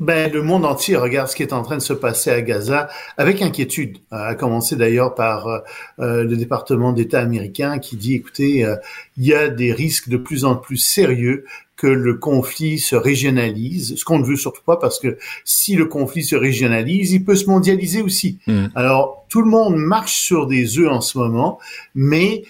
Ben, 0.00 0.32
le 0.32 0.42
monde 0.42 0.64
entier 0.64 0.96
regarde 0.96 1.28
ce 1.28 1.34
qui 1.34 1.42
est 1.42 1.52
en 1.52 1.62
train 1.62 1.76
de 1.76 1.82
se 1.82 1.92
passer 1.92 2.30
à 2.30 2.40
Gaza 2.40 2.88
avec 3.16 3.42
inquiétude, 3.42 3.98
à 4.12 4.36
commencer 4.36 4.76
d'ailleurs 4.76 5.14
par 5.14 5.48
euh, 5.48 6.22
le 6.22 6.36
département 6.36 6.92
d'État 6.92 7.20
américain 7.20 7.80
qui 7.80 7.96
dit, 7.96 8.14
écoutez, 8.14 8.64
euh, 8.64 8.76
il 9.16 9.26
y 9.26 9.34
a 9.34 9.48
des 9.48 9.72
risques 9.72 10.08
de 10.08 10.16
plus 10.16 10.44
en 10.44 10.54
plus 10.54 10.76
sérieux 10.76 11.44
que 11.78 11.86
le 11.86 12.14
conflit 12.14 12.80
se 12.80 12.96
régionalise, 12.96 13.94
ce 13.96 14.04
qu'on 14.04 14.18
ne 14.18 14.24
veut 14.24 14.36
surtout 14.36 14.64
pas 14.66 14.76
parce 14.76 14.98
que 14.98 15.16
si 15.44 15.76
le 15.76 15.86
conflit 15.86 16.24
se 16.24 16.34
régionalise, 16.34 17.12
il 17.12 17.24
peut 17.24 17.36
se 17.36 17.46
mondialiser 17.46 18.02
aussi. 18.02 18.38
Alors, 18.74 19.24
tout 19.28 19.40
le 19.40 19.48
monde 19.48 19.76
marche 19.76 20.16
sur 20.16 20.48
des 20.48 20.78
œufs 20.78 20.90
en 20.90 21.00
ce 21.00 21.16
moment, 21.16 21.60
mais 21.94 22.42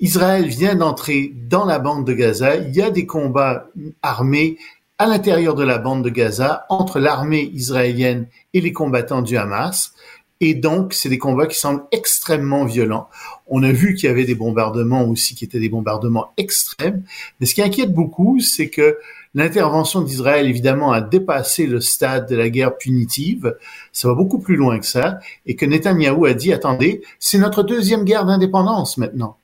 Israël 0.00 0.48
vient 0.48 0.74
d'entrer 0.74 1.32
dans 1.48 1.64
la 1.64 1.78
bande 1.78 2.04
de 2.04 2.12
Gaza. 2.12 2.56
Il 2.56 2.74
y 2.74 2.82
a 2.82 2.90
des 2.90 3.06
combats 3.06 3.68
armés 4.02 4.58
à 4.98 5.06
l'intérieur 5.06 5.54
de 5.54 5.64
la 5.64 5.78
bande 5.78 6.04
de 6.04 6.10
Gaza 6.10 6.66
entre 6.68 6.98
l'armée 6.98 7.50
israélienne 7.54 8.26
et 8.52 8.60
les 8.60 8.72
combattants 8.72 9.22
du 9.22 9.36
Hamas. 9.36 9.94
Et 10.46 10.52
donc, 10.52 10.92
c'est 10.92 11.08
des 11.08 11.16
combats 11.16 11.46
qui 11.46 11.58
semblent 11.58 11.84
extrêmement 11.90 12.66
violents. 12.66 13.08
On 13.46 13.62
a 13.62 13.72
vu 13.72 13.94
qu'il 13.94 14.10
y 14.10 14.12
avait 14.12 14.26
des 14.26 14.34
bombardements 14.34 15.08
aussi 15.08 15.34
qui 15.34 15.46
étaient 15.46 15.58
des 15.58 15.70
bombardements 15.70 16.32
extrêmes. 16.36 17.02
Mais 17.40 17.46
ce 17.46 17.54
qui 17.54 17.62
inquiète 17.62 17.94
beaucoup, 17.94 18.40
c'est 18.40 18.68
que 18.68 18.98
l'intervention 19.34 20.02
d'Israël, 20.02 20.46
évidemment, 20.46 20.92
a 20.92 21.00
dépassé 21.00 21.66
le 21.66 21.80
stade 21.80 22.28
de 22.28 22.36
la 22.36 22.50
guerre 22.50 22.76
punitive. 22.76 23.56
Ça 23.90 24.08
va 24.08 24.14
beaucoup 24.14 24.38
plus 24.38 24.56
loin 24.56 24.78
que 24.78 24.84
ça. 24.84 25.18
Et 25.46 25.56
que 25.56 25.64
Netanyahou 25.64 26.26
a 26.26 26.34
dit, 26.34 26.52
attendez, 26.52 27.00
c'est 27.18 27.38
notre 27.38 27.62
deuxième 27.62 28.04
guerre 28.04 28.26
d'indépendance 28.26 28.98
maintenant. 28.98 29.38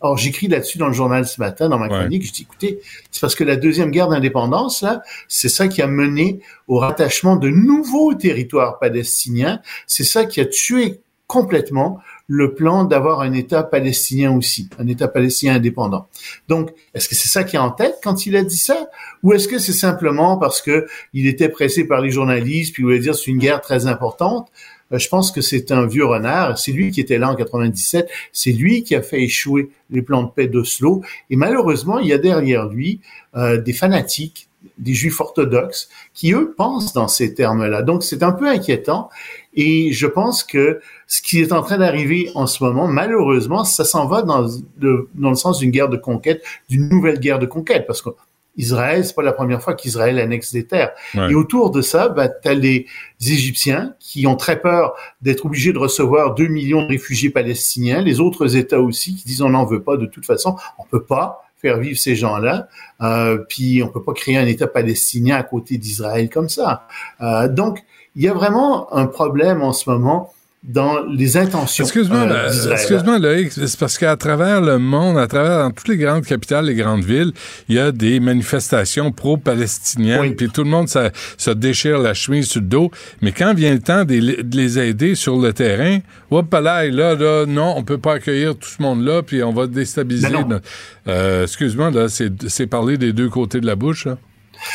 Or, 0.00 0.18
j'écris 0.18 0.48
là-dessus 0.48 0.76
dans 0.76 0.88
le 0.88 0.92
journal 0.92 1.26
ce 1.26 1.40
matin, 1.40 1.68
dans 1.68 1.78
ma 1.78 1.88
chronique, 1.88 2.26
je 2.26 2.32
dis, 2.32 2.42
écoutez, 2.42 2.80
c'est 3.10 3.20
parce 3.20 3.34
que 3.34 3.44
la 3.44 3.56
deuxième 3.56 3.90
guerre 3.90 4.08
d'indépendance, 4.08 4.82
là, 4.82 5.02
c'est 5.28 5.48
ça 5.48 5.66
qui 5.66 5.80
a 5.80 5.86
mené 5.86 6.40
au 6.68 6.78
rattachement 6.78 7.36
de 7.36 7.48
nouveaux 7.48 8.12
territoires 8.12 8.78
palestiniens. 8.78 9.60
C'est 9.86 10.04
ça 10.04 10.26
qui 10.26 10.40
a 10.40 10.44
tué 10.44 11.00
complètement 11.26 12.00
le 12.26 12.54
plan 12.54 12.84
d'avoir 12.84 13.20
un 13.20 13.32
État 13.32 13.62
palestinien 13.62 14.34
aussi, 14.36 14.68
un 14.78 14.86
État 14.86 15.08
palestinien 15.08 15.54
indépendant. 15.54 16.06
Donc, 16.48 16.72
est-ce 16.94 17.08
que 17.08 17.14
c'est 17.14 17.28
ça 17.28 17.44
qui 17.44 17.56
est 17.56 17.58
en 17.58 17.70
tête 17.70 17.96
quand 18.02 18.26
il 18.26 18.36
a 18.36 18.42
dit 18.42 18.56
ça, 18.56 18.88
ou 19.22 19.32
est-ce 19.32 19.48
que 19.48 19.58
c'est 19.58 19.72
simplement 19.72 20.38
parce 20.38 20.62
que 20.62 20.86
il 21.12 21.26
était 21.26 21.48
pressé 21.48 21.86
par 21.86 22.00
les 22.00 22.10
journalistes 22.10 22.72
puis 22.72 22.82
il 22.82 22.86
voulait 22.86 22.98
dire 22.98 23.14
c'est 23.14 23.30
une 23.30 23.38
guerre 23.38 23.60
très 23.60 23.86
importante? 23.86 24.50
Je 24.90 25.08
pense 25.08 25.30
que 25.30 25.40
c'est 25.40 25.72
un 25.72 25.86
vieux 25.86 26.04
renard. 26.04 26.58
C'est 26.58 26.72
lui 26.72 26.90
qui 26.90 27.00
était 27.00 27.18
là 27.18 27.30
en 27.30 27.34
97. 27.34 28.08
C'est 28.32 28.52
lui 28.52 28.82
qui 28.82 28.94
a 28.94 29.02
fait 29.02 29.22
échouer 29.22 29.70
les 29.90 30.02
plans 30.02 30.24
de 30.24 30.30
paix 30.30 30.46
d'Oslo. 30.46 31.02
Et 31.30 31.36
malheureusement, 31.36 31.98
il 31.98 32.08
y 32.08 32.12
a 32.12 32.18
derrière 32.18 32.68
lui 32.68 33.00
euh, 33.36 33.60
des 33.60 33.72
fanatiques, 33.72 34.48
des 34.78 34.94
juifs 34.94 35.20
orthodoxes, 35.20 35.88
qui 36.14 36.32
eux 36.32 36.54
pensent 36.56 36.92
dans 36.92 37.08
ces 37.08 37.34
termes-là. 37.34 37.82
Donc 37.82 38.02
c'est 38.02 38.22
un 38.22 38.32
peu 38.32 38.48
inquiétant. 38.48 39.10
Et 39.54 39.92
je 39.92 40.06
pense 40.06 40.42
que 40.42 40.80
ce 41.06 41.22
qui 41.22 41.40
est 41.40 41.52
en 41.52 41.62
train 41.62 41.78
d'arriver 41.78 42.30
en 42.34 42.46
ce 42.46 42.62
moment, 42.64 42.88
malheureusement, 42.88 43.64
ça 43.64 43.84
s'en 43.84 44.06
va 44.06 44.22
dans 44.22 44.48
le, 44.80 45.08
dans 45.14 45.30
le 45.30 45.36
sens 45.36 45.58
d'une 45.58 45.70
guerre 45.70 45.88
de 45.88 45.96
conquête, 45.96 46.42
d'une 46.68 46.88
nouvelle 46.88 47.20
guerre 47.20 47.38
de 47.38 47.46
conquête, 47.46 47.86
parce 47.86 48.02
que 48.02 48.10
Israël, 48.56 49.04
c'est 49.04 49.14
pas 49.14 49.22
la 49.22 49.32
première 49.32 49.62
fois 49.62 49.74
qu'Israël 49.74 50.18
annexe 50.18 50.52
des 50.52 50.66
terres. 50.66 50.92
Ouais. 51.14 51.30
Et 51.30 51.34
autour 51.34 51.70
de 51.70 51.82
ça, 51.82 52.08
bah, 52.08 52.28
tu 52.28 52.48
as 52.48 52.54
les 52.54 52.86
Égyptiens 53.20 53.94
qui 53.98 54.26
ont 54.26 54.36
très 54.36 54.60
peur 54.60 54.94
d'être 55.22 55.46
obligés 55.46 55.72
de 55.72 55.78
recevoir 55.78 56.34
2 56.34 56.46
millions 56.48 56.82
de 56.82 56.88
réfugiés 56.88 57.30
palestiniens, 57.30 58.02
les 58.02 58.20
autres 58.20 58.56
États 58.56 58.80
aussi 58.80 59.14
qui 59.14 59.24
disent 59.24 59.42
on 59.42 59.50
n'en 59.50 59.64
veut 59.64 59.82
pas 59.82 59.96
de 59.96 60.06
toute 60.06 60.26
façon, 60.26 60.56
on 60.78 60.84
peut 60.84 61.04
pas 61.04 61.44
faire 61.64 61.78
vivre 61.78 61.98
ces 61.98 62.14
gens-là, 62.14 62.68
euh, 63.00 63.38
puis 63.48 63.82
on 63.82 63.88
peut 63.88 64.02
pas 64.02 64.12
créer 64.12 64.36
un 64.36 64.46
État 64.46 64.66
palestinien 64.66 65.36
à 65.36 65.42
côté 65.42 65.78
d'Israël 65.78 66.28
comme 66.28 66.50
ça. 66.50 66.86
Euh, 67.22 67.48
donc, 67.48 67.82
il 68.16 68.22
y 68.22 68.28
a 68.28 68.34
vraiment 68.34 68.92
un 68.94 69.06
problème 69.06 69.62
en 69.62 69.72
ce 69.72 69.88
moment 69.88 70.33
dans 70.66 71.04
les 71.06 71.36
intentions 71.36 71.84
Excuse-moi, 71.84 72.20
euh, 72.20 72.72
excuse-moi, 72.72 73.18
Loïc, 73.18 73.52
c'est 73.52 73.78
parce 73.78 73.98
qu'à 73.98 74.16
travers 74.16 74.62
le 74.62 74.78
monde, 74.78 75.18
à 75.18 75.26
travers 75.26 75.58
dans 75.58 75.70
toutes 75.70 75.88
les 75.88 75.98
grandes 75.98 76.24
capitales, 76.24 76.64
les 76.64 76.74
grandes 76.74 77.04
villes, 77.04 77.32
il 77.68 77.74
y 77.74 77.78
a 77.78 77.92
des 77.92 78.18
manifestations 78.18 79.12
pro-palestiniennes, 79.12 80.34
puis 80.36 80.48
tout 80.48 80.64
le 80.64 80.70
monde 80.70 80.88
ça, 80.88 81.10
se 81.36 81.50
déchire 81.50 81.98
la 81.98 82.14
chemise 82.14 82.48
sur 82.48 82.60
le 82.62 82.66
dos. 82.66 82.90
Mais 83.20 83.32
quand 83.32 83.52
vient 83.54 83.74
le 83.74 83.80
temps 83.80 84.04
de, 84.04 84.14
les- 84.14 84.42
de 84.42 84.56
les 84.56 84.78
aider 84.78 85.14
sur 85.14 85.36
le 85.38 85.52
terrain, 85.52 85.98
hop 86.30 86.52
là, 86.54 86.84
là, 86.86 87.14
là, 87.14 87.44
non, 87.46 87.74
on 87.76 87.82
peut 87.84 87.98
pas 87.98 88.14
accueillir 88.14 88.56
tout 88.56 88.68
ce 88.68 88.80
monde-là, 88.82 89.22
puis 89.22 89.42
on 89.42 89.52
va 89.52 89.66
déstabiliser. 89.66 90.28
Ben 90.30 90.60
Euh, 91.08 91.42
excuse-moi, 91.42 91.90
là, 91.90 92.08
c'est 92.08 92.32
c'est 92.48 92.66
parler 92.66 92.96
des 92.96 93.12
deux 93.12 93.28
côtés 93.28 93.60
de 93.60 93.66
la 93.66 93.76
bouche. 93.76 94.06
Là. 94.06 94.16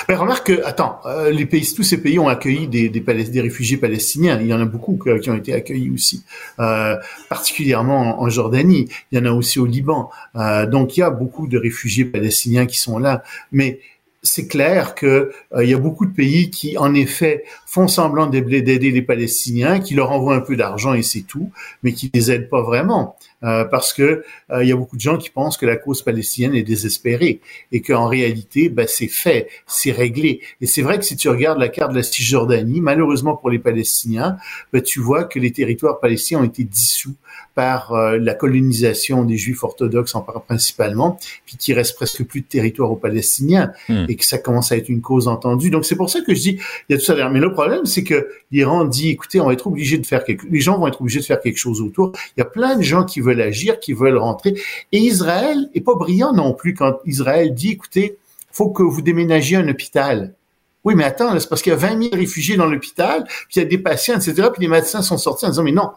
Ben, 0.07 0.17
remarque 0.17 0.47
que, 0.47 0.65
attends, 0.65 0.99
euh, 1.05 1.29
les 1.31 1.45
pays, 1.45 1.73
tous 1.75 1.83
ces 1.83 2.01
pays 2.01 2.19
ont 2.19 2.27
accueilli 2.27 2.67
des, 2.67 2.89
des, 2.89 2.99
des 2.99 3.41
réfugiés 3.41 3.77
palestiniens. 3.77 4.39
Il 4.39 4.47
y 4.47 4.53
en 4.53 4.61
a 4.61 4.65
beaucoup 4.65 4.97
qui 4.97 5.29
ont 5.29 5.35
été 5.35 5.53
accueillis 5.53 5.91
aussi, 5.91 6.23
euh, 6.59 6.95
particulièrement 7.29 8.19
en, 8.19 8.25
en 8.25 8.29
Jordanie. 8.29 8.87
Il 9.11 9.17
y 9.17 9.21
en 9.21 9.25
a 9.25 9.31
aussi 9.31 9.59
au 9.59 9.65
Liban. 9.65 10.09
Euh, 10.35 10.65
donc, 10.65 10.97
il 10.97 11.01
y 11.01 11.03
a 11.03 11.09
beaucoup 11.09 11.47
de 11.47 11.57
réfugiés 11.57 12.05
palestiniens 12.05 12.65
qui 12.65 12.77
sont 12.77 12.99
là. 12.99 13.23
Mais 13.51 13.79
c'est 14.21 14.47
clair 14.47 14.95
que 14.95 15.31
euh, 15.53 15.63
il 15.63 15.69
y 15.69 15.73
a 15.73 15.77
beaucoup 15.77 16.05
de 16.05 16.13
pays 16.13 16.49
qui, 16.49 16.77
en 16.77 16.93
effet, 16.93 17.43
font 17.65 17.87
semblant 17.87 18.27
d'aider 18.27 18.91
les 18.91 19.01
Palestiniens, 19.01 19.79
qui 19.79 19.95
leur 19.95 20.11
envoient 20.11 20.35
un 20.35 20.41
peu 20.41 20.55
d'argent 20.55 20.93
et 20.93 21.03
c'est 21.03 21.21
tout, 21.21 21.51
mais 21.83 21.93
qui 21.93 22.11
les 22.13 22.31
aident 22.31 22.49
pas 22.49 22.61
vraiment, 22.61 23.15
Euh, 23.43 23.63
parce 23.63 23.93
que 23.93 24.25
euh, 24.51 24.63
il 24.63 24.67
y 24.67 24.71
a 24.73 24.75
beaucoup 24.75 24.97
de 24.97 25.01
gens 25.01 25.17
qui 25.17 25.29
pensent 25.29 25.55
que 25.55 25.65
la 25.65 25.77
cause 25.77 26.01
palestinienne 26.01 26.55
est 26.55 26.63
désespérée 26.63 27.39
et 27.71 27.81
qu'en 27.81 28.07
réalité, 28.07 28.67
ben, 28.67 28.85
c'est 28.85 29.07
fait, 29.07 29.47
c'est 29.65 29.91
réglé. 29.91 30.41
Et 30.59 30.67
c'est 30.67 30.81
vrai 30.81 30.99
que 30.99 31.05
si 31.05 31.15
tu 31.15 31.29
regardes 31.29 31.57
la 31.57 31.69
carte 31.69 31.91
de 31.91 31.97
la 31.97 32.03
Cisjordanie, 32.03 32.81
malheureusement 32.81 33.37
pour 33.37 33.49
les 33.49 33.59
Palestiniens, 33.59 34.37
ben, 34.73 34.81
tu 34.81 34.99
vois 34.99 35.23
que 35.23 35.39
les 35.39 35.53
territoires 35.53 36.01
palestiniens 36.01 36.41
ont 36.41 36.45
été 36.45 36.65
dissous 36.65 37.15
par 37.59 37.91
euh, 37.91 38.17
la 38.17 38.35
colonisation 38.35 39.25
des 39.25 39.35
Juifs 39.35 39.63
orthodoxes 39.65 40.15
en 40.15 40.21
principalement, 40.21 41.19
puis 41.45 41.57
qu'il 41.57 41.75
reste 41.75 41.97
presque 41.97 42.23
plus 42.23 42.39
de 42.39 42.45
territoire 42.45 42.89
aux 42.89 42.95
Palestiniens 42.95 43.73
Hmm. 43.87 44.05
et 44.07 44.15
que 44.15 44.25
ça 44.25 44.37
commence 44.37 44.71
à 44.71 44.77
être 44.77 44.89
une 44.89 45.01
cause 45.01 45.27
entendue. 45.27 45.69
Donc 45.69 45.85
c'est 45.85 45.95
pour 45.95 46.09
ça 46.09 46.21
que 46.21 46.33
je 46.33 46.41
dis, 46.41 46.59
il 46.87 46.93
y 46.93 46.95
a 46.95 46.97
tout 46.97 47.05
ça 47.05 47.15
derrière. 47.15 47.31
Mais 47.31 47.39
le 47.39 47.51
problème, 47.51 47.85
c'est 47.85 48.03
que 48.03 48.29
l'Iran 48.51 48.85
dit, 48.85 49.09
écoutez, 49.09 49.41
on 49.41 49.47
va 49.47 49.53
être 49.53 49.67
obligé 49.67 49.97
de 49.97 50.05
faire 50.05 50.23
quelque, 50.23 50.45
les 50.49 50.59
gens 50.59 50.77
vont 50.77 50.87
être 50.87 51.01
obligés 51.01 51.19
de 51.19 51.25
faire 51.25 51.41
quelque 51.41 51.57
chose 51.57 51.81
autour. 51.81 52.11
Il 52.37 52.39
y 52.39 52.43
a 52.43 52.45
plein 52.45 52.75
de 52.77 52.83
gens 52.83 53.03
qui 53.03 53.19
veulent 53.19 53.41
agir, 53.41 53.79
qui 53.79 53.93
veulent 53.93 54.17
rentrer. 54.17 54.55
Et 54.91 54.99
Israël 54.99 55.69
est 55.73 55.81
pas 55.81 55.95
brillant 55.95 56.33
non 56.33 56.53
plus 56.53 56.73
quand 56.73 56.99
Israël 57.05 57.53
dit, 57.53 57.71
écoutez, 57.71 58.17
faut 58.51 58.69
que 58.69 58.83
vous 58.83 59.01
déménagiez 59.01 59.57
un 59.57 59.67
hôpital. 59.67 60.33
Oui, 60.85 60.95
mais 60.95 61.03
attends, 61.03 61.37
c'est 61.39 61.49
parce 61.49 61.61
qu'il 61.61 61.71
y 61.71 61.75
a 61.75 61.77
20 61.77 62.03
000 62.03 62.15
réfugiés 62.15 62.55
dans 62.55 62.65
l'hôpital, 62.65 63.23
puis 63.25 63.57
il 63.57 63.59
y 63.59 63.61
a 63.61 63.65
des 63.65 63.77
patients, 63.77 64.15
etc. 64.15 64.47
Puis 64.53 64.61
les 64.61 64.69
médecins 64.69 65.01
sont 65.01 65.17
sortis 65.17 65.45
en 65.45 65.49
disant, 65.49 65.63
mais 65.63 65.71
non, 65.71 65.89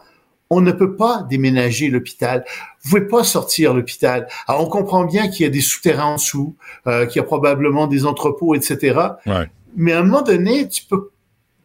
on 0.53 0.61
ne 0.61 0.71
peut 0.71 0.95
pas 0.95 1.25
déménager 1.29 1.89
l'hôpital. 1.89 2.45
Vous 2.83 2.91
pouvez 2.91 3.07
pas 3.07 3.23
sortir 3.23 3.73
l'hôpital. 3.73 4.27
Alors, 4.47 4.61
on 4.61 4.69
comprend 4.69 5.05
bien 5.05 5.27
qu'il 5.27 5.43
y 5.43 5.47
a 5.47 5.49
des 5.49 5.61
souterrains 5.61 6.05
en 6.05 6.15
dessous, 6.15 6.55
euh, 6.87 7.05
qu'il 7.05 7.17
y 7.17 7.19
a 7.19 7.23
probablement 7.23 7.87
des 7.87 8.05
entrepôts, 8.05 8.55
etc. 8.55 8.99
Ouais. 9.25 9.49
Mais 9.75 9.93
à 9.93 9.99
un 9.99 10.03
moment 10.03 10.21
donné, 10.21 10.67
tu 10.69 10.83
peux 10.85 11.09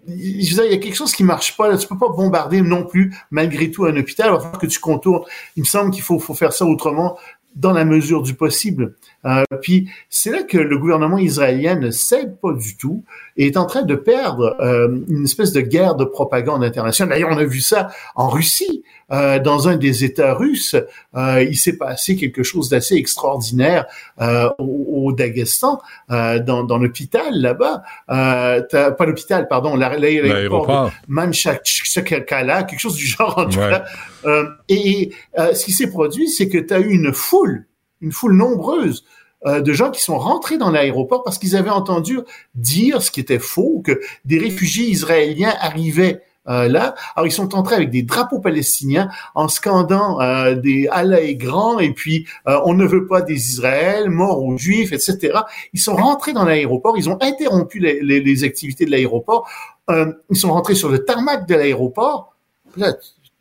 je 0.08 0.56
veux 0.56 0.62
dire, 0.62 0.64
il 0.64 0.72
y 0.72 0.74
a 0.74 0.78
quelque 0.78 0.96
chose 0.96 1.12
qui 1.12 1.22
marche 1.22 1.54
pas. 1.54 1.68
Là. 1.68 1.76
Tu 1.76 1.86
peux 1.86 1.98
pas 1.98 2.08
bombarder 2.08 2.62
non 2.62 2.84
plus, 2.84 3.14
malgré 3.30 3.70
tout, 3.70 3.84
un 3.84 3.94
hôpital. 3.94 4.28
Il 4.28 4.32
va 4.32 4.38
falloir 4.38 4.58
que 4.58 4.66
tu 4.66 4.80
contournes. 4.80 5.24
Il 5.54 5.60
me 5.60 5.66
semble 5.66 5.90
qu'il 5.90 6.02
faut, 6.02 6.18
faut 6.18 6.32
faire 6.32 6.54
ça 6.54 6.64
autrement, 6.64 7.18
dans 7.54 7.72
la 7.72 7.84
mesure 7.84 8.22
du 8.22 8.32
possible. 8.32 8.94
Euh, 9.28 9.42
puis 9.62 9.88
c'est 10.08 10.30
là 10.30 10.42
que 10.42 10.58
le 10.58 10.78
gouvernement 10.78 11.18
israélien 11.18 11.76
ne 11.76 11.90
cède 11.90 12.36
pas 12.40 12.52
du 12.52 12.76
tout 12.76 13.04
et 13.36 13.46
est 13.46 13.56
en 13.56 13.66
train 13.66 13.82
de 13.82 13.94
perdre 13.94 14.56
euh, 14.60 14.88
une 15.08 15.24
espèce 15.24 15.52
de 15.52 15.60
guerre 15.60 15.94
de 15.94 16.04
propagande 16.04 16.64
internationale. 16.64 17.10
D'ailleurs, 17.14 17.30
on 17.32 17.38
a 17.38 17.44
vu 17.44 17.60
ça 17.60 17.90
en 18.16 18.28
Russie. 18.28 18.82
Euh, 19.10 19.38
dans 19.38 19.68
un 19.68 19.76
des 19.76 20.04
États 20.04 20.34
russes, 20.34 20.76
euh, 21.16 21.42
il 21.42 21.56
s'est 21.56 21.78
passé 21.78 22.14
quelque 22.16 22.42
chose 22.42 22.68
d'assez 22.68 22.94
extraordinaire 22.96 23.86
euh, 24.20 24.50
au, 24.58 25.06
au 25.06 25.12
Daghestan, 25.12 25.80
euh, 26.10 26.38
dans, 26.40 26.62
dans 26.62 26.76
l'hôpital 26.78 27.32
là-bas. 27.34 27.82
Euh, 28.10 28.60
pas 28.92 29.06
l'hôpital, 29.06 29.48
pardon, 29.48 29.76
la- 29.76 29.96
la- 29.96 30.10
l'aéroport 30.10 30.90
Manchakala, 31.08 32.62
quelque 32.64 32.80
chose 32.80 32.96
du 32.96 33.06
genre 33.06 33.38
en 33.38 33.46
tout 33.46 33.58
Ouais. 33.58 33.70
cas. 33.70 33.84
Euh, 34.26 34.44
et 34.68 35.10
euh, 35.38 35.54
ce 35.54 35.64
qui 35.64 35.72
s'est 35.72 35.90
produit, 35.90 36.28
c'est 36.28 36.48
que 36.48 36.58
tu 36.58 36.74
as 36.74 36.80
eu 36.80 36.90
une 36.90 37.12
foule, 37.12 37.66
une 38.00 38.12
foule 38.12 38.34
nombreuse 38.34 39.04
euh, 39.46 39.60
de 39.60 39.72
gens 39.72 39.90
qui 39.90 40.02
sont 40.02 40.18
rentrés 40.18 40.58
dans 40.58 40.70
l'aéroport 40.70 41.22
parce 41.22 41.38
qu'ils 41.38 41.56
avaient 41.56 41.70
entendu 41.70 42.18
dire 42.54 43.02
ce 43.02 43.10
qui 43.10 43.20
était 43.20 43.38
faux, 43.38 43.82
que 43.84 44.00
des 44.24 44.38
réfugiés 44.38 44.86
israéliens 44.88 45.54
arrivaient 45.60 46.22
euh, 46.48 46.66
là. 46.66 46.94
Alors 47.14 47.26
ils 47.26 47.32
sont 47.32 47.54
entrés 47.54 47.74
avec 47.76 47.90
des 47.90 48.02
drapeaux 48.02 48.40
palestiniens 48.40 49.10
en 49.34 49.48
scandant 49.48 50.18
euh, 50.20 50.54
des 50.54 50.88
Allah 50.90 51.20
est 51.20 51.34
grand 51.36 51.78
et 51.78 51.92
puis 51.92 52.26
euh, 52.48 52.58
on 52.64 52.72
ne 52.74 52.86
veut 52.86 53.06
pas 53.06 53.20
des 53.20 53.34
Israël, 53.50 54.08
mort 54.08 54.42
aux 54.42 54.56
Juifs, 54.56 54.92
etc. 54.92 55.38
Ils 55.74 55.80
sont 55.80 55.94
rentrés 55.94 56.32
dans 56.32 56.44
l'aéroport, 56.44 56.96
ils 56.96 57.10
ont 57.10 57.18
interrompu 57.20 57.78
les, 57.80 58.00
les- 58.00 58.20
les 58.20 58.44
activités 58.44 58.86
de 58.86 58.90
l'aéroport, 58.90 59.46
Euh, 59.90 60.12
ils 60.30 60.36
sont 60.36 60.52
rentrés 60.52 60.74
sur 60.74 60.90
le 60.90 60.98
tarmac 61.04 61.46
de 61.48 61.54
l'aéroport. 61.54 62.34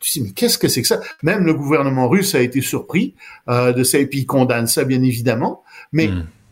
Tu 0.00 0.18
dis, 0.18 0.20
mais 0.20 0.30
qu'est-ce 0.30 0.58
que 0.58 0.68
c'est 0.68 0.82
que 0.82 0.88
ça? 0.88 1.00
Même 1.22 1.44
le 1.44 1.54
gouvernement 1.54 2.08
russe 2.08 2.34
a 2.34 2.40
été 2.40 2.60
surpris 2.60 3.14
euh, 3.48 3.72
de 3.72 3.82
ça 3.82 3.98
et 3.98 4.06
puis 4.06 4.20
il 4.20 4.26
condamne 4.26 4.66
ça 4.66 4.84
bien 4.84 5.02
évidemment. 5.02 5.62
Mais 5.92 6.10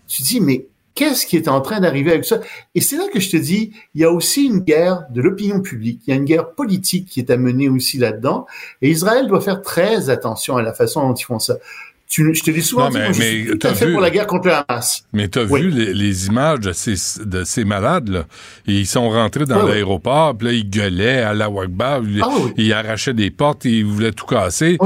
tu 0.09 0.23
te 0.23 0.27
dis, 0.27 0.41
mais 0.41 0.67
qu'est-ce 0.97 1.27
qui 1.27 1.37
est 1.37 1.47
en 1.47 1.61
train 1.61 1.79
d'arriver 1.79 2.11
avec 2.11 2.25
ça? 2.25 2.41
Et 2.75 2.81
c'est 2.81 2.97
là 2.97 3.05
que 3.13 3.21
je 3.21 3.31
te 3.31 3.37
dis, 3.37 3.73
il 3.95 4.01
y 4.01 4.05
a 4.05 4.11
aussi 4.11 4.47
une 4.47 4.61
guerre 4.61 5.05
de 5.11 5.21
l'opinion 5.21 5.61
publique, 5.61 6.01
il 6.07 6.11
y 6.11 6.13
a 6.13 6.17
une 6.17 6.25
guerre 6.25 6.51
politique 6.55 7.07
qui 7.07 7.21
est 7.21 7.31
à 7.31 7.37
mener 7.37 7.69
aussi 7.69 7.99
là-dedans. 7.99 8.47
Et 8.83 8.91
Israël 8.91 9.29
doit 9.29 9.41
faire 9.41 9.63
très 9.63 10.11
attention 10.11 10.57
à 10.57 10.63
la 10.63 10.73
façon 10.73 11.07
dont 11.07 11.15
ils 11.15 11.25
font 11.25 11.39
ça. 11.39 11.57
Tu, 12.09 12.33
je 12.35 12.43
te 12.43 12.51
l'ai 12.53 12.61
souvent 12.61 12.85
Non, 12.85 12.91
dit, 12.91 12.99
mais- 12.99 13.05
moi, 13.05 13.13
je 13.13 13.19
mais 13.19 13.31
suis 13.49 13.59
tout 13.59 13.67
à 13.67 13.75
fait 13.75 13.87
vu- 13.87 13.93
pour 13.93 14.01
la 14.01 14.11
guerre 14.11 14.27
contre 14.29 14.47
le 14.47 14.55
Hamas. 14.55 15.03
Mais 15.13 15.29
tu 15.29 15.41
as 15.41 15.45
vu 15.45 15.71
les, 15.71 15.93
les 15.93 16.27
images 16.29 16.61
de 16.61 16.73
ces, 16.73 16.95
de 17.25 17.43
ces 17.43 17.65
malades-là. 17.65 18.27
Ils 18.67 18.87
sont 18.87 19.11
rentrés 19.11 19.45
dans 19.45 19.67
l'aéroport, 19.67 20.37
puis 20.39 20.47
là, 20.47 20.53
ils 20.53 20.71
gueulaient 20.71 21.19
à 21.23 21.35
la 21.35 21.51
Wakbar, 21.51 22.03
ils, 22.05 22.23
Ah 22.23 22.29
oui. 22.41 22.53
ils 22.59 22.73
arrachaient 22.73 23.13
des 23.13 23.31
portes, 23.33 23.65
ils 23.65 23.85
voulaient 23.85 24.13
tout 24.13 24.25
casser. 24.25 24.79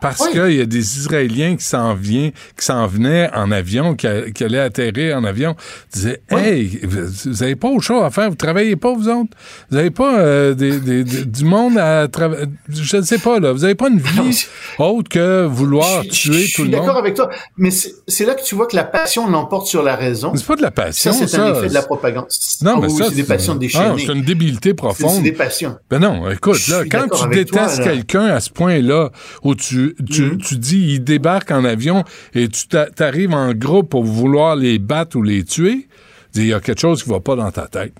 Parce 0.00 0.28
qu'il 0.28 0.52
y 0.56 0.60
a 0.60 0.66
des 0.66 0.98
Israéliens 0.98 1.56
qui 1.56 1.64
s'en 1.64 1.94
viennent, 1.94 2.32
qui 2.58 2.64
s'en 2.64 2.86
venaient 2.86 3.30
en 3.34 3.50
avion, 3.52 3.94
qui, 3.94 4.06
a- 4.08 4.30
qui 4.30 4.42
allaient 4.44 4.58
atterrir 4.58 5.16
en 5.18 5.24
avion, 5.24 5.54
Ils 5.90 5.94
disaient 5.94 6.22
Hey, 6.30 6.80
vous 6.82 6.98
vous 7.26 7.42
avez 7.42 7.56
pas 7.56 7.68
autre 7.68 7.82
chose 7.84 8.02
à 8.02 8.10
faire, 8.10 8.28
vous 8.30 8.36
travaillez 8.36 8.76
pas, 8.76 8.92
vous 8.92 9.08
autres? 9.08 9.30
Vous 9.70 9.76
avez 9.76 9.90
pas 9.90 10.18
euh, 10.18 10.54
des, 10.54 10.78
des- 10.80 11.04
des- 11.04 11.24
du 11.24 11.44
monde 11.44 11.78
à 11.78 12.08
travailler? 12.08 12.46
Je 12.68 12.96
ne 12.96 13.02
sais 13.02 13.18
pas, 13.18 13.38
là. 13.38 13.52
Vous 13.52 13.64
avez 13.64 13.74
pas 13.76 13.88
une 13.88 13.98
vie 14.00 14.44
autre 14.78 15.08
que 15.08 15.44
vouloir 15.46 16.02
tuer 16.02 16.31
Je 16.40 16.54
tout 16.54 16.62
suis 16.62 16.70
d'accord 16.70 16.96
avec 16.96 17.14
toi, 17.14 17.28
mais 17.56 17.70
c'est 17.70 18.24
là 18.24 18.34
que 18.34 18.42
tu 18.42 18.54
vois 18.54 18.66
que 18.66 18.76
la 18.76 18.84
passion 18.84 19.28
l'emporte 19.28 19.66
sur 19.66 19.82
la 19.82 19.96
raison. 19.96 20.32
C'est 20.34 20.46
pas 20.46 20.56
de 20.56 20.62
la 20.62 20.70
passion, 20.70 21.12
Ça, 21.12 21.26
c'est 21.26 21.38
un 21.38 21.54
effet 21.54 21.68
de 21.68 21.74
la 21.74 21.82
propagande. 21.82 22.26
Non, 22.62 22.74
Ah 22.76 22.80
mais 22.82 22.92
oui, 22.92 23.02
c'est 23.08 23.14
des 23.14 23.22
passions 23.24 23.52
Ah, 23.54 23.58
déchaînées. 23.58 24.04
c'est 24.06 24.12
une 24.12 24.22
débilité 24.22 24.74
profonde. 24.74 25.10
c'est 25.16 25.22
des 25.22 25.32
passions. 25.32 25.76
Ben 25.90 25.98
non, 25.98 26.30
écoute, 26.30 26.66
là, 26.68 26.84
quand 26.90 27.08
tu 27.08 27.28
détestes 27.28 27.82
quelqu'un 27.82 28.26
à 28.26 28.40
ce 28.40 28.50
point-là, 28.50 29.10
où 29.42 29.54
tu, 29.54 29.94
tu, 30.10 30.22
Mhm. 30.22 30.38
tu 30.38 30.56
dis, 30.58 30.94
il 30.94 31.04
débarque 31.04 31.50
en 31.50 31.64
avion 31.64 32.04
et 32.34 32.48
tu 32.48 32.68
t'a- 32.68 32.86
t'arrives 32.86 33.34
en 33.34 33.52
groupe 33.54 33.90
pour 33.90 34.04
vouloir 34.04 34.56
les 34.56 34.78
battre 34.78 35.16
ou 35.16 35.22
les 35.22 35.44
tuer, 35.44 35.88
il 36.34 36.46
y 36.46 36.52
a 36.54 36.60
quelque 36.60 36.80
chose 36.80 37.02
qui 37.02 37.10
va 37.10 37.20
pas 37.20 37.36
dans 37.36 37.50
ta 37.50 37.66
tête. 37.66 37.92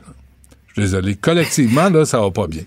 Je 0.68 0.72
suis 0.80 0.82
désolé. 0.90 1.16
Collectivement, 1.16 1.90
là, 1.90 2.04
ça 2.06 2.18
va 2.20 2.30
pas 2.30 2.46
bien. 2.46 2.62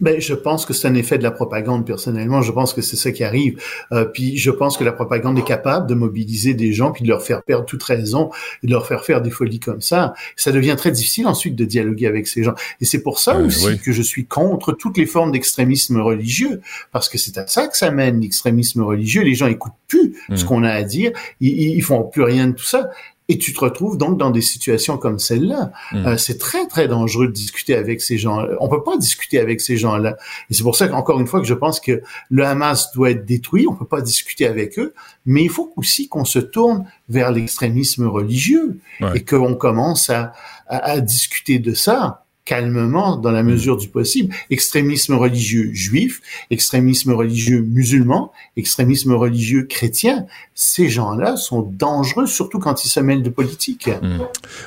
Ben, 0.00 0.20
je 0.20 0.34
pense 0.34 0.66
que 0.66 0.74
c'est 0.74 0.86
un 0.88 0.94
effet 0.94 1.16
de 1.16 1.22
la 1.22 1.30
propagande, 1.30 1.86
personnellement. 1.86 2.42
Je 2.42 2.52
pense 2.52 2.74
que 2.74 2.82
c'est 2.82 2.96
ça 2.96 3.12
qui 3.12 3.24
arrive. 3.24 3.60
Euh, 3.92 4.04
puis 4.04 4.36
je 4.36 4.50
pense 4.50 4.76
que 4.76 4.84
la 4.84 4.92
propagande 4.92 5.38
est 5.38 5.44
capable 5.44 5.86
de 5.88 5.94
mobiliser 5.94 6.52
des 6.54 6.72
gens, 6.72 6.92
puis 6.92 7.02
de 7.02 7.08
leur 7.08 7.22
faire 7.22 7.42
perdre 7.42 7.64
toute 7.64 7.82
raison, 7.82 8.30
et 8.62 8.66
de 8.66 8.72
leur 8.72 8.86
faire 8.86 9.04
faire 9.04 9.22
des 9.22 9.30
folies 9.30 9.58
comme 9.60 9.80
ça. 9.80 10.12
Ça 10.36 10.52
devient 10.52 10.74
très 10.76 10.90
difficile 10.90 11.26
ensuite 11.26 11.56
de 11.56 11.64
dialoguer 11.64 12.06
avec 12.06 12.26
ces 12.26 12.42
gens. 12.42 12.54
Et 12.80 12.84
c'est 12.84 13.02
pour 13.02 13.18
ça 13.18 13.36
Euh, 13.36 13.46
aussi 13.46 13.66
oui. 13.68 13.78
que 13.78 13.92
je 13.92 14.02
suis 14.02 14.26
contre 14.26 14.72
toutes 14.72 14.98
les 14.98 15.06
formes 15.06 15.32
d'extrémisme 15.32 16.00
religieux, 16.00 16.60
parce 16.92 17.08
que 17.08 17.16
c'est 17.18 17.38
à 17.38 17.46
ça 17.46 17.66
que 17.68 17.76
ça 17.76 17.90
mène, 17.90 18.20
l'extrémisme 18.20 18.82
religieux. 18.82 19.22
Les 19.22 19.34
gens 19.34 19.46
écoutent 19.46 19.72
plus 19.88 20.14
ce 20.34 20.44
Mm. 20.44 20.46
qu'on 20.46 20.62
a 20.64 20.70
à 20.70 20.82
dire, 20.82 21.12
ils, 21.40 21.76
ils 21.76 21.82
font 21.82 22.02
plus 22.04 22.22
rien 22.22 22.48
de 22.48 22.52
tout 22.52 22.64
ça. 22.64 22.90
Et 23.28 23.38
tu 23.38 23.52
te 23.52 23.58
retrouves 23.60 23.98
donc 23.98 24.18
dans 24.18 24.30
des 24.30 24.40
situations 24.40 24.98
comme 24.98 25.18
celle-là. 25.18 25.72
Mm. 25.92 25.96
Euh, 26.06 26.16
c'est 26.16 26.38
très, 26.38 26.66
très 26.68 26.86
dangereux 26.86 27.26
de 27.26 27.32
discuter 27.32 27.74
avec 27.74 28.00
ces 28.00 28.18
gens. 28.18 28.46
On 28.60 28.68
peut 28.68 28.84
pas 28.84 28.96
discuter 28.96 29.40
avec 29.40 29.60
ces 29.60 29.76
gens-là. 29.76 30.16
Et 30.48 30.54
c'est 30.54 30.62
pour 30.62 30.76
ça 30.76 30.86
qu'encore 30.86 31.18
une 31.18 31.26
fois 31.26 31.40
que 31.40 31.46
je 31.46 31.54
pense 31.54 31.80
que 31.80 32.02
le 32.30 32.44
Hamas 32.44 32.92
doit 32.94 33.10
être 33.10 33.24
détruit. 33.24 33.66
On 33.68 33.74
peut 33.74 33.84
pas 33.84 34.00
discuter 34.00 34.46
avec 34.46 34.78
eux. 34.78 34.94
Mais 35.24 35.42
il 35.42 35.50
faut 35.50 35.72
aussi 35.76 36.08
qu'on 36.08 36.24
se 36.24 36.38
tourne 36.38 36.84
vers 37.08 37.32
l'extrémisme 37.32 38.06
religieux 38.06 38.78
Ouais. 39.00 39.18
et 39.18 39.24
qu'on 39.24 39.54
commence 39.54 40.08
à, 40.08 40.32
à, 40.68 40.92
à 40.92 41.00
discuter 41.00 41.58
de 41.58 41.74
ça 41.74 42.22
calmement 42.46 43.16
dans 43.16 43.32
la 43.32 43.42
mesure 43.42 43.76
du 43.76 43.88
possible. 43.88 44.32
Extrémisme 44.50 45.14
religieux 45.14 45.70
juif, 45.74 46.22
extrémisme 46.50 47.12
religieux 47.12 47.60
musulman, 47.60 48.32
extrémisme 48.56 49.12
religieux 49.12 49.64
chrétien. 49.64 50.26
Ces 50.58 50.88
gens-là 50.88 51.36
sont 51.36 51.60
dangereux, 51.60 52.26
surtout 52.26 52.58
quand 52.58 52.82
ils 52.82 52.88
se 52.88 52.98
mêlent 52.98 53.22
de 53.22 53.28
politique. 53.28 53.90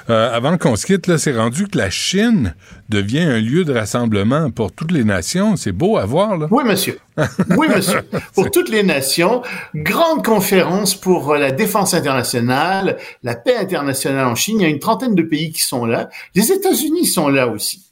Euh, 0.07 0.31
avant 0.31 0.55
qu'on 0.59 0.75
se 0.75 0.85
quitte, 0.85 1.17
c'est 1.17 1.35
rendu 1.35 1.67
que 1.67 1.79
la 1.79 1.89
Chine 1.89 2.53
devient 2.89 3.21
un 3.21 3.39
lieu 3.39 3.63
de 3.63 3.73
rassemblement 3.73 4.51
pour 4.51 4.71
toutes 4.71 4.91
les 4.91 5.03
nations. 5.03 5.55
C'est 5.55 5.71
beau 5.71 5.97
à 5.97 6.05
voir, 6.05 6.37
là. 6.37 6.47
Oui, 6.51 6.63
monsieur. 6.63 6.99
Oui, 7.57 7.67
monsieur. 7.75 8.03
Pour 8.35 8.51
toutes 8.51 8.69
les 8.69 8.83
nations, 8.83 9.41
grande 9.73 10.23
conférence 10.23 10.93
pour 10.93 11.31
euh, 11.31 11.39
la 11.39 11.51
défense 11.51 11.95
internationale, 11.95 12.99
la 13.23 13.33
paix 13.33 13.55
internationale 13.55 14.27
en 14.27 14.35
Chine. 14.35 14.59
Il 14.59 14.61
y 14.61 14.65
a 14.65 14.69
une 14.69 14.77
trentaine 14.77 15.15
de 15.15 15.23
pays 15.23 15.51
qui 15.51 15.61
sont 15.61 15.87
là. 15.87 16.09
Les 16.35 16.51
États-Unis 16.51 17.07
sont 17.07 17.29
là 17.29 17.47
aussi. 17.47 17.83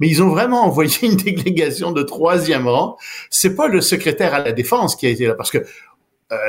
Mais 0.00 0.08
ils 0.08 0.24
ont 0.24 0.28
vraiment 0.28 0.62
envoyé 0.66 1.06
une 1.06 1.14
délégation 1.16 1.92
de 1.92 2.02
troisième 2.02 2.66
rang. 2.66 2.96
C'est 3.30 3.54
pas 3.54 3.68
le 3.68 3.80
secrétaire 3.80 4.34
à 4.34 4.40
la 4.40 4.50
défense 4.50 4.96
qui 4.96 5.06
a 5.06 5.10
été 5.10 5.28
là, 5.28 5.34
parce 5.34 5.52
que 5.52 5.64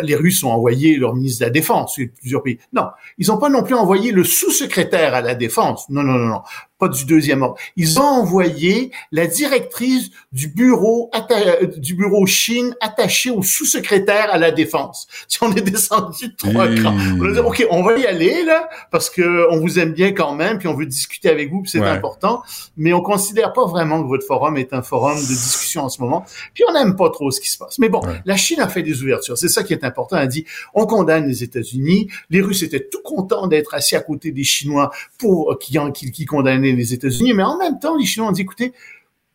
les 0.01 0.15
Russes 0.15 0.43
ont 0.43 0.51
envoyé 0.51 0.97
leur 0.97 1.15
ministre 1.15 1.41
de 1.41 1.45
la 1.45 1.51
Défense, 1.51 1.99
plusieurs 2.19 2.43
pays. 2.43 2.59
Non, 2.73 2.87
ils 3.17 3.27
n'ont 3.27 3.37
pas 3.37 3.49
non 3.49 3.63
plus 3.63 3.75
envoyé 3.75 4.11
le 4.11 4.23
sous-secrétaire 4.23 5.13
à 5.13 5.21
la 5.21 5.35
Défense. 5.35 5.89
Non, 5.89 6.03
non, 6.03 6.13
non, 6.13 6.27
non, 6.27 6.41
pas 6.77 6.87
du 6.89 7.05
deuxième 7.05 7.41
ordre. 7.41 7.55
Ils 7.77 7.99
ont 7.99 8.03
envoyé 8.03 8.91
la 9.11 9.27
directrice 9.27 10.09
du 10.31 10.49
bureau 10.49 11.09
euh, 11.31 11.67
du 11.77 11.95
bureau 11.95 12.25
Chine 12.25 12.75
attachée 12.81 13.29
au 13.31 13.41
sous-secrétaire 13.43 14.29
à 14.31 14.37
la 14.37 14.51
Défense. 14.51 15.07
Si 15.27 15.37
on 15.41 15.51
est 15.55 15.61
descendu 15.61 16.27
de 16.29 16.35
trois 16.35 16.67
Mmh. 16.67 16.75
crans, 16.75 16.95
on 17.19 17.25
a 17.29 17.31
dit 17.33 17.39
ok, 17.39 17.67
on 17.69 17.83
va 17.83 17.97
y 17.97 18.05
aller 18.05 18.43
là 18.43 18.69
parce 18.91 19.09
que 19.09 19.47
on 19.51 19.59
vous 19.59 19.79
aime 19.79 19.93
bien 19.93 20.11
quand 20.13 20.33
même, 20.35 20.57
puis 20.59 20.67
on 20.67 20.73
veut 20.75 20.85
discuter 20.85 21.29
avec 21.29 21.49
vous, 21.51 21.61
puis 21.61 21.71
c'est 21.71 21.79
Ouais. 21.79 21.87
important. 21.87 22.41
Mais 22.77 22.93
on 22.93 23.01
considère 23.01 23.53
pas 23.53 23.65
vraiment 23.65 24.01
que 24.01 24.07
votre 24.07 24.25
forum 24.25 24.57
est 24.57 24.73
un 24.73 24.81
forum 24.81 25.15
de 25.17 25.27
discussion 25.27 25.83
en 25.83 25.89
ce 25.89 26.01
moment. 26.01 26.25
Puis 26.53 26.63
on 26.69 26.73
n'aime 26.73 26.95
pas 26.95 27.09
trop 27.09 27.31
ce 27.31 27.39
qui 27.41 27.49
se 27.49 27.57
passe. 27.57 27.79
Mais 27.79 27.89
bon, 27.89 28.01
la 28.25 28.35
Chine 28.37 28.59
a 28.59 28.67
fait 28.67 28.83
des 28.83 29.01
ouvertures. 29.01 29.37
C'est 29.37 29.47
ça 29.49 29.63
qui 29.63 29.73
est 29.73 29.83
important. 29.83 30.15
Elle 30.17 30.23
a 30.23 30.27
dit, 30.27 30.45
on 30.73 30.85
condamne 30.85 31.27
les 31.27 31.43
États-Unis. 31.43 32.09
Les 32.29 32.41
Russes 32.41 32.63
étaient 32.63 32.87
tout 32.87 33.01
contents 33.03 33.47
d'être 33.47 33.73
assis 33.73 33.95
à 33.95 34.01
côté 34.01 34.31
des 34.31 34.43
Chinois 34.43 34.91
pour 35.17 35.51
euh, 35.51 35.57
qui, 35.59 35.77
qui, 35.93 36.11
qui 36.11 36.25
condamnaient 36.25 36.64
les 36.73 36.93
États-Unis. 36.93 37.33
Mais 37.33 37.43
en 37.43 37.57
même 37.57 37.79
temps, 37.79 37.97
les 37.97 38.05
Chinois 38.05 38.29
ont 38.29 38.33
dit, 38.33 38.41
écoutez, 38.41 38.73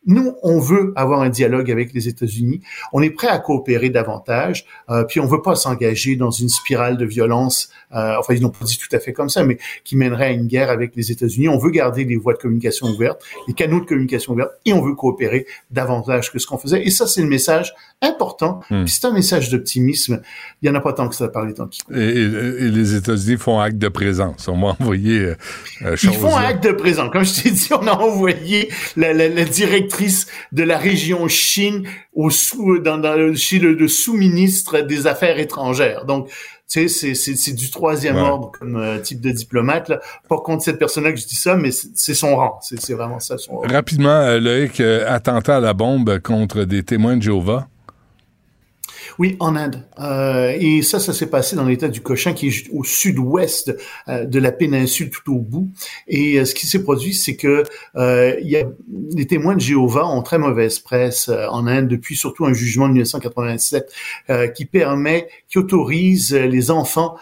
nous, 0.07 0.35
on 0.43 0.61
veut 0.61 0.95
avoir 0.97 1.21
un 1.21 1.29
dialogue 1.29 1.71
avec 1.71 1.93
les 1.93 2.09
États-Unis. 2.09 2.63
On 2.93 3.03
est 3.03 3.11
prêt 3.11 3.29
à 3.29 3.39
coopérer 3.39 3.91
davantage. 3.91 4.65
euh, 4.89 5.05
puis 5.05 5.21
on 5.21 5.27
veut 5.27 5.43
pas 5.43 5.55
s'engager 5.55 6.17
dans 6.17 6.31
une 6.31 6.49
spirale 6.49 6.97
de 6.97 7.05
violence. 7.05 7.71
euh, 7.95 8.15
enfin, 8.19 8.35
ils 8.35 8.41
n'ont 8.41 8.51
pas 8.51 8.65
dit 8.65 8.79
tout 8.79 8.95
à 8.97 8.99
fait 8.99 9.13
comme 9.13 9.29
ça, 9.29 9.45
mais 9.45 9.59
qui 9.85 9.97
mènerait 9.97 10.27
à 10.27 10.31
une 10.31 10.47
guerre 10.47 10.71
avec 10.71 10.97
les 10.97 11.13
États-Unis. 11.13 11.49
On 11.49 11.59
veut 11.59 11.71
garder 11.71 12.05
les 12.05 12.17
voies 12.17 12.33
de 12.33 12.39
communication 12.39 12.87
ouvertes, 12.87 13.23
les 13.47 13.53
canaux 13.53 13.81
de 13.81 13.85
communication 13.85 14.33
ouverts, 14.33 14.49
et 14.65 14.73
on 14.73 14.81
veut 14.81 14.95
coopérer 14.95 15.47
davantage 15.71 16.33
que 16.33 16.39
ce 16.39 16.47
qu'on 16.47 16.59
faisait. 16.59 16.83
Et 16.87 16.91
ça, 16.91 17.07
c'est 17.07 17.23
le 17.23 17.29
message 17.29 17.75
important. 18.03 18.61
Puis 18.69 18.89
c'est 18.89 19.05
un 19.05 19.13
message 19.13 19.51
d'optimisme. 19.51 20.23
Il 20.63 20.69
y 20.69 20.71
en 20.71 20.75
a 20.75 20.81
pas 20.81 20.93
tant 20.95 21.09
que 21.09 21.15
ça 21.15 21.29
par 21.29 21.45
les 21.45 21.53
temps 21.55 21.67
qui 21.67 21.81
courent. 21.83 21.97
Et, 21.97 22.09
et- 22.09 22.65
et 22.65 22.69
les 22.71 22.95
États-Unis 22.95 23.37
font 23.37 23.61
acte 23.61 23.77
de 23.79 23.89
présence. 23.89 24.49
On 24.49 24.57
m'a 24.57 24.69
envoyé 24.81 25.19
euh, 25.21 25.37
euh, 25.83 25.97
Ils 26.03 26.13
font 26.15 26.39
là. 26.39 26.49
acte 26.49 26.65
de 26.65 26.73
présent. 26.73 27.11
Comme 27.11 27.25
je 27.25 27.43
t'ai 27.43 27.51
dit, 27.51 27.69
on 27.73 27.87
a 27.87 27.93
envoyé 27.93 28.71
la, 28.97 29.13
la- 29.13 29.29
la 29.29 29.45
directrice 29.45 30.27
de 30.53 30.63
la 30.63 30.79
région 30.79 31.29
Chine 31.29 31.85
au 32.15 32.31
sous, 32.31 32.79
dans, 32.79 32.97
dans- 32.99 33.35
chez 33.37 33.59
le, 33.59 33.75
le 33.75 33.89
sous-ministre 33.89 34.81
des 34.81 35.07
Affaires 35.07 35.39
étrangères. 35.39 36.05
Donc, 36.07 36.29
tu 36.29 36.35
sais, 36.69 36.89
c'est- 36.89 37.15
c'est 37.15 37.35
c'est 37.37 37.53
du 37.53 37.69
troisième 37.71 38.17
Ouais. 38.17 38.23
ordre 38.23 38.53
comme 38.59 38.77
euh, 38.77 38.99
type 39.01 39.21
de 39.21 39.31
diplomate. 39.31 39.89
Là. 39.89 40.01
Pas 40.29 40.39
contre 40.39 40.63
cette 40.65 40.79
personne-là 40.79 41.13
que 41.13 41.19
je 41.21 41.27
dis 41.27 41.35
ça, 41.37 41.57
mais 41.57 41.71
c'est 41.73 42.15
son 42.15 42.37
rang. 42.37 42.59
C'est 42.63 42.81
c'est 42.81 42.95
vraiment 42.95 43.19
ça 43.21 43.37
son 43.39 43.57
rang. 43.57 43.67
Rapidement, 43.69 44.09
euh, 44.21 44.39
Loïc, 44.41 44.81
euh, 44.81 45.05
attentat 45.09 45.57
à 45.57 45.61
la 45.61 45.75
bombe 45.75 46.19
contre 46.21 46.65
des 46.65 46.83
témoins 46.85 47.17
de 47.17 47.23
Jéhovah. 47.23 47.69
Oui, 49.19 49.37
en 49.41 49.57
Inde. 49.57 49.85
Euh, 49.99 50.57
et 50.59 50.83
ça, 50.83 51.01
ça 51.01 51.13
s'est 51.13 51.29
passé 51.29 51.57
dans 51.57 51.65
l'État 51.65 51.89
du 51.89 52.01
Cochin, 52.01 52.33
qui 52.33 52.49
est 52.49 52.71
au 52.73 52.85
sud-ouest 52.85 53.77
euh, 54.09 54.25
de 54.25 54.39
la 54.39 54.53
péninsule, 54.53 55.11
tout 55.11 55.35
au 55.35 55.39
bout. 55.39 55.71
Et 56.07 56.39
euh, 56.39 56.45
ce 56.45 56.55
qui 56.55 56.67
s'est 56.67 56.83
produit, 56.83 57.15
c'est 57.15 57.37
que 57.37 57.65
euh, 57.97 58.37
y 58.43 58.57
a, 58.57 58.65
les 59.15 59.27
témoins 59.27 59.55
de 59.55 59.61
Jéhovah 59.61 60.07
ont 60.07 60.23
très 60.23 60.39
mauvaise 60.39 60.79
presse 60.79 61.29
en 61.29 61.67
Inde 61.67 61.89
depuis 61.89 62.17
surtout 62.17 62.45
un 62.47 62.53
jugement 62.53 62.89
de 62.89 62.93
1987 62.93 63.93
euh, 64.31 64.49
qui 64.49 64.65
permet, 64.65 65.29
qui 65.49 65.59
autorise 65.59 66.35
les 66.35 66.71
enfants 66.71 67.17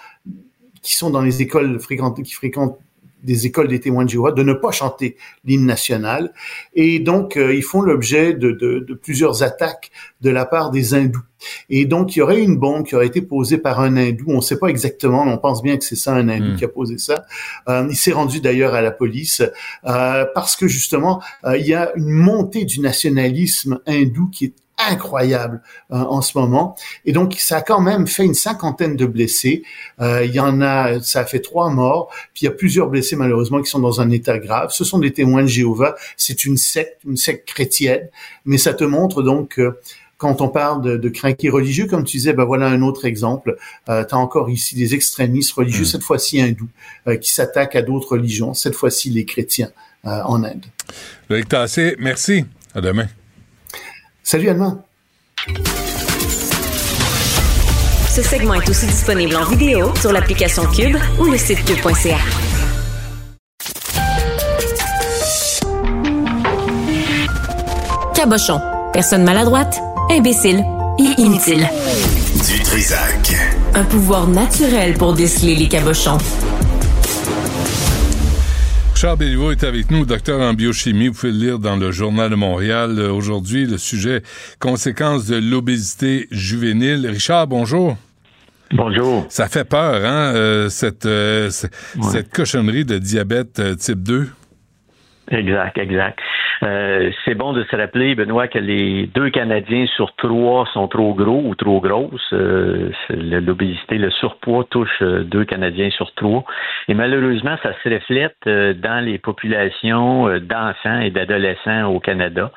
qui 0.83 0.97
sont 0.97 1.11
dans 1.11 1.23
les 1.23 1.43
écoles 1.43 1.81
fréquentées, 1.81 2.23
qui 2.23 2.33
fréquentent 2.33 2.79
des 3.23 3.47
écoles 3.47 3.69
des 3.69 3.81
témoins 3.81 4.05
de 4.05 4.11
Jéhovah 4.11 4.33
de 4.33 4.43
ne 4.43 4.53
pas 4.53 4.71
chanter 4.71 5.17
l'hymne 5.45 5.67
national. 5.67 6.33
Et 6.75 6.99
donc, 6.99 7.37
euh, 7.37 7.55
ils 7.55 7.63
font 7.63 7.83
l'objet 7.83 8.35
de, 8.35 8.51
de, 8.51 8.81
de, 8.81 8.95
plusieurs 8.95 9.43
attaques 9.43 9.91
de 10.21 10.31
la 10.31 10.45
part 10.45 10.71
des 10.71 10.95
hindous. 10.95 11.23
Et 11.71 11.85
donc, 11.85 12.17
il 12.17 12.19
y 12.19 12.23
aurait 12.23 12.43
une 12.43 12.57
bombe 12.57 12.85
qui 12.85 12.97
aurait 12.97 13.07
été 13.07 13.23
posée 13.23 13.59
par 13.59 13.81
un 13.81 13.97
hindou. 13.97 14.25
On 14.29 14.37
ne 14.37 14.41
sait 14.41 14.59
pas 14.59 14.69
exactement, 14.69 15.23
on 15.23 15.39
pense 15.39 15.63
bien 15.63 15.77
que 15.77 15.85
c'est 15.85 15.95
ça, 15.95 16.15
un 16.15 16.29
hindou 16.29 16.49
Mm. 16.49 16.57
qui 16.57 16.65
a 16.65 16.69
posé 16.69 16.99
ça. 16.99 17.25
Euh, 17.69 17.87
il 17.91 17.97
s'est 17.97 18.13
rendu 18.13 18.41
d'ailleurs 18.41 18.75
à 18.75 18.83
la 18.83 18.91
police 18.91 19.43
euh, 19.87 20.25
parce 20.35 20.57
que 20.57 20.67
justement, 20.67 21.23
euh, 21.45 21.57
il 21.57 21.67
y 21.67 21.75
a 21.75 21.93
une 21.97 22.11
montée 22.11 22.65
du 22.65 22.81
nationalisme 22.81 23.81
hindou 23.87 24.29
qui 24.31 24.47
est 24.47 24.55
incroyable 24.79 25.63
euh, 25.91 25.97
en 25.97 26.23
ce 26.23 26.39
moment. 26.39 26.77
Et 27.05 27.13
donc, 27.13 27.35
ça 27.39 27.59
a 27.59 27.63
quand 27.63 27.81
même 27.81 28.07
fait 28.07 28.25
une 28.25 28.35
cinquantaine 28.35 28.97
de 28.97 29.07
blessés. 29.07 29.63
Euh, 30.01 30.25
il 30.25 30.33
y 30.33 30.41
en 30.41 30.61
a, 30.61 31.01
ça 31.01 31.21
a 31.21 31.25
fait 31.25 31.41
trois 31.41 31.71
morts. 31.71 32.11
Puis 32.35 32.43
il 32.43 32.45
y 32.45 32.49
a 32.49 32.53
plusieurs 32.53 32.89
blessés 32.89 33.17
malheureusement 33.17 33.61
qui 33.61 33.71
sont 33.71 33.81
dans 33.81 34.01
un 34.01 34.11
état 34.11 34.39
grave. 34.39 34.71
Ce 34.73 34.85
sont 34.85 34.99
des 34.99 35.13
témoins 35.13 35.43
de 35.43 35.49
Jéhovah. 35.49 35.97
C'est 36.17 36.45
une 36.45 36.57
secte, 36.57 37.01
une 37.07 37.17
secte 37.17 37.49
chrétienne. 37.49 38.09
Mais 38.45 38.59
ça 38.59 38.75
te 38.75 38.85
montre 38.85 39.23
donc 39.23 39.51
que 39.57 39.79
quand 40.19 40.41
on 40.41 40.49
parle 40.49 40.83
de, 40.83 40.97
de 40.97 41.09
craqués 41.09 41.49
religieux, 41.49 41.87
comme 41.87 42.05
tu 42.05 42.17
disais, 42.19 42.33
ben 42.33 42.45
voilà 42.45 42.67
un 42.67 42.83
autre 42.83 43.07
exemple. 43.07 43.57
Euh, 43.89 44.05
tu 44.05 44.15
as 44.15 44.19
encore 44.19 44.51
ici 44.51 44.75
des 44.75 44.95
extrémistes 44.95 45.53
religieux, 45.53 45.85
cette 45.85 46.03
fois-ci 46.03 46.41
hindous, 46.41 46.69
euh, 47.07 47.17
qui 47.17 47.31
s'attaquent 47.31 47.77
à 47.77 47.83
d'autres 47.83 48.13
religions, 48.13 48.53
cette 48.53 48.75
fois-ci 48.75 49.11
les 49.11 49.25
chrétiens 49.25 49.71
euh, 50.05 50.21
en 50.25 50.43
Inde. 50.43 50.67
Loïc 51.31 51.49
Tassé, 51.49 51.97
merci. 52.01 52.45
À 52.75 52.81
demain. 52.81 53.07
Salut 54.31 54.51
Allemand. 54.51 54.85
Ce 58.11 58.21
segment 58.23 58.53
est 58.53 58.69
aussi 58.69 58.85
disponible 58.85 59.35
en 59.35 59.45
vidéo 59.47 59.91
sur 59.97 60.13
l'application 60.13 60.65
Cube 60.67 60.99
ou 61.19 61.25
le 61.25 61.39
site 61.39 61.65
cube.ca. 61.65 62.19
Cabochon. 68.15 68.61
Personne 68.93 69.25
maladroite, 69.25 69.81
imbécile 70.11 70.63
et 70.99 71.23
inutile. 71.23 71.67
Du 72.47 72.63
Trisac. 72.63 73.35
Un 73.73 73.85
pouvoir 73.85 74.27
naturel 74.27 74.93
pour 74.93 75.15
déceler 75.15 75.55
les 75.55 75.69
cabochons. 75.69 76.19
Richard 78.99 79.17
Béliveau 79.17 79.53
est 79.53 79.63
avec 79.63 79.93
nous, 79.93 80.05
docteur 80.05 80.41
en 80.41 80.55
biochimie. 80.55 81.07
Vous 81.07 81.15
pouvez 81.15 81.31
le 81.31 81.39
lire 81.39 81.59
dans 81.61 81.77
le 81.77 81.93
Journal 81.93 82.31
de 82.31 82.35
Montréal. 82.35 82.99
Euh, 82.99 83.13
Aujourd'hui, 83.13 83.65
le 83.65 83.79
sujet 83.79 84.25
conséquences 84.59 85.27
de 85.27 85.37
l'obésité 85.37 86.27
juvénile. 86.33 87.07
Richard, 87.07 87.47
bonjour. 87.47 87.97
Bonjour. 88.73 89.25
Ça 89.29 89.47
fait 89.47 89.63
peur, 89.63 90.05
hein, 90.05 90.35
euh, 90.35 90.69
cette, 90.69 91.07
euh, 91.07 91.49
cette 91.49 92.33
cochonnerie 92.33 92.85
de 92.85 92.99
diabète 92.99 93.63
type 93.77 94.03
2? 94.03 94.31
Exact, 95.31 95.77
exact. 95.77 96.19
Euh, 96.63 97.11
c'est 97.25 97.35
bon 97.35 97.53
de 97.53 97.63
se 97.65 97.77
rappeler, 97.77 98.15
Benoît, 98.15 98.49
que 98.49 98.59
les 98.59 99.07
deux 99.07 99.29
Canadiens 99.31 99.87
sur 99.95 100.15
trois 100.17 100.67
sont 100.73 100.89
trop 100.89 101.13
gros 101.13 101.43
ou 101.45 101.55
trop 101.55 101.81
grosses. 101.81 102.33
Euh, 102.33 102.91
L'obésité, 103.11 103.99
le 103.99 104.11
surpoids 104.11 104.65
touche 104.71 105.03
euh, 105.03 105.25
deux 105.25 105.45
Canadiens 105.45 105.91
sur 105.91 106.15
trois. 106.15 106.45
Et 106.89 106.95
malheureusement, 106.95 107.57
ça 107.63 107.75
se 107.83 107.89
reflète 107.91 108.37
euh, 108.47 108.73
dans 108.73 109.05
les 109.05 109.19
populations 109.19 110.29
euh, 110.29 110.41
d'enfants 110.41 111.01
et 111.01 111.11
d'adolescents 111.11 111.85
au 111.93 112.01
Canada. 112.01 112.51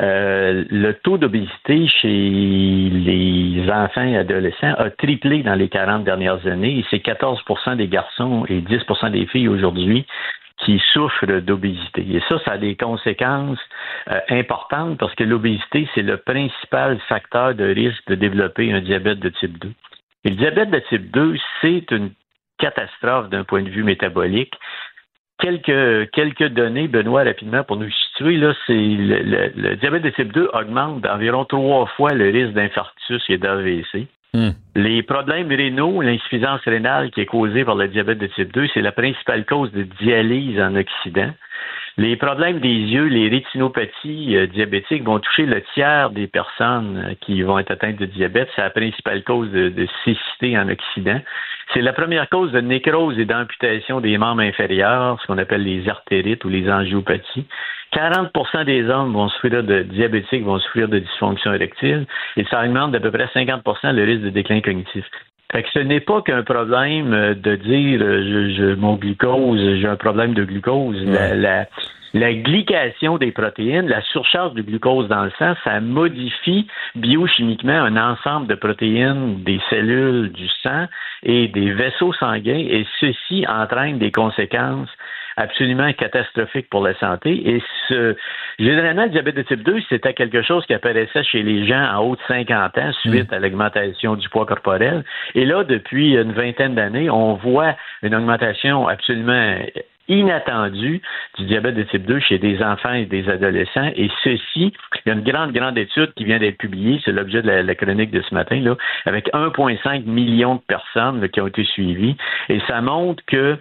Le 0.00 0.92
taux 0.92 1.18
d'obésité 1.18 1.88
chez 1.88 2.08
les 2.08 3.68
enfants 3.68 4.04
et 4.04 4.16
adolescents 4.16 4.74
a 4.78 4.90
triplé 4.90 5.42
dans 5.42 5.56
les 5.56 5.68
40 5.68 6.04
dernières 6.04 6.46
années 6.46 6.84
c'est 6.88 7.04
14% 7.04 7.74
des 7.74 7.88
garçons 7.88 8.44
et 8.48 8.60
10% 8.60 9.10
des 9.10 9.26
filles 9.26 9.48
aujourd'hui 9.48 10.06
qui 10.64 10.80
souffrent 10.92 11.26
d'obésité. 11.40 12.04
Et 12.10 12.20
ça, 12.28 12.38
ça 12.44 12.52
a 12.52 12.58
des 12.58 12.74
conséquences 12.76 13.60
euh, 14.10 14.18
importantes 14.30 14.98
parce 14.98 15.14
que 15.14 15.24
l'obésité, 15.24 15.88
c'est 15.94 16.02
le 16.02 16.16
principal 16.16 16.98
facteur 17.08 17.54
de 17.54 17.64
risque 17.64 18.04
de 18.08 18.14
développer 18.16 18.72
un 18.72 18.80
diabète 18.80 19.20
de 19.20 19.28
type 19.28 19.58
2. 19.58 19.70
Et 20.24 20.30
le 20.30 20.36
diabète 20.36 20.70
de 20.70 20.80
type 20.88 21.10
2, 21.12 21.36
c'est 21.60 21.90
une 21.92 22.10
catastrophe 22.58 23.28
d'un 23.30 23.44
point 23.44 23.62
de 23.62 23.70
vue 23.70 23.84
métabolique. 23.84 24.54
Quelques, 25.38 26.10
quelques 26.10 26.48
données, 26.48 26.88
Benoît, 26.88 27.22
rapidement, 27.22 27.62
pour 27.62 27.76
nous 27.76 27.88
situer, 27.90 28.36
là, 28.38 28.52
c'est 28.66 28.72
le, 28.74 29.22
le- 29.22 29.52
le 29.54 29.76
diabète 29.76 30.02
de 30.02 30.10
type 30.10 30.32
2 30.32 30.50
augmente 30.52 31.02
d'environ 31.02 31.44
trois 31.44 31.86
fois 31.86 32.10
le 32.12 32.30
risque 32.30 32.54
d'infarctus 32.54 33.22
et 33.28 33.38
d'AVC. 33.38 34.08
Les 34.74 35.02
problèmes 35.02 35.48
rénaux, 35.48 36.02
l'insuffisance 36.02 36.60
rénale 36.64 37.10
qui 37.10 37.22
est 37.22 37.26
causée 37.26 37.64
par 37.64 37.74
le 37.74 37.88
diabète 37.88 38.18
de 38.18 38.26
type 38.26 38.52
2, 38.52 38.68
c'est 38.74 38.82
la 38.82 38.92
principale 38.92 39.44
cause 39.46 39.72
de 39.72 39.82
dialyse 39.82 40.60
en 40.60 40.74
Occident. 40.76 41.32
Les 41.98 42.14
problèmes 42.14 42.60
des 42.60 42.68
yeux, 42.68 43.06
les 43.06 43.28
rétinopathies 43.28 44.36
euh, 44.36 44.46
diabétiques 44.46 45.02
vont 45.02 45.18
toucher 45.18 45.46
le 45.46 45.60
tiers 45.74 46.10
des 46.10 46.28
personnes 46.28 46.96
euh, 47.04 47.14
qui 47.20 47.42
vont 47.42 47.58
être 47.58 47.72
atteintes 47.72 47.96
de 47.96 48.06
diabète. 48.06 48.48
C'est 48.54 48.62
la 48.62 48.70
principale 48.70 49.24
cause 49.24 49.50
de, 49.50 49.88
cécité 50.04 50.56
en 50.56 50.68
Occident. 50.68 51.20
C'est 51.74 51.82
la 51.82 51.92
première 51.92 52.28
cause 52.28 52.52
de 52.52 52.60
nécrose 52.60 53.18
et 53.18 53.24
d'amputation 53.24 54.00
des 54.00 54.16
membres 54.16 54.42
inférieurs, 54.42 55.20
ce 55.20 55.26
qu'on 55.26 55.38
appelle 55.38 55.64
les 55.64 55.88
artérites 55.88 56.44
ou 56.44 56.48
les 56.48 56.70
angiopathies. 56.70 57.46
40% 57.92 58.64
des 58.64 58.88
hommes 58.88 59.12
vont 59.12 59.28
souffrir 59.30 59.64
de 59.64 59.82
diabétiques, 59.82 60.44
vont 60.44 60.60
souffrir 60.60 60.88
de 60.88 61.00
dysfonction 61.00 61.52
érectile, 61.52 62.06
et 62.36 62.44
ça 62.44 62.62
augmente 62.62 62.92
d'à 62.92 63.00
peu 63.00 63.10
près 63.10 63.26
50% 63.26 63.92
le 63.92 64.04
risque 64.04 64.22
de 64.22 64.30
déclin 64.30 64.60
cognitif. 64.60 65.04
Fait 65.50 65.62
que 65.62 65.70
ce 65.72 65.78
n'est 65.78 66.00
pas 66.00 66.20
qu'un 66.22 66.42
problème 66.42 67.12
euh, 67.14 67.34
de 67.34 67.56
dire 67.56 68.00
euh, 68.02 68.22
je, 68.22 68.54
je- 68.54 68.74
mon 68.74 68.96
glucose, 68.96 69.58
j'ai 69.80 69.86
un 69.88 69.96
problème 69.96 70.34
de 70.34 70.44
glucose. 70.44 71.02
La, 71.06 71.34
la, 71.34 71.66
la 72.12 72.34
glycation 72.34 73.16
des 73.16 73.32
protéines, 73.32 73.88
la 73.88 74.02
surcharge 74.02 74.52
de 74.54 74.60
glucose 74.62 75.08
dans 75.08 75.24
le 75.24 75.30
sang, 75.38 75.54
ça 75.64 75.80
modifie 75.80 76.66
biochimiquement 76.96 77.72
un 77.72 77.96
ensemble 77.96 78.46
de 78.46 78.54
protéines 78.56 79.42
des 79.42 79.58
cellules 79.70 80.30
du 80.32 80.48
sang 80.62 80.86
et 81.22 81.48
des 81.48 81.70
vaisseaux 81.72 82.12
sanguins 82.12 82.66
et 82.68 82.86
ceci 83.00 83.46
entraîne 83.48 83.98
des 83.98 84.10
conséquences 84.12 84.90
absolument 85.38 85.92
catastrophiques 85.92 86.68
pour 86.68 86.82
la 86.82 86.94
santé. 86.98 87.30
Et 87.48 87.62
ce, 87.88 88.16
généralement, 88.58 89.04
le 89.04 89.10
diabète 89.10 89.36
de 89.36 89.42
type 89.42 89.62
2, 89.62 89.80
c'était 89.88 90.12
quelque 90.12 90.42
chose 90.42 90.66
qui 90.66 90.74
apparaissait 90.74 91.24
chez 91.24 91.42
les 91.42 91.66
gens 91.66 91.82
en 91.94 92.04
haut 92.04 92.16
de 92.16 92.20
50 92.26 92.78
ans 92.78 92.92
suite 93.00 93.32
à 93.32 93.38
l'augmentation 93.38 94.16
du 94.16 94.28
poids 94.28 94.46
corporel. 94.46 95.04
Et 95.34 95.44
là, 95.44 95.64
depuis 95.64 96.16
une 96.16 96.32
vingtaine 96.32 96.74
d'années, 96.74 97.08
on 97.08 97.34
voit 97.34 97.76
une 98.02 98.14
augmentation 98.14 98.88
absolument 98.88 99.56
inattendue 100.08 101.02
du 101.36 101.44
diabète 101.44 101.74
de 101.74 101.82
type 101.82 102.06
2 102.06 102.18
chez 102.20 102.38
des 102.38 102.62
enfants 102.62 102.94
et 102.94 103.04
des 103.04 103.28
adolescents. 103.28 103.90
Et 103.94 104.08
ceci, 104.24 104.72
il 104.94 105.02
y 105.06 105.10
a 105.10 105.12
une 105.12 105.22
grande, 105.22 105.52
grande 105.52 105.78
étude 105.78 106.12
qui 106.14 106.24
vient 106.24 106.38
d'être 106.38 106.58
publiée, 106.58 107.00
c'est 107.04 107.12
l'objet 107.12 107.42
de 107.42 107.46
la, 107.46 107.62
la 107.62 107.74
chronique 107.74 108.10
de 108.10 108.22
ce 108.22 108.34
matin, 108.34 108.58
là, 108.60 108.74
avec 109.04 109.30
1,5 109.32 110.04
million 110.04 110.56
de 110.56 110.62
personnes 110.62 111.20
là, 111.20 111.28
qui 111.28 111.40
ont 111.40 111.46
été 111.46 111.64
suivies. 111.64 112.16
Et 112.48 112.58
ça 112.66 112.80
montre 112.80 113.22
que 113.26 113.58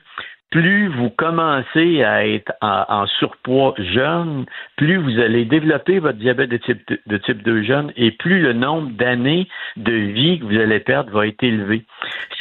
plus 0.52 0.88
vous 0.88 1.10
commencez 1.10 2.04
à 2.04 2.26
être 2.26 2.54
en, 2.62 3.06
surpoids 3.20 3.74
jeune, 3.78 4.46
plus 4.76 4.98
vous 4.98 5.20
allez 5.20 5.46
développer 5.46 6.00
votre 6.00 6.18
diabète 6.18 6.50
de 6.50 6.58
type, 6.58 6.82
de 7.06 7.18
type 7.18 7.44
2 7.44 7.64
jeune 7.64 7.92
et 7.98 8.12
plus 8.12 8.42
le 8.42 8.54
nombre 8.54 8.92
d'années 8.92 9.48
de 9.76 9.92
vie 9.92 10.40
que 10.40 10.46
vous 10.46 10.58
allez 10.58 10.80
perdre 10.80 11.12
va 11.12 11.28
être 11.28 11.44
élevé. 11.44 11.84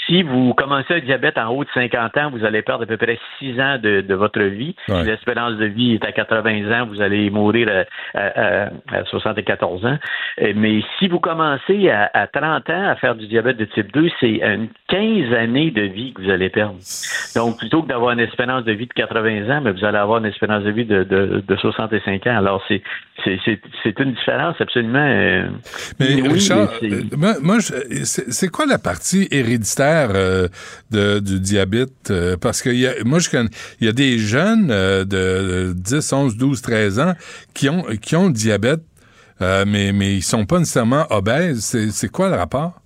Si 0.06 0.22
vous 0.22 0.54
commencez 0.54 0.94
un 0.94 1.00
diabète 1.00 1.36
en 1.38 1.48
haut 1.48 1.64
de 1.64 1.68
50 1.74 2.16
ans, 2.18 2.30
vous 2.30 2.44
allez 2.44 2.62
perdre 2.62 2.84
à 2.84 2.86
peu 2.86 2.96
près 2.96 3.18
6 3.38 3.60
ans 3.60 3.78
de, 3.82 4.02
de 4.02 4.14
votre 4.14 4.40
vie. 4.42 4.74
Ouais. 4.88 5.00
Si 5.02 5.06
l'espérance 5.08 5.56
de 5.56 5.64
vie 5.66 5.94
est 5.94 6.04
à 6.04 6.12
80 6.12 6.70
ans, 6.80 6.86
vous 6.86 7.00
allez 7.00 7.28
mourir 7.30 7.68
à, 8.14 8.18
à- 8.18 8.64
à- 8.66 8.98
à 9.00 9.04
74 9.04 9.84
ans. 9.84 9.98
Euh, 10.42 10.52
Mais 10.54 10.80
si 10.98 11.08
vous 11.08 11.18
commencez 11.18 11.90
à, 11.90 12.10
à 12.14 12.26
30 12.28 12.70
ans 12.70 12.88
à 12.88 12.96
faire 12.96 13.14
du 13.16 13.26
diabète 13.26 13.56
de 13.56 13.64
type 13.64 13.92
2, 13.92 14.08
c'est 14.20 14.40
une 14.42 14.68
15 14.88 15.32
années 15.34 15.70
de 15.72 15.82
vie 15.82 16.12
que 16.12 16.22
vous 16.22 16.30
allez 16.30 16.50
perdre. 16.50 16.76
Donc, 17.34 17.58
plutôt 17.58 17.82
que 17.82 17.88
d'avoir 17.88 18.12
une 18.12 18.20
espérance 18.20 18.64
de 18.64 18.72
vie 18.72 18.86
de 18.86 18.92
80 18.92 19.50
ans, 19.50 19.60
mais 19.62 19.72
vous 19.72 19.84
allez 19.84 19.98
avoir 19.98 20.18
une 20.18 20.26
espérance 20.26 20.62
de 20.62 20.70
vie 20.70 20.84
de, 20.84 21.02
de, 21.02 21.42
de 21.46 21.56
65 21.56 22.26
ans. 22.28 22.36
Alors, 22.38 22.62
c'est 22.68 22.82
une 23.98 24.12
différence 24.12 24.54
absolument... 24.60 24.98
euh, 25.04 25.48
Mais 25.98 26.06
Richard, 26.28 26.68
mais 26.82 26.88
euh, 26.92 27.34
moi, 27.42 27.56
c'est 27.60 28.48
quoi 28.50 28.66
la 28.66 28.78
partie 28.78 29.26
héréditaire 29.30 29.95
euh, 29.96 30.48
de, 30.90 31.18
du 31.18 31.40
diabète? 31.40 32.10
Euh, 32.10 32.36
parce 32.36 32.62
que 32.62 32.70
y 32.70 32.86
a, 32.86 32.92
moi, 33.04 33.18
je 33.18 33.30
connais, 33.30 33.48
il 33.80 33.86
y 33.86 33.88
a 33.88 33.92
des 33.92 34.18
jeunes 34.18 34.70
euh, 34.70 35.04
de 35.04 35.72
10, 35.76 36.12
11, 36.12 36.36
12, 36.36 36.62
13 36.62 37.00
ans 37.00 37.14
qui 37.54 37.68
ont, 37.68 37.84
qui 38.00 38.16
ont 38.16 38.26
le 38.26 38.32
diabète, 38.32 38.82
euh, 39.40 39.64
mais, 39.66 39.92
mais 39.92 40.16
ils 40.16 40.22
sont 40.22 40.46
pas 40.46 40.58
nécessairement 40.58 41.06
obèses. 41.10 41.76
C'est 41.90 42.08
quoi 42.08 42.28
le 42.28 42.36
rapport? 42.36 42.80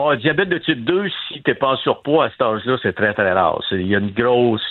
Oh, 0.00 0.14
diabète 0.14 0.48
de 0.48 0.58
type 0.58 0.84
2, 0.84 1.08
si 1.26 1.42
t'es 1.42 1.54
pas 1.54 1.68
en 1.72 1.76
surpoids 1.78 2.26
à 2.26 2.30
cet 2.30 2.40
âge-là, 2.42 2.76
c'est 2.82 2.94
très, 2.94 3.12
très 3.14 3.32
rare. 3.32 3.60
Il 3.72 3.86
y 3.88 3.96
a 3.96 3.98
une 3.98 4.12
grosse 4.12 4.62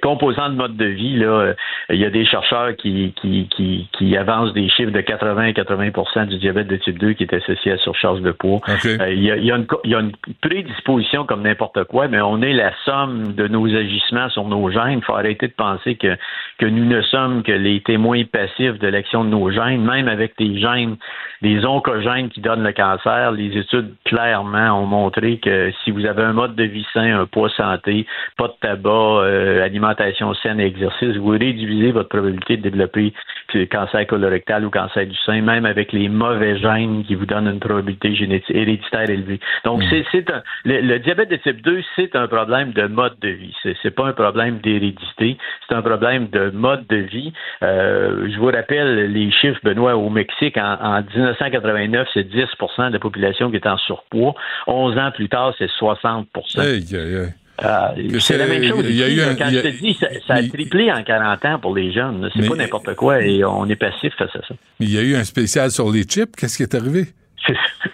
composante 0.00 0.52
de 0.52 0.56
mode 0.56 0.76
de 0.76 0.84
vie. 0.84 1.16
Là, 1.16 1.54
il 1.90 1.96
y 1.96 2.04
a 2.04 2.10
des 2.10 2.24
chercheurs 2.24 2.76
qui, 2.76 3.12
qui, 3.20 3.48
qui, 3.48 3.88
qui 3.92 4.16
avancent 4.16 4.52
des 4.52 4.68
chiffres 4.68 4.92
de 4.92 5.00
80-80% 5.00 6.26
du 6.26 6.38
diabète 6.38 6.68
de 6.68 6.76
type 6.76 6.98
2 6.98 7.14
qui 7.14 7.24
est 7.24 7.34
associé 7.34 7.72
à 7.72 7.78
surcharge 7.78 8.20
de 8.20 8.30
poids. 8.30 8.60
Euh, 9.00 9.12
il, 9.12 9.22
y 9.24 9.30
a, 9.32 9.36
il 9.36 9.44
y 9.44 9.50
a 9.52 9.56
une, 9.56 9.66
co- 9.66 9.80
il 9.84 9.90
y 9.90 9.94
a 9.94 10.00
une 10.00 10.12
prédisposition 10.40 11.24
comme 11.24 11.42
n'importe 11.42 11.82
quoi, 11.84 12.08
mais 12.08 12.20
on 12.20 12.40
est 12.42 12.52
la 12.52 12.72
somme 12.84 13.34
de 13.34 13.48
nos 13.48 13.66
agissements 13.74 14.28
sur 14.30 14.44
nos 14.44 14.70
gènes. 14.70 14.98
Il 15.00 15.04
faut 15.04 15.14
arrêter 15.14 15.48
de 15.48 15.52
penser 15.54 15.96
que, 15.96 16.16
que 16.58 16.66
nous 16.66 16.84
ne 16.84 17.02
sommes 17.02 17.42
que 17.42 17.52
les 17.52 17.80
témoins 17.80 18.22
passifs 18.24 18.78
de 18.78 18.88
l'action 18.88 19.24
de 19.24 19.30
nos 19.30 19.50
gènes, 19.50 19.82
même 19.84 20.08
avec 20.08 20.34
des 20.38 20.58
gènes, 20.60 20.96
des 21.42 21.64
oncogènes 21.66 22.28
qui 22.28 22.40
donnent 22.40 22.62
le 22.62 22.72
cancer. 22.72 23.32
Les 23.32 23.56
études 23.58 23.94
clairement 24.04 24.75
ont 24.76 24.86
montré 24.86 25.38
que 25.38 25.72
si 25.84 25.90
vous 25.90 26.06
avez 26.06 26.22
un 26.22 26.32
mode 26.32 26.54
de 26.54 26.64
vie 26.64 26.86
sain, 26.92 27.20
un 27.20 27.26
poids 27.26 27.50
santé, 27.50 28.06
pas 28.36 28.48
de 28.48 28.54
tabac, 28.60 28.90
euh, 28.90 29.64
alimentation 29.64 30.34
saine 30.34 30.60
et 30.60 30.66
exercice, 30.66 31.16
vous 31.16 31.30
réduisez 31.30 31.92
votre 31.92 32.08
probabilité 32.08 32.56
de 32.56 32.62
développer 32.62 33.12
le 33.54 33.66
cancer 33.66 34.06
colorectal 34.06 34.64
ou 34.64 34.70
cancer 34.70 35.06
du 35.06 35.16
sein, 35.24 35.40
même 35.40 35.64
avec 35.64 35.92
les 35.92 36.08
mauvais 36.08 36.58
gènes 36.58 37.04
qui 37.04 37.14
vous 37.14 37.26
donnent 37.26 37.48
une 37.48 37.60
probabilité 37.60 38.14
génétique 38.14 38.54
héréditaire 38.54 39.08
élevée. 39.08 39.40
Donc, 39.64 39.82
c'est, 39.88 40.04
c'est 40.12 40.30
un, 40.30 40.42
le, 40.64 40.80
le 40.80 40.98
diabète 40.98 41.30
de 41.30 41.36
type 41.36 41.62
2, 41.62 41.82
c'est 41.94 42.16
un 42.16 42.26
problème 42.26 42.72
de 42.72 42.86
mode 42.86 43.18
de 43.20 43.28
vie. 43.28 43.54
C'est, 43.62 43.76
c'est 43.82 43.90
pas 43.90 44.06
un 44.06 44.12
problème 44.12 44.58
d'hérédité, 44.58 45.36
c'est 45.68 45.74
un 45.74 45.82
problème 45.82 46.28
de 46.28 46.50
mode 46.50 46.86
de 46.88 46.96
vie. 46.96 47.32
Euh, 47.62 48.28
je 48.30 48.38
vous 48.38 48.46
rappelle 48.46 49.12
les 49.12 49.30
chiffres, 49.30 49.60
Benoît, 49.62 49.96
au 49.96 50.10
Mexique, 50.10 50.56
en, 50.58 50.76
en 50.80 51.02
1989, 51.02 52.08
c'est 52.14 52.28
10% 52.28 52.88
de 52.88 52.92
la 52.92 52.98
population 52.98 53.50
qui 53.50 53.56
est 53.56 53.66
en 53.66 53.78
surpoids. 53.78 54.34
11 54.66 54.98
ans 54.98 55.10
plus 55.14 55.28
tard, 55.28 55.54
c'est 55.58 55.70
60 55.70 56.28
Aïe, 56.58 56.64
aïe, 56.66 56.94
aïe. 56.94 57.32
euh, 57.64 58.18
c'est 58.18 58.36
la 58.36 58.46
même 58.46 58.64
chose. 58.64 58.84
il 58.88 58.96
y 58.96 59.02
a 59.02 59.08
ici, 59.08 59.16
eu 59.18 59.22
un- 59.22 59.34
quand 59.34 59.44
a- 59.46 59.50
je 59.50 59.60
te 59.60 59.68
dis, 59.82 59.94
ça, 59.94 60.08
ça 60.26 60.34
a 60.34 60.42
triplé 60.42 60.90
en 60.92 61.02
40 61.02 61.44
ans 61.44 61.58
pour 61.58 61.74
les 61.74 61.92
jeunes. 61.92 62.28
C'est 62.34 62.42
Mais- 62.42 62.48
pas 62.48 62.56
n'importe 62.56 62.94
quoi 62.94 63.22
et 63.22 63.44
on 63.44 63.66
est 63.66 63.76
passif 63.76 64.12
face 64.16 64.34
à 64.34 64.40
ça. 64.46 64.54
Il 64.80 64.92
y 64.92 64.98
a 64.98 65.02
eu 65.02 65.14
un 65.16 65.24
spécial 65.24 65.70
sur 65.70 65.90
les 65.90 66.02
chips. 66.02 66.34
Qu'est-ce 66.36 66.56
qui 66.56 66.62
est 66.64 66.74
arrivé? 66.74 67.04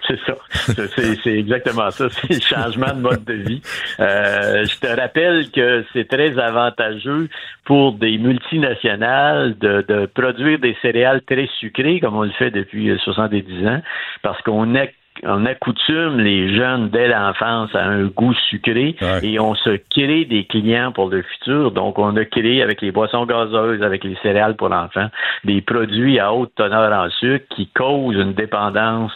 C'est 0.07 0.17
ça. 0.25 0.33
C'est- 1.23 1.37
exactement 1.37 1.91
ça. 1.91 2.09
C'est 2.09 2.33
le 2.33 2.41
changement 2.41 2.91
de 2.93 3.01
mode 3.01 3.23
de 3.23 3.33
vie. 3.33 3.61
Euh, 3.99 4.65
je 4.65 4.79
te 4.79 4.87
rappelle 4.87 5.51
que 5.51 5.85
c'est 5.93 6.07
très 6.07 6.37
avantageux 6.39 7.29
pour 7.65 7.93
des 7.93 8.17
multinationales 8.17 9.55
de, 9.59 9.85
de 9.87 10.05
produire 10.07 10.59
des 10.59 10.75
céréales 10.81 11.21
très 11.21 11.47
sucrées, 11.59 11.99
comme 11.99 12.15
on 12.15 12.23
le 12.23 12.31
fait 12.31 12.51
depuis 12.51 12.89
euh, 12.89 12.97
70 13.03 13.67
ans, 13.67 13.81
parce 14.23 14.41
qu'on 14.41 14.73
est 14.75 14.93
on 15.23 15.45
accoutume 15.45 16.17
les 16.19 16.55
jeunes 16.55 16.89
dès 16.89 17.07
l'enfance 17.07 17.69
à 17.75 17.85
un 17.85 18.05
goût 18.05 18.33
sucré 18.49 18.95
et 19.23 19.39
on 19.39 19.53
se 19.53 19.77
crée 19.91 20.25
des 20.25 20.45
clients 20.45 20.91
pour 20.91 21.09
le 21.09 21.21
futur. 21.21 21.71
Donc, 21.71 21.99
on 21.99 22.15
a 22.17 22.25
créé 22.25 22.63
avec 22.63 22.81
les 22.81 22.91
boissons 22.91 23.25
gazeuses, 23.25 23.83
avec 23.83 24.03
les 24.03 24.15
céréales 24.23 24.55
pour 24.55 24.69
l'enfant, 24.69 25.07
des 25.43 25.61
produits 25.61 26.19
à 26.19 26.33
haute 26.33 26.51
teneur 26.55 26.91
en 26.91 27.09
sucre 27.11 27.45
qui 27.55 27.67
causent 27.67 28.15
une 28.15 28.33
dépendance 28.33 29.11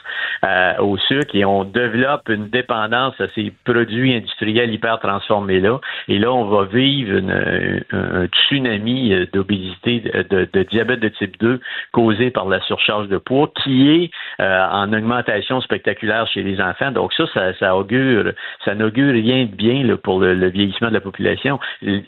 euh, 0.45 0.73
au 0.79 0.97
sucre 0.97 1.35
et 1.35 1.45
on 1.45 1.63
développe 1.63 2.29
une 2.29 2.47
dépendance 2.49 3.19
à 3.19 3.25
ces 3.33 3.51
produits 3.65 4.13
industriels 4.15 4.71
hyper 4.71 4.99
transformés-là. 4.99 5.79
Et 6.07 6.19
là, 6.19 6.31
on 6.31 6.45
va 6.45 6.65
vivre 6.65 7.17
une- 7.17 7.31
un, 7.31 8.21
un 8.21 8.25
tsunami 8.27 9.13
euh, 9.13 9.25
d'obésité, 9.33 9.99
de, 10.01 10.21
de- 10.29 10.47
de 10.53 10.63
diabète 10.63 10.99
de 10.99 11.09
type 11.09 11.39
2 11.39 11.59
causé 11.91 12.29
par 12.29 12.47
la 12.47 12.61
surcharge 12.61 13.07
de 13.07 13.17
poids 13.17 13.49
qui 13.63 13.89
est 13.89 14.11
euh, 14.41 14.67
en 14.71 14.93
augmentation 14.93 15.59
spectaculaire 15.61 15.86
chez 16.33 16.43
les 16.43 16.59
enfants. 16.61 16.91
Donc 16.91 17.13
ça, 17.13 17.25
ça, 17.33 17.53
ça 17.53 17.75
augure, 17.75 18.31
ça 18.65 18.75
n'augure 18.75 19.13
rien 19.13 19.45
de 19.45 19.55
bien 19.55 19.83
là, 19.83 19.97
pour 19.97 20.19
le, 20.19 20.33
le 20.33 20.49
vieillissement 20.49 20.89
de 20.89 20.93
la 20.93 21.01
population. 21.01 21.59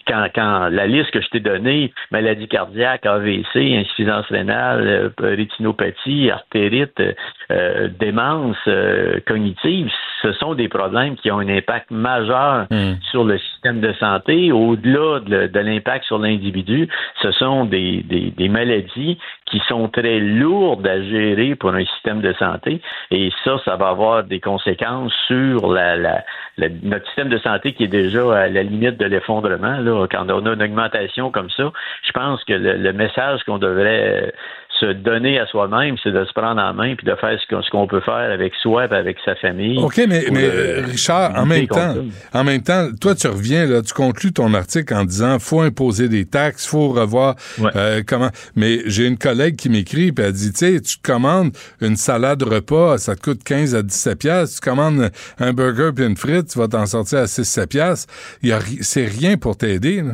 Quand, 0.07 0.27
quand 0.33 0.69
la 0.69 0.87
liste 0.87 1.11
que 1.11 1.21
je 1.21 1.29
t'ai 1.29 1.39
donnée, 1.39 1.93
maladie 2.11 2.47
cardiaque, 2.47 3.05
AVC, 3.05 3.55
insuffisance 3.55 4.25
rénale, 4.27 4.87
euh, 4.87 5.09
rétinopathie, 5.19 6.29
artérite, 6.31 6.99
euh, 6.99 7.13
euh, 7.51 7.87
démence 7.99 8.57
euh, 8.67 9.19
cognitive, 9.27 9.89
ce 10.21 10.33
sont 10.33 10.53
des 10.53 10.67
problèmes 10.67 11.15
qui 11.15 11.31
ont 11.31 11.39
un 11.39 11.47
impact 11.47 11.91
majeur 11.91 12.67
sur 13.09 13.23
le 13.23 13.37
système 13.37 13.79
de 13.79 13.93
santé. 13.93 14.51
Au-delà 14.51 15.21
de, 15.21 15.47
de 15.47 15.59
l'impact 15.59 16.03
sur 16.05 16.19
l'individu, 16.19 16.89
ce 17.21 17.31
sont 17.31 17.65
des, 17.65 18.03
des, 18.03 18.31
des 18.31 18.49
maladies 18.49 19.17
qui 19.45 19.61
sont 19.67 19.87
très 19.87 20.19
lourdes 20.19 20.85
à 20.85 21.01
gérer 21.01 21.55
pour 21.55 21.71
un 21.73 21.85
système 21.85 22.21
de 22.21 22.33
santé. 22.33 22.81
Et 23.11 23.31
ça, 23.43 23.59
ça 23.63 23.68
va 23.75 23.89
avoir 23.89 24.23
des 24.23 24.39
conséquences 24.39 25.13
sur 25.27 25.67
notre 25.67 27.05
système 27.07 27.29
de 27.29 27.37
santé 27.37 27.73
qui 27.73 27.83
est 27.83 27.87
déjà 27.87 28.35
à 28.35 28.47
la 28.47 28.63
limite 28.63 28.97
de 28.97 29.05
l'effondrement. 29.05 29.77
Quand 30.11 30.25
on 30.29 30.45
a 30.45 30.53
une 30.53 30.61
augmentation 30.61 31.31
comme 31.31 31.49
ça, 31.49 31.71
je 32.03 32.11
pense 32.11 32.43
que 32.43 32.53
le, 32.53 32.77
le 32.77 32.93
message 32.93 33.43
qu'on 33.43 33.57
devrait 33.57 34.23
euh, 34.23 34.31
se 34.79 34.93
donner 34.93 35.39
à 35.39 35.45
soi-même, 35.47 35.95
c'est 36.03 36.11
de 36.11 36.23
se 36.25 36.33
prendre 36.33 36.61
en 36.61 36.73
main 36.73 36.95
puis 36.95 37.05
de 37.05 37.15
faire 37.15 37.37
ce 37.39 37.69
qu'on 37.69 37.87
peut 37.87 38.01
faire 38.01 38.13
avec 38.31 38.53
soi 38.61 38.85
et 38.85 38.93
avec 38.93 39.17
sa 39.25 39.35
famille. 39.35 39.77
OK, 39.77 39.97
mais, 40.07 40.25
mais 40.31 40.43
euh, 40.45 40.85
Richard, 40.85 41.31
en 41.37 41.45
même 41.45 41.67
temps, 41.67 41.93
en 42.33 42.43
même 42.43 42.61
temps, 42.63 42.87
toi, 42.99 43.15
tu 43.15 43.27
reviens, 43.27 43.65
là, 43.65 43.81
tu 43.81 43.93
conclus 43.93 44.31
ton 44.33 44.53
article 44.53 44.93
en 44.93 45.03
disant 45.05 45.37
faut 45.39 45.61
imposer 45.61 46.09
des 46.09 46.25
taxes, 46.25 46.65
faut 46.65 46.89
revoir 46.89 47.35
euh, 47.75 48.01
comment. 48.05 48.29
Mais 48.55 48.79
j'ai 48.85 49.05
une 49.07 49.17
collègue 49.17 49.55
qui 49.55 49.69
m'écrit, 49.69 50.11
puis 50.11 50.25
elle 50.25 50.33
dit, 50.33 50.51
tu 50.51 50.57
sais, 50.59 50.81
tu 50.81 50.97
te 50.99 51.03
commandes 51.03 51.51
une 51.81 51.95
salade 51.95 52.41
repas, 52.43 52.97
ça 52.97 53.15
te 53.15 53.21
coûte 53.21 53.43
15 53.43 53.75
à 53.75 53.81
17 53.81 54.19
piastres. 54.19 54.61
Tu 54.61 54.69
commandes 54.69 55.09
un 55.39 55.53
burger 55.53 55.91
puis 55.95 56.05
une 56.05 56.17
frite, 56.17 56.47
tu 56.47 56.59
vas 56.59 56.67
t'en 56.67 56.85
sortir 56.85 57.19
à 57.19 57.25
6-7 57.25 57.67
piastres. 57.67 58.13
Il 58.41 58.49
y 58.49 58.51
a 58.53 58.59
ri- 58.59 58.79
C'est 58.81 59.05
rien 59.05 59.37
pour 59.37 59.57
t'aider, 59.57 60.01
là. 60.01 60.13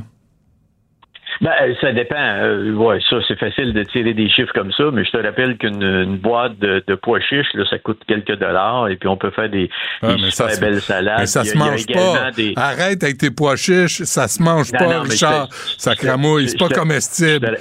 Ben, 1.41 1.51
euh, 1.61 1.73
ça 1.81 1.91
dépend. 1.91 2.15
Euh, 2.17 2.71
ouais, 2.73 2.99
ça, 3.09 3.17
c'est 3.27 3.37
facile 3.37 3.73
de 3.73 3.83
tirer 3.83 4.13
des 4.13 4.29
chiffres 4.29 4.53
comme 4.53 4.71
ça, 4.71 4.85
mais 4.93 5.03
je 5.03 5.11
te 5.11 5.17
rappelle 5.17 5.57
qu'une 5.57 5.83
une 5.83 6.17
boîte 6.17 6.57
de, 6.59 6.83
de 6.87 6.95
pois 6.95 7.19
chiches, 7.19 7.47
là, 7.53 7.63
ça 7.69 7.77
coûte 7.79 8.01
quelques 8.07 8.37
dollars, 8.39 8.87
et 8.89 8.95
puis 8.95 9.07
on 9.09 9.17
peut 9.17 9.31
faire 9.31 9.49
des, 9.49 9.69
Ah, 10.01 10.15
super 10.29 10.59
belles 10.59 10.81
salades. 10.81 11.19
Mais 11.19 11.25
ça 11.25 11.41
Il 11.43 11.49
se 11.49 11.57
mange 11.57 11.85
pas. 11.87 12.31
des- 12.31 12.53
Arrête 12.55 13.03
avec 13.03 13.17
tes 13.17 13.31
pois 13.31 13.55
chiches, 13.55 14.03
ça 14.03 14.27
se 14.27 14.41
mange 14.41 14.71
Non, 14.71 14.79
pas, 14.79 14.93
non, 14.97 15.01
Richard. 15.01 15.49
ça 15.77 15.95
cramouille, 15.95 16.47
c'est 16.49 16.57
pas 16.59 16.69
comestible. 16.69 17.57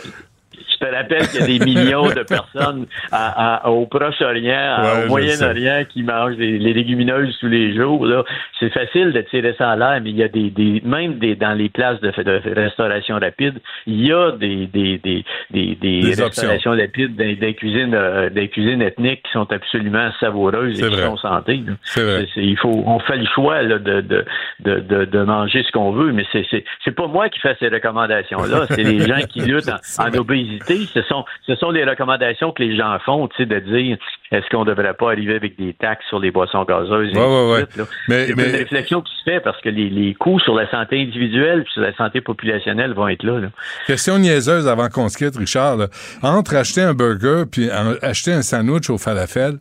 Je 0.80 0.86
te 0.86 0.92
rappelle 0.94 1.28
qu'il 1.28 1.40
y 1.40 1.42
a 1.42 1.46
des 1.58 1.64
millions 1.64 2.08
de 2.08 2.22
personnes 2.28 2.86
à- 3.12 3.56
à- 3.64 3.68
au 3.70 3.86
Proche-Orient, 3.86 4.76
Ouais, 4.82 5.04
au 5.04 5.08
Moyen-Orient 5.08 5.84
qui 5.88 6.02
mangent 6.02 6.36
des, 6.36 6.58
les 6.58 6.72
légumineuses 6.72 7.36
tous 7.40 7.48
les 7.48 7.74
jours. 7.74 8.04
Là. 8.06 8.24
C'est 8.60 8.72
facile 8.72 9.12
de 9.12 9.20
tirer 9.22 9.54
ça 9.58 9.70
en 9.70 9.76
l'air, 9.76 10.00
mais 10.02 10.10
il 10.10 10.16
y 10.16 10.22
a 10.22 10.28
des, 10.28 10.50
des 10.50 10.82
même 10.84 11.18
des, 11.18 11.34
dans 11.36 11.52
les 11.56 11.68
places 11.68 12.00
de, 12.00 12.10
de 12.22 12.54
restauration 12.54 13.18
rapide, 13.18 13.54
il 13.86 14.06
y 14.06 14.12
a 14.12 14.32
des, 14.32 14.66
des, 14.66 14.98
des, 14.98 15.24
des, 15.50 16.00
restaurations 16.22 16.70
rapides, 16.72 17.16
des, 17.16 17.36
des 17.36 17.54
cuisines, 17.54 17.94
euh, 17.94 18.30
des 18.30 18.48
cuisines 18.48 18.82
ethniques 18.82 19.22
qui 19.24 19.32
sont 19.32 19.50
absolument 19.52 20.10
savoureuses 20.20 20.78
et 20.78 20.88
qui 20.88 20.94
vrai. 20.94 21.04
sont 21.04 21.16
santé. 21.16 21.62
là. 21.66 21.72
C'est 21.84 22.02
vrai. 22.02 22.26
Il 22.36 22.56
faut, 22.58 22.82
on 22.86 22.98
fait 23.00 23.16
le 23.16 23.26
choix 23.34 23.62
là, 23.62 23.78
de, 23.78 24.00
de, 24.00 24.24
de, 24.60 25.04
de, 25.04 25.22
manger 25.22 25.62
ce 25.66 25.70
qu'on 25.72 25.92
veut, 25.92 26.12
mais 26.12 26.24
c'est, 26.32 26.44
c'est, 26.50 26.64
c'est 26.84 26.94
pas 26.94 27.06
moi 27.06 27.28
qui 27.28 27.38
fais 27.40 27.56
ces 27.60 27.68
recommandations-là, 27.68 28.66
c'est 28.70 28.82
les 28.82 29.00
gens 29.08 29.20
qui 29.28 29.40
luttent 29.40 29.68
en, 29.98 30.04
en 30.04 30.14
obésité. 30.16 30.63
Ce 30.66 31.02
sont, 31.02 31.24
ce 31.46 31.54
sont 31.56 31.70
les 31.70 31.84
recommandations 31.84 32.52
que 32.52 32.62
les 32.62 32.76
gens 32.76 32.98
font, 33.04 33.28
tu 33.28 33.36
sais, 33.38 33.46
de 33.46 33.58
dire 33.60 33.96
est-ce 34.32 34.48
qu'on 34.50 34.64
devrait 34.64 34.94
pas 34.94 35.10
arriver 35.12 35.34
avec 35.36 35.56
des 35.58 35.74
taxes 35.74 36.04
sur 36.08 36.18
les 36.18 36.30
boissons 36.30 36.64
gazeuses 36.64 37.10
et 37.14 37.18
Ouais, 37.18 37.52
ouais, 37.52 37.60
là. 37.76 37.84
Mais- 38.08 38.26
c'est 38.26 38.34
mais- 38.36 38.44
une 38.50 38.56
réflexion 38.56 39.00
qui 39.02 39.12
se 39.16 39.22
fait 39.24 39.40
parce 39.40 39.60
que 39.60 39.68
les, 39.68 39.88
les 39.90 40.14
coûts 40.14 40.40
sur 40.40 40.54
la 40.54 40.68
santé 40.70 41.00
individuelle 41.00 41.64
et 41.66 41.70
sur 41.72 41.82
la 41.82 41.94
santé 41.94 42.20
populationnelle 42.20 42.92
vont 42.94 43.08
être 43.08 43.22
là. 43.22 43.38
là. 43.40 43.48
Question 43.86 44.18
niaiseuse 44.18 44.66
avant 44.68 44.88
qu'on 44.88 45.08
se 45.08 45.16
quitte, 45.18 45.36
Richard. 45.36 45.76
là. 45.76 45.86
Entre 46.22 46.56
acheter 46.56 46.80
un 46.82 46.94
burger 46.94 47.44
puis 47.50 47.68
acheter 48.02 48.32
un 48.32 48.42
sandwich 48.42 48.90
au 48.90 48.98
falafel, 48.98 49.58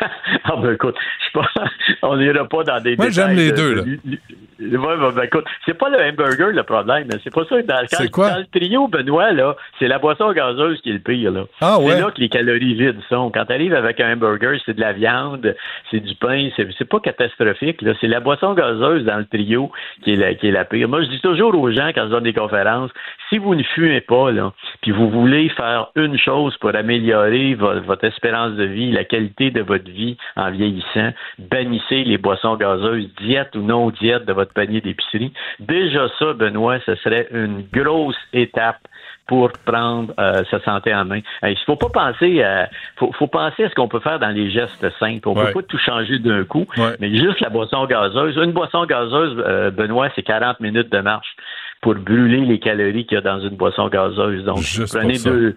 Ah 0.44 0.56
ben 0.60 0.72
écoute, 0.74 0.96
pas, 1.34 1.46
on 2.02 2.16
n'ira 2.16 2.48
pas 2.48 2.64
dans 2.64 2.80
des 2.82 2.96
Moi, 2.96 3.10
j'aime 3.10 3.36
les 3.36 3.50
de- 3.52 3.56
deux, 3.56 3.74
de- 3.74 3.76
là. 3.80 3.82
de- 4.04 4.18
Ouais, 4.60 4.96
ben, 4.96 5.10
ben, 5.10 5.22
écoute, 5.24 5.44
c'est 5.66 5.74
pas 5.76 5.88
le 5.90 5.98
hamburger 5.98 6.52
le 6.52 6.62
problème, 6.62 7.08
c'est 7.24 7.34
pas 7.34 7.44
ça. 7.44 7.60
Dans, 7.62 7.74
quand- 7.90 7.96
C'est 7.98 8.10
quoi? 8.10 8.30
dans 8.30 8.38
le 8.38 8.46
trio, 8.46 8.86
Benoît, 8.86 9.32
là, 9.32 9.56
c'est 9.78 9.88
la 9.88 9.98
boisson 9.98 10.32
gazeuse 10.32 10.80
qui 10.80 10.90
est 10.90 10.94
le 10.94 10.98
pire, 11.00 11.32
là. 11.32 11.42
Ah, 11.60 11.78
ouais? 11.80 11.90
C'est 11.94 12.00
là 12.00 12.10
que 12.12 12.20
les 12.20 12.28
calories 12.28 12.74
vides 12.74 13.00
sont. 13.08 13.30
Quand 13.34 13.44
tu 13.46 13.52
arrives 13.52 13.74
avec 13.74 14.00
un 14.00 14.12
hamburger, 14.12 14.56
c'est 14.64 14.74
de 14.76 14.80
la 14.80 14.92
viande, 14.92 15.54
c'est 15.90 15.98
du 15.98 16.14
pain, 16.14 16.48
c'est, 16.56 16.88
pas 16.88 17.00
catastrophique, 17.00 17.82
là. 17.82 17.94
C'est 18.00 18.06
la 18.06 18.20
boisson 18.20 18.54
gazeuse 18.54 19.04
dans 19.04 19.16
le 19.18 19.24
trio 19.26 19.72
qui 20.04 20.12
est 20.12 20.16
la, 20.16 20.34
qui 20.34 20.46
est 20.48 20.52
la 20.52 20.64
pire. 20.64 20.88
Moi, 20.88 21.02
je 21.02 21.08
dis 21.08 21.20
toujours 21.20 21.52
aux 21.58 21.70
gens 21.72 21.88
quand 21.88 22.04
je 22.04 22.10
donne 22.10 22.24
des 22.24 22.32
conférences, 22.32 22.92
si 23.30 23.38
vous 23.38 23.56
ne 23.56 23.62
fumez 23.64 24.02
pas, 24.02 24.30
là, 24.30 24.52
puis 24.82 24.92
vous 24.92 25.10
voulez 25.10 25.48
faire 25.50 25.88
une 25.96 26.16
chose 26.16 26.56
pour 26.58 26.74
améliorer 26.76 27.54
vo- 27.54 27.80
votre 27.80 28.04
espérance 28.04 28.52
de 28.52 28.64
vie, 28.64 28.92
la 28.92 29.04
qualité 29.04 29.50
de 29.50 29.62
votre 29.62 29.90
vie 29.90 30.16
en 30.36 30.50
vieillissant, 30.52 31.10
bannissez 31.38 32.04
les 32.04 32.18
boissons 32.18 32.56
gazeuses, 32.56 33.08
diète 33.20 33.54
ou 33.56 33.60
non 33.62 33.90
diète 33.90 34.24
de 34.26 34.32
votre 34.32 34.52
panier 34.52 34.80
d'épicerie. 34.80 35.32
Déjà 35.60 36.08
ça, 36.18 36.32
Benoît, 36.32 36.78
ce 36.86 36.94
serait 36.96 37.28
une 37.32 37.64
grosse 37.72 38.16
étape 38.32 38.78
pour 39.26 39.50
prendre 39.64 40.12
euh, 40.18 40.42
sa 40.50 40.60
santé 40.60 40.94
en 40.94 41.06
main. 41.06 41.20
Il 41.42 41.56
faut 41.64 41.76
pas 41.76 41.88
penser 41.88 42.42
à, 42.42 42.68
faut, 42.96 43.10
faut 43.12 43.26
penser 43.26 43.64
à 43.64 43.70
ce 43.70 43.74
qu'on 43.74 43.88
peut 43.88 44.00
faire 44.00 44.18
dans 44.18 44.28
les 44.28 44.50
gestes 44.50 44.86
simples. 44.98 45.26
On 45.28 45.34
Ouais. 45.34 45.46
peut 45.46 45.62
pas 45.62 45.66
tout 45.68 45.78
changer 45.78 46.18
d'un 46.18 46.44
coup, 46.44 46.66
Ouais. 46.76 46.94
mais 47.00 47.10
juste 47.16 47.40
la 47.40 47.48
boisson 47.48 47.86
gazeuse. 47.86 48.36
Une 48.36 48.52
boisson 48.52 48.84
gazeuse, 48.84 49.42
euh, 49.46 49.70
Benoît, 49.70 50.08
c'est 50.14 50.22
40 50.22 50.60
minutes 50.60 50.92
de 50.92 51.00
marche 51.00 51.34
pour 51.80 51.94
brûler 51.94 52.40
les 52.44 52.58
calories 52.58 53.06
qu'il 53.06 53.14
y 53.14 53.18
a 53.18 53.22
dans 53.22 53.40
une 53.40 53.56
boisson 53.56 53.88
gazeuse. 53.88 54.44
Donc, 54.44 54.58
Juste 54.58 54.94
prenez 54.94 55.18
deux, 55.18 55.54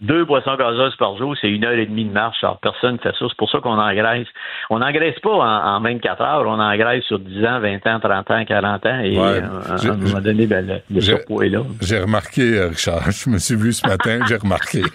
deux 0.00 0.24
boissons 0.26 0.56
gazeuses 0.56 0.94
par 0.96 1.16
jour, 1.16 1.34
c'est 1.40 1.48
une 1.48 1.64
heure 1.64 1.72
et 1.78 1.86
demie 1.86 2.04
de 2.04 2.12
marche. 2.12 2.36
Alors, 2.42 2.58
personne 2.60 2.98
fait 2.98 3.10
ça. 3.18 3.24
C'est 3.28 3.36
pour 3.36 3.50
ça 3.50 3.60
qu'on 3.60 3.78
engraisse. 3.78 4.26
On 4.68 4.78
n'engraisse 4.80 5.18
pas 5.20 5.30
en, 5.30 5.76
en 5.76 5.80
24 5.80 6.20
heures, 6.22 6.44
on 6.46 6.60
engraisse 6.60 7.02
sur 7.04 7.18
10 7.18 7.44
ans, 7.46 7.60
20 7.60 7.86
ans, 7.86 8.00
30 8.00 8.30
ans, 8.30 8.44
40 8.44 8.86
ans. 8.86 9.00
Et 9.00 9.16
Ouais. 9.18 9.24
euh, 9.42 9.48
à 9.68 9.74
un 9.92 9.96
moment 9.96 10.20
donné, 10.20 10.46
ben, 10.46 10.80
le, 10.90 11.00
surpoids 11.00 11.46
est 11.46 11.48
là. 11.50 11.60
J'ai 11.80 11.98
remarqué, 12.00 12.42
euh, 12.58 12.68
Richard, 12.68 13.10
je 13.10 13.30
me 13.30 13.38
suis 13.38 13.56
vu 13.56 13.72
ce 13.72 13.86
matin, 13.88 14.20
j'ai 14.28 14.36
remarqué. 14.36 14.82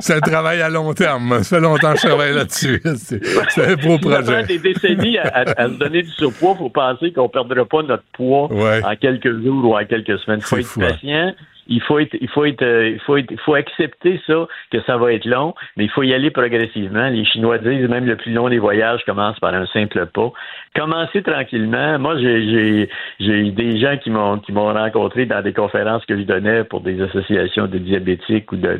c'est 0.00 0.14
un 0.14 0.20
travail 0.20 0.62
à 0.62 0.68
long 0.68 0.92
terme. 0.94 1.42
Ça 1.42 1.56
fait 1.56 1.60
longtemps 1.62 1.92
que 1.94 2.00
je 2.00 2.06
travaille 2.06 2.34
là-dessus. 2.34 2.80
C'est 2.96 3.66
un 3.66 3.74
beau 3.76 3.98
Si 3.98 4.08
ça 4.08 4.22
prend 4.22 4.22
projet. 4.22 4.42
des 4.46 4.58
décennies 4.58 5.18
à, 5.18 5.22
à- 5.28 5.62
à 5.62 5.68
se 5.68 5.74
donner 5.74 6.02
du 6.02 6.10
surpoids, 6.10 6.54
faut 6.56 6.70
penser 6.70 7.12
qu'on 7.12 7.24
ne 7.24 7.28
perdra 7.28 7.64
pas 7.64 7.82
notre 7.82 8.04
poids 8.12 8.50
Ouais. 8.52 8.82
en 8.84 8.94
quelques 8.96 9.42
jours 9.42 9.64
ou 9.64 9.76
en 9.76 9.84
quelques 9.84 10.18
semaines. 10.20 10.40
Il 10.40 10.44
faut 10.44 10.56
être 10.56 10.66
fou, 10.66 10.82
hein. 10.82 11.32
Il 11.70 11.80
faut 11.80 11.98
être, 11.98 12.16
il 12.20 12.28
faut 12.28 12.44
être, 12.44 12.62
euh, 12.62 12.90
il 12.90 13.00
faut 13.00 13.16
être, 13.16 13.30
il 13.30 13.38
faut 13.38 13.54
accepter 13.54 14.20
ça, 14.26 14.46
que 14.70 14.80
ça 14.82 14.96
va 14.98 15.12
être 15.12 15.24
long, 15.24 15.54
mais 15.76 15.84
il 15.84 15.90
faut 15.90 16.02
y 16.02 16.12
aller 16.12 16.30
progressivement. 16.30 17.08
Les 17.08 17.24
Chinois 17.24 17.58
disent 17.58 17.88
même 17.88 18.06
le 18.06 18.16
plus 18.16 18.32
long 18.32 18.48
des 18.48 18.58
voyages 18.58 19.02
commence 19.04 19.38
par 19.38 19.54
un 19.54 19.66
simple 19.66 20.06
pas. 20.06 20.30
Commencez 20.74 21.22
tranquillement. 21.22 21.98
Moi, 21.98 22.18
j'ai, 22.18 22.42
j'ai, 22.50 22.90
j'ai 23.20 23.38
eu 23.46 23.50
des 23.50 23.78
gens 23.78 23.96
qui 23.96 24.10
m'ont, 24.10 24.38
qui 24.38 24.52
m'ont 24.52 24.72
rencontré 24.72 25.26
dans 25.26 25.42
des 25.42 25.52
conférences 25.52 26.04
que 26.04 26.16
je 26.16 26.22
donnais 26.22 26.64
pour 26.64 26.80
des 26.80 27.00
associations 27.00 27.66
de 27.66 27.78
diabétiques 27.78 28.52
ou 28.52 28.56
de, 28.56 28.76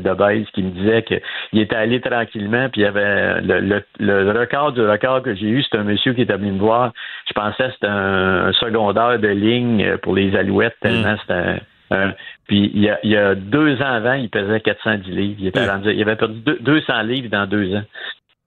qui 0.52 0.62
me 0.62 0.70
disaient 0.70 1.02
qu'ils 1.02 1.60
étaient 1.60 1.76
allés 1.76 2.00
tranquillement, 2.00 2.68
puis 2.68 2.82
il 2.82 2.84
y 2.84 2.86
avait 2.86 3.40
le, 3.40 3.60
le, 3.60 3.84
le 3.98 4.38
record 4.38 4.72
du 4.72 4.82
record 4.82 5.22
que 5.22 5.34
j'ai 5.34 5.46
eu, 5.46 5.62
c'est 5.62 5.78
un 5.78 5.84
monsieur 5.84 6.12
qui 6.12 6.22
est 6.22 6.32
venu 6.32 6.52
me 6.52 6.58
voir. 6.58 6.92
Je 7.28 7.32
pensais 7.32 7.68
que 7.68 7.72
c'était 7.74 7.86
un, 7.86 8.48
un 8.48 8.52
secondaire 8.52 9.18
de 9.18 9.28
ligne 9.28 9.96
pour 9.98 10.14
les 10.14 10.36
alouettes, 10.36 10.76
tellement 10.80 11.16
c'était 11.20 11.60
un- 11.90 12.14
puis 12.46 12.70
il 12.74 12.82
y, 12.82 12.88
a, 12.88 12.98
il 13.02 13.10
y 13.10 13.16
a 13.16 13.34
deux 13.34 13.76
ans 13.82 13.92
avant, 13.92 14.14
il 14.14 14.28
pesait 14.30 14.60
410 14.60 15.10
livres. 15.10 15.36
Il, 15.40 15.46
était 15.48 15.66
rendu- 15.68 15.92
il 15.92 16.02
avait 16.02 16.16
perdu 16.16 16.40
deux- 16.40 16.58
200 16.60 17.02
livres 17.02 17.28
dans 17.30 17.46
deux 17.46 17.74
ans. 17.74 17.82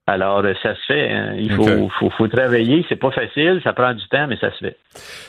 Alors, 0.06 0.38
euh, 0.44 0.52
ça 0.62 0.74
se 0.74 0.80
fait. 0.86 1.10
hein. 1.12 1.34
Il 1.38 1.50
faut, 1.52 1.62
Ok. 1.66 1.90
faut, 1.98 2.10
faut 2.10 2.28
travailler. 2.28 2.84
C'est 2.90 2.96
pas 2.96 3.10
facile. 3.10 3.60
Ça 3.64 3.72
prend 3.72 3.94
du 3.94 4.06
temps, 4.08 4.26
mais 4.28 4.36
ça 4.36 4.50
se 4.52 4.58
fait. 4.58 4.76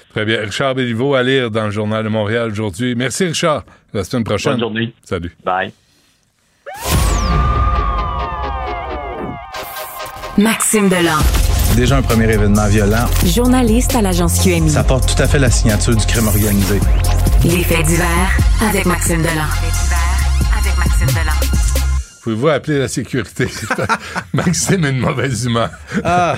Très 0.09 0.25
bien. 0.25 0.41
Richard 0.41 0.75
Béliveau 0.75 1.13
à 1.15 1.23
lire 1.23 1.49
dans 1.49 1.65
le 1.65 1.71
Journal 1.71 2.03
de 2.03 2.09
Montréal 2.09 2.49
aujourd'hui. 2.51 2.93
Merci, 2.95 3.25
Richard. 3.25 3.63
À 3.93 3.97
La 3.97 4.03
semaine 4.03 4.25
prochaine. 4.25 4.53
Bonne 4.53 4.59
journée. 4.61 4.93
Salut. 5.03 5.31
Bye. 5.45 5.71
Maxime 10.37 10.89
Delan, 10.89 11.21
Déjà 11.75 11.97
un 11.97 12.01
premier 12.01 12.31
événement 12.31 12.67
violent. 12.67 13.05
journaliste 13.25 13.95
à 13.95 14.01
l'agence 14.01 14.39
QMI. 14.41 14.69
Ça 14.69 14.83
porte 14.83 15.13
tout 15.13 15.21
à 15.21 15.27
fait 15.27 15.39
la 15.39 15.49
signature 15.49 15.95
du 15.95 16.05
crime 16.05 16.27
organisé. 16.27 16.79
Les 17.43 17.63
faits 17.63 17.85
divers 17.85 18.37
avec 18.61 18.85
Maxime 18.85 19.17
Delan. 19.21 19.43
avec 20.57 20.77
Maxime 20.77 21.07
Delan. 21.07 21.33
Pouvez-vous 22.23 22.47
appeler 22.47 22.79
la 22.79 22.87
sécurité? 22.87 23.47
Maxime 24.33 24.85
a 24.85 24.89
une 24.89 24.99
mauvaise 24.99 25.45
humeur. 25.45 25.69
Ah! 26.03 26.35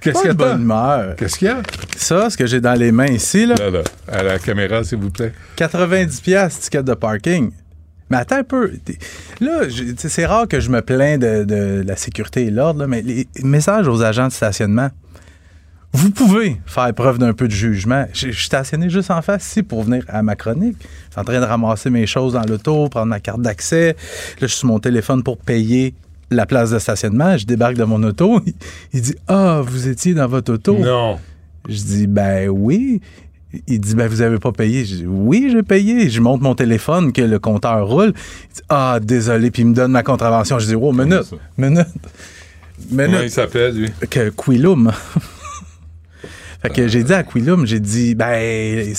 Qu'est-ce 0.00 0.18
qu'il 0.18 0.26
y 0.26 0.30
a 0.30 0.34
de 0.34 0.38
bonne 0.38 0.62
humeur. 0.62 1.16
Qu'est-ce 1.16 1.38
qu'il 1.38 1.48
y 1.48 1.50
a? 1.50 1.62
Ça, 1.96 2.28
ce 2.30 2.36
que 2.36 2.46
j'ai 2.46 2.60
dans 2.60 2.74
les 2.78 2.92
mains 2.92 3.06
ici, 3.06 3.46
là, 3.46 3.54
Là, 3.58 3.70
là, 3.70 3.82
à 4.12 4.22
la 4.22 4.38
caméra, 4.38 4.84
s'il 4.84 4.98
vous 4.98 5.10
plaît. 5.10 5.32
90 5.56 6.20
pièces 6.20 6.60
ticket 6.60 6.82
de 6.82 6.94
parking. 6.94 7.50
Mais 8.10 8.18
attends 8.18 8.36
un 8.36 8.44
peu. 8.44 8.72
Là, 9.40 9.62
c'est 9.96 10.26
rare 10.26 10.46
que 10.46 10.60
je 10.60 10.70
me 10.70 10.80
plains 10.80 11.18
de, 11.18 11.44
de 11.44 11.82
la 11.84 11.96
sécurité 11.96 12.46
et 12.46 12.50
l'ordre, 12.50 12.86
mais 12.86 13.02
les 13.02 13.26
messages 13.42 13.88
aux 13.88 14.02
agents 14.02 14.28
de 14.28 14.32
stationnement. 14.32 14.90
Vous 15.92 16.10
pouvez 16.10 16.60
faire 16.66 16.92
preuve 16.92 17.18
d'un 17.18 17.32
peu 17.32 17.48
de 17.48 17.52
jugement. 17.52 18.04
Je 18.12 18.30
suis 18.30 18.46
stationné 18.46 18.90
juste 18.90 19.10
en 19.10 19.22
face 19.22 19.46
ici 19.46 19.62
pour 19.62 19.82
venir 19.82 20.04
à 20.08 20.22
ma 20.22 20.36
chronique. 20.36 20.76
Je 20.80 21.12
suis 21.12 21.20
en 21.20 21.24
train 21.24 21.40
de 21.40 21.46
ramasser 21.46 21.88
mes 21.88 22.06
choses 22.06 22.34
dans 22.34 22.42
l'auto, 22.42 22.88
prendre 22.90 23.06
ma 23.06 23.18
carte 23.18 23.40
d'accès. 23.40 23.96
Là, 24.40 24.42
je 24.42 24.46
suis 24.46 24.58
sur 24.58 24.68
mon 24.68 24.78
téléphone 24.78 25.22
pour 25.22 25.38
payer 25.38 25.94
la 26.30 26.44
place 26.44 26.70
de 26.70 26.78
stationnement. 26.78 27.38
Je 27.38 27.46
débarque 27.46 27.76
de 27.76 27.84
mon 27.84 28.02
auto. 28.02 28.42
Il, 28.46 28.52
il 28.92 29.00
dit 29.00 29.14
Ah, 29.26 29.62
vous 29.64 29.88
étiez 29.88 30.12
dans 30.12 30.26
votre 30.26 30.52
auto. 30.52 30.76
Non. 30.76 31.18
Je 31.66 31.82
dis 31.82 32.06
Ben 32.06 32.48
oui. 32.50 33.00
Il 33.68 33.80
dit 33.80 33.94
ben 33.94 34.08
vous 34.08 34.20
avez 34.22 34.38
pas 34.38 34.52
payé. 34.52 34.84
Je 34.84 34.96
dis 34.96 35.06
oui 35.06 35.48
j'ai 35.52 35.62
payé. 35.62 36.10
Je 36.10 36.20
montre 36.20 36.42
mon 36.42 36.54
téléphone 36.54 37.12
que 37.12 37.22
le 37.22 37.38
compteur 37.38 37.86
roule. 37.86 38.12
Il 38.14 38.54
dit 38.54 38.60
ah 38.68 38.98
désolé 39.02 39.50
puis 39.50 39.62
il 39.62 39.68
me 39.68 39.74
donne 39.74 39.92
ma 39.92 40.02
contravention. 40.02 40.58
Je 40.58 40.66
dis 40.66 40.74
oh 40.74 40.92
minute 40.92 41.32
minute 41.56 41.86
minute. 42.90 43.10
Comment 43.10 43.22
il 43.22 43.30
s'appelle, 43.30 43.74
lui? 43.76 43.90
Que 44.10 44.30
Quilum. 44.30 44.92
fait 46.62 46.70
que 46.70 46.88
j'ai 46.88 47.02
dit 47.04 47.12
à 47.14 47.22
Quilum 47.22 47.66
j'ai 47.66 47.80
dit 47.80 48.14
ben 48.14 48.92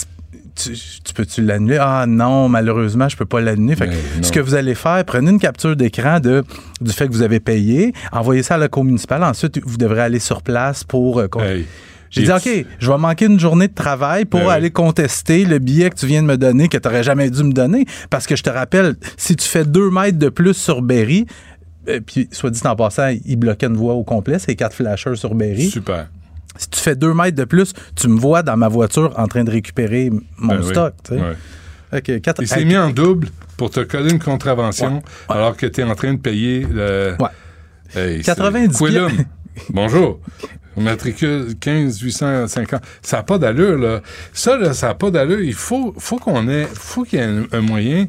tu, 0.56 0.72
tu 1.04 1.14
peux-tu 1.14 1.44
l'annuler? 1.44 1.78
Ah 1.80 2.06
non, 2.08 2.50
malheureusement, 2.50 3.08
je 3.08 3.16
peux 3.16 3.26
pas 3.28 3.42
l'annuler. 3.42 3.76
Fait 3.76 3.90
que 3.90 3.94
ce 4.26 4.32
que 4.32 4.40
vous 4.40 4.56
allez 4.56 4.74
faire, 4.74 5.06
prenez 5.06 5.30
une 5.30 5.40
capture 5.40 5.76
d'écran 5.76 6.20
de, 6.20 6.44
du 6.82 6.92
fait 6.92 7.08
que 7.08 7.14
vous 7.14 7.22
avez 7.22 7.40
payé, 7.40 7.94
envoyez 8.12 8.42
ça 8.42 8.56
à 8.56 8.58
la 8.58 8.68
cour 8.68 8.84
municipale. 8.84 9.24
Ensuite, 9.24 9.60
vous 9.64 9.78
devrez 9.78 10.02
aller 10.02 10.18
sur 10.18 10.42
place 10.42 10.84
pour... 10.84 11.20
euh, 11.20 11.28
con- 11.28 11.42
J'ai 12.10 12.24
dit, 12.24 12.32
OK, 12.32 12.66
je 12.80 12.92
vais 12.92 12.98
manquer 12.98 13.26
une 13.26 13.40
journée 13.40 13.68
de 13.68 13.74
travail 13.74 14.26
pour 14.26 14.40
Ben 14.42 14.46
oui. 14.48 14.54
aller 14.54 14.72
contester 14.72 15.46
le 15.46 15.60
billet 15.60 15.90
que 15.90 15.96
tu 15.96 16.06
viens 16.08 16.22
de 16.22 16.28
me 16.28 16.38
donner, 16.38 16.68
que 16.70 16.78
tu 16.78 16.88
n'aurais 16.88 17.04
jamais 17.04 17.30
dû 17.30 17.44
me 17.44 17.52
donner. 17.52 17.86
Parce 18.10 18.26
que 18.28 18.36
je 18.36 18.44
te 18.44 18.50
rappelle, 18.50 18.96
si 19.18 19.36
tu 19.36 19.48
fais 19.48 19.66
deux 19.66 19.90
mètres 19.90 20.18
de 20.18 20.30
plus 20.30 20.54
sur 20.54 20.82
Berry, 20.82 21.26
euh, 21.90 22.00
puis 22.06 22.28
soit 22.32 22.50
dit 22.50 22.62
en 22.66 22.76
passant, 22.76 23.14
il 23.26 23.36
bloquait 23.38 23.68
une 23.68 23.78
voie 23.78 23.94
au 23.94 24.04
complet, 24.04 24.40
c'est 24.40 24.56
quatre 24.56 24.74
flashers 24.76 25.16
sur 25.16 25.36
Berry. 25.36 25.70
Super. 25.70 26.08
Si 26.58 26.70
tu 26.70 26.80
fais 26.80 26.96
deux 26.96 27.14
mètres 27.14 27.38
de 27.38 27.44
plus, 27.44 27.74
tu 27.96 28.08
me 28.08 28.18
vois 28.20 28.42
dans 28.42 28.58
ma 28.58 28.68
voiture 28.68 29.14
en 29.18 29.28
train 29.28 29.44
de 29.44 29.52
récupérer 29.52 30.10
mon 30.38 30.56
Ben 30.56 30.64
stock. 30.64 30.94
Ouais. 31.12 32.02
Quatre- 32.22 32.42
Il 32.42 32.48
s'est 32.48 32.60
Hey, 32.62 32.66
mis 32.66 32.76
en 32.78 32.90
double 32.90 33.30
pour 33.58 33.70
te 33.70 33.80
coller 33.82 34.12
une 34.12 34.20
contravention 34.20 35.02
alors 35.30 35.56
que 35.56 35.66
tu 35.68 35.82
es 35.82 35.84
en 35.84 35.96
train 35.96 36.14
de 36.14 36.20
payer 36.20 36.66
le. 36.70 37.16
Hey, 37.96 38.18
c'est- 38.18 38.24
90 38.24 38.78
Quillum. 38.78 39.12
Bonjour. 39.70 40.20
Matricule 40.82 41.56
15 41.60 42.00
850. 42.02 42.82
Ça 43.02 43.18
n'a 43.18 43.24
pas 43.24 43.38
d'allure, 43.38 43.78
là. 43.78 44.02
Ça, 44.34 44.58
là, 44.58 44.74
ça 44.74 44.88
n'a 44.88 44.94
pas 44.96 45.12
d'allure. 45.12 45.42
Il 45.42 45.54
faut, 45.54 45.94
faut 45.98 46.18
qu'on 46.18 46.48
ait. 46.50 46.68
faut 46.74 47.04
qu'il 47.04 47.20
y 47.20 47.22
ait 47.22 47.26
un, 47.26 47.44
un 47.52 47.62
moyen 47.62 48.08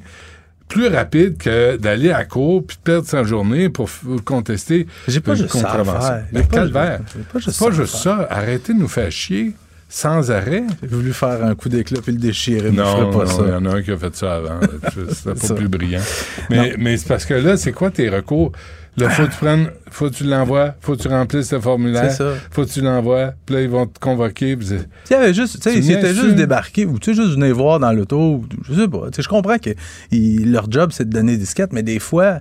plus 0.69 0.89
rapide 0.89 1.39
que 1.39 1.77
d'aller 1.79 2.11
à 2.11 2.25
court 2.27 2.63
puis 2.67 2.77
de 2.77 2.83
perdre 2.83 3.07
sa 3.09 3.23
journée 3.25 3.71
pour 3.71 3.89
contester 4.27 4.87
J'ai 5.09 5.21
pas 5.21 5.31
une 5.33 5.39
juste 5.39 5.53
ça 5.55 5.61
à 5.61 5.63
contravention. 5.79 6.09
faire. 6.09 6.25
J'ai 6.33 6.43
pas- 6.43 6.47
calvaire. 6.57 7.01
pas 7.33 7.39
juste 7.39 7.57
C'est 7.59 7.65
pas 7.65 7.71
juste 7.73 7.97
ça. 7.97 8.27
Arrêtez 8.31 8.75
de 8.75 8.79
nous 8.79 8.89
faire 8.89 9.11
chier 9.11 9.53
sans 9.89 10.31
arrêt. 10.31 10.65
J'ai 10.83 10.89
voulu 10.89 11.15
faire 11.15 11.43
un 11.43 11.55
coup 11.55 11.71
d'éclat 11.71 12.03
puis 12.03 12.13
le 12.13 12.19
déchirer, 12.19 12.71
mais 12.71 12.77
je 12.77 12.83
Non, 12.83 13.11
ferais 13.11 13.11
pas 13.25 13.25
non, 13.25 13.39
ça. 13.39 13.43
il 13.47 13.49
y 13.49 13.55
en 13.55 13.65
a 13.65 13.77
un 13.77 13.83
qui 13.83 13.91
a 13.93 13.97
fait 13.97 14.15
ça 14.15 14.35
avant. 14.35 14.61
C'était 15.09 15.41
Ça. 15.41 15.49
pas 15.49 15.55
plus 15.55 15.69
brillant. 15.69 16.03
Mais, 16.51 16.75
mais 16.79 16.99
c'est 16.99 17.09
parce 17.09 17.25
que 17.25 17.33
là, 17.33 17.57
c'est 17.57 17.73
quoi 17.73 17.91
tes 17.91 18.11
recours? 18.11 18.53
Là, 18.99 19.11
faut 19.11 19.25
que 19.27 19.31
tu 19.31 19.37
prennes, 19.39 19.69
faut 19.91 20.11
que 20.11 20.15
tu 20.15 20.25
l'envoies, 20.25 20.75
faut 20.81 20.97
que 20.97 21.03
tu 21.03 21.09
remplisses 21.09 21.53
le 21.53 21.61
formulaire, 21.61 22.11
C'est 22.11 22.17
ça. 22.19 22.35
faut 22.51 22.65
que 22.65 22.71
tu 22.71 22.81
l'envoies, 22.81 23.33
puis 23.47 23.55
là, 23.57 23.63
ils 23.63 23.69
vont 23.71 23.87
te 23.87 23.99
convoquer. 23.99 24.57
puis 24.57 24.67
avait 25.15 25.33
juste, 25.35 25.61
tu 25.63 25.71
sais, 25.71 25.83
juste 26.15 26.35
débarqués 26.35 26.85
ou 26.87 26.99
tu 26.99 27.15
sais, 27.15 27.23
juste 27.23 27.35
venir 27.39 27.55
voir 27.55 27.79
dans 27.81 27.93
l'auto, 27.93 28.45
je 28.69 28.75
sais 28.75 28.89
pas. 28.89 29.07
Tu 29.11 29.17
sais, 29.17 29.23
je 29.23 29.29
comprends 29.29 29.59
que 29.59 29.71
leur 30.13 30.71
job, 30.71 30.91
c'est 30.93 31.09
de 31.09 31.13
donner 31.13 31.33
des 31.33 31.39
disquettes, 31.39 31.73
mais 31.73 31.83
des 31.83 31.99
fois, 31.99 32.41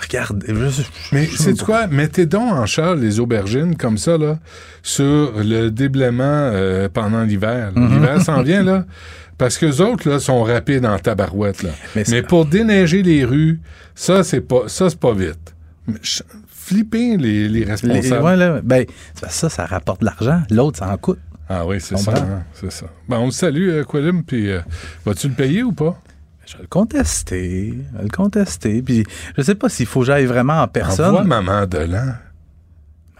regarde. 0.00 0.44
je- 0.48 0.82
Mais 1.12 1.26
c'est 1.26 1.58
quoi? 1.62 1.86
Mettez 1.86 2.26
donc 2.26 2.52
en 2.52 2.66
charge 2.66 3.00
les 3.00 3.20
aubergines 3.20 3.76
comme 3.76 3.98
ça, 3.98 4.16
là, 4.18 4.38
sur 4.82 5.32
le 5.42 5.70
déblaiement 5.70 6.22
euh, 6.24 6.88
pendant 6.92 7.22
l'hiver. 7.22 7.72
Mhm. 7.74 7.94
L'hiver 7.94 8.22
s'en 8.22 8.42
vient, 8.42 8.62
là. 8.62 8.84
Parce 9.38 9.58
que 9.58 9.66
les 9.66 9.80
autres, 9.80 10.08
là, 10.08 10.18
sont 10.20 10.42
rapides 10.44 10.84
en 10.86 10.98
tabarouette, 10.98 11.62
là. 11.62 11.70
Mais 11.96 12.04
Mais, 12.08 12.22
pour 12.22 12.46
déneiger 12.46 13.02
les 13.02 13.24
rues, 13.24 13.60
ça, 13.94 14.22
c'est 14.22 14.40
pas, 14.40 14.64
ça, 14.68 14.88
c'est 14.88 14.98
pas 15.00 15.12
vite. 15.14 15.54
Flipper 16.48 17.16
les, 17.16 17.48
les 17.48 17.60
Les- 17.60 17.64
responsables. 17.64 18.24
ouais, 18.24 18.36
là, 18.36 18.60
ben, 18.62 18.86
ça, 19.28 19.48
ça 19.48 19.66
rapporte 19.66 20.00
de 20.00 20.06
l'argent. 20.06 20.42
L'autre, 20.50 20.78
ça 20.78 20.88
en 20.92 20.96
coûte. 20.96 21.18
Ah 21.48 21.66
oui, 21.66 21.80
c'est 21.80 21.96
ça. 21.98 22.12
hein, 22.16 22.42
c'est 22.54 22.70
ça. 22.72 22.86
Ben, 23.08 23.18
on 23.18 23.26
le 23.26 23.30
salue, 23.32 23.68
euh, 23.68 23.84
Quillim, 23.84 24.22
puis 24.22 24.50
euh, 24.50 24.60
vas-tu 25.04 25.28
le 25.28 25.34
payer 25.34 25.62
ou 25.62 25.72
pas? 25.72 26.00
Je 26.46 26.56
vais 26.56 26.62
le 26.62 26.68
contester. 26.68 27.74
Je 27.92 27.98
vais 27.98 28.04
le 28.04 28.08
contester. 28.10 28.82
Puis 28.82 29.04
je 29.36 29.42
sais 29.42 29.54
pas 29.54 29.68
s'il 29.68 29.86
faut 29.86 30.00
que 30.00 30.06
j'aille 30.06 30.26
vraiment 30.26 30.62
en 30.62 30.68
personne. 30.68 31.06
Envoie 31.16 31.24
Maman 31.24 31.66
Delan. 31.66 32.12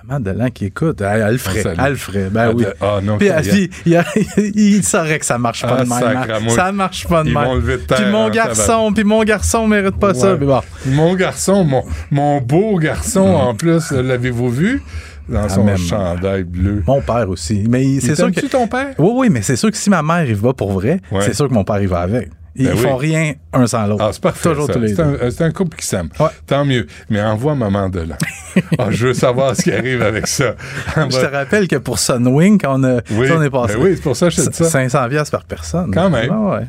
Maman 0.06 0.20
Delan 0.20 0.50
qui 0.50 0.66
écoute. 0.66 1.00
Elle, 1.00 1.20
elle 1.28 1.38
salue. 1.38 1.78
Elle 1.78 1.90
le 1.90 1.96
ferait. 1.96 2.28
Ben 2.30 2.48
Ah, 2.48 2.52
oui. 2.54 2.64
ah, 2.80 3.00
non, 3.02 3.18
Puis, 3.18 3.30
puis, 3.42 3.70
il, 3.86 4.02
il 4.54 4.82
saurait 4.84 5.18
que 5.18 5.24
ça 5.26 5.38
marche 5.38 5.62
pas 5.62 5.76
Ah, 5.80 5.84
de 5.84 5.88
même. 5.88 5.98
sacre 6.00 6.30
hein. 6.34 6.40
moi. 6.42 6.54
Ça 6.54 6.72
marche 6.72 7.06
pas 7.06 7.22
de 7.22 7.28
Ils 7.28 7.34
même. 7.34 7.60
de 7.62 7.76
terre 7.76 7.96
Puis 7.98 8.10
mon 8.10 8.28
garçon, 8.30 8.92
puis 8.92 9.04
mon 9.04 9.22
garçon 9.24 9.66
mérite 9.66 9.98
pas 9.98 10.14
ça. 10.14 10.32
Ouais. 10.32 10.38
Mais 10.40 10.46
bon. 10.46 10.60
Mon 10.86 11.14
garçon, 11.14 11.64
mon, 11.64 11.84
mon 12.10 12.40
beau 12.40 12.76
garçon, 12.78 13.26
Mm. 13.32 13.34
en 13.48 13.54
plus, 13.54 13.90
l'avez-vous 13.92 14.50
vu? 14.50 14.82
dans 15.28 15.48
son 15.48 15.62
même. 15.64 15.76
chandail 15.78 16.42
bleu. 16.42 16.82
Mon 16.86 17.00
père 17.00 17.28
aussi. 17.30 17.64
Mais 17.70 18.00
c'est 18.00 18.16
sûr 18.16 18.26
que. 18.26 18.32
t'aime-tu, 18.34 18.48
ton 18.50 18.66
père? 18.66 18.88
Oui, 18.98 19.10
oui, 19.14 19.28
mais 19.30 19.40
c'est 19.40 19.54
sûr 19.56 19.70
que 19.70 19.76
si 19.76 19.88
ma 19.88 20.02
mère 20.02 20.28
y 20.28 20.32
va 20.34 20.52
pour 20.52 20.72
vrai, 20.72 21.00
Ouais. 21.12 21.20
c'est 21.22 21.32
sûr 21.32 21.48
que 21.48 21.54
mon 21.54 21.62
père 21.64 21.80
y 21.80 21.86
va 21.86 22.00
avec. 22.00 22.28
Ils 22.54 22.66
Ben 22.66 22.74
oui. 22.74 22.80
font 22.82 22.96
rien 22.96 23.32
un 23.54 23.66
sans 23.66 23.86
l'autre. 23.86 24.04
Ah, 24.06 24.10
c'est 24.12 24.22
parfait. 24.22 24.48
Toujours 24.50 24.66
ça. 24.66 24.74
tous 24.74 24.78
les 24.80 24.92
deux. 24.94 25.02
un, 25.02 25.30
c'est 25.30 25.44
un 25.44 25.50
couple 25.50 25.76
qui 25.76 25.86
s'aime. 25.86 26.10
Tant 26.46 26.64
mieux. 26.66 26.86
Mais 27.08 27.22
envoie 27.22 27.54
maman 27.54 27.88
de 27.88 28.00
là. 28.00 28.16
Ah, 28.78 28.88
je 28.90 29.06
veux 29.08 29.14
savoir 29.14 29.56
ce 29.56 29.62
qui 29.62 29.72
arrive 29.72 30.02
avec 30.02 30.26
ça. 30.26 30.54
Je 30.94 31.18
te 31.20 31.26
rappelle 31.32 31.66
que 31.68 31.76
pour 31.76 31.98
Sunwing, 31.98 32.60
quand 32.60 32.78
on, 32.78 32.84
a, 32.84 33.00
Oui. 33.12 33.28
on 33.34 33.40
est 33.42 33.48
passé. 33.48 33.76
Ben 33.76 33.82
oui, 33.82 33.92
c'est 33.96 34.02
pour 34.02 34.14
ça 34.14 34.26
que 34.28 34.32
je 34.34 34.42
te 34.42 34.50
dis 34.50 34.56
ça. 34.56 34.64
500 34.64 35.08
pièces 35.08 35.30
par 35.30 35.44
personne. 35.44 35.90
Quand 35.94 36.10
même. 36.10 36.30
Ah 36.30 36.56
ouais. 36.58 36.66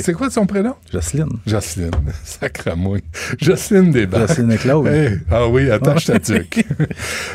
C'est 0.00 0.12
quoi 0.12 0.28
son 0.30 0.44
prénom? 0.46 0.74
Jocelyne. 0.92 1.28
Jocelyne. 1.46 1.90
Sacramouille. 2.24 3.02
Jocelyne 3.40 3.90
Desbarres. 3.90 4.28
Jocelyne 4.28 4.52
et 4.52 4.56
Claude. 4.58 4.86
Hey, 4.86 5.18
Ah 5.30 5.46
oui, 5.48 5.70
attache 5.70 6.04
ta 6.04 6.18
tuque. 6.18 6.64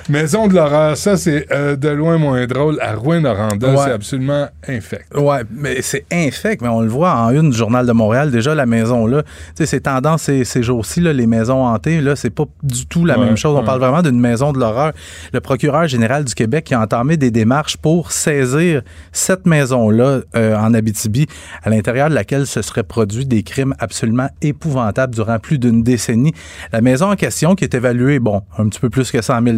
Maison 0.07 0.47
de 0.47 0.53
l'horreur, 0.53 0.95
ça, 0.95 1.18
c'est 1.18 1.47
euh, 1.51 1.76
de 1.76 1.89
loin 1.89 2.18
moins 2.18 2.45
drôle. 2.45 2.77
À 2.81 2.93
Rouen-Noranda, 2.95 3.69
Ouais. 3.72 3.77
c'est 3.85 3.91
absolument 3.91 4.47
infect. 4.68 5.05
Ouais, 5.15 5.41
mais 5.51 5.81
c'est 5.81 6.05
infect, 6.11 6.61
mais 6.61 6.68
on 6.68 6.81
le 6.81 6.88
voit 6.89 7.14
en 7.15 7.31
une 7.31 7.49
du 7.49 7.57
Journal 7.57 7.85
de 7.85 7.91
Montréal. 7.91 8.30
Déjà, 8.31 8.53
la 8.55 8.65
maison, 8.68 9.07
là, 9.07 9.23
tu 9.23 9.30
sais, 9.55 9.65
c'est 9.65 9.81
tendance 9.81 10.23
ces, 10.23 10.45
ces 10.45 10.61
jours-ci, 10.64 11.01
là, 11.01 11.14
les 11.14 11.27
maisons 11.27 11.65
hantées, 11.65 12.01
là, 12.01 12.15
c'est 12.15 12.30
pas 12.30 12.45
du 12.64 12.85
tout 12.85 13.03
la 13.03 13.18
Ouais, 13.18 13.26
même 13.26 13.38
chose. 13.38 13.55
On 13.55 13.59
ouais. 13.59 13.65
parle 13.65 13.80
vraiment 13.80 14.03
d'une 14.03 14.19
maison 14.19 14.53
de 14.53 14.59
l'horreur. 14.59 14.93
Le 15.34 15.41
procureur 15.41 15.88
général 15.88 16.23
du 16.23 16.35
Québec 16.35 16.65
qui 16.65 16.76
a 16.76 16.81
entamé 16.81 17.18
des 17.18 17.31
démarches 17.31 17.77
pour 17.77 18.11
saisir 18.11 18.84
cette 19.11 19.45
maison-là 19.47 20.19
euh, 20.35 20.55
en 20.55 20.73
Abitibi, 20.76 21.26
à 21.64 21.69
l'intérieur 21.72 22.09
de 22.09 22.15
laquelle 22.28 22.45
se 22.45 22.62
seraient 22.62 22.84
produits 22.84 23.26
des 23.26 23.41
crimes 23.41 23.74
absolument 23.80 24.28
épouvantables 24.41 25.16
durant 25.16 25.40
plus 25.40 25.60
d'une 25.60 25.82
décennie. 25.82 26.34
La 26.74 26.82
maison 26.82 27.10
en 27.10 27.16
question, 27.16 27.56
qui 27.56 27.64
est 27.64 27.74
évaluée, 27.74 28.20
bon, 28.20 28.41
un 28.58 28.68
petit 28.68 28.82
peu 28.82 28.90
plus 28.90 29.12
que 29.12 29.22
100 29.22 29.44
000 29.44 29.58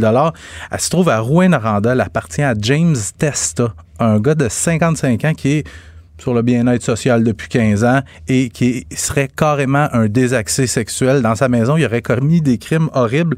elle 0.72 0.80
se 0.80 0.90
trouve 0.92 1.10
à 1.10 1.20
Rouen-Noranda. 1.20 1.94
Elle 1.94 2.02
appartient 2.02 2.44
à 2.44 2.54
James 2.60 2.96
Testa, 3.18 3.74
un 4.00 4.20
gars 4.20 4.36
de 4.36 4.48
55 4.48 5.26
ans 5.26 5.34
qui 5.34 5.50
est 5.50 5.64
sur 6.20 6.36
le 6.36 6.44
bien-être 6.44 6.84
social 6.84 7.24
depuis 7.24 7.48
15 7.48 7.84
ans 7.86 8.02
et 8.28 8.50
qui 8.50 8.86
serait 8.96 9.30
carrément 9.36 9.88
un 9.92 10.08
désaxé 10.08 10.68
sexuel. 10.68 11.24
Dans 11.24 11.36
sa 11.36 11.50
maison, 11.50 11.76
il 11.76 11.86
aurait 11.86 12.04
commis 12.04 12.42
des 12.42 12.60
crimes 12.60 12.90
horribles 12.94 13.38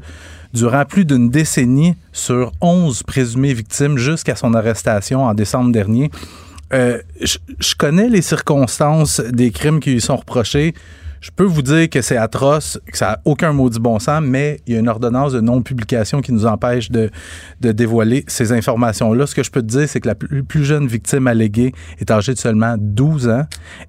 durant 0.52 0.84
plus 0.84 1.06
d'une 1.06 1.30
décennie 1.30 1.94
sur 2.12 2.52
11 2.60 3.02
présumées 3.04 3.54
victimes 3.54 3.96
jusqu'à 3.96 4.36
son 4.36 4.52
arrestation 4.52 5.24
en 5.24 5.32
décembre 5.32 5.72
dernier. 5.72 6.10
Euh, 6.74 7.00
je 7.20 7.74
connais 7.76 8.08
les 8.08 8.22
circonstances 8.22 9.20
des 9.20 9.50
crimes 9.50 9.80
qui 9.80 9.90
lui 9.90 10.00
sont 10.00 10.16
reprochés. 10.16 10.74
Je 11.22 11.30
peux 11.30 11.44
vous 11.44 11.62
dire 11.62 11.88
que 11.88 12.02
c'est 12.02 12.16
atroce, 12.16 12.80
que 12.84 12.98
ça 12.98 13.06
n'a 13.06 13.20
aucun 13.24 13.52
maudit 13.52 13.78
bon 13.78 14.00
sens, 14.00 14.20
mais 14.24 14.60
il 14.66 14.74
y 14.74 14.76
a 14.76 14.80
une 14.80 14.88
ordonnance 14.88 15.32
de 15.32 15.40
non-publication 15.40 16.20
qui 16.20 16.32
nous 16.32 16.46
empêche 16.46 16.90
de, 16.90 17.10
de 17.60 17.70
dévoiler 17.70 18.24
ces 18.26 18.50
informations-là. 18.50 19.28
Ce 19.28 19.34
que 19.36 19.44
je 19.44 19.50
peux 19.52 19.62
te 19.62 19.68
dire, 19.68 19.88
c'est 19.88 20.00
que 20.00 20.08
la 20.08 20.16
plus, 20.16 20.42
plus 20.42 20.64
jeune 20.64 20.88
victime 20.88 21.28
alléguée 21.28 21.72
est 22.00 22.10
âgée 22.10 22.34
de 22.34 22.38
seulement 22.38 22.74
12 22.76 23.28
ans. 23.28 23.46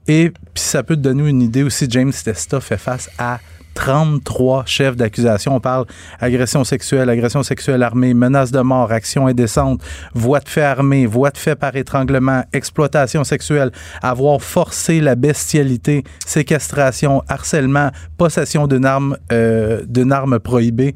Et 0.08 0.30
puis 0.30 0.64
ça 0.64 0.84
peut 0.84 0.96
te 0.96 1.02
donner 1.02 1.28
une 1.28 1.42
idée 1.42 1.64
aussi, 1.64 1.88
James 1.90 2.14
Testa 2.14 2.62
fait 2.62 2.78
face 2.78 3.10
à 3.18 3.40
33 3.74 4.64
chefs 4.66 4.96
d'accusation. 4.96 5.56
On 5.56 5.60
parle 5.60 5.86
agression 6.20 6.64
sexuelle, 6.64 7.10
agression 7.10 7.44
sexuelle 7.44 7.84
armée, 7.84 8.14
menace 8.14 8.52
de 8.52 8.60
mort, 8.60 8.92
action 8.92 9.28
indécente, 9.28 9.82
voie 10.14 10.40
de 10.40 10.50
fait 10.50 10.62
armée, 10.62 11.06
voie 11.06 11.32
de 11.32 11.38
fait 11.38 11.56
par 11.56 11.76
étranglement, 11.76 12.44
exploitation 12.54 13.24
sexuelle, 13.24 13.72
avoir 14.02 14.42
forcé 14.42 15.02
la 15.02 15.16
bestialité, 15.16 16.04
séquestration, 16.26 17.24
harcèlement, 17.28 17.90
possession 18.18 18.68
d'une 18.68 18.86
arme, 18.86 19.18
euh, 19.32 19.82
d'une 19.88 20.12
arme 20.12 20.40
prohibée. 20.40 20.94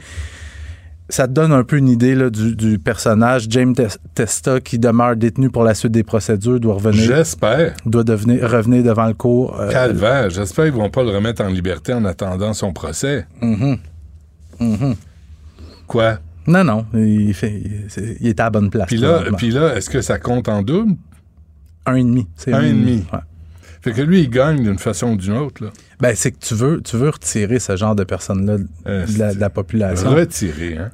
Ça 1.09 1.25
te 1.27 1.31
donne 1.31 1.53
un 1.53 1.63
peu 1.63 1.77
une 1.77 1.88
idée 1.88 2.15
là, 2.15 2.29
du, 2.29 2.55
du 2.55 2.79
personnage. 2.79 3.47
James 3.49 3.73
Tes- 3.73 3.88
Testa, 4.13 4.59
qui 4.59 4.77
demeure 4.77 5.15
détenu 5.15 5.49
pour 5.49 5.63
la 5.63 5.73
suite 5.73 5.93
des 5.93 6.03
procédures, 6.03 6.59
doit 6.59 6.73
revenir. 6.75 7.01
J'espère. 7.03 7.75
Doit 7.85 8.03
devenir, 8.03 8.49
revenir 8.49 8.84
devant 8.84 9.07
le 9.07 9.13
cours. 9.13 9.57
euh, 9.59 9.71
Calvaire. 9.71 10.29
J'espère 10.29 10.65
qu'ils 10.65 10.73
vont 10.73 10.89
pas 10.89 11.03
le 11.03 11.11
remettre 11.11 11.41
en 11.43 11.47
liberté 11.47 11.93
en 11.93 12.03
attendant 12.03 12.53
son 12.53 12.73
procès. 12.73 13.25
mhm. 13.41 13.77
Mhm. 14.59 14.95
Quoi? 15.88 16.19
Non, 16.45 16.63
non, 16.63 16.85
il, 16.93 17.34
fait, 17.34 17.61
il, 18.19 18.27
était 18.27 18.41
à 18.41 18.45
la 18.45 18.49
bonne 18.49 18.69
place. 18.69 18.88
Puis 18.88 18.97
là, 18.97 19.21
puis 19.38 19.51
là 19.51 19.75
est-ce 19.75 19.89
que 19.89 20.01
ça 20.01 20.17
compte 20.19 20.47
en 20.49 20.61
double? 20.61 20.93
un 21.85 21.95
et 21.95 22.03
demi. 22.03 22.27
C'est 22.35 22.53
Un 22.53 22.61
et 22.63 22.71
demi. 22.73 23.05
Ouais. 23.13 23.19
Fait 23.82 23.91
que 23.91 24.02
lui, 24.02 24.22
il 24.22 24.30
gagne 24.30 24.64
d'une 24.64 24.80
façon 24.80 25.12
ou 25.12 25.16
d'une 25.18 25.34
autre. 25.38 25.64
Là. 25.64 25.72
Ben, 25.99 26.14
c'est 26.16 26.32
que 26.32 26.40
tu 26.40 26.54
veux, 26.56 26.82
tu 26.82 26.98
veux 26.98 27.10
retirer 27.10 27.60
ce 27.60 27.76
genre 27.76 27.95
de 27.95 28.04
personnes-là 28.04 28.58
de, 28.58 29.20
la, 29.20 29.34
de 29.34 29.40
la 29.40 29.49
population. 29.49 30.10
Retirer, 30.12 30.78
hein? 30.78 30.91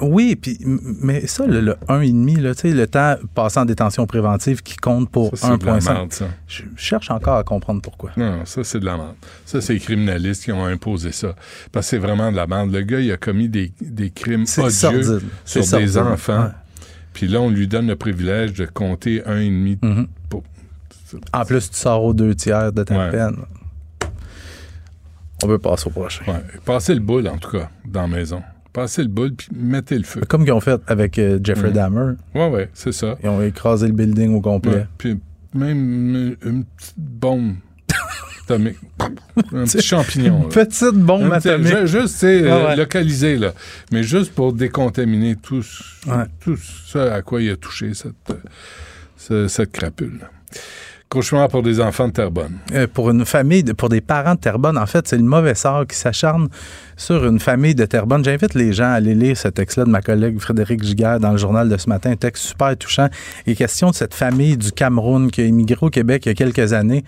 Oui, 0.00 0.36
puis 0.36 0.58
mais 0.64 1.26
ça, 1.26 1.46
le, 1.46 1.60
le 1.60 1.72
1,5, 1.88 2.40
là, 2.40 2.54
tu 2.54 2.62
sais, 2.62 2.70
le 2.70 2.86
temps 2.86 3.16
passé 3.34 3.60
en 3.60 3.66
détention 3.66 4.06
préventive 4.06 4.62
qui 4.62 4.74
compte 4.76 5.10
pour 5.10 5.36
Ça, 5.36 5.48
c'est 5.52 5.58
de 5.58 5.66
la 5.66 5.78
1,5. 5.78 5.92
merde, 5.92 6.12
ça. 6.14 6.28
Je 6.48 6.62
cherche 6.76 7.10
encore 7.10 7.36
à 7.36 7.44
comprendre 7.44 7.82
pourquoi. 7.82 8.10
Non, 8.16 8.40
ça, 8.46 8.64
c'est 8.64 8.80
de 8.80 8.86
la 8.86 8.96
merde. 8.96 9.14
Ça, 9.44 9.60
c'est 9.60 9.74
les 9.74 9.80
criminalistes 9.80 10.44
qui 10.44 10.52
ont 10.52 10.64
imposé 10.64 11.12
ça. 11.12 11.34
Parce 11.72 11.84
que 11.86 11.90
c'est 11.90 11.98
vraiment 11.98 12.30
de 12.32 12.36
la 12.36 12.46
merde. 12.46 12.72
Le 12.72 12.80
gars, 12.80 13.00
il 13.00 13.12
a 13.12 13.18
commis 13.18 13.50
des, 13.50 13.70
des 13.82 14.08
crimes 14.08 14.44
odieux 14.56 14.70
sordide. 14.70 15.20
sur 15.44 15.60
des 15.60 15.66
sordide. 15.66 15.96
enfants. 15.98 16.50
Puis 17.12 17.28
là, 17.28 17.42
on 17.42 17.50
lui 17.50 17.68
donne 17.68 17.86
le 17.88 17.96
privilège 17.96 18.54
de 18.54 18.64
compter 18.64 19.24
un 19.26 19.40
et 19.40 19.50
demi. 19.50 19.78
Mhm. 19.82 20.06
pour- 20.30 20.42
En 21.32 21.44
plus, 21.44 21.70
tu 21.70 21.76
sors 21.76 22.02
aux 22.04 22.14
deux 22.14 22.34
tiers 22.34 22.72
de 22.72 22.82
ta 22.82 22.96
Ouais. 22.98 23.10
peine. 23.10 23.36
On 25.44 25.48
veut 25.48 25.58
passer 25.58 25.86
au 25.88 25.90
prochain. 25.90 26.24
Ouais. 26.26 26.42
Passez 26.64 26.94
le 26.94 27.00
boule, 27.00 27.28
en 27.28 27.36
tout 27.36 27.50
cas, 27.50 27.70
dans 27.84 28.02
la 28.02 28.08
maison. 28.08 28.42
Passez 28.72 29.02
le 29.02 29.08
boule, 29.08 29.34
puis 29.34 29.48
mettez 29.54 29.96
le 29.98 30.04
feu. 30.04 30.20
Comme 30.28 30.44
qu'ils 30.44 30.52
ont 30.52 30.60
fait 30.60 30.80
avec 30.86 31.18
euh, 31.18 31.38
Jeffrey 31.42 31.68
Mhm. 31.68 31.74
Dahmer. 31.74 32.12
Ouais, 32.34 32.48
ouais, 32.48 32.70
c'est 32.74 32.92
ça. 32.92 33.16
Ils 33.22 33.28
ont 33.28 33.42
écrasé 33.42 33.86
le 33.86 33.92
building 33.92 34.34
au 34.34 34.40
complet. 34.40 34.72
Ouais. 34.74 34.86
Puis 34.98 35.18
même 35.54 36.36
une, 36.42 36.64
petite 36.64 36.94
bombe 36.98 37.54
atomique. 38.44 38.76
un 39.00 39.64
petit 39.64 39.80
champignon. 39.82 40.42
Petite 40.48 40.94
bombe 40.94 41.24
Un 41.24 41.30
atomique. 41.32 41.68
ju- 41.68 41.86
Juste, 41.86 42.16
sais, 42.16 42.50
Ah 42.50 42.66
ouais. 42.68 42.76
localisé, 42.76 43.36
là. 43.36 43.52
Mais 43.92 44.02
juste 44.02 44.34
pour 44.34 44.52
décontaminer 44.52 45.36
tout, 45.36 45.62
ce- 45.62 45.82
tout 46.40 46.56
ça 46.86 47.14
à 47.14 47.22
quoi 47.22 47.40
il 47.42 47.50
a 47.50 47.56
touché, 47.56 47.92
cette, 47.94 48.14
ce- 49.16 49.48
cette 49.48 49.72
crapule. 49.72 50.20
Cauchemar 51.08 51.48
pour 51.48 51.62
des 51.62 51.80
enfants 51.80 52.08
de 52.08 52.12
Terrebonne. 52.12 52.58
Euh, 52.72 52.88
pour 52.92 53.10
une 53.10 53.24
famille, 53.24 53.62
pour 53.62 53.88
des 53.88 54.00
parents 54.00 54.34
de 54.34 54.40
Terrebonne, 54.40 54.76
en 54.76 54.86
fait, 54.86 55.06
c'est 55.06 55.16
le 55.16 55.22
mauvais 55.22 55.54
sort 55.54 55.86
qui 55.86 55.96
s'acharne 55.96 56.48
sur 56.96 57.24
une 57.24 57.38
famille 57.38 57.76
de 57.76 57.84
Terrebonne. 57.84 58.24
J'invite 58.24 58.54
les 58.54 58.72
gens 58.72 58.86
à 58.86 58.94
aller 58.94 59.14
lire 59.14 59.36
ce 59.36 59.46
texte-là 59.46 59.84
de 59.84 59.90
ma 59.90 60.02
collègue 60.02 60.40
Frédéric 60.40 60.82
Giguère 60.82 61.20
dans 61.20 61.30
le 61.30 61.38
journal 61.38 61.68
de 61.68 61.76
ce 61.76 61.88
matin, 61.88 62.10
un 62.10 62.16
texte 62.16 62.44
super 62.44 62.76
touchant. 62.76 63.08
Il 63.46 63.52
est 63.52 63.56
question 63.56 63.90
de 63.90 63.94
cette 63.94 64.14
famille 64.14 64.56
du 64.56 64.72
Cameroun 64.72 65.30
qui 65.30 65.42
a 65.42 65.44
immigré 65.44 65.78
au 65.86 65.90
Québec 65.90 66.26
il 66.26 66.30
y 66.30 66.32
a 66.32 66.34
quelques 66.34 66.72
années. 66.72 67.04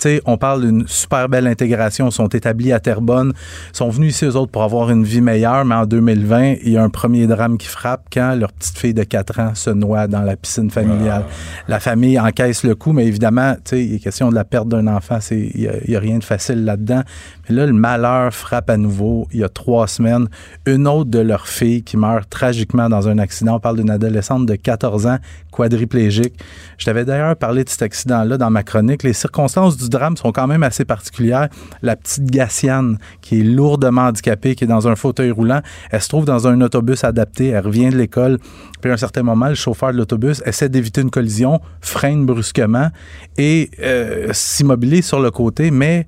Sais, 0.00 0.22
on 0.24 0.38
parle 0.38 0.62
d'une 0.62 0.88
super 0.88 1.28
belle 1.28 1.46
intégration, 1.46 2.08
ils 2.08 2.12
sont 2.12 2.28
établis 2.28 2.72
à 2.72 2.80
Terrebonne, 2.80 3.34
sont 3.72 3.90
venus 3.90 4.14
ici 4.14 4.24
eux 4.24 4.36
autres 4.36 4.50
pour 4.50 4.62
avoir 4.62 4.90
une 4.90 5.04
vie 5.04 5.20
meilleure, 5.20 5.64
mais 5.64 5.74
en 5.74 5.84
2020, 5.84 6.54
il 6.62 6.72
y 6.72 6.76
a 6.78 6.82
un 6.82 6.88
premier 6.88 7.26
drame 7.26 7.58
qui 7.58 7.66
frappe 7.66 8.06
quand 8.12 8.34
leur 8.34 8.50
petite 8.52 8.78
fille 8.78 8.94
de 8.94 9.04
4 9.04 9.40
ans 9.40 9.54
se 9.54 9.70
noie 9.70 10.06
dans 10.06 10.22
la 10.22 10.36
piscine 10.36 10.70
familiale. 10.70 11.24
La 11.68 11.80
famille 11.80 12.18
encaisse 12.18 12.64
le 12.64 12.74
coup, 12.74 12.92
mais 12.92 13.06
évidemment, 13.06 13.54
tu 13.56 13.60
sais, 13.64 13.84
il 13.84 13.94
est 13.96 13.98
question 13.98 14.30
de 14.30 14.34
la 14.34 14.44
perte 14.44 14.68
d'un 14.68 14.86
enfant, 14.86 15.18
c'est 15.20 15.50
il 15.54 15.70
n'y 15.86 15.96
a, 15.96 16.00
rien 16.00 16.18
de 16.18 16.24
facile 16.24 16.64
là-dedans. 16.64 17.02
Là, 17.50 17.66
le 17.66 17.72
malheur 17.72 18.32
frappe 18.32 18.70
à 18.70 18.76
nouveau. 18.76 19.26
Il 19.32 19.40
y 19.40 19.44
a 19.44 19.48
trois 19.48 19.88
semaines, 19.88 20.28
une 20.66 20.86
autre 20.86 21.10
de 21.10 21.18
leurs 21.18 21.48
filles 21.48 21.82
qui 21.82 21.96
meurt 21.96 22.30
tragiquement 22.30 22.88
dans 22.88 23.08
un 23.08 23.18
accident. 23.18 23.56
On 23.56 23.60
parle 23.60 23.78
d'une 23.78 23.90
adolescente 23.90 24.46
de 24.46 24.54
14 24.54 25.06
ans, 25.06 25.18
quadriplégique. 25.50 26.34
Je 26.78 26.84
t'avais 26.84 27.04
d'ailleurs 27.04 27.34
parlé 27.34 27.64
de 27.64 27.68
cet 27.68 27.82
accident-là 27.82 28.38
dans 28.38 28.50
ma 28.50 28.62
chronique. 28.62 29.02
Les 29.02 29.12
circonstances 29.12 29.76
du 29.76 29.88
drame 29.88 30.16
sont 30.16 30.30
quand 30.30 30.46
même 30.46 30.62
assez 30.62 30.84
particulières. 30.84 31.48
La 31.82 31.96
petite 31.96 32.30
Gassiane, 32.30 32.98
qui 33.20 33.40
est 33.40 33.44
lourdement 33.44 34.02
handicapée, 34.02 34.54
qui 34.54 34.64
est 34.64 34.68
dans 34.68 34.86
un 34.86 34.94
fauteuil 34.94 35.32
roulant, 35.32 35.60
elle 35.90 36.00
se 36.00 36.08
trouve 36.08 36.24
dans 36.24 36.46
un 36.46 36.60
autobus 36.60 37.02
adapté. 37.02 37.48
Elle 37.48 37.66
revient 37.66 37.90
de 37.90 37.96
l'école. 37.96 38.38
Puis 38.80 38.90
à 38.90 38.94
un 38.94 38.96
certain 38.96 39.24
moment, 39.24 39.48
le 39.48 39.56
chauffeur 39.56 39.92
de 39.92 39.98
l'autobus 39.98 40.40
essaie 40.46 40.68
d'éviter 40.68 41.00
une 41.00 41.10
collision, 41.10 41.60
freine 41.80 42.26
brusquement 42.26 42.90
et 43.36 43.70
euh, 43.82 44.28
s'immobilise 44.32 45.06
sur 45.06 45.20
le 45.20 45.30
côté, 45.30 45.70
mais 45.70 46.06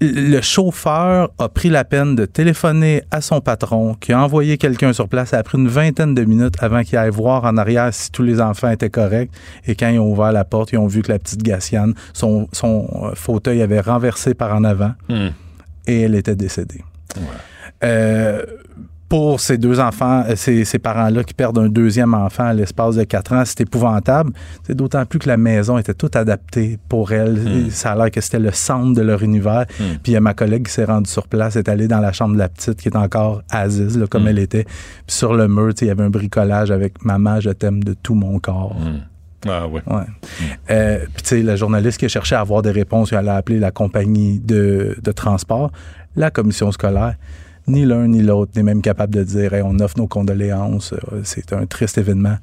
le- 0.00 0.40
chauffeur 0.42 1.30
a 1.38 1.48
pris 1.48 1.70
la 1.70 1.84
peine 1.84 2.14
de 2.14 2.26
téléphoner 2.26 3.02
à 3.10 3.20
son 3.20 3.40
patron, 3.40 3.94
qui 3.94 4.12
a 4.12 4.20
envoyé 4.22 4.58
quelqu'un 4.58 4.92
sur 4.92 5.08
place. 5.08 5.30
Ça 5.30 5.38
a 5.38 5.42
pris 5.42 5.56
une 5.56 5.68
vingtaine 5.68 6.14
de 6.14 6.24
minutes 6.24 6.56
avant 6.60 6.82
qu'il 6.82 6.98
aille 6.98 7.10
voir 7.10 7.44
en 7.44 7.56
arrière 7.56 7.92
si 7.94 8.10
tous 8.10 8.22
les 8.22 8.40
enfants 8.40 8.70
étaient 8.70 8.90
corrects. 8.90 9.30
Et 9.66 9.74
quand 9.74 9.88
ils 9.88 9.98
ont 9.98 10.10
ouvert 10.10 10.32
la 10.32 10.44
porte, 10.44 10.72
ils 10.72 10.78
ont 10.78 10.86
vu 10.88 11.00
que 11.02 11.10
la 11.12 11.18
petite 11.18 11.42
Gassiane, 11.42 11.94
son, 12.12 12.48
son 12.52 12.86
euh, 13.04 13.14
fauteuil 13.14 13.62
avait 13.62 13.80
renversé 13.80 14.34
par 14.34 14.54
en 14.54 14.64
avant 14.64 14.92
Hmm. 15.08 15.28
et 15.86 16.02
elle 16.02 16.14
était 16.16 16.36
décédée. 16.36 16.82
Euh, 17.82 18.42
pour 19.14 19.38
ces 19.38 19.58
deux 19.58 19.78
enfants, 19.78 20.24
euh, 20.28 20.34
ces, 20.34 20.64
ces 20.64 20.80
parents-là 20.80 21.22
qui 21.22 21.34
perdent 21.34 21.60
un 21.60 21.68
deuxième 21.68 22.14
enfant 22.14 22.46
à 22.46 22.52
l'espace 22.52 22.96
de 22.96 23.04
quatre 23.04 23.32
ans, 23.32 23.44
c'est 23.44 23.60
épouvantable. 23.60 24.32
C'est 24.66 24.74
d'autant 24.74 25.06
plus 25.06 25.20
que 25.20 25.28
la 25.28 25.36
maison 25.36 25.78
était 25.78 25.94
toute 25.94 26.16
adaptée 26.16 26.80
pour 26.88 27.12
elle. 27.12 27.34
Hmm. 27.34 27.70
Ça 27.70 27.92
a 27.92 27.94
l'air 27.94 28.10
que 28.10 28.20
c'était 28.20 28.40
le 28.40 28.50
centre 28.50 28.92
de 28.92 29.02
leur 29.02 29.22
univers. 29.22 29.66
Mm. 29.78 29.84
Puis 30.02 30.10
il 30.10 30.12
y 30.14 30.16
a 30.16 30.20
ma 30.20 30.34
collègue 30.34 30.66
qui 30.66 30.72
s'est 30.72 30.84
rendue 30.84 31.08
sur 31.08 31.28
place, 31.28 31.54
est 31.54 31.68
allée 31.68 31.86
dans 31.86 32.00
la 32.00 32.10
chambre 32.12 32.34
de 32.34 32.40
la 32.40 32.48
petite 32.48 32.80
qui 32.80 32.88
est 32.88 32.96
encore 32.96 33.42
Aziz, 33.50 33.96
là, 33.96 34.08
comme 34.08 34.24
Mm. 34.24 34.28
elle 34.28 34.38
était. 34.40 34.64
Puis 34.64 35.16
sur 35.16 35.32
le 35.32 35.46
mur, 35.46 35.70
il 35.80 35.86
y 35.86 35.90
avait 35.90 36.02
un 36.02 36.10
bricolage 36.10 36.72
avec 36.72 37.04
Maman, 37.04 37.38
je 37.38 37.50
t'aime 37.50 37.84
de 37.84 37.94
tout 37.94 38.14
mon 38.14 38.40
corps. 38.40 38.76
Ah 39.46 39.68
oui. 39.68 39.80
Ouais. 39.86 40.02
Euh, 40.70 40.98
Puis, 41.14 41.22
tu 41.22 41.28
sais, 41.28 41.42
la 41.42 41.54
journaliste 41.54 41.98
qui 41.98 42.06
a 42.06 42.08
cherché 42.08 42.34
à 42.34 42.40
avoir 42.40 42.62
des 42.62 42.72
réponses, 42.72 43.12
elle 43.12 43.28
a 43.28 43.36
appelé 43.36 43.60
la 43.60 43.70
compagnie 43.70 44.40
de, 44.40 44.96
de 45.00 45.12
transport, 45.12 45.70
la 46.16 46.32
commission 46.32 46.72
scolaire. 46.72 47.14
Ni 47.66 47.84
l'un 47.86 48.08
ni 48.08 48.22
l'autre 48.22 48.52
n'est 48.56 48.62
même 48.62 48.82
capable 48.82 49.14
de 49.14 49.22
dire 49.24 49.54
Hey, 49.54 49.62
on 49.64 49.78
offre 49.80 49.96
nos 49.98 50.06
condoléances, 50.06 50.92
euh, 50.92 51.20
c'est 51.24 51.52
un 51.52 51.66
triste 51.66 51.96
événement. 51.98 52.36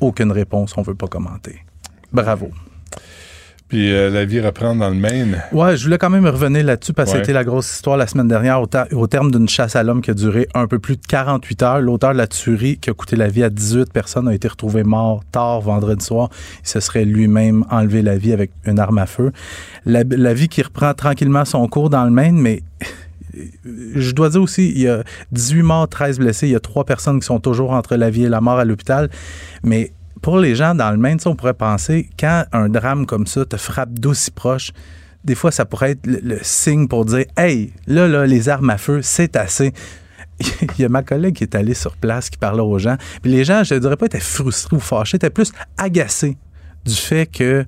Aucune 0.00 0.30
réponse, 0.30 0.74
on 0.76 0.82
veut 0.82 0.94
pas 0.94 1.08
commenter. 1.08 1.56
Bravo. 2.12 2.50
Puis 3.68 3.92
euh, 3.92 4.08
la 4.08 4.24
vie 4.24 4.40
reprend 4.40 4.74
dans 4.74 4.88
le 4.88 4.94
Maine. 4.94 5.42
Ouais, 5.52 5.76
je 5.76 5.84
voulais 5.84 5.98
quand 5.98 6.08
même 6.08 6.24
revenir 6.26 6.64
là-dessus 6.64 6.94
parce 6.94 7.10
que 7.10 7.16
Ouais. 7.18 7.22
c'était 7.22 7.34
la 7.34 7.44
grosse 7.44 7.70
histoire 7.70 7.98
la 7.98 8.06
semaine 8.06 8.26
dernière 8.28 8.62
au, 8.62 9.06
terme 9.06 9.30
d'une 9.30 9.46
chasse 9.48 9.76
à 9.76 9.82
l'homme 9.82 10.00
qui 10.00 10.10
a 10.10 10.14
duré 10.14 10.48
un 10.54 10.66
peu 10.66 10.78
plus 10.78 10.96
de 10.96 11.04
48 11.06 11.62
heures. 11.62 11.80
L'auteur 11.82 12.12
de 12.14 12.16
la 12.18 12.26
tuerie 12.26 12.78
qui 12.78 12.88
a 12.88 12.94
coûté 12.94 13.14
la 13.14 13.28
vie 13.28 13.42
à 13.44 13.50
18 13.50 13.92
personnes 13.92 14.26
a 14.26 14.32
été 14.34 14.48
retrouvé 14.48 14.84
mort 14.84 15.22
tard 15.32 15.60
vendredi 15.60 16.02
soir. 16.02 16.30
Il 16.64 16.68
se 16.68 16.80
serait 16.80 17.04
lui-même 17.04 17.66
enlevé 17.70 18.00
la 18.00 18.16
vie 18.16 18.32
avec 18.32 18.52
une 18.64 18.78
arme 18.78 18.96
à 18.96 19.04
feu. 19.06 19.32
La, 19.84 20.02
la 20.08 20.32
vie 20.32 20.48
qui 20.48 20.62
reprend 20.62 20.94
tranquillement 20.94 21.44
son 21.44 21.68
cours 21.68 21.90
dans 21.90 22.04
le 22.06 22.10
Maine, 22.10 22.36
mais 22.38 22.62
je 23.64 24.12
dois 24.12 24.30
dire 24.30 24.42
aussi, 24.42 24.70
il 24.70 24.80
y 24.80 24.88
a 24.88 25.02
18 25.32 25.62
morts, 25.62 25.88
13 25.88 26.18
blessés. 26.18 26.48
Il 26.48 26.52
y 26.52 26.56
a 26.56 26.60
trois 26.60 26.84
personnes 26.84 27.20
qui 27.20 27.26
sont 27.26 27.40
toujours 27.40 27.72
entre 27.72 27.96
la 27.96 28.10
vie 28.10 28.24
et 28.24 28.28
la 28.28 28.40
mort 28.40 28.58
à 28.58 28.64
l'hôpital. 28.64 29.10
Mais 29.62 29.92
pour 30.22 30.38
les 30.38 30.54
gens 30.54 30.74
dans 30.74 30.90
le 30.90 30.96
Maine, 30.96 31.18
on 31.26 31.36
pourrait 31.36 31.54
penser, 31.54 32.08
quand 32.18 32.44
un 32.52 32.68
drame 32.68 33.06
comme 33.06 33.26
ça 33.26 33.44
te 33.44 33.56
frappe 33.56 33.98
d'aussi 33.98 34.30
proche, 34.30 34.72
des 35.24 35.34
fois, 35.34 35.50
ça 35.50 35.64
pourrait 35.64 35.92
être 35.92 36.06
le, 36.06 36.20
le 36.22 36.38
signe 36.42 36.88
pour 36.88 37.04
dire 37.04 37.24
Hey, 37.36 37.72
là, 37.86 38.08
là, 38.08 38.26
les 38.26 38.48
armes 38.48 38.70
à 38.70 38.78
feu, 38.78 39.00
c'est 39.02 39.36
assez. 39.36 39.72
Il 40.40 40.82
y 40.82 40.84
a 40.84 40.88
ma 40.88 41.02
collègue 41.02 41.34
qui 41.34 41.44
est 41.44 41.54
allée 41.54 41.74
sur 41.74 41.96
place, 41.96 42.30
qui 42.30 42.38
parlait 42.38 42.62
aux 42.62 42.78
gens. 42.78 42.96
Puis 43.22 43.30
les 43.30 43.44
gens, 43.44 43.64
je 43.64 43.74
ne 43.74 43.80
dirais 43.80 43.96
pas, 43.96 44.06
étaient 44.06 44.20
frustrés 44.20 44.76
ou 44.76 44.80
fâchés, 44.80 45.16
étaient 45.16 45.30
plus 45.30 45.52
agacés 45.76 46.36
du 46.84 46.94
fait 46.94 47.26
que, 47.26 47.66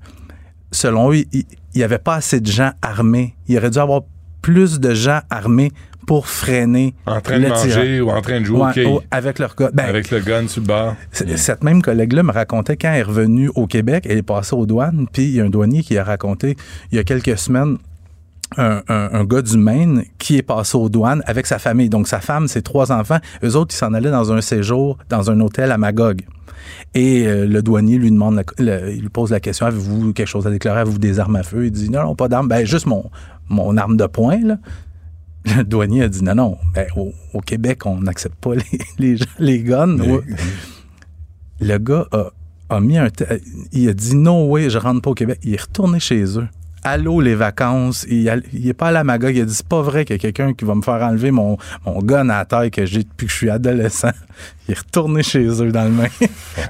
selon 0.71 1.13
eux, 1.13 1.25
il 1.33 1.45
n'y 1.75 1.83
avait 1.83 1.99
pas 1.99 2.15
assez 2.15 2.41
de 2.41 2.51
gens 2.51 2.73
armés. 2.81 3.35
Il 3.49 3.59
aurait 3.59 3.71
dû 3.71 3.79
avoir 3.79 4.03
plus 4.43 4.81
de 4.81 4.95
gens 4.95 5.21
armés 5.31 5.73
pour 6.07 6.27
freiner 6.27 6.95
En 7.07 7.21
train 7.21 7.39
de 7.39 7.47
manger 7.47 8.01
ou 8.01 8.11
en 8.11 8.21
train 8.21 8.41
de 8.41 8.45
jouer 8.45 8.61
au 8.61 8.73
quai. 8.73 8.87
avec 9.11 9.39
leur 9.39 9.55
gun. 9.55 9.71
Ben, 9.73 9.85
Avec 9.89 10.11
le 10.11 10.19
gun 10.21 10.49
sur 10.49 10.63
le 10.63 10.93
c- 11.13 11.37
Cette 11.37 11.63
même 11.63 11.83
collègue-là 11.83 12.23
me 12.23 12.33
racontait 12.33 12.77
quand 12.77 12.89
elle 12.91 13.01
est 13.01 13.03
revenue 13.03 13.51
au 13.55 13.67
Québec, 13.67 14.07
elle 14.09 14.19
est 14.19 14.23
passée 14.23 14.57
aux 14.57 14.67
douanes, 14.67 15.07
puis 15.13 15.25
il 15.25 15.31
y 15.37 15.41
a 15.41 15.45
un 15.45 15.51
douanier 15.51 15.83
qui 15.83 15.97
a 15.99 16.03
raconté 16.05 16.57
il 16.91 16.97
y 16.97 16.99
a 16.99 17.05
quelques 17.05 17.39
semaines 17.39 17.77
un, 18.57 18.83
un- 18.89 19.11
un 19.13 19.25
gars 19.25 19.43
du 19.43 19.57
Maine 19.57 20.03
qui 20.19 20.37
est 20.37 20.43
passé 20.43 20.77
aux 20.77 20.89
douanes 20.89 21.23
avec 21.27 21.47
sa 21.47 21.61
famille. 21.61 21.89
Donc 21.89 22.09
sa 22.09 22.19
femme, 22.21 22.49
ses 22.49 22.63
trois 22.63 22.91
enfants, 22.91 23.19
eux 23.45 23.55
autres, 23.55 23.73
ils 23.75 23.79
s'en 23.79 23.95
allaient 23.95 24.11
dans 24.11 24.33
un 24.33 24.41
séjour 24.41 24.99
dans 25.09 25.31
un 25.31 25.39
hôtel 25.39 25.71
à 25.71 25.79
Magog. 25.79 26.23
Et 26.95 27.27
euh, 27.29 27.47
le 27.47 27.63
douanier 27.63 27.97
lui 27.99 28.11
demande, 28.11 28.35
la- 28.59 28.81
le- 28.81 28.93
il 28.93 29.03
lui 29.03 29.09
pose 29.09 29.31
la 29.31 29.39
question 29.39 29.67
avez-vous 29.67 30.13
quelque 30.13 30.27
chose 30.27 30.49
à 30.49 30.51
déclarer? 30.51 30.81
Avez-vous 30.81 30.99
des 30.99 31.21
armes 31.21 31.37
à 31.37 31.45
feu? 31.45 31.67
Il 31.67 31.71
dit 31.71 31.91
non, 31.91 32.03
non, 32.03 32.15
pas 32.17 32.27
d'armes. 32.27 32.49
Ben 32.49 32.67
juste 32.67 32.87
mon 32.87 33.09
mon 33.51 33.77
arme 33.77 33.97
de 33.99 34.07
poing 34.07 34.41
là. 34.43 34.57
Le 35.57 35.63
douanier 35.65 36.03
a 36.05 36.09
dit 36.09 36.23
non, 36.25 36.35
non. 36.35 36.59
Ben, 36.75 36.87
au, 36.97 37.13
au 37.35 37.41
Québec, 37.41 37.85
on 37.87 38.01
n'accepte 38.01 38.37
pas 38.37 38.55
les, 38.55 38.65
les, 38.99 39.17
gens- 39.17 39.25
les 39.39 39.63
guns. 39.63 39.99
Ouais. 39.99 40.21
Le 41.61 41.79
gars 41.79 42.07
a, 42.13 42.31
a 42.71 42.81
mis 42.81 42.99
un. 42.99 43.09
Il 43.73 43.89
a 43.89 43.93
dit 43.93 44.17
non, 44.17 44.51
oui, 44.51 44.71
je 44.71 44.79
rentre 44.79 45.03
pas 45.03 45.11
au 45.11 45.15
Québec. 45.15 45.39
Il 45.43 45.55
est 45.55 45.61
retourné 45.61 46.01
chez 46.01 46.39
eux. 46.39 46.49
Allô, 46.83 47.21
les 47.21 47.35
vacances. 47.35 48.07
Il, 48.09 48.27
a- 48.31 48.39
il 48.55 48.67
est 48.69 48.73
pas 48.75 48.89
allé 48.89 48.97
à 48.99 49.05
Magog. 49.05 49.35
Il 49.37 49.43
a 49.43 49.45
dit 49.45 49.55
c'est 49.55 49.67
pas 49.67 49.83
vrai 49.83 50.05
qu'il 50.07 50.17
y 50.17 50.19
a 50.19 50.21
quelqu'un 50.21 50.55
qui 50.55 50.65
va 50.65 50.75
me 50.75 50.81
faire 50.83 51.03
enlever 51.03 51.31
mon, 51.31 51.59
mon 51.85 51.99
gun 52.01 52.29
à 52.31 52.39
la 52.39 52.45
taille 52.47 52.71
que 52.71 52.87
j'ai 52.87 53.03
depuis 53.03 53.27
que 53.27 53.33
je 53.33 53.37
suis 53.37 53.51
adolescent. 53.51 54.13
Il 54.69 54.73
est 54.73 54.79
retourné 54.79 55.23
chez 55.23 55.45
eux 55.63 55.73
dans 55.73 55.85
le 55.85 55.91
main. 55.91 56.07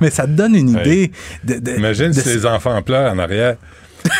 Mais 0.00 0.10
ça 0.10 0.24
te 0.26 0.32
donne 0.32 0.54
une 0.56 0.74
Ouais. 0.74 0.80
idée 0.82 1.12
de. 1.44 1.58
de- 1.60 1.76
Imagine 1.78 2.08
de- 2.08 2.12
si 2.12 2.28
les 2.28 2.46
enfants 2.46 2.80
pleurent 2.82 3.12
en 3.12 3.18
arrière. 3.18 3.56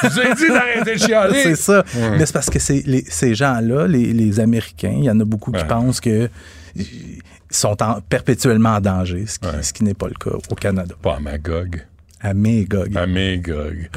J'ai 0.02 0.34
dit 0.34 0.48
d'arrêter 0.52 0.94
de 0.94 0.98
chialer. 0.98 1.42
c'est 1.42 1.56
ça. 1.56 1.84
Mais 1.94 2.26
c'est 2.26 2.32
parce 2.32 2.50
que 2.50 2.58
les- 2.86 3.04
ces 3.08 3.34
gens-là, 3.34 3.86
les, 3.86 4.12
les 4.12 4.40
Américains, 4.40 4.94
il 4.96 5.04
y 5.04 5.10
en 5.10 5.18
a 5.20 5.24
beaucoup 5.24 5.52
qui 5.52 5.64
pensent 5.64 6.00
que 6.00 6.28
ils 6.76 7.20
sont 7.50 7.76
en- 7.82 8.00
perpétuellement 8.00 8.76
en 8.76 8.80
danger, 8.80 9.24
ce 9.26 9.38
qui, 9.38 9.46
ce 9.62 9.72
qui 9.72 9.84
n'est 9.84 9.94
pas 9.94 10.08
le 10.08 10.14
cas 10.14 10.36
au 10.50 10.54
Canada. 10.54 10.94
Pas 11.02 11.16
à 11.16 11.20
Magog. 11.20 11.84
À 12.22 12.34
Magog. 12.34 12.96
À 12.96 13.06
Magog. 13.06 13.88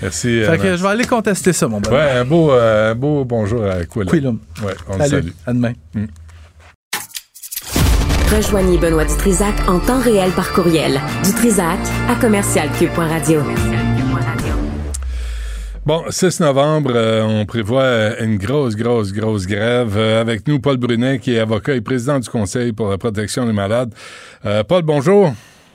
Merci. 0.00 0.40
Fait 0.44 0.48
euh, 0.50 0.56
que 0.56 0.76
je 0.76 0.82
vais 0.82 0.88
aller 0.88 1.04
contester 1.04 1.52
ça, 1.52 1.66
mon 1.66 1.80
bonhomme. 1.80 1.98
Ouais, 2.00 2.10
un 2.12 2.24
beau, 2.24 2.52
euh, 2.52 2.92
un 2.92 2.94
beau 2.94 3.24
bonjour 3.24 3.64
à 3.64 3.84
Quillum. 3.84 4.06
Quillum. 4.08 4.38
Ouais, 4.64 4.72
on 4.88 4.92
le 4.92 4.98
Salut. 5.00 5.10
salue. 5.10 5.32
À 5.46 5.52
demain. 5.52 5.72
Rejoignez 8.34 8.78
Benoît 8.78 9.04
Dutrisac 9.04 9.54
en 9.68 9.78
temps 9.78 10.00
réel 10.00 10.30
par 10.30 10.52
courriel. 10.52 11.00
Dutrisac 11.24 11.78
à 12.08 12.14
commercialcube.radio. 12.14 13.40
Bon, 15.84 16.04
6 16.08 16.38
novembre, 16.40 16.92
euh, 16.94 17.22
on 17.24 17.44
prévoit 17.44 17.82
euh, 17.82 18.14
une 18.24 18.36
grosse, 18.38 18.76
grosse, 18.76 19.12
grosse 19.12 19.46
grève. 19.48 19.94
Euh, 19.96 20.20
avec 20.20 20.46
nous, 20.46 20.60
Paul 20.60 20.76
Brunet, 20.76 21.18
qui 21.18 21.34
est 21.34 21.40
avocat 21.40 21.74
et 21.74 21.80
président 21.80 22.20
du 22.20 22.28
Conseil 22.28 22.72
pour 22.72 22.88
la 22.88 22.98
protection 22.98 23.46
des 23.46 23.52
malades. 23.52 23.92
Euh, 24.46 24.62
Paul, 24.62 24.82
bonjour. 24.82 25.32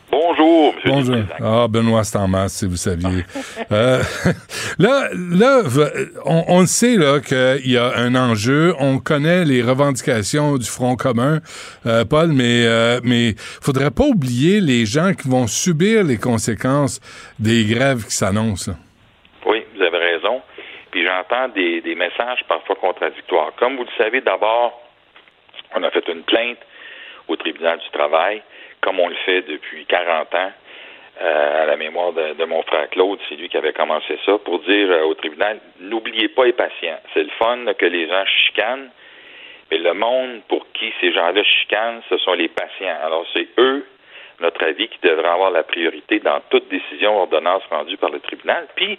Bonjour, 0.09 0.73
M. 0.85 0.91
Bonjour. 0.91 1.17
Ah, 1.43 1.67
Benoît, 1.67 2.05
c'est 2.05 2.17
en 2.17 2.29
masse, 2.29 2.53
si 2.53 2.65
vous 2.65 2.77
saviez. 2.77 3.25
Euh, 3.73 4.01
là, 4.79 5.09
là, 5.13 5.61
on, 6.23 6.43
on 6.47 6.65
sait 6.65 6.95
là 6.95 7.19
qu'il 7.19 7.69
y 7.69 7.75
a 7.75 7.97
un 7.97 8.15
enjeu. 8.15 8.73
On 8.79 8.97
connaît 8.99 9.43
les 9.43 9.61
revendications 9.61 10.57
du 10.57 10.65
Front 10.69 10.95
commun, 10.95 11.41
euh, 11.85 12.05
Paul, 12.05 12.31
mais 12.31 12.65
euh, 12.65 13.01
mais 13.03 13.35
faudrait 13.38 13.91
pas 13.91 14.05
oublier 14.05 14.61
les 14.61 14.85
gens 14.85 15.13
qui 15.13 15.27
vont 15.27 15.47
subir 15.47 16.05
les 16.05 16.15
conséquences 16.17 17.01
des 17.39 17.65
grèves 17.65 18.05
qui 18.05 18.15
s'annoncent. 18.15 18.71
là. 18.71 18.77
Oui, 19.47 19.65
vous 19.75 19.81
avez 19.84 19.97
raison. 19.97 20.41
Des, 21.53 21.95
messages 21.95 22.43
parfois 22.47 22.75
contradictoires. 22.75 23.51
Comme 23.57 23.75
vous 23.75 23.83
le 23.83 24.03
savez, 24.03 24.21
d'abord, 24.21 24.81
on 25.75 25.83
a 25.83 25.91
fait 25.91 26.07
une 26.07 26.23
plainte 26.23 26.57
au 27.27 27.35
tribunal 27.35 27.79
du 27.79 27.89
travail, 27.89 28.41
comme 28.79 28.99
on 28.99 29.09
le 29.09 29.15
fait 29.25 29.41
depuis 29.41 29.85
40 29.85 30.33
ans, 30.35 30.51
euh, 31.21 31.63
à 31.63 31.65
la 31.65 31.75
mémoire 31.75 32.13
de, 32.13 32.45
mon 32.45 32.61
frère 32.63 32.89
Claude, 32.91 33.19
c'est 33.27 33.35
lui 33.35 33.49
qui 33.49 33.57
avait 33.57 33.73
commencé 33.73 34.17
ça, 34.25 34.37
pour 34.37 34.59
dire 34.59 34.89
euh, 34.89 35.03
au 35.03 35.15
tribunal, 35.15 35.59
n'oubliez 35.81 36.29
pas 36.29 36.45
les 36.45 36.53
patients. 36.53 36.99
C'est 37.13 37.23
le 37.23 37.31
fun 37.37 37.65
que 37.77 37.85
les 37.85 38.07
gens 38.07 38.25
chicanent, 38.25 38.89
mais 39.69 39.79
le 39.79 39.93
monde 39.93 40.41
pour 40.47 40.65
qui 40.71 40.93
ces 41.01 41.11
gens-là 41.11 41.43
chicanent, 41.43 42.01
ce 42.09 42.17
sont 42.19 42.33
les 42.33 42.47
patients. 42.47 42.97
Alors 43.03 43.25
c'est 43.33 43.47
eux, 43.57 43.85
notre 44.39 44.63
avis, 44.63 44.87
qui 44.87 44.99
devraient 45.01 45.27
avoir 45.27 45.51
la 45.51 45.63
priorité 45.63 46.19
dans 46.19 46.39
toute 46.49 46.69
décision, 46.69 47.19
ordonnance 47.19 47.63
rendue 47.69 47.97
par 47.97 48.11
le 48.11 48.19
tribunal. 48.21 48.67
Puis, 48.75 48.97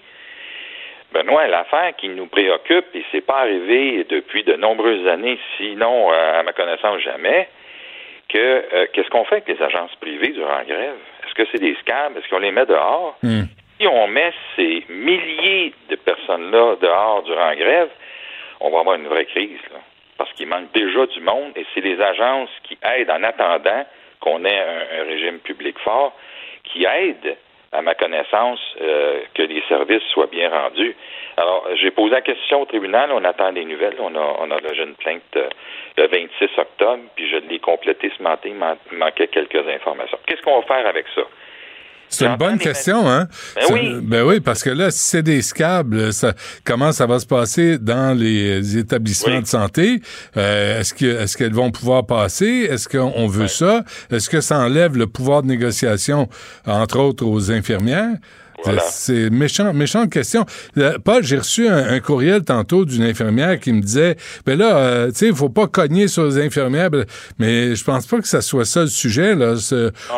Benoît, 1.12 1.46
l'affaire 1.46 1.96
qui 1.96 2.08
nous 2.08 2.26
préoccupe, 2.26 2.86
et 2.94 3.04
c'est 3.10 3.24
pas 3.24 3.40
arrivé 3.40 4.04
depuis 4.08 4.44
de 4.44 4.54
nombreuses 4.54 5.06
années, 5.08 5.38
sinon, 5.56 6.12
euh, 6.12 6.40
à 6.40 6.42
ma 6.42 6.52
connaissance, 6.52 7.00
jamais, 7.00 7.48
que 8.28 8.38
euh, 8.38 8.86
qu'est-ce 8.92 9.08
qu'on 9.08 9.24
fait 9.24 9.36
avec 9.36 9.48
les 9.48 9.62
agences 9.62 9.94
privées 9.96 10.32
durant 10.32 10.56
la 10.56 10.64
grève? 10.64 10.96
Est-ce 11.24 11.34
que 11.34 11.48
c'est 11.50 11.60
des 11.60 11.74
scams? 11.80 12.16
Est-ce 12.16 12.28
qu'on 12.28 12.40
les 12.40 12.52
met 12.52 12.66
dehors? 12.66 13.16
Si 13.80 13.86
on 13.86 14.06
met 14.08 14.32
ces 14.56 14.84
milliers 14.90 15.72
de 15.88 15.96
personnes-là 15.96 16.76
dehors 16.80 17.22
durant 17.22 17.46
la 17.46 17.56
grève, 17.56 17.88
on 18.60 18.70
va 18.70 18.80
avoir 18.80 18.96
une 18.96 19.06
vraie 19.06 19.26
crise, 19.26 19.60
là. 19.72 19.78
Parce 20.18 20.32
qu'il 20.32 20.48
manque 20.48 20.72
déjà 20.72 21.06
du 21.06 21.20
monde 21.20 21.52
et 21.54 21.64
c'est 21.72 21.80
les 21.80 22.00
agences 22.00 22.50
qui 22.64 22.76
aident 22.82 23.10
en 23.10 23.22
attendant 23.22 23.86
qu'on 24.20 24.44
ait 24.44 24.58
un, 24.58 25.00
un 25.00 25.04
régime 25.04 25.38
public 25.38 25.78
fort, 25.78 26.12
qui 26.64 26.84
aident, 26.84 27.36
à 27.72 27.82
ma 27.82 27.94
connaissance, 27.94 28.60
euh, 28.80 29.20
que 29.34 29.42
les 29.42 29.62
services 29.68 30.02
soient 30.12 30.26
bien 30.26 30.48
rendus. 30.48 30.96
Alors, 31.36 31.68
j'ai 31.74 31.90
posé 31.90 32.10
la 32.10 32.20
question 32.22 32.62
au 32.62 32.64
tribunal, 32.64 33.10
on 33.12 33.24
attend 33.24 33.52
des 33.52 33.64
nouvelles. 33.64 33.96
On 34.00 34.14
a, 34.14 34.36
on 34.40 34.50
a 34.50 34.58
logé 34.60 34.82
une 34.82 34.94
plainte 34.94 35.22
euh, 35.36 35.48
le 35.96 36.06
26 36.06 36.48
octobre, 36.58 37.02
puis 37.14 37.28
je 37.28 37.36
l'ai 37.36 37.58
complété 37.58 38.10
ce 38.16 38.22
matin, 38.22 38.50
il 38.50 38.96
manquait 38.96 39.28
quelques 39.28 39.68
informations. 39.68 40.18
Qu'est-ce 40.26 40.42
qu'on 40.42 40.60
va 40.60 40.66
faire 40.66 40.86
avec 40.86 41.06
ça? 41.14 41.22
C'est 42.10 42.26
une 42.26 42.36
bonne 42.36 42.58
question, 42.58 43.08
hein? 43.08 43.28
Ben 43.54 43.62
oui. 43.70 43.98
Ben 44.02 44.24
oui, 44.24 44.40
parce 44.40 44.62
que 44.62 44.70
là, 44.70 44.90
si 44.90 45.00
c'est 45.00 45.22
des 45.22 45.42
scables, 45.42 46.12
ça, 46.12 46.34
comment 46.64 46.92
ça 46.92 47.06
va 47.06 47.18
se 47.18 47.26
passer 47.26 47.78
dans 47.78 48.16
les 48.18 48.76
établissements 48.78 49.40
de 49.40 49.46
santé? 49.46 50.00
Euh, 50.36 50.80
est-ce 50.80 50.94
que, 50.94 51.04
est-ce 51.04 51.36
qu'elles 51.36 51.54
vont 51.54 51.70
pouvoir 51.70 52.06
passer? 52.06 52.66
Est-ce 52.70 52.88
qu'on 52.88 53.26
veut 53.26 53.48
ça? 53.48 53.84
Est-ce 54.10 54.30
que 54.30 54.40
ça 54.40 54.58
enlève 54.58 54.96
le 54.96 55.06
pouvoir 55.06 55.42
de 55.42 55.48
négociation, 55.48 56.28
entre 56.66 56.98
autres, 56.98 57.24
aux 57.26 57.50
infirmières? 57.50 58.16
C'est- 58.64 58.80
C'est 58.80 59.30
méchant, 59.30 59.72
méchante 59.72 60.12
question. 60.12 60.44
Euh, 60.76 60.98
Paul, 61.04 61.22
j'ai 61.22 61.38
reçu 61.38 61.68
un, 61.68 61.76
un 61.94 62.00
courriel 62.00 62.44
tantôt 62.44 62.84
d'une 62.84 63.02
infirmière 63.04 63.58
qui 63.60 63.72
me 63.72 63.80
disait, 63.80 64.16
ben 64.46 64.58
là, 64.58 64.76
euh, 64.76 65.06
tu 65.08 65.14
sais, 65.14 65.26
il 65.28 65.34
faut 65.34 65.48
pas 65.48 65.66
cogner 65.66 66.08
sur 66.08 66.24
les 66.24 66.38
infirmières, 66.38 66.90
ben, 66.90 67.04
mais 67.38 67.74
je 67.74 67.84
pense 67.84 68.06
pas 68.06 68.18
que 68.18 68.26
ça 68.28 68.40
soit 68.40 68.64
ça 68.64 68.80
le 68.82 68.86
sujet. 68.88 69.34
Là. 69.34 69.54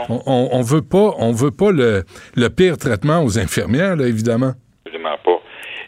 On, 0.08 0.20
on, 0.26 0.48
on 0.52 0.62
veut 0.62 0.82
pas, 0.82 1.12
on 1.18 1.32
veut 1.32 1.50
pas 1.50 1.70
le, 1.70 2.02
le 2.36 2.48
pire 2.48 2.76
traitement 2.78 3.22
aux 3.22 3.38
infirmières, 3.38 3.96
là, 3.96 4.06
évidemment. 4.06 4.52
Absolument 4.86 5.18
pas. 5.24 5.40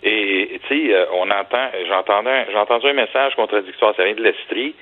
Et 0.04 0.60
tu 0.68 0.74
sais, 0.88 0.94
euh, 0.94 1.04
on 1.14 1.30
entend, 1.30 1.68
j'entendais, 1.88 2.46
j'ai 2.50 2.58
entendu 2.58 2.86
un 2.88 2.92
message 2.94 3.34
contradictoire, 3.36 3.94
ça 3.96 4.04
vient 4.04 4.14
de 4.14 4.22
l'Estrie, 4.22 4.74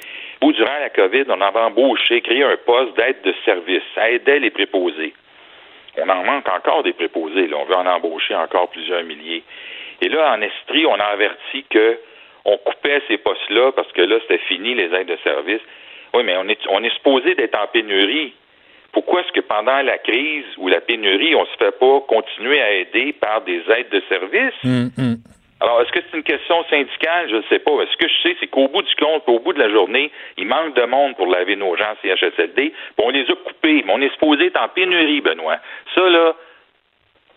où 0.42 0.52
durant 0.52 0.78
la 0.80 0.88
COVID, 0.90 1.24
on 1.28 1.40
avait 1.40 1.59
embauché, 1.60 2.20
créé 2.22 2.42
un 2.42 2.56
poste 2.64 2.97
d'aide 2.97 3.16
de 3.24 3.34
service. 3.44 3.82
Ça 3.94 4.10
aidait 4.10 4.38
les 4.38 4.51
préposés. 4.51 5.12
On 5.98 6.08
en 6.08 6.24
manque 6.24 6.48
encore 6.48 6.82
des 6.82 6.92
préposés. 6.92 7.46
Là. 7.46 7.56
On 7.58 7.64
veut 7.64 7.76
en 7.76 7.86
embaucher 7.86 8.34
encore 8.34 8.70
plusieurs 8.70 9.02
milliers. 9.04 9.42
Et 10.00 10.08
là, 10.08 10.32
en 10.32 10.40
Estrie, 10.40 10.86
on 10.86 10.94
a 10.94 11.04
averti 11.04 11.64
que 11.68 11.98
on 12.44 12.56
coupait 12.58 13.02
ces 13.08 13.18
postes-là 13.18 13.72
parce 13.72 13.90
que 13.92 14.02
là, 14.02 14.16
c'était 14.22 14.42
fini, 14.48 14.74
les 14.74 14.94
aides 14.94 15.08
de 15.08 15.18
service. 15.22 15.60
Oui, 16.14 16.22
mais 16.24 16.36
on 16.36 16.48
est, 16.48 16.58
on 16.70 16.82
est 16.82 16.94
supposé 16.94 17.34
d'être 17.34 17.58
en 17.58 17.66
pénurie. 17.66 18.34
Pourquoi 18.92 19.20
est-ce 19.20 19.32
que 19.32 19.40
pendant 19.40 19.82
la 19.82 19.98
crise 19.98 20.46
ou 20.58 20.68
la 20.68 20.80
pénurie, 20.80 21.34
on 21.34 21.42
ne 21.42 21.46
se 21.46 21.56
fait 21.58 21.78
pas 21.78 22.00
continuer 22.08 22.60
à 22.60 22.72
aider 22.72 23.12
par 23.12 23.42
des 23.42 23.62
aides 23.68 23.90
de 23.90 24.02
service? 24.08 24.54
Hum, 24.64 24.90
hum. 24.98 25.16
Alors, 25.61 25.82
est-ce 25.82 25.93
que 25.93 26.01
c'est 26.01 26.16
une 26.16 26.23
question 26.23 26.65
syndicale? 26.70 27.28
Je 27.28 27.37
ne 27.37 27.43
sais 27.51 27.59
pas. 27.59 27.73
Ce 27.91 27.97
que 27.97 28.09
je 28.09 28.28
sais, 28.28 28.37
c'est 28.41 28.47
qu'au 28.47 28.69
bout 28.69 28.82
du 28.82 28.95
compte, 28.97 29.24
au 29.27 29.41
bout 29.41 29.53
de 29.53 29.59
la 29.59 29.70
journée, 29.70 30.11
il 30.39 30.47
manque 30.47 30.74
de 30.74 30.85
monde 30.85 31.16
pour 31.16 31.27
laver 31.27 31.57
nos 31.57 31.77
gens 31.77 31.93
en 31.93 31.97
CHSLD, 32.03 32.70
puis 32.70 32.73
on 32.99 33.11
les 33.11 33.31
a 33.31 33.35
coupés. 33.35 33.82
Mais 33.85 33.93
on 33.93 34.01
est 34.01 34.12
supposé 34.12 34.47
être 34.47 34.61
en 34.61 34.69
pénurie, 34.69 35.20
Benoît. 35.20 35.59
Ça, 35.95 36.09
là, 36.09 36.35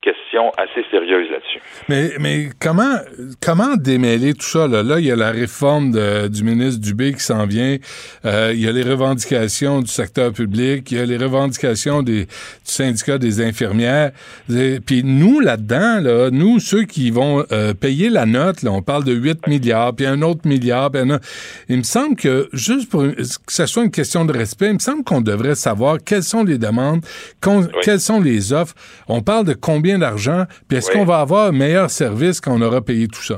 question 0.04 0.52
assez 0.58 0.86
sérieuse 0.92 1.30
là-dessus. 1.32 1.60
Mais, 1.88 2.12
mais 2.20 2.50
comment, 2.60 2.98
comment 3.42 3.76
démêler 3.78 4.34
tout 4.34 4.46
ça? 4.46 4.68
Là, 4.68 4.84
là 4.84 5.00
il 5.00 5.06
y 5.06 5.12
a 5.12 5.16
la 5.16 5.32
réforme 5.32 5.92
de- 5.92 6.28
du 6.28 6.44
ministre 6.44 6.82
Dubé 6.82 7.14
qui 7.14 7.22
s'en 7.24 7.46
vient. 7.46 7.78
Euh, 8.26 8.52
il 8.54 8.60
y 8.62 8.68
a 8.68 8.72
les 8.72 8.84
revendications 8.84 9.82
du 9.82 9.90
secteur 9.92 10.34
public. 10.34 10.92
Il 10.92 10.98
y 10.98 11.02
a 11.02 11.06
les 11.06 11.18
revendications 11.18 12.02
des, 12.04 12.26
du 12.26 12.30
syndicat 12.64 13.18
des 13.18 13.42
infirmières. 13.42 14.12
Et- 14.54 14.80
Puis 14.80 15.04
nous, 15.04 15.40
là-dedans, 15.40 16.00
là, 16.02 16.30
nous, 16.32 16.60
ceux 16.60 16.84
qui 16.84 17.10
vont 17.12 17.46
euh, 17.52 17.74
payer 17.74 18.10
la 18.10 18.26
note, 18.26 18.62
là, 18.64 18.72
on 18.72 18.82
parle 18.82 19.04
de 19.06 19.14
8 19.14 19.48
milliards, 19.48 19.96
puis 19.96 20.06
un 20.06 20.22
autre 20.22 20.42
milliard. 20.48 20.92
Puis 20.92 21.02
un 21.02 21.10
autre- 21.12 21.26
il 21.70 21.78
me 21.78 21.84
semble 21.84 22.16
que, 22.16 22.50
juste 22.54 22.90
pour 22.90 23.04
que 23.04 23.24
ce 23.48 23.66
soit 23.66 23.84
une 23.84 23.92
question 23.92 24.26
de 24.26 24.34
respect, 24.34 24.68
il 24.68 24.74
me 24.74 24.80
semble 24.80 25.04
qu'on 25.04 25.22
devrait 25.22 25.56
savoir 25.56 25.98
quelles 26.04 26.24
sont 26.24 26.44
les 26.44 26.58
demandes, 26.58 27.02
qu'on- 27.42 27.68
quelles 27.84 28.00
sont 28.02 28.20
les 28.20 28.52
offres. 28.54 28.74
On 29.08 29.22
parle 29.22 29.46
de 29.46 29.54
combien 29.54 29.93
d'argent, 29.98 30.44
puis 30.68 30.78
est-ce 30.78 30.92
Oui. 30.92 31.00
qu'on 31.00 31.06
va 31.06 31.20
avoir 31.20 31.48
un 31.48 31.52
meilleur 31.52 31.90
service 31.90 32.42
quand 32.42 32.52
on 32.58 32.62
aura 32.62 32.82
payé 32.82 33.08
tout 33.08 33.22
ça? 33.24 33.36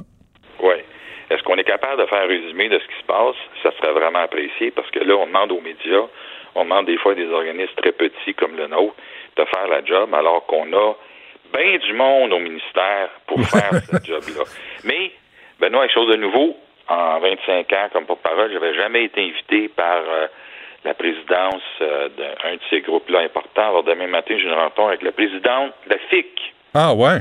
Oui. 0.61 0.75
Est-ce 1.29 1.43
qu'on 1.43 1.55
est 1.57 1.63
capable 1.63 2.01
de 2.01 2.07
faire 2.07 2.23
un 2.23 2.27
résumé 2.27 2.69
de 2.69 2.79
ce 2.79 2.85
qui 2.87 2.99
se 3.01 3.05
passe? 3.07 3.35
Ça 3.63 3.71
serait 3.77 3.93
vraiment 3.93 4.19
apprécié 4.19 4.71
parce 4.71 4.89
que 4.91 4.99
là, 4.99 5.15
on 5.15 5.27
demande 5.27 5.51
aux 5.51 5.61
médias, 5.61 6.05
on 6.55 6.63
demande 6.63 6.85
des 6.85 6.97
fois 6.97 7.13
à 7.13 7.15
des 7.15 7.29
organismes 7.29 7.73
très 7.77 7.91
petits 7.91 8.33
comme 8.35 8.55
le 8.55 8.67
nôtre 8.67 8.95
de 9.37 9.45
faire 9.45 9.67
la 9.67 9.83
job 9.83 10.13
alors 10.13 10.45
qu'on 10.45 10.71
a 10.73 10.93
bien 11.53 11.77
du 11.77 11.93
monde 11.93 12.33
au 12.33 12.39
ministère 12.39 13.09
pour 13.27 13.39
faire 13.49 13.71
ce 13.73 13.97
job-là. 14.05 14.43
Mais, 14.83 15.11
Benoît, 15.59 15.81
quelque 15.87 15.93
chose 15.93 16.11
de 16.11 16.17
nouveau, 16.17 16.55
en 16.87 17.19
25 17.19 17.73
ans 17.73 17.87
comme 17.93 18.05
porte-parole, 18.05 18.51
j'avais 18.53 18.75
jamais 18.75 19.05
été 19.05 19.21
invité 19.21 19.67
par 19.69 19.97
euh, 20.07 20.27
la 20.85 20.93
présidence 20.93 21.63
euh, 21.81 22.09
d'un 22.09 22.53
de 22.53 22.59
ces 22.69 22.81
groupes-là 22.81 23.19
importants. 23.21 23.69
Alors, 23.69 23.83
demain 23.83 24.07
matin, 24.07 24.35
j'ai 24.37 24.45
une 24.45 24.53
rencontre 24.53 24.89
avec 24.89 25.01
la 25.01 25.11
présidente 25.11 25.73
de 25.87 25.89
la 25.89 25.97
FIC. 26.09 26.53
Ah 26.73 26.93
ouais? 26.93 27.19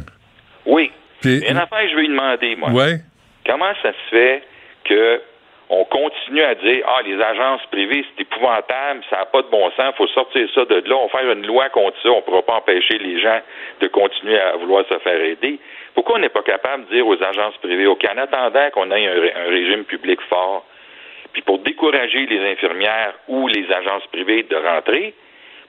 Oui. 0.67 0.93
Puis- 1.21 1.39
Il 1.43 1.51
une 1.51 1.57
affaire 1.57 1.89
je 1.89 1.95
vais 1.97 2.03
lui 2.03 2.09
demander, 2.09 2.57
moi. 2.57 2.71
Ouais. 2.71 2.97
Comment 3.47 3.73
ça 3.83 3.93
se 3.93 4.11
fait 4.11 4.43
que 4.85 5.21
on 5.71 5.85
continue 5.87 6.43
à 6.43 6.55
dire 6.55 6.85
ah 6.87 7.01
les 7.07 7.19
agences 7.21 7.63
privées 7.73 8.05
c'est 8.15 8.23
épouvantable, 8.23 9.01
ça 9.09 9.17
n'a 9.21 9.25
pas 9.25 9.41
de 9.41 9.49
bon 9.49 9.71
sens, 9.77 9.95
faut 9.97 10.07
sortir 10.09 10.47
ça 10.55 10.67
de 10.67 10.83
là, 10.87 10.97
on 10.97 11.07
va 11.07 11.19
faire 11.21 11.33
une 11.33 11.47
loi 11.47 11.71
contre 11.71 11.97
ça, 12.03 12.11
on 12.11 12.17
ne 12.17 12.21
pourra 12.21 12.43
pas 12.43 12.57
empêcher 12.57 12.99
les 12.99 13.19
gens 13.21 13.41
de 13.81 13.87
continuer 13.89 14.39
à 14.39 14.57
vouloir 14.57 14.85
se 14.87 14.99
faire 14.99 15.21
aider. 15.23 15.59
Pourquoi 15.95 16.17
on 16.17 16.19
n'est 16.19 16.29
pas 16.29 16.43
capable 16.43 16.85
de 16.87 16.97
dire 16.97 17.07
aux 17.07 17.21
agences 17.23 17.57
privées, 17.59 17.87
OK, 17.87 18.05
en 18.05 18.19
attendant 18.19 18.71
qu'on 18.73 18.91
ait 18.91 19.07
un 19.35 19.49
régime 19.49 19.85
public 19.85 20.21
fort, 20.29 20.67
puis 21.35 21.43
pour 21.43 21.59
décourager 21.59 22.25
les 22.27 22.51
infirmières 22.53 23.15
ou 23.29 23.47
les 23.49 23.71
agences 23.71 24.07
privées 24.07 24.45
de 24.45 24.57
rentrer, 24.57 25.15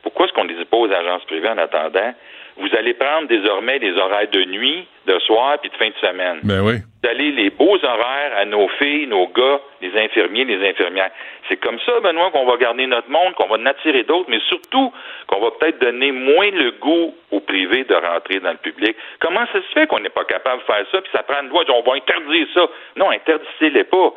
pourquoi 0.03 0.27
est-ce 0.27 0.33
qu'on 0.33 0.43
ne 0.43 0.49
les 0.49 0.55
dit 0.55 0.65
pas 0.65 0.77
aux 0.77 0.91
agences 0.91 1.25
privées 1.25 1.49
en 1.49 1.57
attendant? 1.57 2.13
Vous 2.57 2.69
allez 2.77 2.93
prendre 2.93 3.27
désormais 3.27 3.79
les 3.79 3.97
horaires 3.97 4.29
de 4.31 4.45
nuit, 4.45 4.87
de 5.07 5.19
soir, 5.19 5.57
puis 5.59 5.69
de 5.69 5.75
fin 5.75 5.89
de 5.89 5.95
semaine? 5.95 6.39
Ben 6.43 6.61
oui. 6.61 6.75
Vous 7.03 7.09
allez 7.09 7.31
les 7.31 7.49
beaux 7.49 7.75
horaires 7.75 8.37
à 8.37 8.45
nos 8.45 8.67
filles, 8.79 9.07
nos 9.07 9.27
gars, 9.27 9.59
les 9.81 9.91
infirmiers, 9.99 10.45
les 10.45 10.69
infirmières. 10.69 11.09
C'est 11.49 11.57
comme 11.57 11.79
ça, 11.79 11.99
Benoît, 11.99 12.31
qu'on 12.31 12.45
va 12.45 12.55
garder 12.57 12.85
notre 12.87 13.09
monde, 13.09 13.33
qu'on 13.33 13.47
va 13.47 13.55
en 13.55 13.65
attirer 13.65 14.03
d'autres, 14.03 14.29
mais 14.29 14.39
surtout 14.47 14.93
qu'on 15.27 15.41
va 15.41 15.51
peut-être 15.59 15.79
donner 15.81 16.11
moins 16.11 16.49
le 16.51 16.71
goût 16.79 17.13
au 17.31 17.39
privé 17.41 17.83
de 17.83 17.95
rentrer 17.95 18.39
dans 18.39 18.51
le 18.51 18.57
public. 18.57 18.95
Comment 19.19 19.45
ça 19.51 19.59
se 19.61 19.73
fait 19.73 19.87
qu'on 19.87 19.99
n'est 19.99 20.09
pas 20.09 20.23
capable 20.25 20.61
de 20.61 20.65
faire 20.65 20.85
ça, 20.91 21.01
puis 21.01 21.11
ça 21.11 21.23
prend 21.23 21.41
une 21.41 21.49
loi, 21.49 21.63
on 21.67 21.81
va 21.81 21.95
interdire 21.97 22.47
ça? 22.53 22.67
Non, 22.95 23.09
interdisez-les 23.09 23.83
pas. 23.85 24.13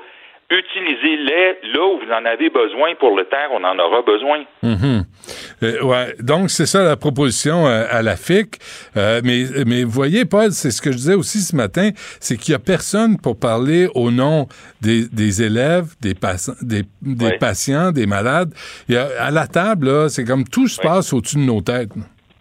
Utilisez-les 0.51 1.59
là 1.75 1.85
où 1.85 1.99
vous 1.99 2.11
en 2.11 2.25
avez 2.25 2.49
besoin 2.49 2.95
pour 2.95 3.15
le 3.15 3.25
temps 3.25 3.37
qu'on 3.51 3.65
en 3.65 3.79
aura 3.79 4.01
besoin. 4.01 4.45
Euh, 4.65 5.83
ouais. 5.83 6.15
Donc, 6.21 6.49
c'est 6.49 6.65
ça 6.65 6.83
la 6.83 6.97
proposition 6.97 7.67
euh, 7.67 7.85
à 7.91 8.01
la 8.01 8.17
FIC. 8.17 8.57
Euh, 8.97 9.21
mais, 9.23 9.45
mais 9.67 9.85
vous 9.85 9.91
voyez, 9.91 10.25
Paul, 10.25 10.51
c'est 10.53 10.71
ce 10.71 10.81
que 10.81 10.91
je 10.91 10.97
disais 10.97 11.15
aussi 11.15 11.41
ce 11.41 11.55
matin, 11.55 11.91
c'est 12.19 12.39
qu'il 12.39 12.53
n'y 12.53 12.57
a 12.57 12.61
personne 12.61 13.19
pour 13.21 13.39
parler 13.39 13.89
au 13.95 14.11
nom 14.11 14.47
des, 14.81 15.07
des 15.13 15.43
élèves, 15.43 15.89
des, 16.01 16.15
des, 16.63 16.83
des 17.03 17.37
patients, 17.37 17.93
des 17.93 18.07
malades. 18.07 18.55
Il 18.89 18.95
y 18.95 18.99
a, 18.99 19.07
à 19.21 19.31
la 19.31 19.49
table, 19.49 19.89
là, 19.89 20.09
c'est 20.09 20.25
comme 20.25 20.45
tout 20.45 20.67
se 20.67 20.81
passe 20.81 21.13
au-dessus 21.13 21.37
de 21.37 21.43
nos 21.43 21.61
têtes. 21.61 21.93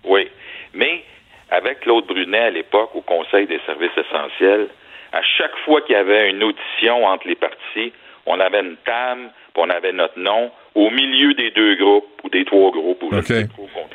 Oui. 0.05 0.29
Mais 0.73 1.03
avec 1.49 1.81
Claude 1.81 2.07
Brunet 2.07 2.39
à 2.39 2.49
l'époque 2.51 2.91
au 2.95 3.01
Conseil 3.01 3.47
des 3.47 3.59
services 3.65 3.91
essentiels, 3.97 4.69
à 5.13 5.21
chaque 5.21 5.55
fois 5.65 5.81
qu'il 5.81 5.93
y 5.93 5.97
avait 5.97 6.29
une 6.29 6.43
audition 6.43 7.05
entre 7.05 7.27
les 7.27 7.35
partis, 7.35 7.93
on 8.25 8.39
avait 8.39 8.59
une 8.59 8.77
table, 8.77 9.29
puis 9.53 9.63
on 9.65 9.69
avait 9.69 9.93
notre 9.93 10.19
nom 10.19 10.51
au 10.75 10.89
milieu 10.89 11.33
des 11.33 11.51
deux 11.51 11.75
groupes 11.75 12.21
ou 12.23 12.29
des 12.29 12.45
trois 12.45 12.71
groupes. 12.71 13.01
Ou 13.03 13.09
compte. 13.09 13.89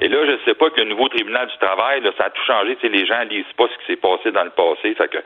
Et 0.00 0.08
là, 0.08 0.24
je 0.26 0.32
ne 0.32 0.38
sais 0.44 0.54
pas 0.54 0.70
que 0.70 0.80
le 0.80 0.86
nouveau 0.86 1.08
tribunal 1.08 1.48
du 1.48 1.56
travail, 1.58 2.00
là, 2.02 2.12
ça 2.16 2.26
a 2.26 2.30
tout 2.30 2.44
changé. 2.46 2.76
Tu 2.76 2.82
sais, 2.82 2.88
les 2.88 3.06
gens 3.06 3.20
lisent 3.22 3.44
pas 3.56 3.66
ce 3.66 3.78
qui 3.80 3.86
s'est 3.92 4.00
passé 4.00 4.30
dans 4.30 4.44
le 4.44 4.50
passé. 4.50 4.94
Fait 4.94 5.08
que 5.08 5.18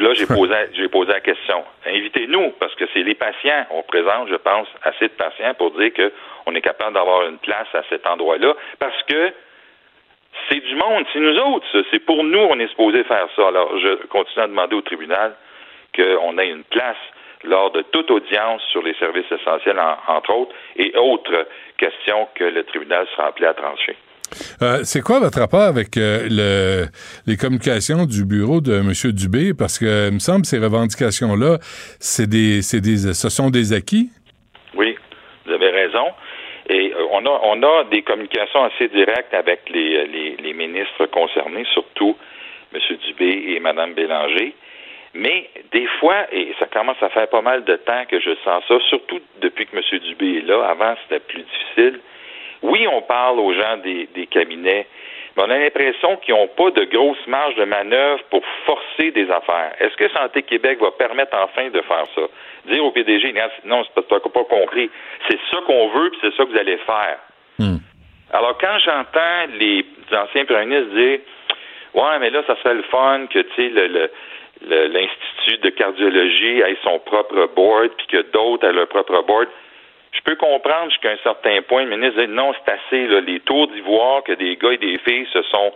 là, 0.00 0.14
j'ai 0.14 0.26
posé, 0.34 0.54
j'ai 0.72 0.88
posé 0.88 1.12
la 1.12 1.20
question. 1.20 1.62
Invitez-nous, 1.86 2.50
parce 2.58 2.74
que 2.74 2.84
c'est 2.92 3.02
les 3.02 3.14
patients. 3.14 3.66
On 3.70 3.82
présente, 3.82 4.28
je 4.30 4.36
pense, 4.36 4.66
assez 4.82 5.06
de 5.06 5.12
patients 5.12 5.54
pour 5.54 5.70
dire 5.72 5.92
qu'on 5.94 6.54
est 6.54 6.60
capable 6.60 6.94
d'avoir 6.94 7.28
une 7.28 7.38
place 7.38 7.68
à 7.74 7.82
cet 7.88 8.04
endroit-là. 8.06 8.54
Parce 8.80 9.00
que 9.04 9.32
c'est 10.48 10.60
du 10.60 10.74
monde, 10.76 11.04
c'est 11.12 11.20
nous 11.20 11.36
autres. 11.38 11.66
C'est 11.90 11.98
pour 12.00 12.22
nous, 12.24 12.38
on 12.38 12.58
est 12.58 12.68
supposé 12.68 13.04
faire 13.04 13.26
ça. 13.36 13.48
Alors, 13.48 13.70
je 13.78 14.06
continue 14.06 14.44
à 14.44 14.46
demander 14.48 14.74
au 14.76 14.82
tribunal 14.82 15.34
qu'on 15.94 16.38
ait 16.38 16.48
une 16.50 16.64
place 16.64 16.96
lors 17.44 17.70
de 17.72 17.82
toute 17.92 18.10
audience 18.10 18.60
sur 18.72 18.82
les 18.82 18.94
services 18.94 19.30
essentiels, 19.30 19.78
en- 19.78 19.96
entre 20.16 20.32
autres, 20.34 20.54
et 20.76 20.92
autres 20.96 21.46
questions 21.76 22.26
que 22.34 22.44
le 22.44 22.64
tribunal 22.64 23.06
sera 23.14 23.28
appelé 23.28 23.46
à 23.46 23.54
trancher. 23.54 23.96
Euh, 24.60 24.80
c'est 24.82 25.00
quoi 25.00 25.20
votre 25.20 25.38
rapport 25.38 25.62
avec 25.62 25.96
euh, 25.96 26.26
le, 26.28 26.86
les 27.26 27.36
communications 27.36 28.04
du 28.04 28.26
bureau 28.26 28.60
de 28.60 28.74
M. 28.74 28.92
Dubé? 29.12 29.54
Parce 29.54 29.78
que, 29.78 30.08
il 30.08 30.14
me 30.14 30.18
semble, 30.18 30.44
ces 30.44 30.58
revendications-là, 30.58 31.58
c'est 31.98 32.28
des, 32.28 32.60
c'est 32.60 32.80
des, 32.80 33.14
ce 33.14 33.28
sont 33.30 33.48
des 33.50 33.72
acquis. 33.72 34.10
Oui, 34.74 34.96
vous 35.46 35.52
avez 35.52 35.70
raison. 35.70 36.04
On 37.26 37.62
a 37.62 37.84
des 37.84 38.02
communications 38.02 38.64
assez 38.64 38.88
directes 38.88 39.34
avec 39.34 39.68
les, 39.70 40.52
ministres 40.54 41.06
concernés, 41.06 41.64
surtout 41.72 42.16
M. 42.74 42.80
Dubé 43.06 43.54
et 43.54 43.60
Mme 43.60 43.94
Bélanger. 43.94 44.54
Mais 45.14 45.48
des 45.72 45.86
fois, 45.98 46.26
et 46.32 46.54
ça 46.58 46.66
commence 46.66 47.02
à 47.02 47.08
faire 47.08 47.28
pas 47.28 47.40
mal 47.40 47.64
de 47.64 47.76
temps 47.76 48.04
que 48.08 48.20
je 48.20 48.34
sens 48.44 48.62
ça, 48.68 48.78
surtout 48.88 49.20
depuis 49.40 49.66
que 49.66 49.76
M. 49.76 50.00
Dubé 50.00 50.38
est 50.38 50.46
là. 50.46 50.68
Avant, 50.68 50.94
c'était 51.02 51.20
plus 51.20 51.42
difficile. 51.42 52.00
Oui, 52.62 52.86
on 52.92 53.02
parle 53.02 53.38
aux 53.38 53.52
gens 53.52 53.76
des 53.78 54.26
cabinets, 54.26 54.86
mais 55.36 55.42
on 55.46 55.50
a 55.50 55.58
l'impression 55.58 56.16
qu'ils 56.16 56.34
n'ont 56.34 56.48
pas 56.48 56.70
de 56.70 56.84
grosse 56.84 57.26
marge 57.26 57.54
de 57.56 57.64
manœuvre 57.64 58.22
pour 58.30 58.42
forcer 58.66 59.10
des 59.12 59.30
affaires. 59.30 59.72
Est-ce 59.80 59.96
que 59.96 60.08
Santé 60.10 60.42
Québec 60.42 60.78
va 60.80 60.90
permettre 60.92 61.36
enfin 61.36 61.68
de 61.70 61.80
faire 61.82 62.04
ça? 62.14 62.22
Dire 62.66 62.84
au 62.84 62.90
PDG, 62.90 63.32
non, 63.64 63.82
c'est 63.84 63.94
que 64.20 64.28
pas 64.28 64.44
compris. 64.44 64.90
C'est 65.28 65.38
ça 65.50 65.58
qu'on 65.66 65.88
veut, 65.88 66.10
puis 66.10 66.18
c'est 66.22 66.34
ça 66.36 66.44
que 66.44 66.50
vous 66.50 66.58
allez 66.58 66.78
faire. 66.78 67.18
Alors, 68.32 68.58
quand 68.58 68.78
j'entends 68.84 69.46
les 69.58 69.84
anciens 70.12 70.44
premiers 70.44 70.66
ministres 70.66 70.94
dire 70.94 71.18
Ouais, 71.94 72.18
mais 72.20 72.28
là, 72.30 72.42
ça 72.46 72.54
serait 72.56 72.74
le 72.74 72.82
fun 72.82 73.26
que, 73.32 73.38
tu 73.38 73.54
sais, 73.56 73.68
le- 73.70 74.10
l'Institut 74.88 75.58
de 75.58 75.70
cardiologie 75.70 76.60
ait 76.60 76.76
son 76.82 76.98
propre 76.98 77.48
board, 77.56 77.90
puis 77.96 78.06
que 78.08 78.22
d'autres 78.32 78.66
aient 78.68 78.72
leur 78.72 78.88
propre 78.88 79.22
board. 79.22 79.48
Je 80.12 80.20
peux 80.22 80.36
comprendre 80.36 80.90
jusqu'à 80.90 81.10
un 81.12 81.18
certain 81.22 81.62
point, 81.62 81.84
le 81.84 81.96
ministre 81.96 82.20
dit 82.22 82.28
non, 82.32 82.52
c'est 82.54 82.72
assez, 82.72 83.06
là, 83.06 83.20
les 83.20 83.40
tours 83.40 83.68
d'ivoire 83.68 84.22
que 84.24 84.32
des 84.32 84.56
gars 84.56 84.72
et 84.72 84.78
des 84.78 84.98
filles 84.98 85.26
se 85.32 85.42
sont 85.42 85.72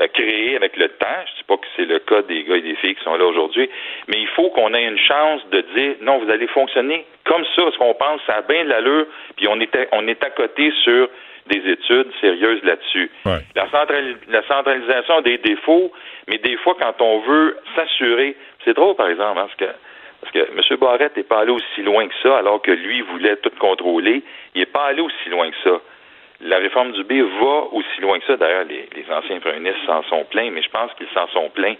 euh, 0.00 0.06
créé 0.08 0.56
avec 0.56 0.76
le 0.76 0.88
temps. 0.88 1.06
Je 1.26 1.32
ne 1.32 1.36
dis 1.38 1.44
pas 1.48 1.56
que 1.56 1.66
c'est 1.76 1.84
le 1.86 1.98
cas 1.98 2.22
des 2.22 2.44
gars 2.44 2.56
et 2.56 2.60
des 2.62 2.76
filles 2.76 2.94
qui 2.94 3.04
sont 3.04 3.16
là 3.16 3.24
aujourd'hui, 3.24 3.68
mais 4.08 4.18
il 4.18 4.28
faut 4.28 4.50
qu'on 4.50 4.72
ait 4.74 4.84
une 4.84 4.98
chance 4.98 5.40
de 5.50 5.60
dire 5.74 5.94
non, 6.02 6.18
vous 6.18 6.30
allez 6.30 6.46
fonctionner 6.48 7.04
comme 7.24 7.44
ça, 7.56 7.62
parce 7.62 7.76
qu'on 7.78 7.94
pense 7.94 8.20
que 8.20 8.26
ça 8.26 8.36
a 8.38 8.42
bien 8.42 8.64
de 8.64 8.68
l'allure, 8.70 9.06
puis 9.36 9.48
on 9.48 9.58
est, 9.60 9.74
à, 9.76 9.86
on 9.92 10.06
est 10.08 10.22
à 10.24 10.30
côté 10.30 10.72
sur 10.84 11.08
des 11.46 11.70
études 11.72 12.12
sérieuses 12.20 12.62
là-dessus. 12.62 13.10
La, 13.56 13.66
centrali- 13.68 14.16
la 14.28 14.42
centralisation 14.46 15.16
a 15.16 15.22
des 15.22 15.38
défauts, 15.38 15.90
mais 16.28 16.38
des 16.38 16.56
fois, 16.58 16.76
quand 16.78 17.00
on 17.00 17.20
veut 17.20 17.56
s'assurer, 17.74 18.36
c'est 18.64 18.74
drôle 18.74 18.94
par 18.94 19.08
exemple, 19.08 19.38
hein, 19.38 19.48
parce 19.48 19.54
que 19.56 19.76
parce 20.20 20.32
que 20.32 20.38
M. 20.38 20.78
Barrette 20.78 21.16
n'est 21.16 21.22
pas 21.22 21.40
allé 21.40 21.50
aussi 21.52 21.82
loin 21.82 22.06
que 22.06 22.14
ça, 22.22 22.38
alors 22.38 22.60
que 22.62 22.70
lui 22.70 23.00
voulait 23.02 23.36
tout 23.36 23.50
contrôler. 23.58 24.22
Il 24.54 24.60
n'est 24.60 24.66
pas 24.66 24.86
allé 24.86 25.00
aussi 25.00 25.28
loin 25.30 25.50
que 25.50 25.56
ça. 25.64 25.80
La 26.42 26.58
réforme 26.58 26.92
du 26.92 27.04
B 27.04 27.12
va 27.40 27.64
aussi 27.72 28.00
loin 28.00 28.18
que 28.18 28.26
ça. 28.26 28.36
D'ailleurs, 28.36 28.64
les, 28.64 28.88
les 28.96 29.04
anciens 29.12 29.40
premiers 29.40 29.58
ministres 29.60 29.84
s'en 29.86 30.02
sont 30.04 30.24
plaints, 30.24 30.50
mais 30.52 30.62
je 30.62 30.70
pense 30.70 30.90
qu'ils 30.94 31.08
s'en 31.14 31.26
sont 31.28 31.50
plaints 31.50 31.74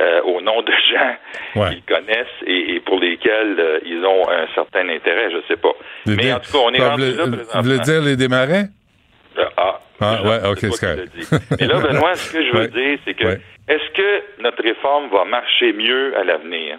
euh, 0.00 0.22
au 0.22 0.40
nom 0.40 0.62
de 0.62 0.72
gens 0.90 1.16
qu'ils 1.70 1.82
connaissent 1.84 2.26
et, 2.46 2.74
et 2.74 2.80
pour 2.80 2.98
lesquels 2.98 3.56
euh, 3.58 3.78
ils 3.84 4.04
ont 4.04 4.28
un 4.28 4.46
certain 4.54 4.88
intérêt, 4.88 5.30
je 5.30 5.38
sais 5.46 5.56
pas. 5.56 5.72
Mais 6.06 6.32
en 6.32 6.40
tout 6.40 6.50
cas, 6.50 6.58
on 6.64 6.72
est 6.72 6.78
Vous 6.78 6.88
rendu 6.88 7.02
là 7.12 7.24
Vous 7.24 7.30
présentement. 7.36 7.62
voulez 7.62 7.78
dire 7.80 8.02
les 8.02 8.16
démarrais? 8.16 8.64
Euh, 9.38 9.44
ah, 9.56 9.80
Ah, 10.00 10.22
ouais, 10.24 10.38
ok, 10.50 10.58
c'est 10.58 10.80
correct. 10.80 11.08
dit. 11.16 11.28
Mais 11.60 11.66
là, 11.68 11.78
Benoît, 11.80 12.14
ce 12.16 12.32
que 12.32 12.44
je 12.44 12.50
veux 12.50 12.60
Ouais. 12.62 12.68
dire, 12.68 12.98
c'est 13.04 13.14
que 13.14 13.24
Ouais. 13.24 13.40
est-ce 13.68 13.90
que 13.92 14.42
notre 14.42 14.62
réforme 14.62 15.08
va 15.10 15.24
marcher 15.24 15.72
mieux 15.72 16.16
à 16.18 16.24
l'avenir? 16.24 16.78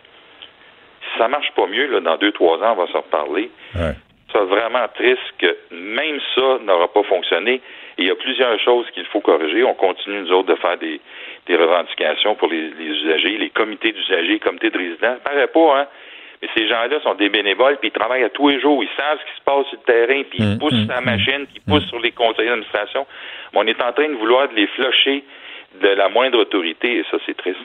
Si 1.15 1.19
ça 1.19 1.27
marche 1.27 1.51
pas 1.55 1.65
mieux, 1.67 1.87
là, 1.87 1.99
dans 2.01 2.17
deux, 2.17 2.31
trois 2.33 2.57
ans, 2.57 2.75
on 2.77 2.85
va 2.85 2.91
s'en 2.91 2.99
reparler. 3.01 3.49
Ouais. 3.75 3.93
Ça 4.33 4.43
vraiment 4.43 4.85
triste 4.95 5.21
que 5.39 5.55
même 5.71 6.19
ça 6.35 6.59
n'aura 6.63 6.91
pas 6.91 7.03
fonctionné. 7.03 7.61
Et 7.97 8.01
il 8.03 8.07
y 8.07 8.11
a 8.11 8.15
plusieurs 8.15 8.59
choses 8.59 8.85
qu'il 8.91 9.05
faut 9.05 9.21
corriger. 9.21 9.63
On 9.63 9.73
continue, 9.75 10.19
nous 10.21 10.31
autres, 10.33 10.49
de 10.49 10.55
faire 10.55 10.77
des, 10.77 10.99
des 11.47 11.55
revendications 11.55 12.35
pour 12.35 12.49
les, 12.49 12.69
les 12.71 12.85
usagers, 12.85 13.37
les 13.37 13.49
comités 13.49 13.93
d'usagers, 13.93 14.33
les 14.33 14.39
comités 14.39 14.69
de 14.69 14.77
résidents. 14.77 15.15
Ça 15.23 15.29
paraît 15.29 15.47
pas, 15.47 15.79
hein? 15.79 15.87
Mais 16.41 16.49
ces 16.53 16.67
gens-là 16.67 16.99
sont 17.01 17.13
des 17.13 17.29
bénévoles, 17.29 17.77
puis 17.77 17.87
ils 17.87 17.97
travaillent 17.97 18.25
à 18.25 18.29
tous 18.29 18.49
les 18.49 18.59
jours. 18.59 18.83
Ils 18.83 18.89
savent 18.97 19.17
ce 19.19 19.31
qui 19.31 19.37
se 19.37 19.43
passe 19.45 19.65
sur 19.67 19.77
le 19.77 19.85
terrain, 19.93 20.21
puis 20.29 20.39
ils 20.39 20.55
Mm, 20.55 20.59
poussent 20.59 20.73
mm, 20.73 20.85
sur 20.85 20.93
la 20.93 21.01
mm, 21.01 21.05
machine, 21.05 21.45
puis 21.47 21.61
ils 21.65 21.71
poussent 21.71 21.87
sur 21.87 21.99
les 21.99 22.11
conseillers 22.11 22.49
d'administration. 22.49 23.07
Mais 23.53 23.59
on 23.59 23.67
est 23.67 23.81
en 23.81 23.93
train 23.93 24.09
de 24.09 24.15
vouloir 24.15 24.49
de 24.49 24.55
les 24.55 24.67
flusher 24.67 25.23
de 25.81 25.89
la 25.89 26.09
moindre 26.09 26.39
autorité, 26.39 26.99
et 26.99 27.03
ça, 27.11 27.17
c'est 27.25 27.35
triste. 27.37 27.57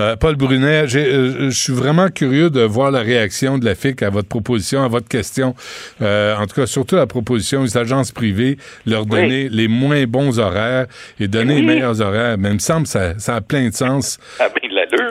Euh, 0.00 0.16
Paul 0.16 0.36
Brunet, 0.36 0.84
euh, 0.94 1.50
je 1.50 1.50
suis 1.50 1.72
vraiment 1.72 2.08
curieux 2.08 2.50
de 2.50 2.62
voir 2.62 2.90
la 2.90 3.00
réaction 3.00 3.58
de 3.58 3.64
la 3.64 3.74
FIC 3.74 4.02
à 4.02 4.10
votre 4.10 4.28
proposition, 4.28 4.82
à 4.82 4.88
votre 4.88 5.08
question. 5.08 5.54
Euh, 6.00 6.34
en 6.36 6.46
tout 6.46 6.54
cas, 6.54 6.66
surtout 6.66 6.96
la 6.96 7.06
proposition 7.06 7.62
aux 7.62 7.78
agences 7.78 8.12
privées, 8.12 8.56
leur 8.86 9.06
donner 9.06 9.48
les 9.48 9.68
moins 9.68 10.04
bons 10.04 10.38
horaires 10.38 10.86
et 11.20 11.28
donner 11.28 11.56
les 11.56 11.62
meilleurs 11.62 12.00
horaires. 12.00 12.36
Mais 12.38 12.48
il 12.48 12.54
me 12.54 12.58
semble 12.58 12.84
que 12.84 12.88
ça, 12.88 13.18
ça 13.18 13.36
a 13.36 13.40
plein 13.40 13.68
de 13.68 13.74
sens. 13.74 14.18
Ah 14.40 14.48
ben. 14.48 14.62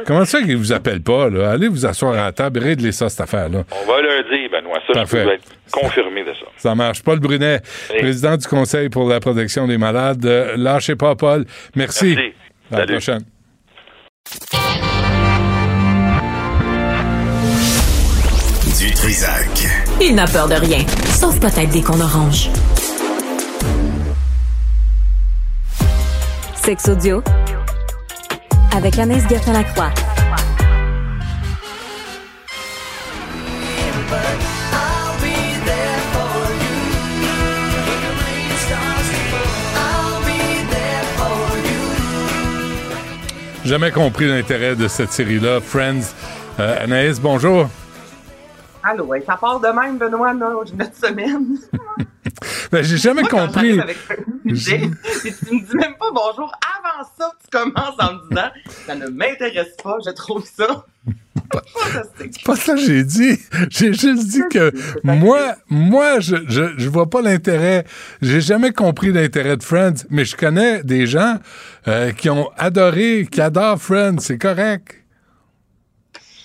Comment 0.06 0.26
ça 0.26 0.42
qu'ils 0.42 0.58
vous 0.58 0.74
appellent 0.74 1.02
pas, 1.02 1.30
là? 1.30 1.52
Allez 1.52 1.68
vous 1.68 1.86
asseoir 1.86 2.14
à 2.14 2.26
la 2.26 2.32
table 2.32 2.60
et 2.60 2.70
régler 2.70 2.92
ça, 2.92 3.10
cette 3.10 3.22
affaire-là. 3.22 3.64
On 3.72 3.92
va 3.92 4.02
leur 4.02 4.24
dire, 4.24 4.41
ça, 4.94 5.00
Parfait. 5.02 5.20
je 5.20 5.24
peux 5.26 5.34
être 5.34 5.44
confirmé 5.72 6.22
de 6.24 6.34
ça. 6.34 6.46
Ça 6.58 6.76
marche. 6.76 7.02
Paul 7.04 7.20
Brunet, 7.20 7.62
Oui. 7.92 8.00
président 8.00 8.38
du 8.38 8.48
Conseil 8.48 8.90
pour 8.90 9.08
la 9.10 9.20
protection 9.20 9.68
des 9.68 9.78
malades. 9.78 10.26
Euh, 10.26 10.56
lâchez 10.58 10.96
pas, 10.96 11.16
Paul. 11.16 11.46
Merci. 11.76 12.16
Merci. 12.16 12.34
À 12.72 12.80
la 12.80 12.86
prochaine. 12.88 13.24
Du 18.80 18.92
Trisac. 18.94 19.68
Il 20.02 20.16
n'a 20.16 20.26
peur 20.26 20.48
de 20.48 20.56
rien, 20.56 20.80
sauf 21.20 21.40
peut-être 21.40 21.70
des 21.70 21.82
qu'on 21.82 22.00
orange. 22.00 22.50
Sex 26.64 26.88
audio 26.90 27.22
avec 28.76 28.98
Anaïs 28.98 29.24
Gertin-Lacroix. 29.30 29.92
Jamais 43.72 43.92
compris 43.92 44.28
l'intérêt 44.28 44.76
de 44.76 44.90
cette 44.90 45.14
série-là, 45.14 45.62
Friends. 45.62 46.14
Euh, 46.60 46.84
Anaïs, 46.84 47.22
bonjour. 47.22 47.70
Allô, 48.84 49.06
ouais, 49.06 49.24
ça 49.26 49.38
part 49.38 49.62
de 49.62 49.70
même, 49.70 49.98
Benoît, 49.98 50.34
là, 50.34 50.50
notre 50.76 50.98
semaine. 50.98 51.58
Ben, 52.70 52.84
j'ai 52.84 52.98
jamais 52.98 53.22
Moi, 53.22 53.30
compris. 53.30 53.80
avec 53.80 53.98
tu 54.44 54.52
me 54.52 55.66
dis 55.66 55.76
même 55.78 55.96
pas 55.98 56.12
bonjour. 56.14 56.52
Ça, 57.18 57.32
tu 57.42 57.50
commences 57.50 57.96
en 58.00 58.14
me 58.14 58.30
disant 58.30 58.50
ça 58.86 58.96
ne 58.96 59.08
m'intéresse 59.08 59.76
pas, 59.84 59.98
je 60.06 60.12
trouve 60.12 60.46
ça. 60.46 60.86
C'est 62.18 62.44
pas 62.44 62.56
ça 62.56 62.76
que 62.76 62.80
j'ai 62.80 63.04
dit. 63.04 63.40
J'ai 63.70 63.94
juste 63.94 64.28
dit 64.28 64.42
que 64.52 64.72
moi, 65.04 65.56
moi, 65.70 66.20
je, 66.20 66.38
je, 66.48 66.64
je 66.78 66.90
vois 66.90 67.10
pas 67.10 67.22
l'intérêt. 67.22 67.86
J'ai 68.22 68.42
jamais 68.42 68.72
compris 68.72 69.12
l'intérêt 69.12 69.58
de 69.58 69.64
Friends, 69.64 70.06
mais 70.10 70.26
je 70.26 70.36
connais 70.36 70.84
des 70.84 71.08
gens 71.08 71.38
euh, 71.88 72.12
qui 72.12 72.30
ont 72.30 72.50
adoré, 72.58 73.28
qui 73.30 73.42
adorent 73.42 73.82
Friends. 73.82 74.20
C'est 74.20 74.38
correct. 74.38 75.01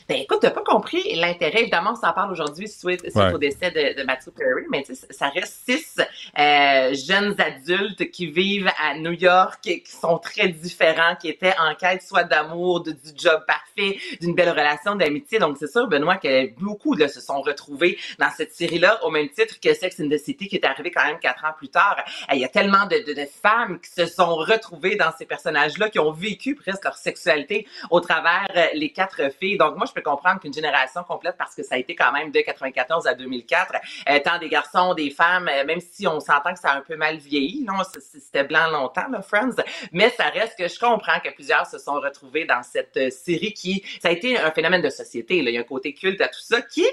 Ben 0.08 0.18
écoute, 0.20 0.38
t'as 0.40 0.50
pas 0.52 0.62
compris 0.62 1.02
l'intérêt. 1.16 1.62
Évidemment, 1.62 1.90
on 1.94 1.96
s'en 1.96 2.12
parle 2.12 2.30
aujourd'hui 2.30 2.68
suite, 2.68 3.00
suite 3.00 3.16
Ouais. 3.16 3.32
au 3.32 3.38
décès 3.38 3.72
de, 3.72 3.98
de 4.00 4.04
Matthew 4.04 4.30
Perry, 4.30 4.62
mais 4.70 4.84
tu 4.84 4.94
sais, 4.94 5.06
ça 5.10 5.30
reste 5.30 5.68
six 5.68 5.96
euh, 6.38 6.94
jeunes 6.94 7.34
adultes 7.40 8.08
qui 8.12 8.28
vivent 8.28 8.70
à 8.80 8.96
New 8.96 9.10
York, 9.10 9.58
qui 9.62 9.82
sont 9.84 10.18
très 10.18 10.46
différents, 10.48 11.16
qui 11.16 11.28
étaient 11.28 11.54
en 11.58 11.74
quête 11.74 12.02
soit 12.02 12.22
d'amour, 12.22 12.82
du 12.84 12.94
job 13.16 13.42
parfait, 13.48 13.98
d'une 14.20 14.36
belle 14.36 14.50
relation 14.50 14.94
d'amitié. 14.94 15.40
Donc 15.40 15.56
c'est 15.58 15.70
sûr, 15.70 15.88
Benoît, 15.88 16.18
que 16.18 16.54
beaucoup 16.60 16.94
là, 16.94 17.08
se 17.08 17.20
sont 17.20 17.40
retrouvés 17.40 17.98
dans 18.20 18.30
cette 18.30 18.52
série-là, 18.52 19.04
au 19.04 19.10
même 19.10 19.28
titre 19.30 19.58
que 19.60 19.74
Sex 19.74 19.98
in 19.98 20.08
the 20.08 20.18
City, 20.18 20.46
qui 20.46 20.54
est 20.54 20.64
arrivé 20.64 20.92
quand 20.92 21.04
même 21.04 21.18
quatre 21.18 21.44
ans 21.44 21.52
plus 21.58 21.68
tard. 21.68 21.96
Euh, 22.30 22.34
Il 22.34 22.40
y 22.40 22.44
a 22.44 22.48
tellement 22.48 22.86
de, 22.86 22.98
de, 23.04 23.12
de 23.12 23.26
femmes 23.42 23.80
qui 23.80 23.90
se 23.90 24.06
sont 24.06 24.36
retrouvées 24.36 24.94
dans 24.94 25.10
ces 25.18 25.26
personnages-là, 25.26 25.90
qui 25.90 25.98
ont 25.98 26.12
vécu 26.12 26.54
presque 26.54 26.84
leur 26.84 26.96
sexualité 26.96 27.66
au 27.90 27.98
travers 27.98 28.46
euh, 28.54 28.66
les 28.74 28.92
quatre 28.92 29.32
filles. 29.40 29.58
Donc 29.58 29.76
moi, 29.76 29.86
je 29.86 29.95
peux 29.96 30.02
comprendre 30.02 30.40
qu'une 30.40 30.52
génération 30.52 31.02
complète, 31.02 31.36
parce 31.36 31.54
que 31.54 31.62
ça 31.62 31.74
a 31.74 31.78
été 31.78 31.94
quand 31.94 32.12
même 32.12 32.30
de 32.30 32.40
94 32.40 33.06
à 33.06 33.14
2004, 33.14 33.74
euh, 34.08 34.18
tant 34.24 34.38
des 34.38 34.48
garçons, 34.48 34.94
des 34.94 35.10
femmes, 35.10 35.48
euh, 35.48 35.64
même 35.64 35.80
si 35.80 36.06
on 36.06 36.20
s'entend 36.20 36.52
que 36.52 36.60
ça 36.60 36.70
a 36.70 36.76
un 36.76 36.82
peu 36.82 36.96
mal 36.96 37.16
vieilli, 37.16 37.64
non, 37.64 37.82
c'était 37.98 38.44
blanc 38.44 38.68
longtemps, 38.70 39.08
là, 39.10 39.22
Friends, 39.22 39.56
mais 39.92 40.10
ça 40.10 40.24
reste 40.24 40.58
que 40.58 40.68
je 40.68 40.78
comprends 40.78 41.18
que 41.24 41.30
plusieurs 41.30 41.66
se 41.66 41.78
sont 41.78 41.94
retrouvés 41.94 42.44
dans 42.44 42.62
cette 42.62 42.96
euh, 42.96 43.10
série 43.10 43.52
qui, 43.52 43.82
ça 44.02 44.08
a 44.08 44.12
été 44.12 44.38
un 44.38 44.50
phénomène 44.50 44.82
de 44.82 44.90
société, 44.90 45.42
là. 45.42 45.50
il 45.50 45.54
y 45.54 45.58
a 45.58 45.60
un 45.60 45.64
côté 45.64 45.94
culte 45.94 46.20
à 46.20 46.28
tout 46.28 46.40
ça, 46.40 46.60
qui 46.60 46.86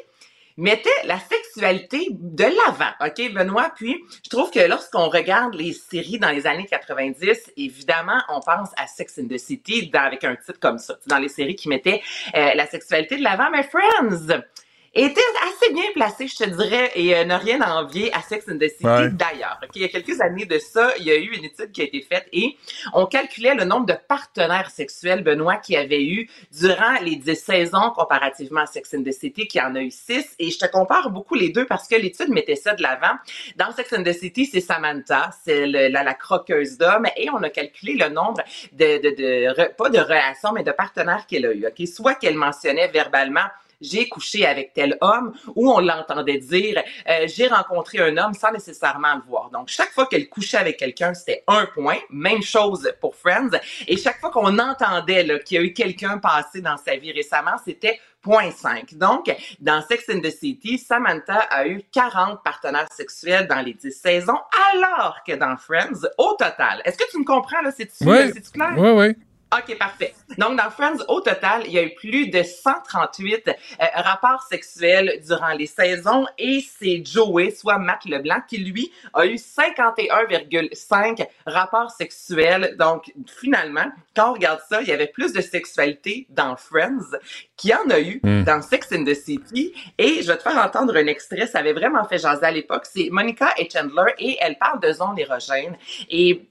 mettait 0.57 0.89
la 1.05 1.19
sexualité 1.19 2.07
de 2.11 2.43
l'avant, 2.43 2.91
OK, 3.01 3.33
Benoît? 3.33 3.71
Puis, 3.75 4.03
je 4.23 4.29
trouve 4.29 4.51
que 4.51 4.59
lorsqu'on 4.59 5.09
regarde 5.09 5.55
les 5.55 5.73
séries 5.73 6.19
dans 6.19 6.29
les 6.29 6.47
années 6.47 6.67
90, 6.69 7.51
évidemment, 7.57 8.21
on 8.29 8.39
pense 8.39 8.69
à 8.77 8.87
Sex 8.87 9.19
in 9.19 9.27
the 9.27 9.37
City 9.37 9.91
avec 9.93 10.23
un 10.23 10.35
titre 10.35 10.59
comme 10.59 10.77
ça, 10.77 10.97
dans 11.07 11.17
les 11.17 11.29
séries 11.29 11.55
qui 11.55 11.69
mettaient 11.69 12.01
euh, 12.35 12.53
la 12.53 12.67
sexualité 12.67 13.17
de 13.17 13.23
l'avant, 13.23 13.49
mais 13.51 13.63
Friends 13.63 14.43
était 14.93 15.21
assez 15.47 15.73
bien 15.73 15.85
placé, 15.95 16.27
je 16.27 16.35
te 16.35 16.43
dirais, 16.43 16.91
et 16.95 17.15
euh, 17.15 17.23
n'a 17.25 17.37
rien 17.37 17.61
à 17.61 17.73
envier 17.81 18.13
à 18.13 18.21
Sex 18.21 18.45
and 18.47 18.57
the 18.59 18.69
City 18.69 18.85
Ouais. 18.85 19.09
d'ailleurs. 19.09 19.59
OK, 19.63 19.69
Il 19.75 19.81
y 19.81 19.85
a 19.85 19.87
quelques 19.87 20.21
années 20.21 20.45
de 20.45 20.59
ça, 20.59 20.93
il 20.99 21.05
y 21.05 21.11
a 21.11 21.15
eu 21.15 21.35
une 21.35 21.45
étude 21.45 21.71
qui 21.71 21.81
a 21.81 21.85
été 21.85 22.01
faite 22.01 22.27
et 22.31 22.55
on 22.93 23.05
calculait 23.07 23.55
le 23.55 23.63
nombre 23.63 23.87
de 23.87 23.95
partenaires 24.07 24.69
sexuels, 24.69 25.23
Benoît, 25.23 25.55
qui 25.57 25.75
avait 25.75 26.03
eu 26.03 26.29
durant 26.51 26.93
les 27.01 27.15
10 27.15 27.35
saisons 27.35 27.89
comparativement 27.95 28.61
à 28.61 28.65
Sex 28.67 28.93
and 28.93 29.03
the 29.03 29.11
City, 29.11 29.47
qui 29.47 29.59
en 29.59 29.73
a 29.75 29.81
eu 29.81 29.89
6. 29.91 30.35
Et 30.37 30.51
je 30.51 30.59
te 30.59 30.65
compare 30.67 31.09
beaucoup 31.09 31.35
les 31.35 31.49
deux 31.49 31.65
parce 31.65 31.87
que 31.87 31.95
l'étude 31.95 32.29
mettait 32.29 32.55
ça 32.55 32.73
de 32.75 32.83
l'avant. 32.83 33.15
Dans 33.55 33.71
Sex 33.71 33.91
and 33.93 34.03
the 34.03 34.13
City, 34.13 34.45
c'est 34.45 34.61
Samantha, 34.61 35.31
c'est 35.43 35.65
la, 35.65 35.89
la 35.89 36.13
croqueuse 36.13 36.77
d'hommes, 36.77 37.07
et 37.17 37.29
on 37.31 37.41
a 37.41 37.49
calculé 37.49 37.93
le 37.93 38.09
nombre 38.09 38.41
de, 38.73 38.97
de, 39.01 39.09
de 39.15 39.53
re- 39.55 39.75
pas 39.75 39.89
de 39.89 39.99
relations, 39.99 40.51
mais 40.53 40.63
de 40.63 40.71
partenaires 40.71 41.25
qu'elle 41.27 41.45
a 41.47 41.51
eu. 41.53 41.65
OK? 41.65 41.87
Soit 41.87 42.15
qu'elle 42.15 42.35
mentionnait 42.35 42.87
verbalement 42.89 43.45
j'ai 43.83 44.09
couché 44.09 44.45
avec 44.45 44.73
tel 44.73 44.97
homme, 45.01 45.33
ou 45.55 45.71
on 45.71 45.79
l'entendait 45.79 46.37
dire 46.39 46.81
euh, 47.09 47.27
j'ai 47.27 47.47
rencontré 47.47 47.99
un 47.99 48.17
homme 48.17 48.33
sans 48.33 48.51
nécessairement 48.51 49.15
le 49.15 49.21
voir. 49.21 49.49
Donc, 49.51 49.67
chaque 49.67 49.91
fois 49.91 50.07
qu'elle 50.07 50.29
couchait 50.29 50.57
avec 50.57 50.77
quelqu'un, 50.77 51.13
c'était 51.13 51.43
un 51.47 51.65
point. 51.67 51.97
Même 52.09 52.41
chose 52.41 52.91
pour 52.99 53.15
Friends. 53.15 53.51
Et 53.87 53.97
chaque 53.97 54.19
fois 54.19 54.31
qu'on 54.31 54.57
entendait 54.57 55.39
qu'il 55.45 55.57
y 55.57 55.59
a 55.59 55.63
eu 55.63 55.73
quelqu'un 55.73 56.17
passé 56.17 56.61
dans 56.61 56.77
sa 56.77 56.95
vie 56.95 57.11
récemment, 57.11 57.55
c'était 57.63 57.99
0.5. 58.25 58.97
Donc, 58.97 59.35
dans 59.59 59.81
Sex 59.81 60.05
and 60.09 60.21
the 60.21 60.31
City, 60.31 60.77
Samantha 60.77 61.39
a 61.49 61.67
eu 61.67 61.83
40 61.91 62.41
partenaires 62.43 62.87
sexuels 62.91 63.47
dans 63.47 63.59
les 63.59 63.73
10 63.73 63.91
saisons, 63.91 64.39
alors 64.73 65.17
que 65.27 65.33
dans 65.33 65.57
Friends, 65.57 66.07
au 66.17 66.33
total. 66.39 66.81
Est-ce 66.85 66.97
que 66.97 67.09
tu 67.11 67.19
me 67.19 67.25
comprends, 67.25 67.61
là? 67.61 67.71
C'est-tu 67.71 68.05
Oui, 68.05 68.31
clair? 68.53 68.73
oui, 68.77 68.89
oui. 68.91 69.15
OK, 69.55 69.77
parfait. 69.77 70.15
Donc, 70.37 70.57
dans 70.57 70.69
Friends, 70.71 71.03
au 71.07 71.21
total, 71.21 71.63
il 71.65 71.73
y 71.73 71.77
a 71.77 71.83
eu 71.83 71.93
plus 71.93 72.27
de 72.27 72.41
138 72.41 73.47
euh, 73.49 73.85
rapports 73.95 74.41
sexuels 74.49 75.21
durant 75.27 75.51
les 75.51 75.67
saisons 75.67 76.25
et 76.39 76.63
c'est 76.79 77.03
Joey, 77.05 77.51
soit 77.51 77.77
Matt 77.77 78.05
Leblanc, 78.05 78.41
qui, 78.47 78.57
lui, 78.57 78.91
a 79.13 79.25
eu 79.27 79.35
51,5 79.35 81.27
rapports 81.45 81.91
sexuels. 81.91 82.75
Donc, 82.79 83.11
finalement, 83.27 83.85
quand 84.15 84.31
on 84.31 84.33
regarde 84.33 84.61
ça, 84.67 84.81
il 84.81 84.87
y 84.87 84.91
avait 84.91 85.07
plus 85.07 85.33
de 85.33 85.41
sexualité 85.41 86.25
dans 86.29 86.55
Friends 86.55 87.17
qu'il 87.55 87.71
y 87.71 87.75
en 87.75 87.89
a 87.89 87.99
eu 87.99 88.19
Hmm. 88.23 88.43
dans 88.43 88.61
Sex 88.61 88.87
and 88.93 89.03
the 89.03 89.13
City. 89.13 89.73
Et 89.97 90.21
je 90.21 90.27
vais 90.27 90.37
te 90.37 90.43
faire 90.43 90.57
entendre 90.57 90.95
un 90.95 91.07
extrait, 91.07 91.45
ça 91.45 91.59
avait 91.59 91.73
vraiment 91.73 92.03
fait 92.05 92.17
jaser 92.17 92.45
à 92.45 92.51
l'époque. 92.51 92.83
C'est 92.85 93.09
Monica 93.11 93.53
et 93.57 93.69
Chandler 93.69 94.13
et 94.17 94.37
elle 94.39 94.57
parle 94.57 94.79
de 94.79 94.91
zones 94.93 95.17
érogènes. 95.17 95.77
Et 96.09 96.47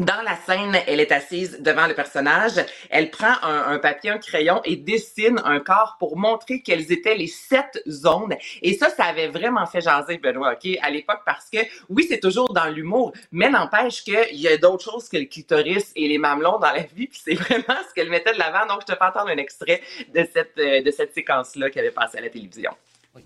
dans 0.00 0.22
la 0.22 0.36
scène, 0.36 0.76
elle 0.86 1.00
est 1.00 1.12
assise 1.12 1.58
devant 1.60 1.86
le 1.86 1.94
personnage. 1.94 2.52
Elle 2.88 3.10
prend 3.10 3.34
un, 3.42 3.78
papier, 3.78 4.10
un 4.10 4.18
crayon 4.18 4.60
et 4.64 4.76
dessine 4.76 5.40
un 5.44 5.60
corps 5.60 5.96
pour 5.98 6.16
montrer 6.16 6.62
quelles 6.62 6.90
étaient 6.92 7.14
les 7.14 7.26
sept 7.26 7.82
zones. 7.88 8.34
Et 8.62 8.74
ça, 8.74 8.90
ça 8.90 9.04
avait 9.04 9.28
vraiment 9.28 9.66
fait 9.66 9.80
jaser 9.80 10.18
Benoît, 10.18 10.52
OK, 10.52 10.78
à 10.82 10.90
l'époque, 10.90 11.20
parce 11.26 11.48
que 11.50 11.58
oui, 11.88 12.06
c'est 12.08 12.20
toujours 12.20 12.52
dans 12.52 12.66
l'humour, 12.66 13.12
mais 13.32 13.50
n'empêche 13.50 14.02
qu'il 14.02 14.40
y 14.40 14.48
a 14.48 14.56
d'autres 14.56 14.84
choses 14.84 15.08
que 15.08 15.16
le 15.16 15.26
clitoris 15.26 15.92
et 15.96 16.08
les 16.08 16.18
mamelons 16.18 16.58
dans 16.58 16.72
la 16.72 16.82
vie, 16.82 17.06
puis 17.10 17.20
c'est 17.22 17.34
vraiment 17.34 17.80
ce 17.88 17.94
qu'elle 17.94 18.10
mettait 18.10 18.32
de 18.32 18.38
l'avant. 18.38 18.66
Donc, 18.66 18.82
je 18.82 18.92
te 18.92 18.98
fais 18.98 19.04
entendre 19.04 19.30
un 19.30 19.36
extrait 19.36 19.82
de 20.14 20.26
cette, 20.32 20.58
euh, 20.58 20.82
de 20.82 20.90
cette 20.90 21.14
séquence-là 21.14 21.70
qui 21.70 21.78
avait 21.78 21.90
passé 21.90 22.18
à 22.18 22.20
la 22.22 22.30
télévision. 22.30 22.72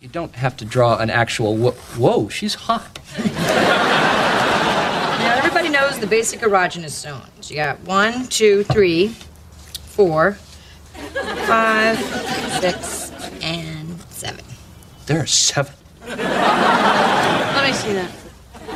You 0.00 0.08
don't 0.08 0.30
have 0.34 0.56
to 0.56 0.64
draw 0.64 0.98
an 0.98 1.10
actual. 1.10 1.56
Whoa, 1.56 1.74
whoa 1.98 2.28
she's 2.30 2.54
hot. 2.54 2.98
Now, 6.04 6.10
everybody 6.10 6.36
knows 6.36 6.40
the 6.40 6.40
basic 6.40 6.40
erogenous 6.40 6.90
zones. 6.90 7.50
You 7.50 7.56
got 7.56 7.80
one, 7.80 8.26
two, 8.28 8.64
three, 8.64 9.08
four, 9.86 10.32
five, 11.46 11.98
six, 12.60 13.10
and 13.42 14.00
seven. 14.10 14.44
There 15.06 15.20
are 15.20 15.26
seven. 15.26 15.72
Let 16.06 16.18
me 17.66 17.72
see 17.72 17.92
that. 17.94 18.10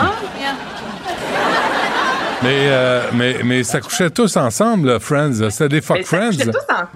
oh, 0.00 0.32
yeah. 0.38 0.56
Mais, 2.42 2.68
euh, 2.70 3.10
mais, 3.12 3.42
mais 3.44 3.64
ça 3.64 3.80
couchait 3.82 4.08
tous 4.10 4.34
ensemble, 4.36 4.88
là, 4.88 4.98
Friends. 4.98 5.40
là. 5.40 5.50
C'était 5.50 5.68
des 5.68 5.80
fuck 5.82 5.98
Mais 5.98 6.02
ça 6.04 6.16
Friends. 6.16 6.30
couchait 6.30 6.50
tous 6.50 6.72
ensemble. 6.72 6.88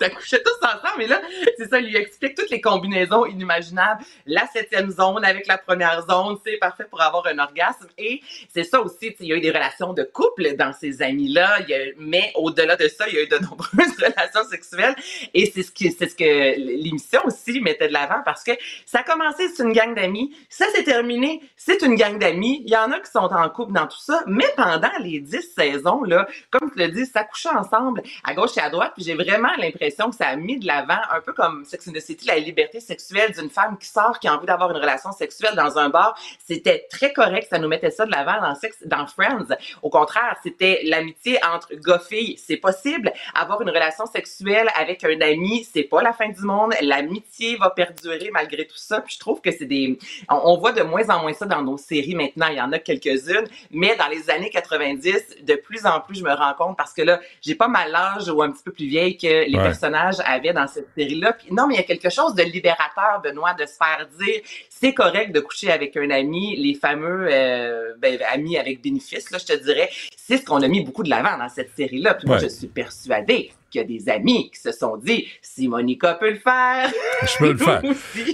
Ça 0.00 0.10
couchait 0.10 0.42
tous 0.42 0.66
ensemble. 0.66 1.02
Et 1.02 1.06
là, 1.06 1.20
c'est 1.56 1.68
ça, 1.68 1.80
il 1.80 1.88
lui 1.88 1.96
explique 1.96 2.36
toutes 2.36 2.50
les 2.50 2.60
combinaisons 2.60 3.26
inimaginables. 3.26 4.02
La 4.26 4.46
septième 4.46 4.90
zone 4.90 5.24
avec 5.24 5.46
la 5.46 5.58
première 5.58 6.06
zone, 6.08 6.36
c'est 6.44 6.56
parfait 6.58 6.84
pour 6.88 7.00
avoir 7.00 7.26
un 7.26 7.38
orgasme. 7.38 7.86
Et 7.96 8.20
c'est 8.52 8.64
ça 8.64 8.80
aussi, 8.80 9.14
il 9.20 9.26
y 9.26 9.32
a 9.32 9.36
eu 9.36 9.40
des 9.40 9.50
relations 9.50 9.92
de 9.92 10.02
couple 10.02 10.54
dans 10.56 10.72
ces 10.72 11.02
amis-là. 11.02 11.58
Mais 11.98 12.32
au-delà 12.34 12.76
de 12.76 12.88
ça, 12.88 13.08
il 13.08 13.14
y 13.14 13.18
a 13.18 13.22
eu 13.22 13.28
de 13.28 13.38
nombreuses 13.42 13.96
relations 13.98 14.48
sexuelles. 14.48 14.94
Et 15.34 15.50
c'est 15.52 15.62
ce, 15.62 15.72
qui, 15.72 15.90
ce 15.90 16.04
que 16.14 16.58
l'émission 16.58 17.20
aussi 17.24 17.60
mettait 17.60 17.88
de 17.88 17.92
l'avant 17.92 18.22
parce 18.24 18.44
que 18.44 18.52
ça 18.86 19.00
a 19.00 19.02
commencé, 19.02 19.48
c'est 19.48 19.62
une 19.62 19.72
gang 19.72 19.94
d'amis. 19.94 20.34
Ça 20.48 20.66
s'est 20.70 20.84
terminé, 20.84 21.42
c'est 21.56 21.82
une 21.82 21.94
gang 21.94 22.18
d'amis. 22.18 22.62
Il 22.64 22.70
y 22.70 22.76
en 22.76 22.92
a 22.92 23.00
qui 23.00 23.10
sont 23.10 23.18
en 23.18 23.48
couple 23.48 23.72
dans 23.72 23.86
tout 23.86 24.00
ça. 24.00 24.22
Mais 24.26 24.46
pendant 24.56 24.90
les 25.00 25.20
dix 25.20 25.42
saisons, 25.56 26.02
là, 26.04 26.28
comme 26.50 26.70
tu 26.70 26.78
le 26.78 26.88
dis, 26.88 27.06
ça 27.06 27.24
couchait 27.24 27.48
ensemble 27.48 28.02
à 28.24 28.34
gauche 28.34 28.56
et 28.56 28.60
à 28.60 28.70
droite. 28.70 28.92
Puis 28.94 29.04
j'ai 29.04 29.14
vraiment 29.14 29.50
l'impression 29.58 29.87
que 29.96 30.16
ça 30.16 30.26
a 30.28 30.36
mis 30.36 30.58
de 30.58 30.66
l'avant, 30.66 30.98
un 31.10 31.20
peu 31.20 31.32
comme 31.32 31.64
Sex 31.64 31.88
and 31.88 31.92
the 31.92 32.00
City, 32.00 32.26
la 32.26 32.38
liberté 32.38 32.80
sexuelle 32.80 33.32
d'une 33.32 33.50
femme 33.50 33.76
qui 33.78 33.88
sort, 33.88 34.18
qui 34.18 34.28
a 34.28 34.34
envie 34.36 34.46
d'avoir 34.46 34.70
une 34.70 34.76
relation 34.76 35.12
sexuelle 35.12 35.54
dans 35.54 35.78
un 35.78 35.88
bar. 35.88 36.18
C'était 36.44 36.86
très 36.90 37.12
correct, 37.12 37.48
ça 37.50 37.58
nous 37.58 37.68
mettait 37.68 37.90
ça 37.90 38.06
de 38.06 38.10
l'avant 38.10 38.40
dans, 38.40 38.54
Sex- 38.54 38.86
dans 38.86 39.06
Friends. 39.06 39.46
Au 39.82 39.90
contraire, 39.90 40.36
c'était 40.42 40.80
l'amitié 40.84 41.38
entre 41.54 41.74
gars-filles. 41.74 42.36
C'est 42.38 42.56
possible. 42.56 43.12
Avoir 43.34 43.60
une 43.62 43.70
relation 43.70 44.06
sexuelle 44.06 44.68
avec 44.76 45.04
un 45.04 45.20
ami, 45.20 45.66
c'est 45.72 45.82
pas 45.84 46.02
la 46.02 46.12
fin 46.12 46.28
du 46.28 46.40
monde. 46.42 46.74
L'amitié 46.80 47.56
va 47.56 47.70
perdurer 47.70 48.30
malgré 48.32 48.66
tout 48.66 48.76
ça. 48.76 49.00
Puis 49.00 49.14
je 49.14 49.20
trouve 49.20 49.40
que 49.40 49.50
c'est 49.50 49.66
des... 49.66 49.98
On, 50.28 50.40
on 50.44 50.58
voit 50.58 50.72
de 50.72 50.82
moins 50.82 51.08
en 51.10 51.20
moins 51.22 51.32
ça 51.32 51.46
dans 51.46 51.62
nos 51.62 51.76
séries 51.78 52.14
maintenant. 52.14 52.48
Il 52.50 52.56
y 52.56 52.60
en 52.60 52.72
a 52.72 52.78
quelques-unes. 52.78 53.46
Mais 53.70 53.96
dans 53.96 54.08
les 54.08 54.30
années 54.30 54.50
90, 54.50 55.36
de 55.42 55.54
plus 55.54 55.86
en 55.86 56.00
plus, 56.00 56.18
je 56.18 56.24
me 56.24 56.32
rends 56.32 56.54
compte 56.54 56.76
parce 56.76 56.92
que 56.92 57.02
là, 57.02 57.20
j'ai 57.42 57.54
pas 57.54 57.68
mal 57.68 57.90
l'âge 57.90 58.28
ou 58.28 58.42
un 58.42 58.50
petit 58.50 58.62
peu 58.62 58.72
plus 58.72 58.86
vieille 58.86 59.16
que 59.16 59.26
les 59.48 59.58
Ouais. 59.58 59.64
Personnages 59.78 60.16
avaient 60.24 60.52
dans 60.52 60.66
cette 60.66 60.88
série-là. 60.96 61.36
Non, 61.50 61.66
mais 61.66 61.74
il 61.74 61.76
y 61.78 61.80
a 61.80 61.84
quelque 61.84 62.10
chose 62.10 62.34
de 62.34 62.42
libérateur, 62.42 63.20
Benoît, 63.22 63.54
de 63.54 63.66
se 63.66 63.76
faire 63.76 64.06
dire 64.18 64.40
c'est 64.68 64.94
correct 64.94 65.32
de 65.32 65.40
coucher 65.40 65.70
avec 65.70 65.96
un 65.96 66.10
ami, 66.10 66.56
les 66.56 66.74
fameux 66.74 67.28
euh, 67.30 67.94
ben, 67.98 68.18
amis 68.32 68.58
avec 68.58 68.82
bénéfice, 68.82 69.30
là, 69.30 69.38
je 69.38 69.46
te 69.46 69.64
dirais. 69.64 69.90
C'est 70.16 70.38
ce 70.38 70.44
qu'on 70.44 70.62
a 70.62 70.68
mis 70.68 70.82
beaucoup 70.82 71.02
de 71.02 71.10
l'avant 71.10 71.36
dans 71.38 71.48
cette 71.48 71.70
série-là. 71.76 72.14
Puis 72.14 72.26
moi, 72.26 72.36
Ouais. 72.36 72.42
je 72.42 72.48
suis 72.48 72.68
persuadée 72.68 73.52
qu'il 73.70 73.80
y 73.80 73.84
a 73.84 73.86
des 73.86 74.08
amis 74.08 74.50
qui 74.50 74.60
se 74.60 74.72
sont 74.72 74.96
dit 74.96 75.26
si 75.42 75.68
Monica 75.68 76.14
peut 76.14 76.30
le 76.30 76.38
faire. 76.38 76.90
Je 77.22 77.38
peux 77.38 77.52
le 77.52 77.58
faire. 77.58 77.82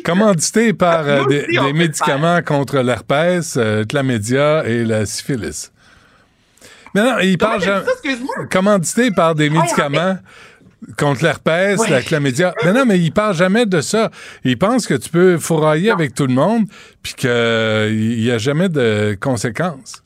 Commandité 0.05 0.73
par 0.73 1.09
euh, 1.09 1.25
des, 1.27 1.73
médicaments 1.73 2.43
contre 2.43 2.79
l'herpès, 2.79 3.57
euh, 3.57 3.85
chlamydia 3.85 4.65
et 4.67 4.85
la 4.85 5.07
syphilis. 5.07 5.71
Mais 6.95 7.03
non, 7.03 7.19
il 7.21 7.39
parle 7.39 7.61
jamais. 7.61 7.85
excuse-moi? 7.91 8.47
Commandité 8.51 9.11
par 9.11 9.35
des 9.35 9.51
médicaments 9.51 10.17
contre 10.99 11.23
l'herpès, 11.25 11.79
Ouais. 11.81 11.91
la 11.91 12.03
chlamydia. 12.03 12.55
Mais 12.65 12.73
non, 12.73 12.85
mais 12.87 12.99
il 12.99 13.13
parle 13.13 13.35
jamais 13.35 13.67
de 13.67 13.81
ça. 13.81 14.11
Il 14.45 14.59
pense 14.59 14.87
que 14.87 14.95
tu 14.95 15.09
peux 15.11 15.39
fourrailler 15.39 15.91
avec 15.91 16.15
tout 16.15 16.27
le 16.27 16.35
monde, 16.35 16.65
puis 17.03 17.15
qu'il 17.15 17.31
n'y 18.21 18.31
a 18.31 18.39
jamais 18.39 18.69
de 18.69 19.17
conséquences. 19.21 20.01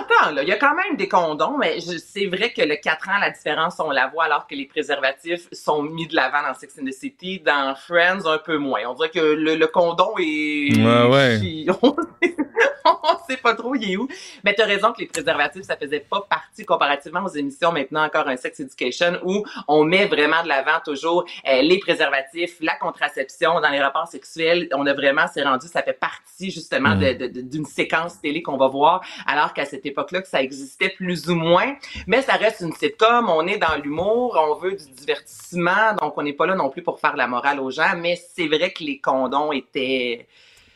Attends, 0.00 0.32
là, 0.34 0.42
il 0.42 0.48
y 0.48 0.52
a 0.52 0.56
quand 0.56 0.74
même 0.74 0.96
des 0.96 1.06
condoms, 1.08 1.56
mais 1.58 1.78
c'est 1.80 2.26
vrai 2.26 2.52
que 2.52 2.62
le 2.62 2.76
4 2.82 3.08
ans, 3.10 3.18
la 3.20 3.30
différence, 3.30 3.76
on 3.78 3.90
la 3.90 4.08
voit 4.08 4.24
alors 4.24 4.46
que 4.46 4.54
les 4.54 4.64
préservatifs 4.66 5.46
sont 5.52 5.82
mis 5.82 6.06
de 6.08 6.14
l'avant 6.16 6.42
dans 6.48 6.54
Sex 6.58 6.74
and 6.80 6.86
the 6.86 6.92
City, 6.92 7.40
dans 7.44 7.74
Friends, 7.76 8.26
un 8.26 8.38
peu 8.38 8.58
moins. 8.58 8.80
On 8.88 8.94
dirait 8.94 9.10
que 9.10 9.18
le, 9.20 9.54
le 9.56 9.66
condom 9.68 10.14
est... 10.18 10.76
Ouais, 10.76 11.08
ouais. 11.10 11.66
On 12.84 13.18
sait, 13.28 13.36
pas 13.36 13.54
trop 13.54 13.74
il 13.74 13.92
est 13.92 13.96
où. 13.96 14.08
Mais 14.44 14.54
t'as 14.54 14.64
raison 14.66 14.92
que 14.92 15.00
les 15.00 15.06
préservatifs, 15.06 15.62
ça 15.64 15.76
faisait 15.76 16.00
pas 16.00 16.22
partie 16.28 16.64
comparativement 16.64 17.24
aux 17.24 17.28
émissions 17.28 17.72
maintenant 17.72 18.04
encore 18.04 18.28
un 18.28 18.36
Sex 18.36 18.60
Education 18.60 19.18
où 19.24 19.44
on 19.68 19.84
met 19.84 20.06
vraiment 20.06 20.42
de 20.42 20.48
l'avant 20.48 20.80
toujours 20.84 21.24
euh, 21.46 21.62
les 21.62 21.78
préservatifs, 21.78 22.56
la 22.60 22.74
contraception 22.76 23.60
dans 23.60 23.68
les 23.70 23.80
rapports 23.80 24.08
sexuels. 24.08 24.68
On 24.74 24.86
a 24.86 24.94
vraiment, 24.94 25.26
c'est 25.32 25.42
rendu, 25.42 25.66
ça 25.66 25.82
fait 25.82 25.92
partie 25.98 26.50
justement 26.50 26.94
Mm. 26.96 27.00
de- 27.14 27.40
d'une 27.42 27.66
séquence 27.66 28.20
télé 28.20 28.42
qu'on 28.42 28.56
va 28.56 28.68
voir, 28.68 29.02
alors 29.26 29.52
qu'à 29.52 29.64
cette 29.64 29.84
époque-là, 29.86 30.22
que 30.22 30.28
ça 30.28 30.40
existait 30.42 30.88
plus 30.90 31.28
ou 31.28 31.34
moins. 31.34 31.74
Mais 32.06 32.22
ça 32.22 32.34
reste 32.34 32.60
une 32.60 32.72
sitcom, 32.72 33.28
on 33.28 33.46
est 33.46 33.58
dans 33.58 33.76
l'humour, 33.82 34.38
on 34.48 34.54
veut 34.54 34.72
du 34.72 34.90
divertissement, 34.92 35.94
donc 36.00 36.16
on 36.16 36.22
n'est 36.22 36.32
pas 36.32 36.46
là 36.46 36.54
non 36.54 36.70
plus 36.70 36.82
pour 36.82 37.00
faire 37.00 37.16
la 37.16 37.26
morale 37.26 37.60
aux 37.60 37.70
gens, 37.70 37.94
mais 37.96 38.16
c'est 38.34 38.46
vrai 38.48 38.72
que 38.72 38.82
les 38.84 38.98
condoms 38.98 39.52
étaient... 39.52 40.26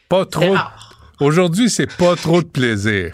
Pas 0.08 0.26
trop. 0.26 0.54
Aujourd'hui, 1.22 1.70
c'est 1.70 1.86
pas 1.96 2.16
trop 2.16 2.42
de 2.42 2.48
plaisir. 2.48 3.12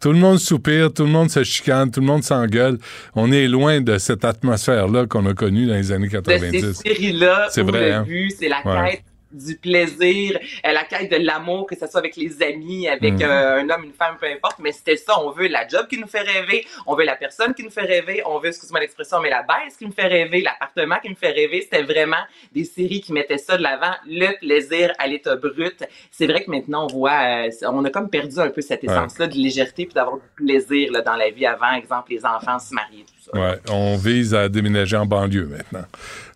Tout 0.00 0.12
le 0.12 0.18
monde 0.18 0.38
soupire, 0.38 0.92
tout 0.92 1.04
le 1.04 1.08
monde 1.10 1.30
se 1.30 1.44
chicane, 1.44 1.90
tout 1.90 2.00
le 2.00 2.06
monde 2.06 2.24
s'engueule. 2.24 2.78
On 3.14 3.30
est 3.30 3.46
loin 3.46 3.80
de 3.80 3.96
cette 3.98 4.24
atmosphère-là 4.24 5.06
qu'on 5.06 5.24
a 5.26 5.34
connue 5.34 5.66
dans 5.66 5.74
les 5.74 5.92
années 5.92 6.08
de 6.08 6.12
90. 6.12 6.60
ces 6.60 6.74
séries-là 6.74 7.46
C'est 7.50 7.62
vrai, 7.62 7.88
le 7.90 7.94
hein? 7.94 8.02
but, 8.06 8.34
c'est 8.38 8.48
la 8.48 8.56
Ouais. 8.66 8.90
quête 8.90 9.04
du 9.34 9.56
plaisir, 9.56 10.38
euh, 10.66 10.72
la 10.72 10.84
quête 10.84 11.10
de 11.10 11.16
l'amour, 11.16 11.66
que 11.66 11.74
ce 11.76 11.86
soit 11.86 11.98
avec 12.00 12.16
les 12.16 12.42
amis, 12.42 12.88
avec 12.88 13.14
Mm. 13.14 13.22
euh, 13.22 13.60
un 13.60 13.70
homme, 13.70 13.84
une 13.84 13.92
femme, 13.92 14.16
peu 14.20 14.26
importe, 14.26 14.58
mais 14.60 14.72
c'était 14.72 14.96
ça, 14.96 15.20
on 15.20 15.30
veut 15.30 15.48
la 15.48 15.66
job 15.68 15.86
qui 15.88 15.98
nous 15.98 16.06
fait 16.06 16.20
rêver, 16.22 16.64
on 16.86 16.94
veut 16.94 17.04
la 17.04 17.16
personne 17.16 17.52
qui 17.52 17.62
nous 17.64 17.70
fait 17.70 17.82
rêver, 17.82 18.22
on 18.26 18.38
veut, 18.38 18.48
excuse-moi 18.48 18.80
l'expression, 18.80 19.20
mais 19.20 19.30
la 19.30 19.42
baisse 19.42 19.76
qui 19.76 19.84
nous 19.86 19.92
fait 19.92 20.06
rêver, 20.06 20.40
l'appartement 20.42 20.96
qui 21.02 21.10
nous 21.10 21.16
fait 21.16 21.32
rêver, 21.32 21.60
c'était 21.62 21.82
vraiment 21.82 22.22
des 22.52 22.64
séries 22.64 23.00
qui 23.00 23.12
mettaient 23.12 23.38
ça 23.38 23.56
de 23.56 23.62
l'avant, 23.62 23.94
le 24.06 24.38
plaisir 24.38 24.92
à 24.98 25.06
l'état 25.06 25.36
brut. 25.36 25.84
C'est 26.10 26.26
vrai 26.26 26.44
que 26.44 26.50
maintenant, 26.50 26.84
on 26.84 26.94
voit, 26.94 27.46
euh, 27.46 27.50
on 27.64 27.84
a 27.84 27.90
comme 27.90 28.08
perdu 28.08 28.38
un 28.38 28.50
peu 28.50 28.60
cette 28.62 28.82
Ouais. 28.84 28.92
essence-là 28.92 29.26
de 29.26 29.34
légèreté 29.34 29.86
puis 29.86 29.94
d'avoir 29.94 30.16
du 30.18 30.28
plaisir 30.36 30.92
là, 30.92 31.00
dans 31.00 31.16
la 31.16 31.30
vie 31.30 31.46
avant, 31.46 31.72
exemple, 31.72 32.12
les 32.12 32.24
enfants 32.24 32.58
se 32.58 32.72
marier. 32.74 33.04
Ouais, 33.32 33.58
on 33.70 33.96
vise 33.96 34.34
à 34.34 34.48
déménager 34.48 34.96
en 34.96 35.06
banlieue 35.06 35.46
maintenant. 35.46 35.86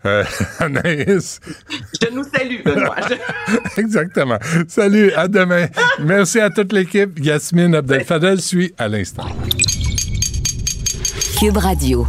Euh, 0.07 0.25
Anaïs? 0.59 1.41
Je 2.01 2.15
nous 2.15 2.25
salue, 2.25 2.63
Benoît. 2.65 2.97
Exactement. 3.77 4.39
Salut, 4.69 5.13
à 5.13 5.29
demain. 5.29 5.67
Merci 6.01 6.41
à 6.41 6.51
toute 6.51 6.73
l'équipe. 6.73 7.19
Yasmine 7.19 7.75
Abdel-Fadel 7.75 8.41
suit 8.41 8.75
à 8.79 8.89
l'instant. 8.89 9.27
Cube 11.39 11.57
Radio. 11.57 12.07